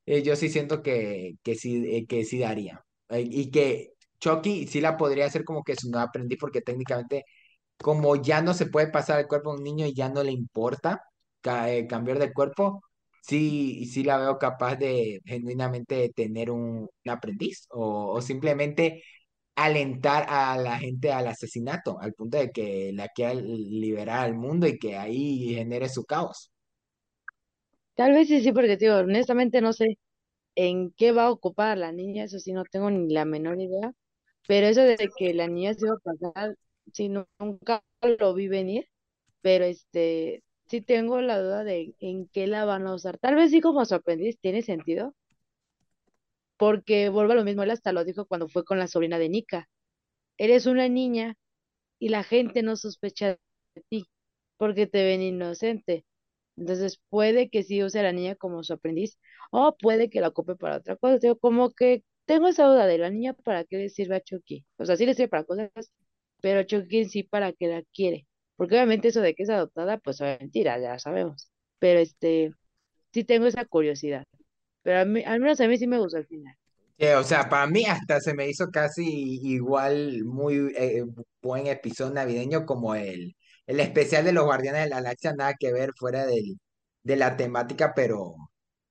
eh, 0.05 0.21
yo 0.23 0.35
sí 0.35 0.49
siento 0.49 0.81
que, 0.83 1.33
que, 1.43 1.55
sí, 1.55 2.05
que 2.07 2.25
sí 2.25 2.39
daría. 2.39 2.83
y 3.09 3.51
que 3.51 3.93
Chucky 4.19 4.67
sí 4.67 4.81
la 4.81 4.97
podría 4.97 5.25
hacer 5.27 5.43
como 5.43 5.63
que 5.63 5.75
su 5.75 5.89
nueva 5.89 6.05
aprendiz, 6.07 6.37
porque 6.39 6.61
técnicamente 6.61 7.25
como 7.77 8.15
ya 8.15 8.41
no 8.41 8.53
se 8.53 8.67
puede 8.67 8.87
pasar 8.87 9.19
el 9.19 9.27
cuerpo 9.27 9.51
a 9.51 9.55
un 9.55 9.63
niño 9.63 9.85
y 9.85 9.93
ya 9.93 10.09
no 10.09 10.23
le 10.23 10.31
importa 10.31 11.03
eh, 11.45 11.87
cambiar 11.87 12.19
de 12.19 12.33
cuerpo, 12.33 12.81
sí, 13.21 13.85
sí 13.85 14.03
la 14.03 14.17
veo 14.17 14.37
capaz 14.39 14.75
de 14.77 15.21
genuinamente 15.25 16.11
tener 16.15 16.51
un, 16.51 16.89
aprendiz 17.05 17.67
o, 17.69 18.21
simplemente 18.21 19.03
alentar 19.55 20.25
a 20.29 20.57
la 20.57 20.79
gente 20.79 21.11
al 21.11 21.27
asesinato, 21.27 21.99
al 21.99 22.13
punto 22.13 22.37
de 22.37 22.51
que 22.51 22.91
la 22.93 23.09
quiera 23.09 23.33
liberar 23.35 24.19
al 24.25 24.35
mundo 24.35 24.67
y 24.67 24.79
que 24.79 24.97
ahí 24.97 25.53
genere 25.55 25.89
su 25.89 26.05
caos. 26.05 26.51
Tal 27.95 28.13
vez 28.13 28.27
sí, 28.27 28.41
sí, 28.41 28.51
porque 28.51 28.77
digo, 28.77 28.95
honestamente 28.95 29.61
no 29.61 29.73
sé 29.73 29.97
en 30.55 30.91
qué 30.91 31.11
va 31.11 31.25
a 31.25 31.31
ocupar 31.31 31.77
la 31.77 31.91
niña, 31.91 32.25
eso 32.25 32.39
sí 32.39 32.53
no 32.53 32.63
tengo 32.65 32.89
ni 32.91 33.13
la 33.13 33.25
menor 33.25 33.59
idea, 33.61 33.91
pero 34.47 34.67
eso 34.67 34.81
de 34.81 35.09
que 35.17 35.33
la 35.33 35.47
niña 35.47 35.73
se 35.73 35.87
va 35.87 35.95
a 35.95 35.99
pasar 35.99 36.55
sí, 36.91 37.09
nunca 37.09 37.83
lo 38.19 38.33
vi 38.33 38.47
venir, 38.47 38.89
pero 39.41 39.65
este, 39.65 40.43
sí 40.67 40.81
tengo 40.81 41.21
la 41.21 41.41
duda 41.41 41.63
de 41.63 41.95
en 41.99 42.27
qué 42.27 42.47
la 42.47 42.65
van 42.65 42.87
a 42.87 42.93
usar. 42.95 43.17
Tal 43.19 43.35
vez 43.35 43.51
sí 43.51 43.61
como 43.61 43.85
sorprendís, 43.85 44.39
¿tiene 44.39 44.61
sentido? 44.61 45.15
porque 46.57 47.09
vuelve 47.09 47.33
a 47.33 47.35
lo 47.35 47.43
mismo, 47.43 47.63
él 47.63 47.71
hasta 47.71 47.91
lo 47.91 48.05
dijo 48.05 48.25
cuando 48.25 48.47
fue 48.47 48.63
con 48.63 48.79
la 48.79 48.87
sobrina 48.87 49.19
de 49.19 49.29
Nika. 49.29 49.69
Eres 50.37 50.65
una 50.67 50.89
niña 50.89 51.35
y 51.99 52.09
la 52.09 52.23
gente 52.23 52.63
no 52.63 52.77
sospecha 52.77 53.37
de 53.75 53.83
ti 53.89 54.05
porque 54.57 54.87
te 54.87 55.03
ven 55.03 55.21
inocente. 55.21 56.05
Entonces 56.57 57.01
puede 57.09 57.49
que 57.49 57.63
sí 57.63 57.83
use 57.83 57.99
a 57.99 58.03
la 58.03 58.13
niña 58.13 58.35
como 58.35 58.63
su 58.63 58.73
aprendiz 58.73 59.17
o 59.51 59.75
puede 59.77 60.09
que 60.09 60.21
la 60.21 60.29
ocupe 60.29 60.55
para 60.55 60.77
otra 60.77 60.95
cosa. 60.97 61.19
Como 61.41 61.71
que 61.73 62.03
tengo 62.25 62.47
esa 62.47 62.65
duda 62.67 62.87
de 62.87 62.97
la 62.99 63.09
niña 63.09 63.33
para 63.33 63.65
qué 63.65 63.77
le 63.77 63.89
sirve 63.89 64.17
a 64.17 64.21
Chucky. 64.21 64.65
O 64.77 64.85
sea, 64.85 64.95
sí 64.97 65.05
le 65.05 65.15
sirve 65.15 65.29
para 65.29 65.45
cosas, 65.45 65.71
pero 66.43 66.63
Chucky 66.65 66.99
en 67.01 67.09
sí 67.11 67.23
para 67.23 67.53
qué 67.53 67.67
la 67.69 67.83
quiere. 67.95 68.27
Porque 68.57 68.75
obviamente 68.77 69.09
eso 69.09 69.21
de 69.21 69.35
que 69.35 69.43
es 69.45 69.51
adoptada, 69.51 69.99
pues 69.99 70.21
es 70.21 70.39
mentira, 70.41 70.79
ya 70.79 70.99
sabemos. 70.99 71.51
Pero 71.79 71.99
este, 72.01 72.51
sí 73.13 73.23
tengo 73.25 73.47
esa 73.47 73.65
curiosidad. 73.65 74.25
Pero 74.83 75.01
a 75.01 75.05
mí, 75.05 75.23
al 75.25 75.39
menos 75.41 75.61
a 75.61 75.67
mí 75.69 75.77
sí 75.77 75.87
me 75.87 75.99
gustó 75.99 76.17
el 76.19 76.27
final. 76.27 76.55
Eh, 76.97 77.15
o 77.15 77.23
sea, 77.23 77.49
para 77.49 77.67
mí 77.67 77.85
hasta 77.85 78.19
se 78.21 78.33
me 78.33 78.47
hizo 78.47 78.69
casi 78.71 79.03
igual 79.43 80.23
muy 80.25 80.71
eh, 80.77 81.03
buen 81.41 81.67
episodio 81.67 82.13
navideño 82.13 82.65
como 82.65 82.95
el, 82.95 83.35
el 83.65 83.79
especial 83.79 84.23
de 84.25 84.31
los 84.33 84.45
Guardianes 84.45 84.83
de 84.83 84.89
la 84.89 84.95
Galaxia, 84.97 85.33
nada 85.33 85.53
que 85.59 85.73
ver 85.73 85.91
fuera 85.97 86.25
del, 86.25 86.59
de 87.03 87.15
la 87.17 87.35
temática, 87.35 87.93
pero, 87.95 88.35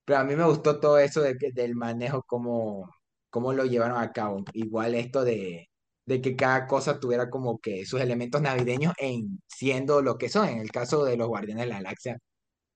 pero 0.05 0.19
a 0.19 0.25
mí 0.25 0.35
me 0.37 0.45
gustó 0.45 0.81
todo 0.81 0.99
eso 0.99 1.23
de, 1.23 1.37
que- 1.39 1.53
del 1.53 1.75
manejo, 1.77 2.23
cómo, 2.27 2.91
cómo 3.31 3.53
lo 3.53 3.65
llevaron 3.65 3.99
a 3.99 4.13
cabo. 4.13 4.45
Igual 4.53 4.95
esto 4.95 5.25
de, 5.25 5.69
de 6.07 6.21
que 6.21 6.37
cada 6.37 6.67
cosa 6.67 6.99
tuviera 7.01 7.31
como 7.31 7.59
que 7.61 7.85
sus 7.87 8.01
elementos 8.01 8.43
navideños 8.43 8.95
en 8.99 9.41
siendo 9.49 10.03
lo 10.03 10.19
que 10.19 10.29
son, 10.29 10.49
en 10.49 10.59
el 10.59 10.71
caso 10.71 11.05
de 11.05 11.17
los 11.17 11.29
Guardianes 11.29 11.65
de 11.65 11.69
la 11.71 11.77
Galaxia 11.77 12.19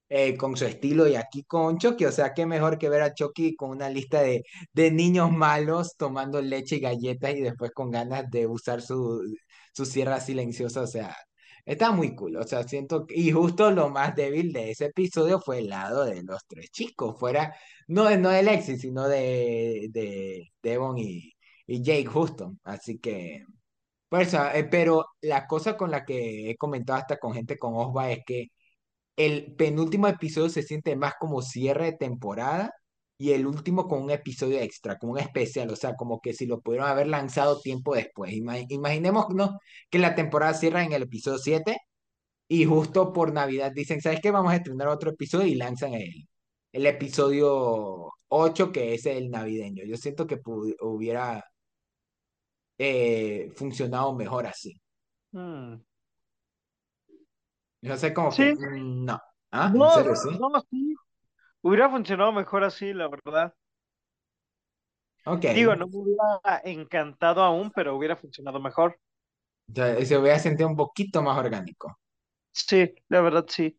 eh, 0.09 0.37
con 0.37 0.57
su 0.57 0.65
estilo 0.67 1.07
y 1.09 1.17
aquí 1.17 1.45
con 1.45 1.79
Chucky. 1.79 2.05
O 2.05 2.13
sea, 2.13 2.33
qué 2.35 2.47
mejor 2.47 2.79
que 2.79 2.89
ver 2.89 3.03
a 3.03 3.15
Chucky 3.15 3.57
con 3.57 3.71
una 3.71 3.89
lista 3.91 4.23
de, 4.23 4.45
de 4.73 4.91
niños 4.91 5.33
malos 5.33 5.97
tomando 5.97 6.41
leche 6.43 6.77
y 6.77 6.81
galletas 6.81 7.35
y 7.35 7.41
después 7.41 7.73
con 7.73 7.91
ganas 7.91 8.31
de 8.31 8.47
usar 8.47 8.83
su, 8.83 9.23
su 9.73 9.85
sierra 9.87 10.21
silenciosa. 10.21 10.83
O 10.83 10.87
sea, 10.87 11.17
está 11.65 11.91
muy 11.93 12.15
cool. 12.15 12.37
O 12.37 12.45
sea, 12.45 12.63
siento 12.65 13.07
que- 13.07 13.17
y 13.17 13.33
justo 13.33 13.71
lo 13.71 13.89
más 13.91 14.15
débil 14.15 14.53
de 14.53 14.71
ese 14.71 14.87
episodio 14.87 15.41
fue 15.41 15.59
el 15.59 15.69
lado 15.69 16.05
de 16.05 16.23
los 16.23 16.45
tres 16.47 16.71
chicos. 16.71 17.19
Fuera, 17.19 17.55
no, 17.89 18.15
no 18.17 18.31
de 18.31 18.43
Lexi, 18.43 18.77
sino 18.79 19.09
de, 19.09 19.89
de 19.91 20.53
Devon 20.63 20.99
y, 20.99 21.33
y 21.67 21.83
Jake 21.83 22.07
justo. 22.07 22.55
Así 22.65 22.99
que... 22.99 23.45
Por 24.09 24.23
eso, 24.23 24.39
eh, 24.55 24.65
pero 24.71 25.07
la 25.23 25.47
cosa 25.49 25.77
con 25.77 25.91
la 25.91 26.05
que 26.05 26.51
he 26.51 26.57
comentado 26.57 26.99
hasta 27.01 27.19
con 27.19 27.35
gente 27.35 27.59
con 27.59 27.75
Osva 27.77 28.11
es 28.13 28.21
que 28.27 28.49
el 29.17 29.55
penúltimo 29.57 30.09
episodio 30.09 30.49
se 30.51 30.63
siente 30.63 30.97
más 30.97 31.15
como 31.19 31.43
cierre 31.43 31.87
de 31.87 31.93
temporada 31.99 32.73
y 33.19 33.33
el 33.33 33.47
último 33.47 33.89
con 33.89 34.03
un 34.03 34.11
episodio 34.11 34.59
extra, 34.61 34.99
como 34.99 35.13
un 35.15 35.19
especial, 35.21 35.71
o 35.71 35.77
sea, 35.77 35.95
como 35.95 36.21
que 36.21 36.35
si 36.35 36.47
lo 36.47 36.61
pudieron 36.61 36.89
haber 36.89 37.07
lanzado 37.09 37.61
tiempo 37.61 37.95
después. 37.95 38.33
Ima- 38.35 38.65
imaginémonos 38.69 39.53
que 39.91 39.99
la 39.99 40.15
temporada 40.15 40.55
cierra 40.55 40.85
en 40.85 40.93
el 40.93 41.03
episodio 41.05 41.39
7 41.39 41.77
y 42.49 42.65
justo 42.65 43.13
por 43.13 43.33
Navidad 43.33 43.73
dicen, 43.75 44.01
¿sabes 44.01 44.21
qué? 44.23 44.31
Vamos 44.31 44.53
a 44.53 44.57
estrenar 44.57 44.89
otro 44.89 45.11
episodio 45.11 45.47
y 45.47 45.55
lanzan 45.57 45.95
el, 45.95 46.29
el 46.73 46.87
episodio 46.87 48.11
8 48.29 48.73
que 48.73 48.95
es 48.95 49.07
el 49.07 49.31
navideño. 49.31 49.85
Yo 49.85 49.97
siento 49.97 50.27
que 50.27 50.41
hubiera 50.81 51.45
eh, 52.79 53.51
funcionado 53.57 54.15
mejor 54.15 54.47
así. 54.47 54.81
Mm. 55.33 55.83
Yo 57.83 57.97
sé 57.97 58.13
que, 58.15 58.21
Sí, 58.29 58.55
mm, 58.55 59.05
no. 59.05 59.21
¿Ah? 59.51 59.73
¿En 59.75 59.79
no, 59.79 59.91
serio, 59.91 60.15
sí? 60.17 60.29
no, 60.39 60.51
sí. 60.71 60.95
Hubiera 61.63 61.91
funcionado 61.91 62.33
mejor 62.33 62.65
así, 62.65 62.93
la 62.95 63.09
verdad. 63.09 63.55
Ok. 65.27 65.45
Digo, 65.47 65.75
no 65.75 65.89
me 65.89 65.97
hubiera 65.99 66.61
encantado 66.65 67.43
aún, 67.43 67.73
pero 67.73 67.97
hubiera 67.97 68.17
funcionado 68.17 68.61
mejor. 68.61 68.99
Se 70.05 70.17
hubiera 70.19 70.41
sentido 70.41 70.69
un 70.69 70.75
poquito 70.75 71.23
más 71.23 71.39
orgánico. 71.39 72.01
Sí, 72.53 72.93
la 73.09 73.21
verdad 73.21 73.47
sí. 73.49 73.79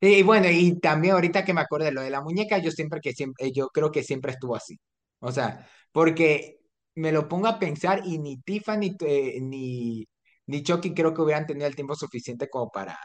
Y 0.00 0.22
bueno, 0.22 0.48
y 0.50 0.78
también 0.80 1.14
ahorita 1.14 1.44
que 1.44 1.54
me 1.54 1.60
acuerdo 1.60 1.86
de 1.86 1.92
lo 1.92 2.00
de 2.02 2.10
la 2.10 2.20
muñeca, 2.22 2.58
yo 2.58 2.70
siempre 2.70 3.00
que 3.00 3.12
siempre, 3.12 3.52
yo 3.52 3.68
creo 3.68 3.90
que 3.92 4.02
siempre 4.02 4.32
estuvo 4.32 4.56
así. 4.56 4.78
O 5.20 5.30
sea, 5.32 5.68
porque 5.92 6.60
me 6.96 7.12
lo 7.12 7.28
pongo 7.28 7.46
a 7.48 7.58
pensar 7.58 8.02
y 8.04 8.18
ni 8.18 8.38
Tiffany 8.42 8.96
eh, 9.00 9.40
ni, 9.42 10.06
ni 10.46 10.62
Chucky 10.62 10.94
creo 10.94 11.14
que 11.14 11.22
hubieran 11.22 11.46
tenido 11.46 11.66
el 11.66 11.74
tiempo 11.76 11.94
suficiente 11.96 12.48
como 12.48 12.70
para, 12.70 12.98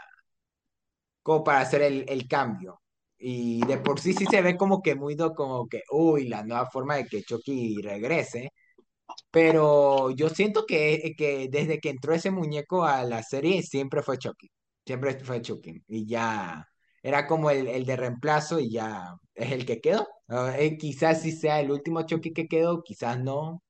como 1.23 1.43
para 1.43 1.59
hacer 1.61 1.81
el, 1.81 2.05
el 2.07 2.27
cambio. 2.27 2.81
Y 3.19 3.65
de 3.65 3.77
por 3.79 3.99
sí 3.99 4.13
sí 4.13 4.25
se 4.27 4.41
ve 4.41 4.55
como 4.57 4.81
que 4.81 4.95
muy 4.95 5.15
do- 5.15 5.33
como 5.33 5.67
que, 5.67 5.81
uy, 5.91 6.27
la 6.27 6.43
nueva 6.43 6.67
forma 6.69 6.95
de 6.95 7.05
que 7.05 7.23
Chucky 7.23 7.81
regrese. 7.81 8.51
Pero 9.31 10.11
yo 10.11 10.29
siento 10.29 10.65
que, 10.67 11.13
que 11.17 11.49
desde 11.51 11.79
que 11.79 11.89
entró 11.91 12.13
ese 12.13 12.31
muñeco 12.31 12.85
a 12.85 13.03
la 13.05 13.23
serie 13.23 13.63
siempre 13.63 14.03
fue 14.03 14.17
Chucky. 14.19 14.49
Siempre 14.85 15.19
fue 15.23 15.41
Chucky. 15.41 15.83
Y 15.87 16.07
ya 16.07 16.65
era 17.03 17.27
como 17.27 17.49
el, 17.51 17.67
el 17.67 17.85
de 17.85 17.95
reemplazo 17.97 18.59
y 18.59 18.71
ya 18.71 19.15
es 19.35 19.51
el 19.53 19.65
que 19.65 19.81
quedó. 19.81 20.07
Ah, 20.29 20.55
eh, 20.59 20.77
quizás 20.77 21.21
sí 21.23 21.31
sea 21.33 21.59
el 21.61 21.71
último 21.71 22.03
Chucky 22.05 22.33
que 22.33 22.47
quedó, 22.47 22.83
quizás 22.83 23.19
no. 23.19 23.61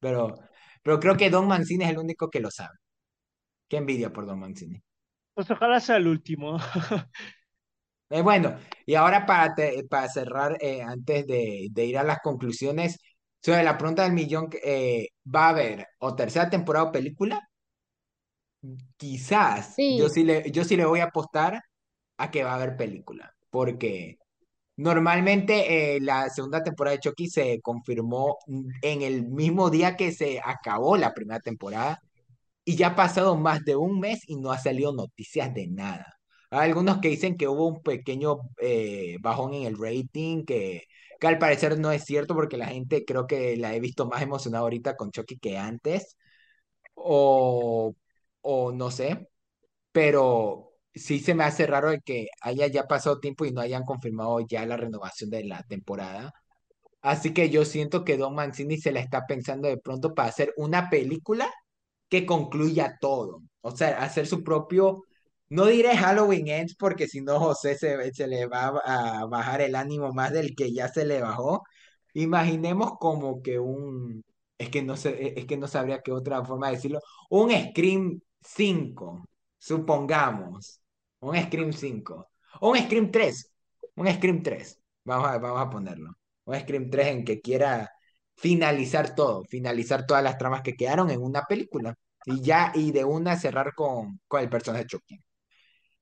Pero, 0.00 0.34
pero 0.82 1.00
creo 1.00 1.16
que 1.16 1.30
Don 1.30 1.46
Mancini 1.48 1.84
es 1.84 1.90
el 1.90 1.98
único 1.98 2.30
que 2.30 2.40
lo 2.40 2.50
sabe. 2.50 2.76
Qué 3.68 3.78
envidia 3.78 4.12
por 4.12 4.26
Don 4.26 4.40
Mancini. 4.40 4.82
Pues 5.34 5.50
ojalá 5.50 5.78
sea 5.80 5.96
el 5.96 6.08
último. 6.08 6.58
Eh, 8.08 8.22
bueno, 8.22 8.56
y 8.86 8.94
ahora 8.94 9.26
para, 9.26 9.54
te- 9.54 9.84
para 9.84 10.08
cerrar, 10.08 10.56
eh, 10.60 10.80
antes 10.82 11.26
de, 11.26 11.68
de 11.72 11.84
ir 11.86 11.98
a 11.98 12.04
las 12.04 12.20
conclusiones, 12.20 12.98
sobre 13.42 13.64
la 13.64 13.76
pregunta 13.76 14.04
del 14.04 14.12
millón, 14.12 14.48
eh, 14.62 15.08
¿va 15.34 15.46
a 15.46 15.48
haber 15.50 15.86
o 15.98 16.14
tercera 16.14 16.48
temporada 16.48 16.86
o 16.86 16.92
película? 16.92 17.40
Quizás 18.96 19.82
yo 19.88 20.08
Sí, 20.08 20.08
sí 20.08 20.24
le, 20.24 20.50
yo 20.50 20.64
sí 20.64 20.76
le 20.76 20.84
voy 20.86 21.00
a 21.00 21.04
apostar 21.04 21.62
a 22.18 22.30
que 22.30 22.44
va 22.44 22.52
a 22.52 22.54
haber 22.56 22.76
película, 22.76 23.34
porque 23.50 24.18
normalmente 24.76 25.96
eh, 25.96 26.00
la 26.00 26.28
segunda 26.30 26.62
temporada 26.62 26.96
de 26.96 27.00
Chucky 27.00 27.28
se 27.28 27.60
confirmó 27.62 28.38
en 28.82 29.02
el 29.02 29.24
mismo 29.28 29.70
día 29.70 29.96
que 29.96 30.12
se 30.12 30.40
acabó 30.44 30.96
la 30.96 31.14
primera 31.14 31.40
temporada 31.40 32.00
y 32.64 32.76
ya 32.76 32.88
ha 32.88 32.96
pasado 32.96 33.36
más 33.36 33.64
de 33.64 33.76
un 33.76 34.00
mes 34.00 34.22
y 34.28 34.36
no 34.36 34.52
ha 34.52 34.58
salido 34.58 34.92
noticias 34.94 35.52
de 35.54 35.68
nada. 35.68 36.06
Hay 36.50 36.68
algunos 36.70 36.98
que 37.00 37.08
dicen 37.08 37.36
que 37.36 37.48
hubo 37.48 37.66
un 37.68 37.82
pequeño 37.82 38.38
eh, 38.60 39.18
bajón 39.20 39.54
en 39.54 39.64
el 39.64 39.76
rating, 39.78 40.44
que, 40.44 40.84
que 41.20 41.26
al 41.26 41.38
parecer 41.38 41.78
no 41.78 41.92
es 41.92 42.04
cierto 42.04 42.34
porque 42.34 42.56
la 42.56 42.66
gente 42.68 43.04
creo 43.04 43.26
que 43.26 43.56
la 43.56 43.74
he 43.74 43.80
visto 43.80 44.06
más 44.06 44.22
emocionada 44.22 44.62
ahorita 44.62 44.96
con 44.96 45.10
Chucky 45.10 45.38
que 45.38 45.58
antes, 45.58 46.16
o, 46.94 47.94
o 48.42 48.72
no 48.72 48.90
sé 48.90 49.28
pero 49.92 50.75
sí 50.96 51.20
se 51.20 51.34
me 51.34 51.44
hace 51.44 51.66
raro 51.66 51.90
de 51.90 52.00
que 52.00 52.28
haya 52.42 52.66
ya 52.68 52.86
pasado 52.86 53.20
tiempo 53.20 53.44
y 53.44 53.52
no 53.52 53.60
hayan 53.60 53.84
confirmado 53.84 54.40
ya 54.40 54.66
la 54.66 54.76
renovación 54.76 55.30
de 55.30 55.44
la 55.44 55.62
temporada. 55.64 56.32
Así 57.02 57.34
que 57.34 57.50
yo 57.50 57.64
siento 57.64 58.04
que 58.04 58.16
Don 58.18 58.34
Mancini 58.34 58.78
se 58.78 58.92
la 58.92 59.00
está 59.00 59.26
pensando 59.26 59.68
de 59.68 59.78
pronto 59.78 60.14
para 60.14 60.28
hacer 60.30 60.52
una 60.56 60.90
película 60.90 61.48
que 62.08 62.26
concluya 62.26 62.96
todo. 63.00 63.42
O 63.62 63.72
sea, 63.76 64.02
hacer 64.02 64.26
su 64.26 64.44
propio, 64.44 65.04
no 65.48 65.66
diré 65.66 65.96
Halloween 65.96 66.48
Ends 66.48 66.76
porque 66.76 67.08
si 67.08 67.20
no 67.22 67.38
José 67.40 67.76
se, 67.76 68.26
le 68.26 68.46
va 68.46 68.68
a 68.84 69.26
bajar 69.26 69.60
el 69.62 69.76
ánimo 69.76 70.12
más 70.12 70.32
del 70.32 70.54
que 70.56 70.72
ya 70.72 70.88
se 70.88 71.04
le 71.06 71.20
bajó. 71.20 71.62
Imaginemos 72.14 72.92
como 72.98 73.42
que 73.42 73.58
un, 73.58 74.24
es 74.58 74.70
que 74.70 74.82
no 74.82 74.96
sé, 74.96 75.38
es 75.38 75.46
que 75.46 75.56
no 75.56 75.68
sabría 75.68 76.00
qué 76.02 76.12
otra 76.12 76.44
forma 76.44 76.68
de 76.68 76.76
decirlo, 76.76 77.00
un 77.30 77.50
Scream 77.52 78.20
5 78.42 79.24
supongamos, 79.58 80.80
un 81.30 81.36
Scream 81.42 81.72
5 81.72 82.30
o 82.60 82.70
un 82.70 82.78
Scream 82.78 83.10
3 83.10 83.52
un 83.96 84.06
Scream 84.12 84.42
3 84.42 84.80
vamos 85.04 85.28
a, 85.28 85.38
vamos 85.38 85.60
a 85.62 85.70
ponerlo, 85.70 86.10
un 86.44 86.60
Scream 86.60 86.90
3 86.90 87.08
en 87.08 87.24
que 87.24 87.40
quiera 87.40 87.90
finalizar 88.36 89.14
todo, 89.14 89.44
finalizar 89.44 90.06
todas 90.06 90.22
las 90.22 90.36
tramas 90.38 90.62
que 90.62 90.74
quedaron 90.76 91.10
en 91.10 91.22
una 91.22 91.42
película 91.44 91.94
y 92.26 92.42
ya, 92.42 92.72
y 92.74 92.92
de 92.92 93.04
una 93.04 93.36
cerrar 93.38 93.72
con, 93.74 94.20
con 94.28 94.40
el 94.42 94.48
personaje 94.50 94.86
Chucky. 94.86 95.20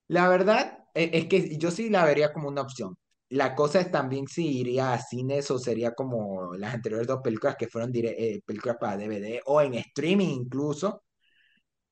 La 0.08 0.28
verdad 0.28 0.78
e- 0.94 1.10
es 1.14 1.26
que 1.28 1.58
yo 1.58 1.70
sí 1.70 1.90
la 1.90 2.04
vería 2.04 2.32
como 2.32 2.48
una 2.48 2.62
opción. 2.62 2.96
La 3.30 3.54
cosa 3.54 3.80
es 3.80 3.90
también 3.90 4.28
si 4.28 4.60
iría 4.60 4.92
a 4.92 5.00
cines 5.00 5.50
o 5.50 5.58
sería 5.58 5.92
como 5.94 6.54
las 6.56 6.74
anteriores 6.74 7.06
dos 7.08 7.20
películas 7.22 7.56
que 7.58 7.68
fueron 7.68 7.90
eh, 7.94 8.40
películas 8.46 8.76
para 8.80 8.96
DVD 8.98 9.42
o 9.46 9.60
en 9.62 9.74
streaming 9.74 10.28
incluso. 10.28 11.03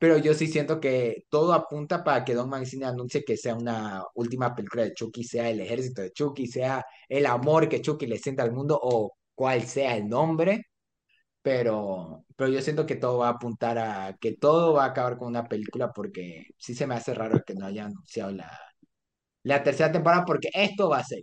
Pero 0.02 0.18
yo 0.18 0.34
sí 0.34 0.48
siento 0.48 0.80
que 0.80 1.26
todo 1.30 1.52
apunta 1.54 2.02
para 2.02 2.24
que 2.24 2.34
Don 2.34 2.48
Mancini 2.50 2.84
anuncie 2.84 3.24
que 3.24 3.36
sea 3.36 3.54
una 3.54 4.02
última 4.16 4.54
película 4.54 4.82
de 4.84 4.94
Chucky, 4.94 5.22
sea 5.24 5.48
el 5.50 5.60
ejército 5.60 6.02
de 6.02 6.12
Chucky, 6.12 6.46
sea 6.48 6.84
el 7.08 7.26
amor 7.26 7.68
que 7.68 7.80
Chucky 7.80 8.06
le 8.06 8.18
sienta 8.18 8.42
al 8.42 8.52
mundo 8.52 8.78
o 8.82 9.12
cuál 9.34 9.62
sea 9.62 9.96
el 9.96 10.08
nombre 10.08 10.66
pero, 11.42 12.24
pero 12.36 12.50
yo 12.50 12.62
siento 12.62 12.86
que 12.86 12.96
todo 12.96 13.18
va 13.18 13.28
a 13.28 13.30
apuntar 13.32 13.78
a 13.78 14.16
que 14.20 14.36
todo 14.36 14.74
va 14.74 14.84
a 14.84 14.88
acabar 14.88 15.18
con 15.18 15.28
una 15.28 15.44
película 15.48 15.92
porque 15.92 16.46
sí 16.58 16.74
se 16.74 16.86
me 16.86 16.94
hace 16.94 17.14
raro 17.14 17.42
que 17.44 17.54
no 17.54 17.66
haya 17.66 17.86
anunciado 17.86 18.32
la, 18.32 18.50
la 19.44 19.62
tercera 19.62 19.92
temporada 19.92 20.24
porque 20.24 20.48
esto 20.54 20.88
va 20.90 20.98
a 20.98 21.04
ser. 21.04 21.22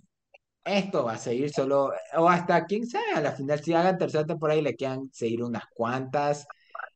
esto 0.66 1.06
va 1.06 1.14
a 1.14 1.18
seguir 1.18 1.52
solo, 1.52 1.92
o 2.18 2.30
hasta 2.30 2.66
quién 2.66 2.88
sabe, 2.88 3.14
a 3.16 3.22
la 3.22 3.34
final 3.34 3.62
si 3.64 3.74
hagan 3.74 3.98
tercera 3.98 4.26
temporada 4.26 4.60
y 4.60 4.64
le 4.64 4.76
quedan 4.76 5.10
seguir 5.14 5.44
unas 5.44 5.66
cuantas, 5.76 6.46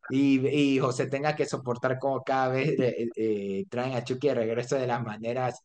y, 0.09 0.47
y 0.47 0.79
José 0.79 1.07
tenga 1.07 1.35
que 1.35 1.45
soportar 1.45 1.99
como 1.99 2.23
cada 2.23 2.49
vez 2.49 2.77
eh, 2.79 3.09
eh, 3.15 3.65
traen 3.69 3.93
a 3.95 4.03
Chucky 4.03 4.27
de 4.29 4.35
regreso 4.35 4.75
de 4.77 4.87
las 4.87 5.03
maneras 5.03 5.59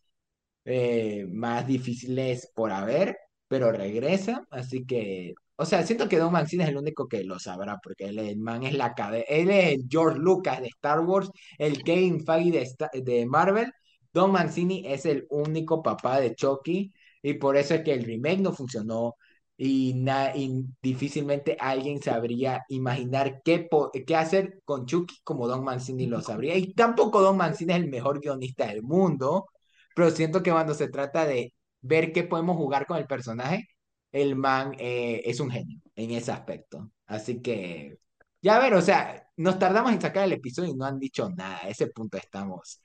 eh, 0.64 1.26
más 1.30 1.66
difíciles 1.66 2.50
por 2.54 2.72
haber, 2.72 3.16
pero 3.48 3.72
regresa, 3.72 4.46
así 4.50 4.84
que, 4.86 5.34
o 5.56 5.64
sea, 5.64 5.82
siento 5.86 6.08
que 6.08 6.18
Don 6.18 6.32
Mancini 6.32 6.64
es 6.64 6.68
el 6.70 6.76
único 6.76 7.08
que 7.08 7.24
lo 7.24 7.38
sabrá, 7.38 7.78
porque 7.82 8.06
él, 8.06 8.18
el 8.18 8.38
man 8.38 8.62
es 8.64 8.74
la 8.74 8.94
cabeza, 8.94 9.24
él 9.28 9.50
es 9.50 9.74
el 9.74 9.84
George 9.88 10.18
Lucas 10.18 10.60
de 10.60 10.68
Star 10.68 11.00
Wars, 11.00 11.30
el 11.58 11.82
Kevin 11.82 12.24
Feige 12.24 12.50
de, 12.58 12.62
Sta- 12.66 12.90
de 12.92 13.26
Marvel, 13.26 13.72
Don 14.12 14.32
Mancini 14.32 14.84
es 14.86 15.06
el 15.06 15.26
único 15.30 15.82
papá 15.82 16.20
de 16.20 16.34
Chucky, 16.34 16.92
y 17.22 17.34
por 17.34 17.56
eso 17.56 17.74
es 17.74 17.82
que 17.82 17.92
el 17.92 18.04
remake 18.04 18.40
no 18.40 18.52
funcionó, 18.52 19.14
y, 19.58 19.94
na- 19.96 20.34
y 20.36 20.64
difícilmente 20.82 21.56
alguien 21.60 22.02
sabría 22.02 22.64
imaginar 22.70 23.42
qué, 23.44 23.68
qué 24.06 24.16
hacer 24.16 24.62
con 24.64 24.86
Chucky 24.86 25.16
como 25.24 25.48
Don 25.48 25.64
Mancini 25.64 26.06
lo 26.06 26.22
sabría, 26.22 26.56
y 26.56 26.74
tampoco 26.74 27.22
Don 27.22 27.36
Mancini 27.38 27.74
es 27.74 27.80
el 27.80 27.90
mejor 27.90 28.20
guionista 28.20 28.68
del 28.68 28.82
mundo, 28.84 29.48
pero 29.94 30.10
siento 30.10 30.42
que 30.42 30.52
cuando 30.52 30.74
se 30.74 30.88
trata 30.88 31.26
de 31.26 31.54
ver 31.80 32.12
qué 32.12 32.24
podemos 32.24 32.56
jugar 32.56 32.86
con 32.86 32.98
el 32.98 33.06
personaje, 33.06 33.68
el 34.12 34.36
man 34.36 34.74
eh, 34.78 35.22
es 35.24 35.40
un 35.40 35.50
genio 35.50 35.80
en 35.96 36.12
ese 36.12 36.32
aspecto. 36.32 36.90
Así 37.06 37.42
que, 37.42 37.98
ya 38.42 38.56
a 38.56 38.60
ver, 38.60 38.74
o 38.74 38.82
sea, 38.82 39.28
nos 39.36 39.58
tardamos 39.58 39.92
en 39.92 40.00
sacar 40.00 40.24
el 40.24 40.32
episodio 40.32 40.70
y 40.70 40.76
no 40.76 40.84
han 40.86 40.98
dicho 40.98 41.28
nada. 41.30 41.58
A 41.64 41.68
ese 41.68 41.88
punto 41.88 42.16
estamos 42.18 42.80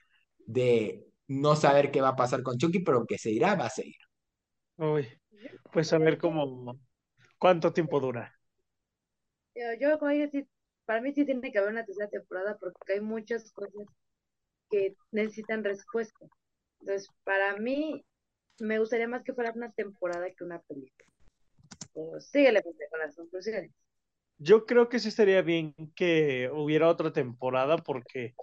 de 0.45 1.05
no 1.27 1.55
saber 1.55 1.91
qué 1.91 2.01
va 2.01 2.09
a 2.09 2.15
pasar 2.15 2.43
con 2.43 2.57
Chucky, 2.57 2.79
pero 2.79 3.05
que 3.05 3.17
se 3.17 3.31
irá, 3.31 3.55
va 3.55 3.65
a 3.67 3.69
seguir. 3.69 3.95
Uy, 4.77 5.07
pues 5.71 5.91
a 5.93 5.97
ver 5.97 6.17
cómo, 6.17 6.79
cuánto 7.37 7.73
tiempo 7.73 7.99
dura. 7.99 8.33
yo, 9.55 9.63
yo 9.79 9.99
como 9.99 10.11
digo, 10.11 10.29
sí, 10.31 10.47
para 10.85 11.01
mí 11.01 11.13
sí 11.13 11.25
tiene 11.25 11.51
que 11.51 11.57
haber 11.57 11.71
una 11.71 11.85
tercera 11.85 12.09
temporada 12.09 12.57
porque 12.59 12.93
hay 12.93 13.01
muchas 13.01 13.51
cosas 13.51 13.85
que 14.69 14.95
necesitan 15.11 15.63
respuesta. 15.63 16.25
Entonces, 16.79 17.09
para 17.23 17.55
mí, 17.57 18.05
me 18.59 18.79
gustaría 18.79 19.07
más 19.07 19.23
que 19.23 19.33
fuera 19.33 19.51
una 19.55 19.71
temporada 19.71 20.29
que 20.31 20.43
una 20.43 20.59
película. 20.59 21.07
Pero 21.93 22.19
síguele 22.19 22.61
con 22.61 22.99
las 22.99 23.15
conclusiones. 23.15 23.71
Yo 24.37 24.65
creo 24.65 24.89
que 24.89 24.99
sí 24.99 25.09
estaría 25.09 25.41
bien 25.41 25.73
que 25.95 26.49
hubiera 26.51 26.89
otra 26.89 27.13
temporada 27.13 27.77
porque 27.77 28.33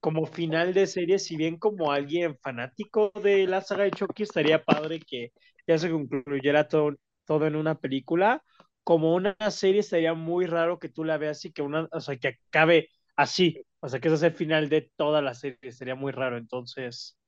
como 0.00 0.26
final 0.26 0.74
de 0.74 0.86
serie, 0.86 1.18
si 1.18 1.36
bien 1.36 1.58
como 1.58 1.92
alguien 1.92 2.36
fanático 2.38 3.10
de 3.22 3.46
la 3.46 3.60
saga 3.62 3.84
de 3.84 3.92
Chucky, 3.92 4.22
estaría 4.24 4.64
padre 4.64 5.00
que 5.00 5.32
ya 5.66 5.78
se 5.78 5.90
concluyera 5.90 6.68
todo, 6.68 6.94
todo 7.24 7.46
en 7.46 7.56
una 7.56 7.78
película. 7.80 8.42
Como 8.84 9.14
una 9.14 9.36
serie 9.50 9.80
estaría 9.80 10.14
muy 10.14 10.46
raro 10.46 10.78
que 10.78 10.88
tú 10.88 11.02
la 11.04 11.18
veas 11.18 11.44
y 11.44 11.52
que 11.52 11.62
una, 11.62 11.88
o 11.92 12.00
sea, 12.00 12.16
que 12.18 12.28
acabe 12.48 12.88
así. 13.16 13.62
O 13.80 13.88
sea, 13.88 14.00
que 14.00 14.08
ese 14.08 14.16
es 14.16 14.22
el 14.22 14.32
final 14.34 14.68
de 14.68 14.90
toda 14.96 15.22
la 15.22 15.34
serie, 15.34 15.72
sería 15.72 15.94
muy 15.96 16.12
raro. 16.12 16.36
Entonces, 16.38 17.18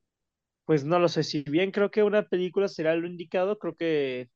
pues 0.65 0.85
no 0.85 0.99
lo 0.99 1.09
sé. 1.09 1.23
Si 1.25 1.43
bien 1.45 1.71
creo 1.73 1.91
que 1.91 2.03
una 2.03 2.25
película 2.29 2.69
será 2.69 2.95
lo 2.97 3.07
indicado, 3.09 3.59
creo 3.59 3.75
que 3.77 4.29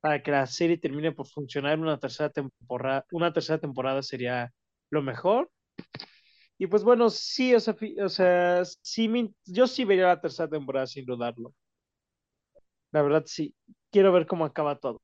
para 0.00 0.22
que 0.22 0.30
la 0.30 0.46
serie 0.46 0.78
termine 0.78 1.12
por 1.12 1.26
funcionar 1.28 1.78
una 1.80 1.98
tercera 1.98 2.30
temporada, 2.30 3.04
una 3.12 3.32
tercera 3.32 3.58
temporada 3.60 4.02
sería 4.02 4.52
lo 4.90 5.02
mejor. 5.02 5.50
Y 6.58 6.66
pues 6.66 6.82
bueno, 6.84 7.08
sí, 7.10 7.54
o 7.54 7.60
sea, 7.60 7.76
o 8.04 8.08
sea, 8.08 8.64
sí 8.82 9.08
me- 9.08 9.32
yo 9.46 9.66
sí 9.66 9.84
vería 9.84 10.06
la 10.08 10.20
tercera 10.20 10.48
temporada 10.48 10.86
sin 10.86 11.04
dudarlo. 11.06 11.54
La 12.92 13.00
verdad, 13.02 13.24
sí. 13.26 13.54
Quiero 13.90 14.12
ver 14.12 14.26
cómo 14.26 14.44
acaba 14.44 14.78
todo. 14.78 15.00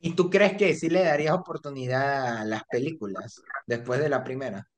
¿Y 0.00 0.14
tú 0.14 0.28
crees 0.30 0.56
que 0.56 0.74
sí 0.74 0.88
le 0.88 1.04
darías 1.04 1.34
oportunidad 1.34 2.38
a 2.38 2.44
las 2.44 2.64
películas 2.64 3.42
después 3.66 4.00
de 4.00 4.08
la 4.08 4.24
primera? 4.24 4.68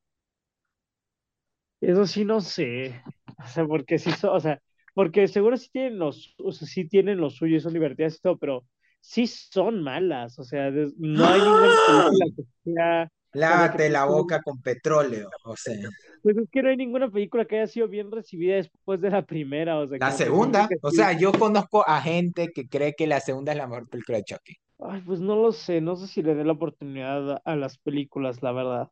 Eso 1.80 2.06
sí 2.06 2.24
no 2.24 2.40
sé. 2.40 3.02
O 3.42 3.46
sea, 3.46 3.64
porque 3.66 3.98
sí, 3.98 4.12
so- 4.12 4.32
o 4.32 4.40
sea, 4.40 4.60
porque 4.94 5.26
seguro 5.28 5.56
sí 5.56 5.70
tienen 5.70 5.98
los, 5.98 6.34
o 6.38 6.52
sea, 6.52 6.68
sí 6.68 6.86
tienen 6.88 7.18
los 7.18 7.36
suyos, 7.36 7.62
son 7.62 7.72
divertidas 7.72 8.16
y 8.16 8.20
todo, 8.20 8.36
pero 8.38 8.66
sí 9.00 9.26
son 9.26 9.82
malas. 9.82 10.38
O 10.38 10.44
sea, 10.44 10.70
no 10.98 11.26
hay 11.28 11.40
ninguna 11.42 11.74
¡Ah! 11.86 11.86
película 11.86 12.26
que 12.36 12.42
sea, 12.64 13.10
Lávate 13.32 13.88
la 13.88 14.04
boca 14.04 14.42
con 14.42 14.60
petróleo, 14.60 15.28
o 15.44 15.56
sea, 15.56 15.76
pues 16.22 16.36
es 16.36 16.48
que 16.50 16.62
no 16.62 16.68
hay 16.68 16.76
ninguna 16.76 17.10
película 17.10 17.44
que 17.44 17.56
haya 17.56 17.66
sido 17.66 17.88
bien 17.88 18.10
recibida 18.10 18.56
después 18.56 19.00
de 19.00 19.10
la 19.10 19.24
primera. 19.24 19.78
O 19.78 19.88
sea, 19.88 19.98
la 19.98 20.12
segunda, 20.12 20.68
que 20.68 20.76
o 20.82 20.90
sea, 20.90 21.12
yo 21.12 21.32
conozco 21.32 21.86
a 21.86 22.00
gente 22.02 22.48
que 22.54 22.68
cree 22.68 22.94
que 22.94 23.06
la 23.06 23.20
segunda 23.20 23.52
es 23.52 23.58
la 23.58 23.66
mejor 23.66 23.88
película 23.88 24.18
de 24.18 24.24
Chucky. 24.24 24.56
Ay, 24.80 25.02
pues 25.04 25.20
no 25.20 25.36
lo 25.36 25.52
sé, 25.52 25.80
no 25.80 25.96
sé 25.96 26.06
si 26.06 26.22
le 26.22 26.34
dé 26.34 26.44
la 26.44 26.52
oportunidad 26.52 27.40
a, 27.44 27.56
las 27.56 27.78
películas, 27.78 28.42
la 28.42 28.52
verdad. 28.52 28.88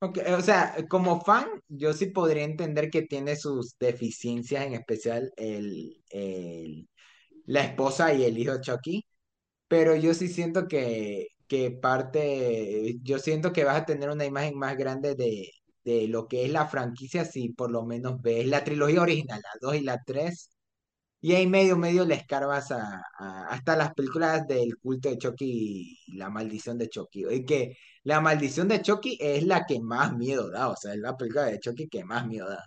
Ok, 0.00 0.18
o 0.36 0.40
sea, 0.40 0.74
como 0.88 1.20
fan, 1.20 1.46
yo 1.68 1.92
sí 1.92 2.06
podría 2.06 2.44
entender 2.44 2.90
que 2.90 3.02
tiene 3.02 3.36
sus 3.36 3.76
deficiencias, 3.78 4.64
en 4.64 4.74
especial 4.74 5.30
el, 5.36 6.02
el- 6.10 6.88
la 7.46 7.64
esposa 7.64 8.14
y 8.14 8.24
el 8.24 8.38
hijo 8.38 8.52
de 8.54 8.60
Chucky, 8.60 9.04
pero 9.68 9.96
yo 9.96 10.14
sí 10.14 10.28
siento 10.28 10.68
que, 10.68 11.28
que 11.50 11.72
parte, 11.72 12.96
yo 13.02 13.18
siento 13.20 13.52
que 13.52 13.64
vas 13.64 13.82
a 13.82 13.86
tener 13.86 14.10
una 14.10 14.24
imagen 14.26 14.56
más 14.58 14.78
grande 14.78 15.16
de, 15.16 15.50
de 15.84 16.08
lo 16.08 16.28
que 16.28 16.46
es 16.46 16.52
la 16.52 16.68
franquicia 16.68 17.26
si 17.26 17.50
por 17.50 17.70
lo 17.72 17.84
menos 17.84 18.22
ves 18.22 18.46
la 18.46 18.64
trilogía 18.64 19.02
original, 19.02 19.42
la 19.42 19.50
2 19.60 19.76
y 19.76 19.82
la 19.82 20.00
3 20.06 20.50
y 21.22 21.34
ahí 21.34 21.46
medio, 21.46 21.76
medio 21.76 22.04
le 22.06 22.14
escarbas 22.14 22.70
a- 22.72 23.02
hasta 23.48 23.76
las 23.76 23.92
películas 23.94 24.46
del 24.48 24.76
culto 24.78 25.08
de 25.10 25.18
Chucky 25.18 25.98
y 26.06 26.16
la 26.16 26.30
maldición 26.30 26.78
de 26.78 26.88
Chucky. 26.88 27.24
Y 27.30 27.44
que 27.44 27.76
la 28.04 28.20
maldición 28.20 28.68
de 28.68 28.80
Chucky 28.82 29.18
es 29.20 29.44
la 29.44 29.66
que 29.66 29.80
más 29.80 30.16
miedo 30.16 30.50
da, 30.50 30.68
o 30.70 30.76
sea, 30.76 30.92
es 30.94 30.98
la 31.00 31.16
película 31.16 31.44
de 31.46 31.58
Chucky 31.60 31.88
que 31.88 32.04
más 32.04 32.26
miedo 32.26 32.48
da. 32.48 32.64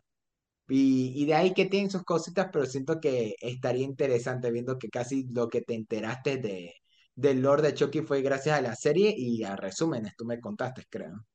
Y, 0.70 1.14
y 1.22 1.26
de 1.26 1.34
ahí 1.36 1.54
que 1.54 1.66
tienen 1.66 1.92
sus 1.92 2.04
cositas, 2.04 2.50
pero 2.52 2.66
siento 2.66 3.00
que 3.00 3.36
estaría 3.40 3.84
interesante 3.86 4.52
viendo 4.52 4.78
que 4.80 4.90
casi 4.90 5.26
lo 5.34 5.50
que 5.50 5.62
te 5.62 5.76
enteraste 5.76 6.38
de, 6.38 6.74
del 7.16 7.42
Lord 7.42 7.62
de 7.64 7.74
Chucky 7.74 8.02
fue 8.02 8.22
gracias 8.22 8.58
a 8.60 8.62
la 8.62 8.76
serie 8.76 9.14
y 9.18 9.44
a 9.44 9.56
resúmenes, 9.56 10.16
tú 10.18 10.26
me 10.26 10.40
contaste, 10.42 10.86
creo. 10.90 11.26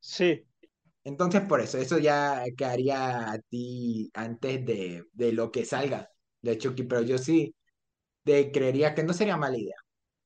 Sí, 0.00 0.46
Entonces, 1.04 1.42
por 1.42 1.60
eso, 1.60 1.78
eso 1.78 1.98
ya 1.98 2.44
quedaría 2.56 3.32
a 3.32 3.38
ti 3.40 4.10
antes 4.14 4.64
de, 4.64 5.04
de 5.12 5.32
lo 5.32 5.50
que 5.50 5.64
salga 5.64 6.08
de 6.40 6.58
Chucky, 6.58 6.84
pero 6.84 7.02
yo 7.02 7.18
sí. 7.18 7.54
de 8.24 8.52
creería 8.52 8.94
que 8.94 9.04
no 9.04 9.14
sería 9.14 9.36
mala 9.38 9.58
idea. 9.58 9.76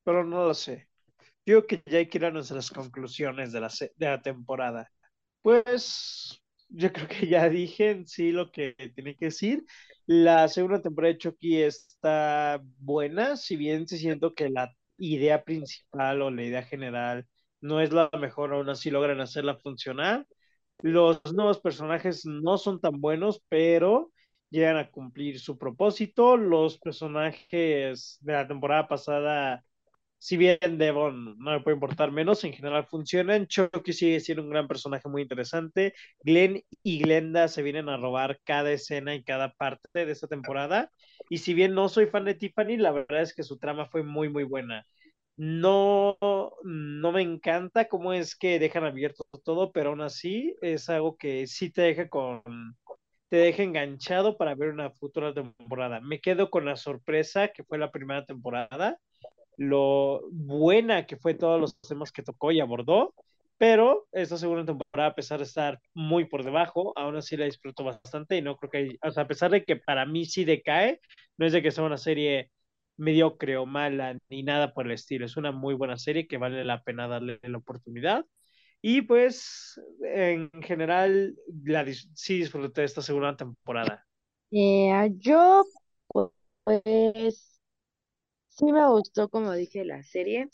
pero 0.04 0.24
no 0.24 0.44
lo 0.46 0.54
sé. 0.54 0.88
Digo 1.46 1.66
que 1.66 1.82
ya 1.86 1.98
hay 1.98 2.08
que 2.08 2.18
ir 2.18 2.26
a 2.26 2.30
nuestras 2.32 2.70
conclusiones 2.70 3.52
de 3.52 3.60
la, 3.60 3.70
de 3.96 4.06
la 4.08 4.22
temporada. 4.22 4.90
Pues 5.42 6.42
yo 6.68 6.92
creo 6.92 7.08
que 7.08 7.26
ya 7.28 7.48
dije 7.48 7.90
en 7.90 8.06
sí 8.06 8.32
lo 8.32 8.50
que 8.50 8.74
tiene 8.94 9.16
que 9.16 9.26
decir. 9.26 9.64
La 10.06 10.48
segunda 10.48 10.80
temporada 10.82 11.14
de 11.14 11.18
Chucky 11.18 11.62
está 11.62 12.60
buena, 12.78 13.36
si 13.36 13.56
bien 13.56 13.88
sí 13.88 13.98
siento 13.98 14.34
que 14.34 14.50
la 14.50 14.72
idea 14.98 15.42
principal 15.44 16.22
o 16.22 16.30
la 16.30 16.42
idea 16.44 16.62
general 16.62 17.26
no 17.60 17.80
es 17.80 17.92
la 17.92 18.10
mejor, 18.20 18.52
aún 18.54 18.68
así 18.68 18.90
logran 18.90 19.20
hacerla 19.20 19.56
funcionar. 19.56 20.26
Los 20.80 21.20
nuevos 21.34 21.60
personajes 21.60 22.24
no 22.26 22.58
son 22.58 22.80
tan 22.80 23.00
buenos, 23.00 23.42
pero 23.48 24.12
llegan 24.50 24.76
a 24.76 24.90
cumplir 24.90 25.40
su 25.40 25.58
propósito. 25.58 26.36
Los 26.36 26.78
personajes 26.78 28.18
de 28.20 28.32
la 28.32 28.46
temporada 28.46 28.86
pasada 28.88 29.64
si 30.18 30.36
bien 30.36 30.58
Devon 30.78 31.36
no 31.38 31.52
me 31.52 31.60
puede 31.60 31.74
importar 31.76 32.10
menos, 32.10 32.42
en 32.44 32.52
general 32.52 32.86
funcionan. 32.86 33.46
Chucky 33.46 33.92
sigue 33.92 34.20
siendo 34.20 34.42
un 34.42 34.50
gran 34.50 34.66
personaje 34.68 35.08
muy 35.08 35.22
interesante. 35.22 35.94
Glenn 36.22 36.62
y 36.82 36.98
Glenda 36.98 37.48
se 37.48 37.62
vienen 37.62 37.88
a 37.88 37.96
robar 37.96 38.40
cada 38.44 38.72
escena 38.72 39.14
y 39.14 39.22
cada 39.24 39.52
parte 39.52 40.06
de 40.06 40.12
esta 40.12 40.26
temporada. 40.26 40.90
Y 41.28 41.38
si 41.38 41.54
bien 41.54 41.74
no 41.74 41.88
soy 41.88 42.06
fan 42.06 42.24
de 42.24 42.34
Tiffany, 42.34 42.76
la 42.76 42.92
verdad 42.92 43.22
es 43.22 43.34
que 43.34 43.42
su 43.42 43.58
trama 43.58 43.86
fue 43.86 44.02
muy, 44.02 44.28
muy 44.28 44.44
buena. 44.44 44.86
No, 45.36 46.16
no 46.64 47.12
me 47.12 47.22
encanta 47.22 47.88
cómo 47.88 48.12
es 48.14 48.36
que 48.36 48.58
dejan 48.58 48.84
abierto 48.84 49.24
todo, 49.44 49.70
pero 49.72 49.90
aún 49.90 50.00
así 50.00 50.54
es 50.62 50.88
algo 50.88 51.16
que 51.18 51.46
sí 51.46 51.70
te 51.70 51.82
deja 51.82 52.08
con, 52.08 52.42
te 53.28 53.36
deja 53.36 53.62
enganchado 53.62 54.36
para 54.38 54.54
ver 54.54 54.70
una 54.70 54.90
futura 54.90 55.34
temporada. 55.34 56.00
Me 56.00 56.20
quedo 56.20 56.50
con 56.50 56.64
la 56.64 56.76
sorpresa 56.76 57.48
que 57.48 57.64
fue 57.64 57.78
la 57.78 57.90
primera 57.92 58.24
temporada 58.24 58.98
lo 59.56 60.22
buena 60.30 61.06
que 61.06 61.16
fue 61.16 61.34
todos 61.34 61.60
los 61.60 61.78
temas 61.80 62.12
que 62.12 62.22
tocó 62.22 62.52
y 62.52 62.60
abordó, 62.60 63.14
pero 63.58 64.06
esta 64.12 64.36
segunda 64.36 64.66
temporada, 64.66 65.10
a 65.10 65.14
pesar 65.14 65.38
de 65.38 65.44
estar 65.44 65.80
muy 65.94 66.26
por 66.26 66.44
debajo, 66.44 66.92
aún 66.96 67.16
así 67.16 67.36
la 67.36 67.46
disfruto 67.46 67.84
bastante 67.84 68.36
y 68.36 68.42
no 68.42 68.56
creo 68.56 68.70
que, 68.70 68.98
a 69.00 69.26
pesar 69.26 69.50
de 69.50 69.64
que 69.64 69.76
para 69.76 70.04
mí 70.04 70.26
sí 70.26 70.44
decae, 70.44 71.00
no 71.38 71.46
es 71.46 71.52
de 71.52 71.62
que 71.62 71.70
sea 71.70 71.84
una 71.84 71.96
serie 71.96 72.50
mediocre 72.98 73.56
o 73.56 73.66
mala 73.66 74.18
ni 74.28 74.42
nada 74.42 74.74
por 74.74 74.86
el 74.86 74.92
estilo, 74.92 75.24
es 75.26 75.36
una 75.36 75.52
muy 75.52 75.74
buena 75.74 75.96
serie 75.96 76.26
que 76.26 76.38
vale 76.38 76.64
la 76.64 76.82
pena 76.82 77.08
darle 77.08 77.38
la 77.42 77.58
oportunidad. 77.58 78.24
Y 78.82 79.02
pues, 79.02 79.80
en 80.02 80.50
general, 80.62 81.34
la, 81.64 81.84
sí 82.14 82.38
disfruté 82.38 82.84
esta 82.84 83.02
segunda 83.02 83.36
temporada. 83.36 84.04
Eh, 84.50 85.10
yo, 85.16 85.64
pues, 86.08 87.55
Sí 88.56 88.72
me 88.72 88.88
gustó, 88.88 89.28
como 89.28 89.52
dije, 89.52 89.84
la 89.84 90.02
serie. 90.02 90.48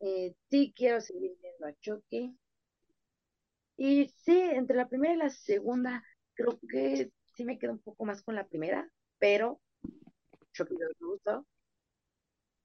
Eh, 0.00 0.34
sí 0.50 0.72
quiero 0.76 1.00
seguir 1.00 1.32
viendo 1.40 1.66
a 1.66 1.74
Chucky. 1.80 2.38
Y 3.78 4.08
sí, 4.08 4.38
entre 4.38 4.76
la 4.76 4.88
primera 4.88 5.14
y 5.14 5.16
la 5.16 5.30
segunda, 5.30 6.04
creo 6.34 6.60
que 6.68 7.10
sí 7.34 7.44
me 7.44 7.58
quedo 7.58 7.72
un 7.72 7.78
poco 7.78 8.04
más 8.04 8.22
con 8.22 8.34
la 8.34 8.46
primera, 8.46 8.90
pero 9.18 9.60
Chucky 10.52 10.74
me 10.74 10.86
gustó. 11.00 11.46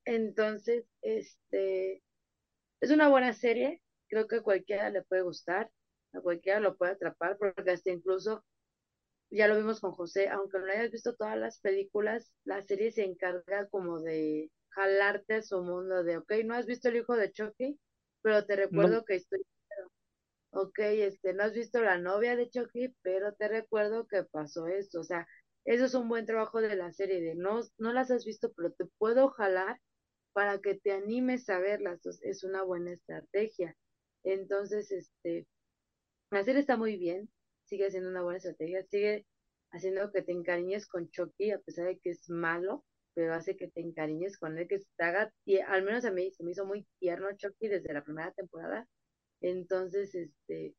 Entonces, 0.06 0.86
este, 1.02 2.04
es 2.82 2.92
una 2.92 3.08
buena 3.08 3.34
serie. 3.34 3.82
Creo 4.10 4.28
que 4.28 4.38
a 4.38 4.42
cualquiera 4.42 4.90
le 4.90 5.04
puede 5.04 5.22
gustar, 5.22 5.72
a 6.14 6.20
cualquiera 6.20 6.60
lo 6.60 6.76
puede 6.78 6.94
atrapar, 6.94 7.38
porque 7.38 7.72
hasta 7.72 7.92
incluso, 7.92 8.44
ya 9.36 9.48
lo 9.48 9.58
vimos 9.58 9.80
con 9.82 9.92
José, 9.92 10.30
aunque 10.30 10.60
no 10.60 10.66
hayas 10.66 10.92
visto 10.92 11.16
todas 11.16 11.38
las 11.38 11.60
películas, 11.60 12.32
la 12.44 12.62
serie 12.62 12.92
se 12.92 13.04
encarga 13.04 13.68
como 13.70 14.00
de 14.02 14.52
jalarte 14.70 15.36
a 15.36 15.42
su 15.42 15.62
mundo 15.64 16.04
de, 16.04 16.18
ok, 16.18 16.32
no 16.46 16.56
has 16.56 16.66
visto 16.66 16.90
el 16.90 16.98
hijo 16.98 17.16
de 17.16 17.32
Chucky, 17.32 17.80
pero 18.22 18.46
te 18.46 18.56
recuerdo 18.56 19.06
que 19.06 19.16
estoy 19.16 19.42
ok, 20.54 20.80
este, 20.80 21.34
no 21.34 21.44
has 21.44 21.54
visto 21.54 21.82
la 21.82 21.98
novia 21.98 22.36
de 22.36 22.50
Chucky, 22.50 22.96
pero 23.02 23.34
te 23.34 23.48
recuerdo 23.48 24.08
que 24.08 24.24
pasó 24.24 24.68
esto. 24.68 25.00
O 25.00 25.04
sea, 25.04 25.28
eso 25.66 25.86
es 25.86 25.94
un 25.96 26.08
buen 26.10 26.26
trabajo 26.26 26.62
de 26.62 26.76
la 26.76 26.92
serie, 26.92 27.22
de 27.22 27.36
no, 27.36 27.62
no 27.78 27.94
las 27.94 28.12
has 28.12 28.26
visto, 28.26 28.54
pero 28.54 28.72
te 28.72 28.86
puedo 28.98 29.30
jalar 29.30 29.80
para 30.34 30.60
que 30.60 30.76
te 30.76 30.92
animes 30.92 31.50
a 31.50 31.60
verlas. 31.60 32.02
Es 32.22 32.44
una 32.44 32.64
buena 32.64 32.94
estrategia. 32.94 33.76
Entonces, 34.24 34.92
este, 34.92 35.48
la 36.32 36.44
serie 36.44 36.62
está 36.62 36.78
muy 36.78 36.98
bien, 36.98 37.30
sigue 37.66 37.90
siendo 37.92 38.10
una 38.10 38.22
buena 38.22 38.38
estrategia, 38.38 38.84
sigue 38.84 39.26
haciendo 39.72 40.12
que 40.12 40.22
te 40.22 40.32
encariñes 40.32 40.88
con 40.88 41.10
Chucky, 41.10 41.52
a 41.52 41.60
pesar 41.60 41.88
de 41.88 42.00
que 42.00 42.12
es 42.12 42.30
malo, 42.30 42.86
pero 43.14 43.34
hace 43.34 43.56
que 43.58 43.70
te 43.70 43.82
encariñes 43.82 44.38
con 44.38 44.58
él, 44.58 44.68
que 44.68 44.80
te 44.98 45.04
haga, 45.04 45.34
y 45.46 45.60
al 45.60 45.84
menos 45.84 46.06
a 46.06 46.12
mí 46.12 46.32
se 46.32 46.44
me 46.44 46.52
hizo 46.52 46.66
muy 46.66 46.88
tierno 47.00 47.28
Chucky 47.36 47.68
desde 47.68 47.94
la 47.94 48.04
primera 48.04 48.32
temporada 48.34 48.88
entonces, 49.44 50.16
este, 50.16 50.74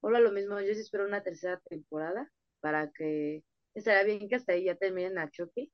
hola 0.00 0.20
lo 0.20 0.32
mismo, 0.32 0.60
yo 0.60 0.74
sí 0.74 0.80
espero 0.80 1.06
una 1.06 1.22
tercera 1.22 1.58
temporada 1.70 2.30
para 2.60 2.90
que 2.92 3.42
estaría 3.74 4.04
bien 4.04 4.28
que 4.28 4.36
hasta 4.36 4.52
ahí 4.52 4.64
ya 4.64 4.76
terminen 4.76 5.18
a 5.18 5.30
Chucky. 5.30 5.72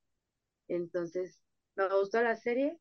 Entonces, 0.69 1.43
me 1.77 1.89
gustó 1.89 2.23
la 2.23 2.37
serie, 2.37 2.79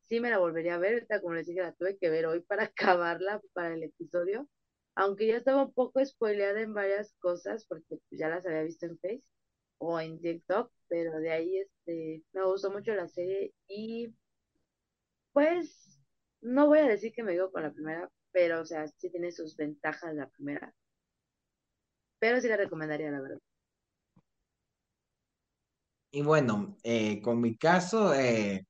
sí 0.00 0.20
me 0.20 0.30
la 0.30 0.38
volvería 0.38 0.76
a 0.76 0.78
ver, 0.78 1.06
como 1.20 1.34
les 1.34 1.46
dije, 1.46 1.60
la 1.60 1.74
tuve 1.74 1.98
que 1.98 2.08
ver 2.10 2.26
hoy 2.26 2.40
para 2.40 2.64
acabarla 2.74 3.42
para 3.52 3.74
el 3.74 3.82
episodio, 3.84 4.48
aunque 4.94 5.26
ya 5.26 5.36
estaba 5.36 5.64
un 5.64 5.72
poco 5.72 6.04
spoileada 6.04 6.60
en 6.60 6.74
varias 6.74 7.14
cosas, 7.20 7.66
porque 7.66 7.98
ya 8.10 8.28
las 8.28 8.46
había 8.46 8.62
visto 8.62 8.86
en 8.86 8.98
Face 8.98 9.24
o 9.78 10.00
en 10.00 10.20
TikTok, 10.20 10.72
pero 10.88 11.18
de 11.20 11.30
ahí 11.32 11.58
este, 11.58 12.24
me 12.32 12.44
gustó 12.44 12.70
mucho 12.70 12.94
la 12.94 13.08
serie 13.08 13.54
y 13.68 14.14
pues 15.32 16.00
no 16.40 16.66
voy 16.68 16.78
a 16.78 16.86
decir 16.88 17.12
que 17.12 17.22
me 17.22 17.32
digo 17.32 17.50
con 17.50 17.62
la 17.62 17.72
primera, 17.72 18.10
pero 18.32 18.60
o 18.60 18.64
sea, 18.64 18.86
sí 18.88 19.10
tiene 19.10 19.32
sus 19.32 19.56
ventajas 19.56 20.14
la 20.14 20.28
primera. 20.28 20.74
Pero 22.18 22.40
sí 22.40 22.48
la 22.48 22.56
recomendaría, 22.56 23.10
la 23.10 23.20
verdad. 23.20 23.38
Y 26.10 26.22
bueno, 26.22 26.76
eh, 26.84 27.20
con 27.22 27.40
mi 27.40 27.56
caso, 27.56 28.14
eh, 28.14 28.66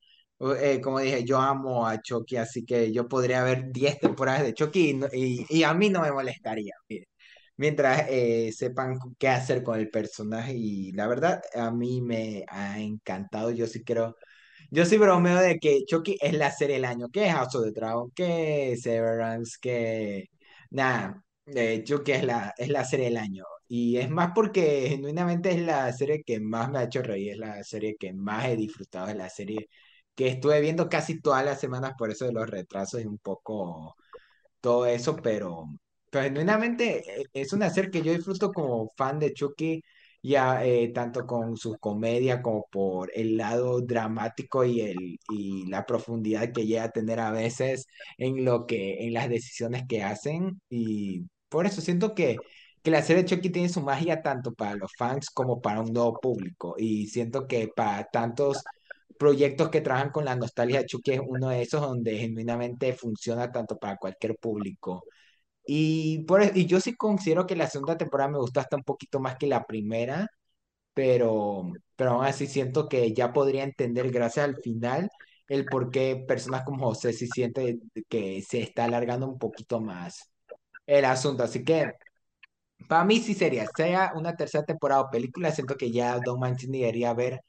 eh, 0.53 0.81
como 0.81 0.99
dije, 0.99 1.23
yo 1.23 1.39
amo 1.39 1.87
a 1.87 2.01
Chucky, 2.01 2.37
así 2.37 2.65
que 2.65 2.91
yo 2.91 3.07
podría 3.07 3.43
ver 3.43 3.71
10 3.71 3.99
temporadas 3.99 4.43
de 4.43 4.53
Chucky 4.53 4.99
y, 5.13 5.45
y, 5.49 5.63
a 5.63 5.73
mí 5.73 5.89
no 5.89 6.01
me 6.01 6.11
molestaría. 6.11 6.73
Mientras 7.57 8.07
sepan 8.55 8.99
qué 9.17 9.29
hacer 9.29 9.63
con 9.63 9.79
el 9.79 9.89
personaje 9.89 10.53
y 10.55 10.91
la 10.91 11.07
verdad, 11.07 11.41
a 11.55 11.71
mí 11.71 12.01
me 12.01 12.43
ha 12.49 12.79
encantado. 12.79 13.51
Yo 13.51 13.65
sí 13.67 13.83
quiero 13.83 14.15
yo 14.71 14.85
sí 14.85 14.97
bromeo 14.97 15.39
de 15.39 15.59
que 15.59 15.85
Chucky 15.85 16.17
es 16.21 16.33
la 16.33 16.51
serie 16.51 16.75
del 16.75 16.85
año, 16.85 17.09
que 17.09 17.29
House 17.31 17.55
of 17.55 17.65
the 17.65 17.71
Dragon, 17.71 18.11
que 18.11 18.75
Severance, 18.77 19.57
que 19.61 20.29
nada, 20.71 21.23
eh, 21.45 21.83
Chucky 21.83 22.11
es 22.13 22.23
la, 22.25 22.53
es 22.57 22.69
la 22.69 22.83
serie 22.85 23.05
del 23.05 23.17
año. 23.17 23.45
Y 23.67 23.97
es 23.97 24.09
más 24.09 24.31
porque 24.35 24.87
genuinamente 24.89 25.51
es 25.51 25.61
la 25.61 25.91
serie 25.93 26.23
que 26.23 26.39
más 26.39 26.69
me 26.69 26.79
ha 26.79 26.83
hecho 26.83 27.01
reír, 27.01 27.33
es 27.33 27.37
la 27.37 27.63
serie 27.63 27.95
que 27.97 28.13
más 28.13 28.45
he 28.47 28.55
disfrutado, 28.55 29.07
es 29.09 29.15
la 29.15 29.29
serie 29.29 29.69
que 30.15 30.27
estuve 30.29 30.61
viendo 30.61 30.89
casi 30.89 31.21
todas 31.21 31.45
las 31.45 31.59
semanas, 31.59 31.93
por 31.97 32.11
eso 32.11 32.25
de 32.25 32.33
los 32.33 32.49
retrasos 32.49 33.01
y 33.01 33.05
un 33.05 33.17
poco 33.19 33.95
todo 34.61 34.85
eso, 34.87 35.15
pero, 35.17 35.65
pero 36.09 36.25
genuinamente 36.25 37.21
eh, 37.21 37.25
es 37.33 37.53
una 37.53 37.69
serie 37.69 37.91
que 37.91 38.01
yo 38.01 38.13
disfruto 38.13 38.51
como 38.53 38.91
fan 38.97 39.19
de 39.19 39.33
Chucky 39.33 39.83
ya 40.25 40.65
eh, 40.65 40.91
tanto 40.93 41.25
con 41.27 41.55
su 41.57 41.77
comedia 41.77 42.41
como 42.41 42.65
por 42.71 43.11
el 43.13 43.37
lado 43.37 43.81
dramático 43.81 44.65
y, 44.65 44.81
el, 44.81 45.19
y 45.29 45.67
la 45.67 45.85
profundidad 45.85 46.51
que 46.51 46.65
llega 46.65 46.85
a 46.85 46.89
tener 46.91 47.19
a 47.19 47.31
veces 47.31 47.85
en, 48.17 48.43
lo 48.43 48.65
que, 48.65 49.05
en 49.05 49.13
las 49.13 49.29
decisiones 49.29 49.83
que 49.87 50.03
hacen. 50.03 50.61
Y 50.69 51.27
por 51.49 51.67
eso 51.67 51.79
siento 51.81 52.15
que, 52.15 52.37
que 52.81 52.91
la 52.91 53.03
serie 53.03 53.23
de 53.23 53.29
Chucky 53.29 53.49
tiene 53.51 53.69
su 53.69 53.81
magia 53.81 54.21
tanto 54.23 54.53
para 54.53 54.75
los 54.75 54.91
fans 54.97 55.29
como 55.29 55.61
para 55.61 55.81
un 55.81 55.93
nuevo 55.93 56.19
público. 56.19 56.75
Y 56.77 57.07
siento 57.07 57.47
que 57.47 57.67
para 57.67 58.05
tantos 58.05 58.63
proyectos 59.17 59.69
que 59.69 59.81
trabajan 59.81 60.11
con 60.11 60.25
la 60.25 60.35
nostalgia 60.35 60.79
de 60.79 60.85
Chucky 60.85 61.13
es 61.13 61.21
uno 61.25 61.49
de 61.49 61.61
esos 61.61 61.81
donde 61.81 62.17
genuinamente 62.17 62.93
funciona 62.93 63.51
tanto 63.51 63.77
para 63.77 63.97
cualquier 63.97 64.37
público. 64.37 65.05
Y, 65.65 66.23
por, 66.25 66.43
e, 66.43 66.51
y 66.55 66.65
yo 66.67 66.79
sí 66.81 66.95
considero 66.95 67.47
que 67.47 67.55
la 67.55 67.69
segunda 67.69 67.97
temporada 67.97 68.31
me 68.31 68.39
gustó 68.39 68.59
hasta 68.59 68.77
un 68.77 68.83
poquito 68.83 69.19
más 69.19 69.37
que 69.37 69.47
la 69.47 69.65
primera, 69.65 70.27
pero, 70.93 71.71
pero 71.95 72.11
aún 72.11 72.25
así 72.25 72.47
siento 72.47 72.89
que 72.89 73.13
ya 73.13 73.33
podría 73.33 73.63
entender 73.63 74.11
gracias 74.11 74.45
al 74.45 74.57
final 74.61 75.09
el 75.47 75.65
por 75.65 75.91
qué 75.91 76.23
personas 76.27 76.63
como 76.65 76.87
José 76.87 77.13
sí 77.13 77.27
siente 77.27 77.79
que 78.09 78.41
se 78.41 78.61
está 78.61 78.85
alargando 78.85 79.27
un 79.27 79.39
poquito 79.39 79.79
más 79.81 80.31
el 80.87 81.05
asunto. 81.05 81.43
Así 81.43 81.63
que 81.63 81.91
para 82.87 83.05
mí 83.05 83.19
sí 83.19 83.33
sería, 83.33 83.65
sea 83.75 84.11
una 84.15 84.35
tercera 84.35 84.63
temporada 84.65 85.01
o 85.01 85.09
película, 85.09 85.51
siento 85.51 85.75
que 85.75 85.91
ya 85.91 86.19
Don 86.19 86.39
Mancini 86.39 86.79
debería 86.79 87.13
ver 87.13 87.41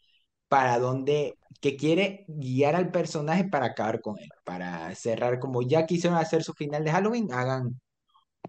para 0.49 0.79
dónde, 0.79 1.35
que 1.61 1.77
quiere 1.77 2.25
guiar 2.29 2.77
al 2.77 2.91
personaje 2.91 3.45
para 3.45 3.67
acabar 3.67 4.01
con 4.01 4.19
él, 4.19 4.29
para 4.45 4.95
cerrar 4.95 5.39
como 5.41 5.63
ya 5.63 5.87
quisieron 5.87 6.19
hacer 6.19 6.45
su 6.45 6.53
final 6.55 6.85
de 6.85 6.93
Halloween, 6.93 7.33
hagan 7.33 7.81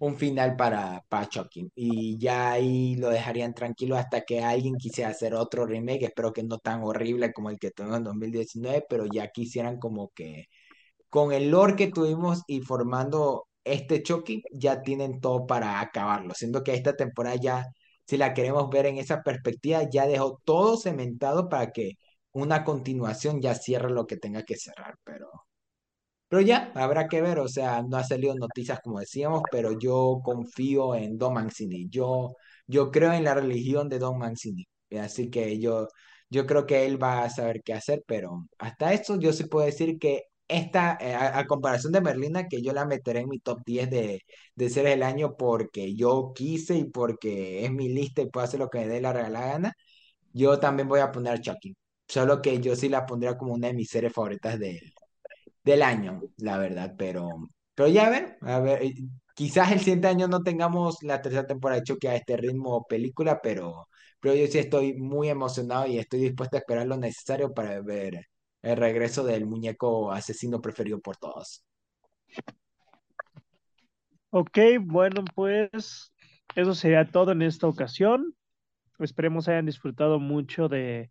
un 0.00 0.16
final 0.16 0.56
para, 0.56 1.04
para 1.08 1.28
Chucky. 1.28 1.70
Y 1.74 2.18
ya 2.18 2.52
ahí 2.52 2.96
lo 2.96 3.10
dejarían 3.10 3.54
tranquilo 3.54 3.96
hasta 3.96 4.22
que 4.22 4.42
alguien 4.42 4.76
quisiera 4.76 5.10
hacer 5.10 5.34
otro 5.34 5.66
remake. 5.66 6.04
Espero 6.04 6.32
que 6.32 6.42
no 6.42 6.58
tan 6.58 6.82
horrible 6.82 7.32
como 7.32 7.50
el 7.50 7.58
que 7.58 7.70
tuvimos 7.70 7.98
en 7.98 8.04
2019, 8.04 8.84
pero 8.88 9.06
ya 9.06 9.28
quisieran 9.28 9.78
como 9.78 10.10
que 10.14 10.46
con 11.10 11.32
el 11.32 11.50
lore 11.50 11.76
que 11.76 11.88
tuvimos 11.88 12.42
y 12.46 12.60
formando 12.60 13.46
este 13.64 14.02
Chucky, 14.02 14.42
ya 14.52 14.82
tienen 14.82 15.20
todo 15.20 15.46
para 15.46 15.80
acabarlo. 15.80 16.34
Siendo 16.34 16.64
que 16.64 16.74
esta 16.74 16.96
temporada 16.96 17.36
ya, 17.36 17.66
si 18.08 18.16
la 18.16 18.34
queremos 18.34 18.70
ver 18.70 18.86
en 18.86 18.98
esa 18.98 19.22
perspectiva, 19.22 19.82
ya 19.90 20.06
dejó 20.06 20.40
todo 20.44 20.76
cementado 20.78 21.48
para 21.48 21.72
que 21.72 21.94
una 22.32 22.64
continuación 22.64 23.40
ya 23.42 23.54
cierre 23.54 23.90
lo 23.90 24.06
que 24.06 24.16
tenga 24.16 24.44
que 24.44 24.56
cerrar, 24.56 24.94
pero 25.04 25.30
pero 26.28 26.42
ya, 26.42 26.72
habrá 26.74 27.08
que 27.08 27.22
ver, 27.22 27.38
o 27.38 27.48
sea, 27.48 27.82
no 27.82 27.96
ha 27.96 28.04
salido 28.04 28.34
noticias 28.34 28.80
como 28.82 29.00
decíamos, 29.00 29.42
pero 29.50 29.78
yo 29.78 30.20
confío 30.22 30.94
en 30.94 31.16
Don 31.16 31.32
Mancini. 31.34 31.88
Yo, 31.88 32.34
yo 32.66 32.90
creo 32.90 33.12
en 33.14 33.24
la 33.24 33.34
religión 33.34 33.88
de 33.88 33.98
Don 33.98 34.18
Mancini. 34.18 34.66
Así 35.00 35.30
que 35.30 35.58
yo, 35.58 35.88
yo 36.28 36.46
creo 36.46 36.66
que 36.66 36.84
él 36.86 37.02
va 37.02 37.22
a 37.24 37.30
saber 37.30 37.62
qué 37.62 37.72
hacer, 37.74 38.02
pero 38.06 38.46
hasta 38.58 38.92
esto 38.92 39.18
yo 39.18 39.32
sí 39.32 39.44
puedo 39.44 39.64
decir 39.66 39.98
que 39.98 40.24
esta, 40.48 40.98
eh, 41.00 41.14
a, 41.14 41.46
comparación 41.46 41.92
de 41.92 42.00
Merlina, 42.00 42.48
que 42.48 42.62
yo 42.62 42.72
la 42.72 42.86
meteré 42.86 43.20
en 43.20 43.28
mi 43.28 43.38
top 43.40 43.60
10 43.64 43.90
de, 43.90 44.22
de 44.54 44.70
seres 44.70 44.92
del 44.92 45.02
año 45.02 45.36
porque 45.36 45.94
yo 45.94 46.32
quise 46.34 46.76
y 46.76 46.84
porque 46.84 47.64
es 47.64 47.72
mi 47.72 47.88
lista 47.88 48.22
y 48.22 48.30
puedo 48.30 48.44
hacer 48.44 48.60
lo 48.60 48.70
que 48.70 48.80
me 48.80 48.88
dé 48.88 49.00
la 49.00 49.12
regalada 49.12 49.46
gana, 49.52 49.72
yo 50.32 50.58
también 50.60 50.88
voy 50.88 51.00
a 51.00 51.12
poner 51.12 51.40
Chucky. 51.40 51.76
Solo 52.08 52.42
que 52.42 52.60
yo 52.60 52.76
sí 52.76 52.88
la 52.88 53.06
pondría 53.06 53.36
como 53.38 53.54
una 53.54 53.68
de 53.68 53.74
mis 53.74 53.90
series 53.90 54.12
favoritas 54.12 54.58
de 54.58 54.80
del 55.64 55.82
año, 55.82 56.22
la 56.38 56.58
verdad, 56.58 56.94
pero, 56.98 57.28
pero 57.74 57.88
ya 57.88 58.06
a 58.06 58.10
ver, 58.10 58.38
a 58.42 58.60
ver, 58.60 58.82
quizás 59.34 59.72
el 59.72 59.80
siguiente 59.80 60.08
año 60.08 60.28
no 60.28 60.42
tengamos 60.42 61.02
la 61.02 61.20
tercera 61.22 61.46
temporada 61.46 61.80
de 61.80 61.84
Chucky 61.84 62.06
a 62.06 62.16
este 62.16 62.36
ritmo 62.36 62.86
película, 62.88 63.40
pero, 63.42 63.88
pero 64.20 64.34
yo 64.34 64.46
sí 64.46 64.58
estoy 64.58 64.94
muy 64.94 65.28
emocionado 65.28 65.86
y 65.86 65.98
estoy 65.98 66.20
dispuesto 66.20 66.56
a 66.56 66.60
esperar 66.60 66.86
lo 66.86 66.96
necesario 66.96 67.52
para 67.52 67.80
ver 67.82 68.26
el 68.62 68.76
regreso 68.76 69.24
del 69.24 69.46
muñeco 69.46 70.12
asesino 70.12 70.60
preferido 70.60 71.00
por 71.00 71.16
todos. 71.16 71.64
Ok, 74.30 74.58
bueno, 74.80 75.24
pues 75.34 76.12
eso 76.54 76.74
sería 76.74 77.06
todo 77.10 77.32
en 77.32 77.42
esta 77.42 77.66
ocasión. 77.66 78.34
Esperemos 78.98 79.48
hayan 79.48 79.66
disfrutado 79.66 80.18
mucho 80.18 80.68
de 80.68 81.10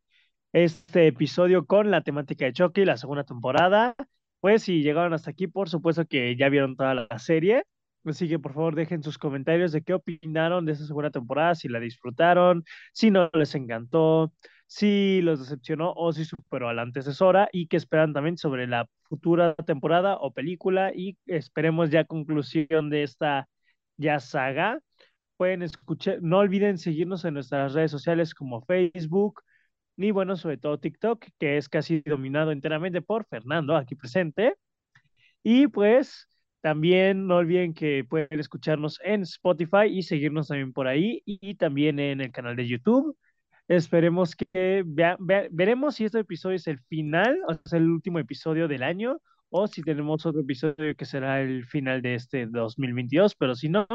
este 0.53 1.07
episodio 1.07 1.65
con 1.65 1.89
la 1.91 2.01
temática 2.01 2.45
de 2.45 2.53
Chucky, 2.53 2.85
la 2.85 2.97
segunda 2.97 3.23
temporada. 3.23 3.95
Pues 4.39 4.63
si 4.63 4.83
llegaron 4.83 5.13
hasta 5.13 5.31
aquí, 5.31 5.47
por 5.47 5.69
supuesto 5.69 6.05
que 6.05 6.35
ya 6.37 6.49
vieron 6.49 6.75
toda 6.75 6.93
la 6.93 7.19
serie. 7.19 7.63
Así 8.05 8.29
que 8.29 8.39
por 8.39 8.53
favor 8.53 8.75
dejen 8.75 9.03
sus 9.03 9.17
comentarios 9.17 9.71
de 9.71 9.81
qué 9.81 9.93
opinaron 9.93 10.65
de 10.65 10.73
esta 10.73 10.85
segunda 10.85 11.09
temporada, 11.11 11.55
si 11.55 11.67
la 11.67 11.79
disfrutaron, 11.79 12.63
si 12.93 13.11
no 13.11 13.29
les 13.33 13.53
encantó, 13.55 14.33
si 14.67 15.21
los 15.21 15.39
decepcionó 15.39 15.93
o 15.95 16.13
si 16.13 16.25
superó 16.25 16.69
a 16.69 16.73
la 16.73 16.83
antecesora 16.83 17.49
y 17.51 17.67
qué 17.67 17.77
esperan 17.77 18.13
también 18.13 18.37
sobre 18.37 18.67
la 18.67 18.87
futura 19.03 19.55
temporada 19.55 20.17
o 20.17 20.31
película 20.33 20.91
y 20.93 21.17
esperemos 21.25 21.89
ya 21.89 22.05
conclusión 22.05 22.89
de 22.89 23.03
esta 23.03 23.47
ya 23.97 24.19
saga. 24.19 24.79
Pueden 25.37 25.63
escuchar, 25.63 26.19
no 26.21 26.39
olviden 26.39 26.77
seguirnos 26.77 27.25
en 27.25 27.35
nuestras 27.35 27.73
redes 27.73 27.91
sociales 27.91 28.33
como 28.33 28.61
Facebook, 28.65 29.41
ni 29.95 30.11
bueno, 30.11 30.35
sobre 30.37 30.57
todo 30.57 30.79
TikTok, 30.79 31.25
que 31.39 31.57
es 31.57 31.69
casi 31.69 32.01
dominado 32.01 32.51
enteramente 32.51 33.01
por 33.01 33.25
Fernando, 33.27 33.75
aquí 33.75 33.95
presente. 33.95 34.55
Y 35.43 35.67
pues 35.67 36.27
también 36.61 37.27
no 37.27 37.37
olviden 37.37 37.73
que 37.73 38.03
pueden 38.03 38.39
escucharnos 38.39 38.99
en 39.03 39.21
Spotify 39.23 39.85
y 39.89 40.03
seguirnos 40.03 40.47
también 40.49 40.73
por 40.73 40.87
ahí 40.87 41.21
y 41.25 41.55
también 41.55 41.99
en 41.99 42.21
el 42.21 42.31
canal 42.31 42.55
de 42.55 42.67
YouTube. 42.67 43.17
Esperemos 43.67 44.35
que 44.35 44.83
vea, 44.85 45.17
veremos 45.19 45.95
si 45.95 46.05
este 46.05 46.19
episodio 46.19 46.55
es 46.55 46.67
el 46.67 46.79
final, 46.79 47.37
o 47.47 47.59
sea, 47.67 47.79
el 47.79 47.89
último 47.89 48.19
episodio 48.19 48.67
del 48.67 48.83
año, 48.83 49.21
o 49.49 49.67
si 49.67 49.81
tenemos 49.81 50.25
otro 50.25 50.41
episodio 50.41 50.95
que 50.95 51.05
será 51.05 51.41
el 51.41 51.65
final 51.65 52.01
de 52.01 52.15
este 52.15 52.45
2022, 52.47 53.35
pero 53.35 53.55
si 53.55 53.69
no, 53.69 53.85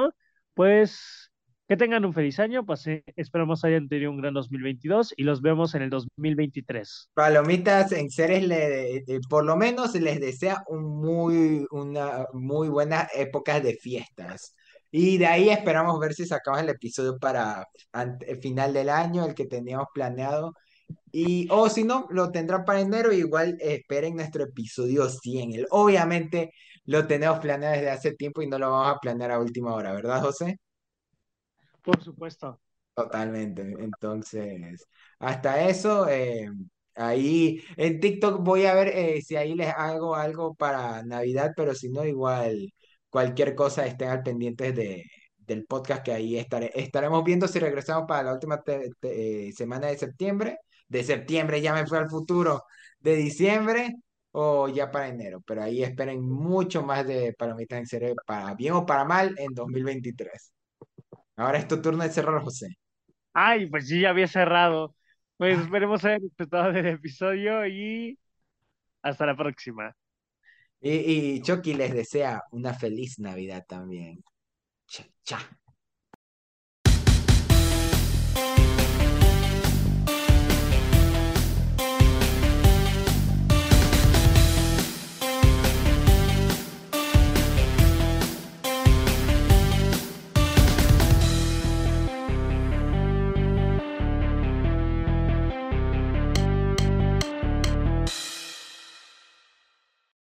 pues 0.55 1.31
que 1.69 1.77
tengan 1.79 2.05
un 2.05 2.13
feliz 2.13 2.39
año, 2.39 2.67
pues 2.67 2.87
eh, 2.87 3.03
esperamos 3.17 3.65
hayan 3.65 3.89
tenido 3.89 4.11
un 4.11 4.21
gran 4.21 4.35
2022 4.35 5.15
y 5.17 5.23
los 5.23 5.41
vemos 5.41 5.75
en 5.75 5.83
el 5.83 5.89
2023. 5.91 7.11
Palomitas 7.15 7.93
en 7.93 8.11
seres, 8.11 8.47
le, 8.47 9.05
por 9.29 9.45
lo 9.45 9.57
menos 9.57 9.95
les 9.95 10.21
desea 10.21 10.63
un 10.69 10.85
muy, 11.01 11.67
una 11.71 12.27
muy 12.35 12.69
buena 12.69 13.09
época 13.15 13.61
de 13.61 13.75
fiestas. 13.75 14.55
Y 14.93 15.17
de 15.19 15.27
ahí 15.27 15.49
esperamos 15.49 15.99
ver 15.99 16.13
si 16.15 16.27
sacamos 16.27 16.61
el 16.61 16.69
episodio 16.69 17.19
para 17.19 17.67
el 18.21 18.41
final 18.43 18.75
del 18.75 18.91
año, 18.91 19.25
el 19.25 19.35
que 19.35 19.47
teníamos 19.47 19.89
planeado. 19.95 20.53
Y, 21.11 21.49
o 21.51 21.69
si 21.71 21.85
no, 21.85 22.07
lo 22.11 22.31
tendrán 22.31 22.65
para 22.67 22.81
enero. 22.81 23.11
Igual 23.13 23.57
esperen 23.61 24.17
nuestro 24.17 24.45
episodio 24.45 25.09
100. 25.09 25.55
El, 25.55 25.67
obviamente 25.71 26.53
lo 26.85 27.07
tenemos 27.07 27.39
planeado 27.39 27.75
desde 27.75 27.91
hace 27.91 28.13
tiempo 28.15 28.43
y 28.43 28.49
no 28.49 28.59
lo 28.59 28.71
vamos 28.71 28.97
a 28.97 29.01
planear 29.01 29.31
a 29.33 29.39
última 29.41 29.75
hora, 29.75 29.93
¿verdad, 29.95 30.21
José? 30.21 30.59
Por 31.83 32.03
supuesto. 32.05 32.61
Totalmente. 32.95 33.63
Entonces, 33.63 34.87
hasta 35.19 35.69
eso, 35.69 36.07
eh, 36.09 36.51
ahí 36.95 37.63
en 37.79 37.99
TikTok 37.99 38.43
voy 38.43 38.67
a 38.67 38.75
ver 38.75 38.89
eh, 38.89 39.23
si 39.23 39.37
ahí 39.37 39.55
les 39.55 39.73
hago 39.75 40.15
algo 40.15 40.55
para 40.55 41.03
Navidad, 41.03 41.53
pero 41.57 41.75
si 41.75 41.89
no, 41.89 42.05
igual 42.05 42.71
cualquier 43.13 43.55
cosa 43.55 43.87
estén 43.87 44.09
al 44.09 44.23
pendiente 44.23 44.73
de, 44.73 45.05
del 45.37 45.67
podcast 45.67 46.03
que 46.03 46.13
ahí 46.13 46.39
estaré, 46.39 46.73
estaremos 46.75 47.23
viendo 47.23 47.47
si 47.47 47.59
regresamos 47.59 48.07
para 48.09 48.23
la 48.23 48.33
última 48.33 48.63
eh, 49.03 49.53
semana 49.55 49.89
de 49.89 49.99
septiembre. 49.99 50.59
De 50.89 51.05
septiembre 51.05 51.61
ya 51.61 51.75
me 51.75 51.87
fue 51.87 51.99
al 51.99 52.09
futuro, 52.09 52.65
de 53.01 53.17
diciembre 53.17 53.97
o 54.33 54.69
ya 54.69 54.91
para 54.91 55.09
enero, 55.09 55.43
pero 55.47 55.63
ahí 55.63 55.83
esperen 55.83 56.23
mucho 56.23 56.83
más 56.83 57.07
de 57.07 57.35
Palomitas 57.35 57.81
en 57.81 57.87
Serio, 57.87 58.15
para 58.27 58.55
bien 58.55 58.73
o 58.73 58.87
para 58.87 59.05
mal, 59.05 59.35
en 59.39 59.53
2023. 59.55 60.53
Ahora 61.37 61.59
es 61.59 61.69
tu 61.69 61.83
turno 61.83 62.03
de 62.03 62.11
cerrar, 62.11 62.43
José. 62.43 62.69
Ay, 63.35 63.69
pues 63.69 63.89
sí, 63.89 64.01
ya 64.01 64.11
había 64.11 64.29
cerrado. 64.29 64.95
Pues 65.37 65.59
esperemos 65.59 66.03
haber 66.05 66.23
disfrutado 66.23 66.73
del 66.73 66.87
episodio 66.87 67.67
y 67.67 68.19
hasta 69.03 69.27
la 69.27 69.37
próxima. 69.37 69.95
Y, 70.83 70.91
y 71.37 71.43
Chucky 71.43 71.75
les 71.75 71.95
desea 71.95 72.43
una 72.51 72.75
feliz 72.75 73.19
Navidad 73.21 73.65
también. 73.69 74.23
Cha. 75.25 75.39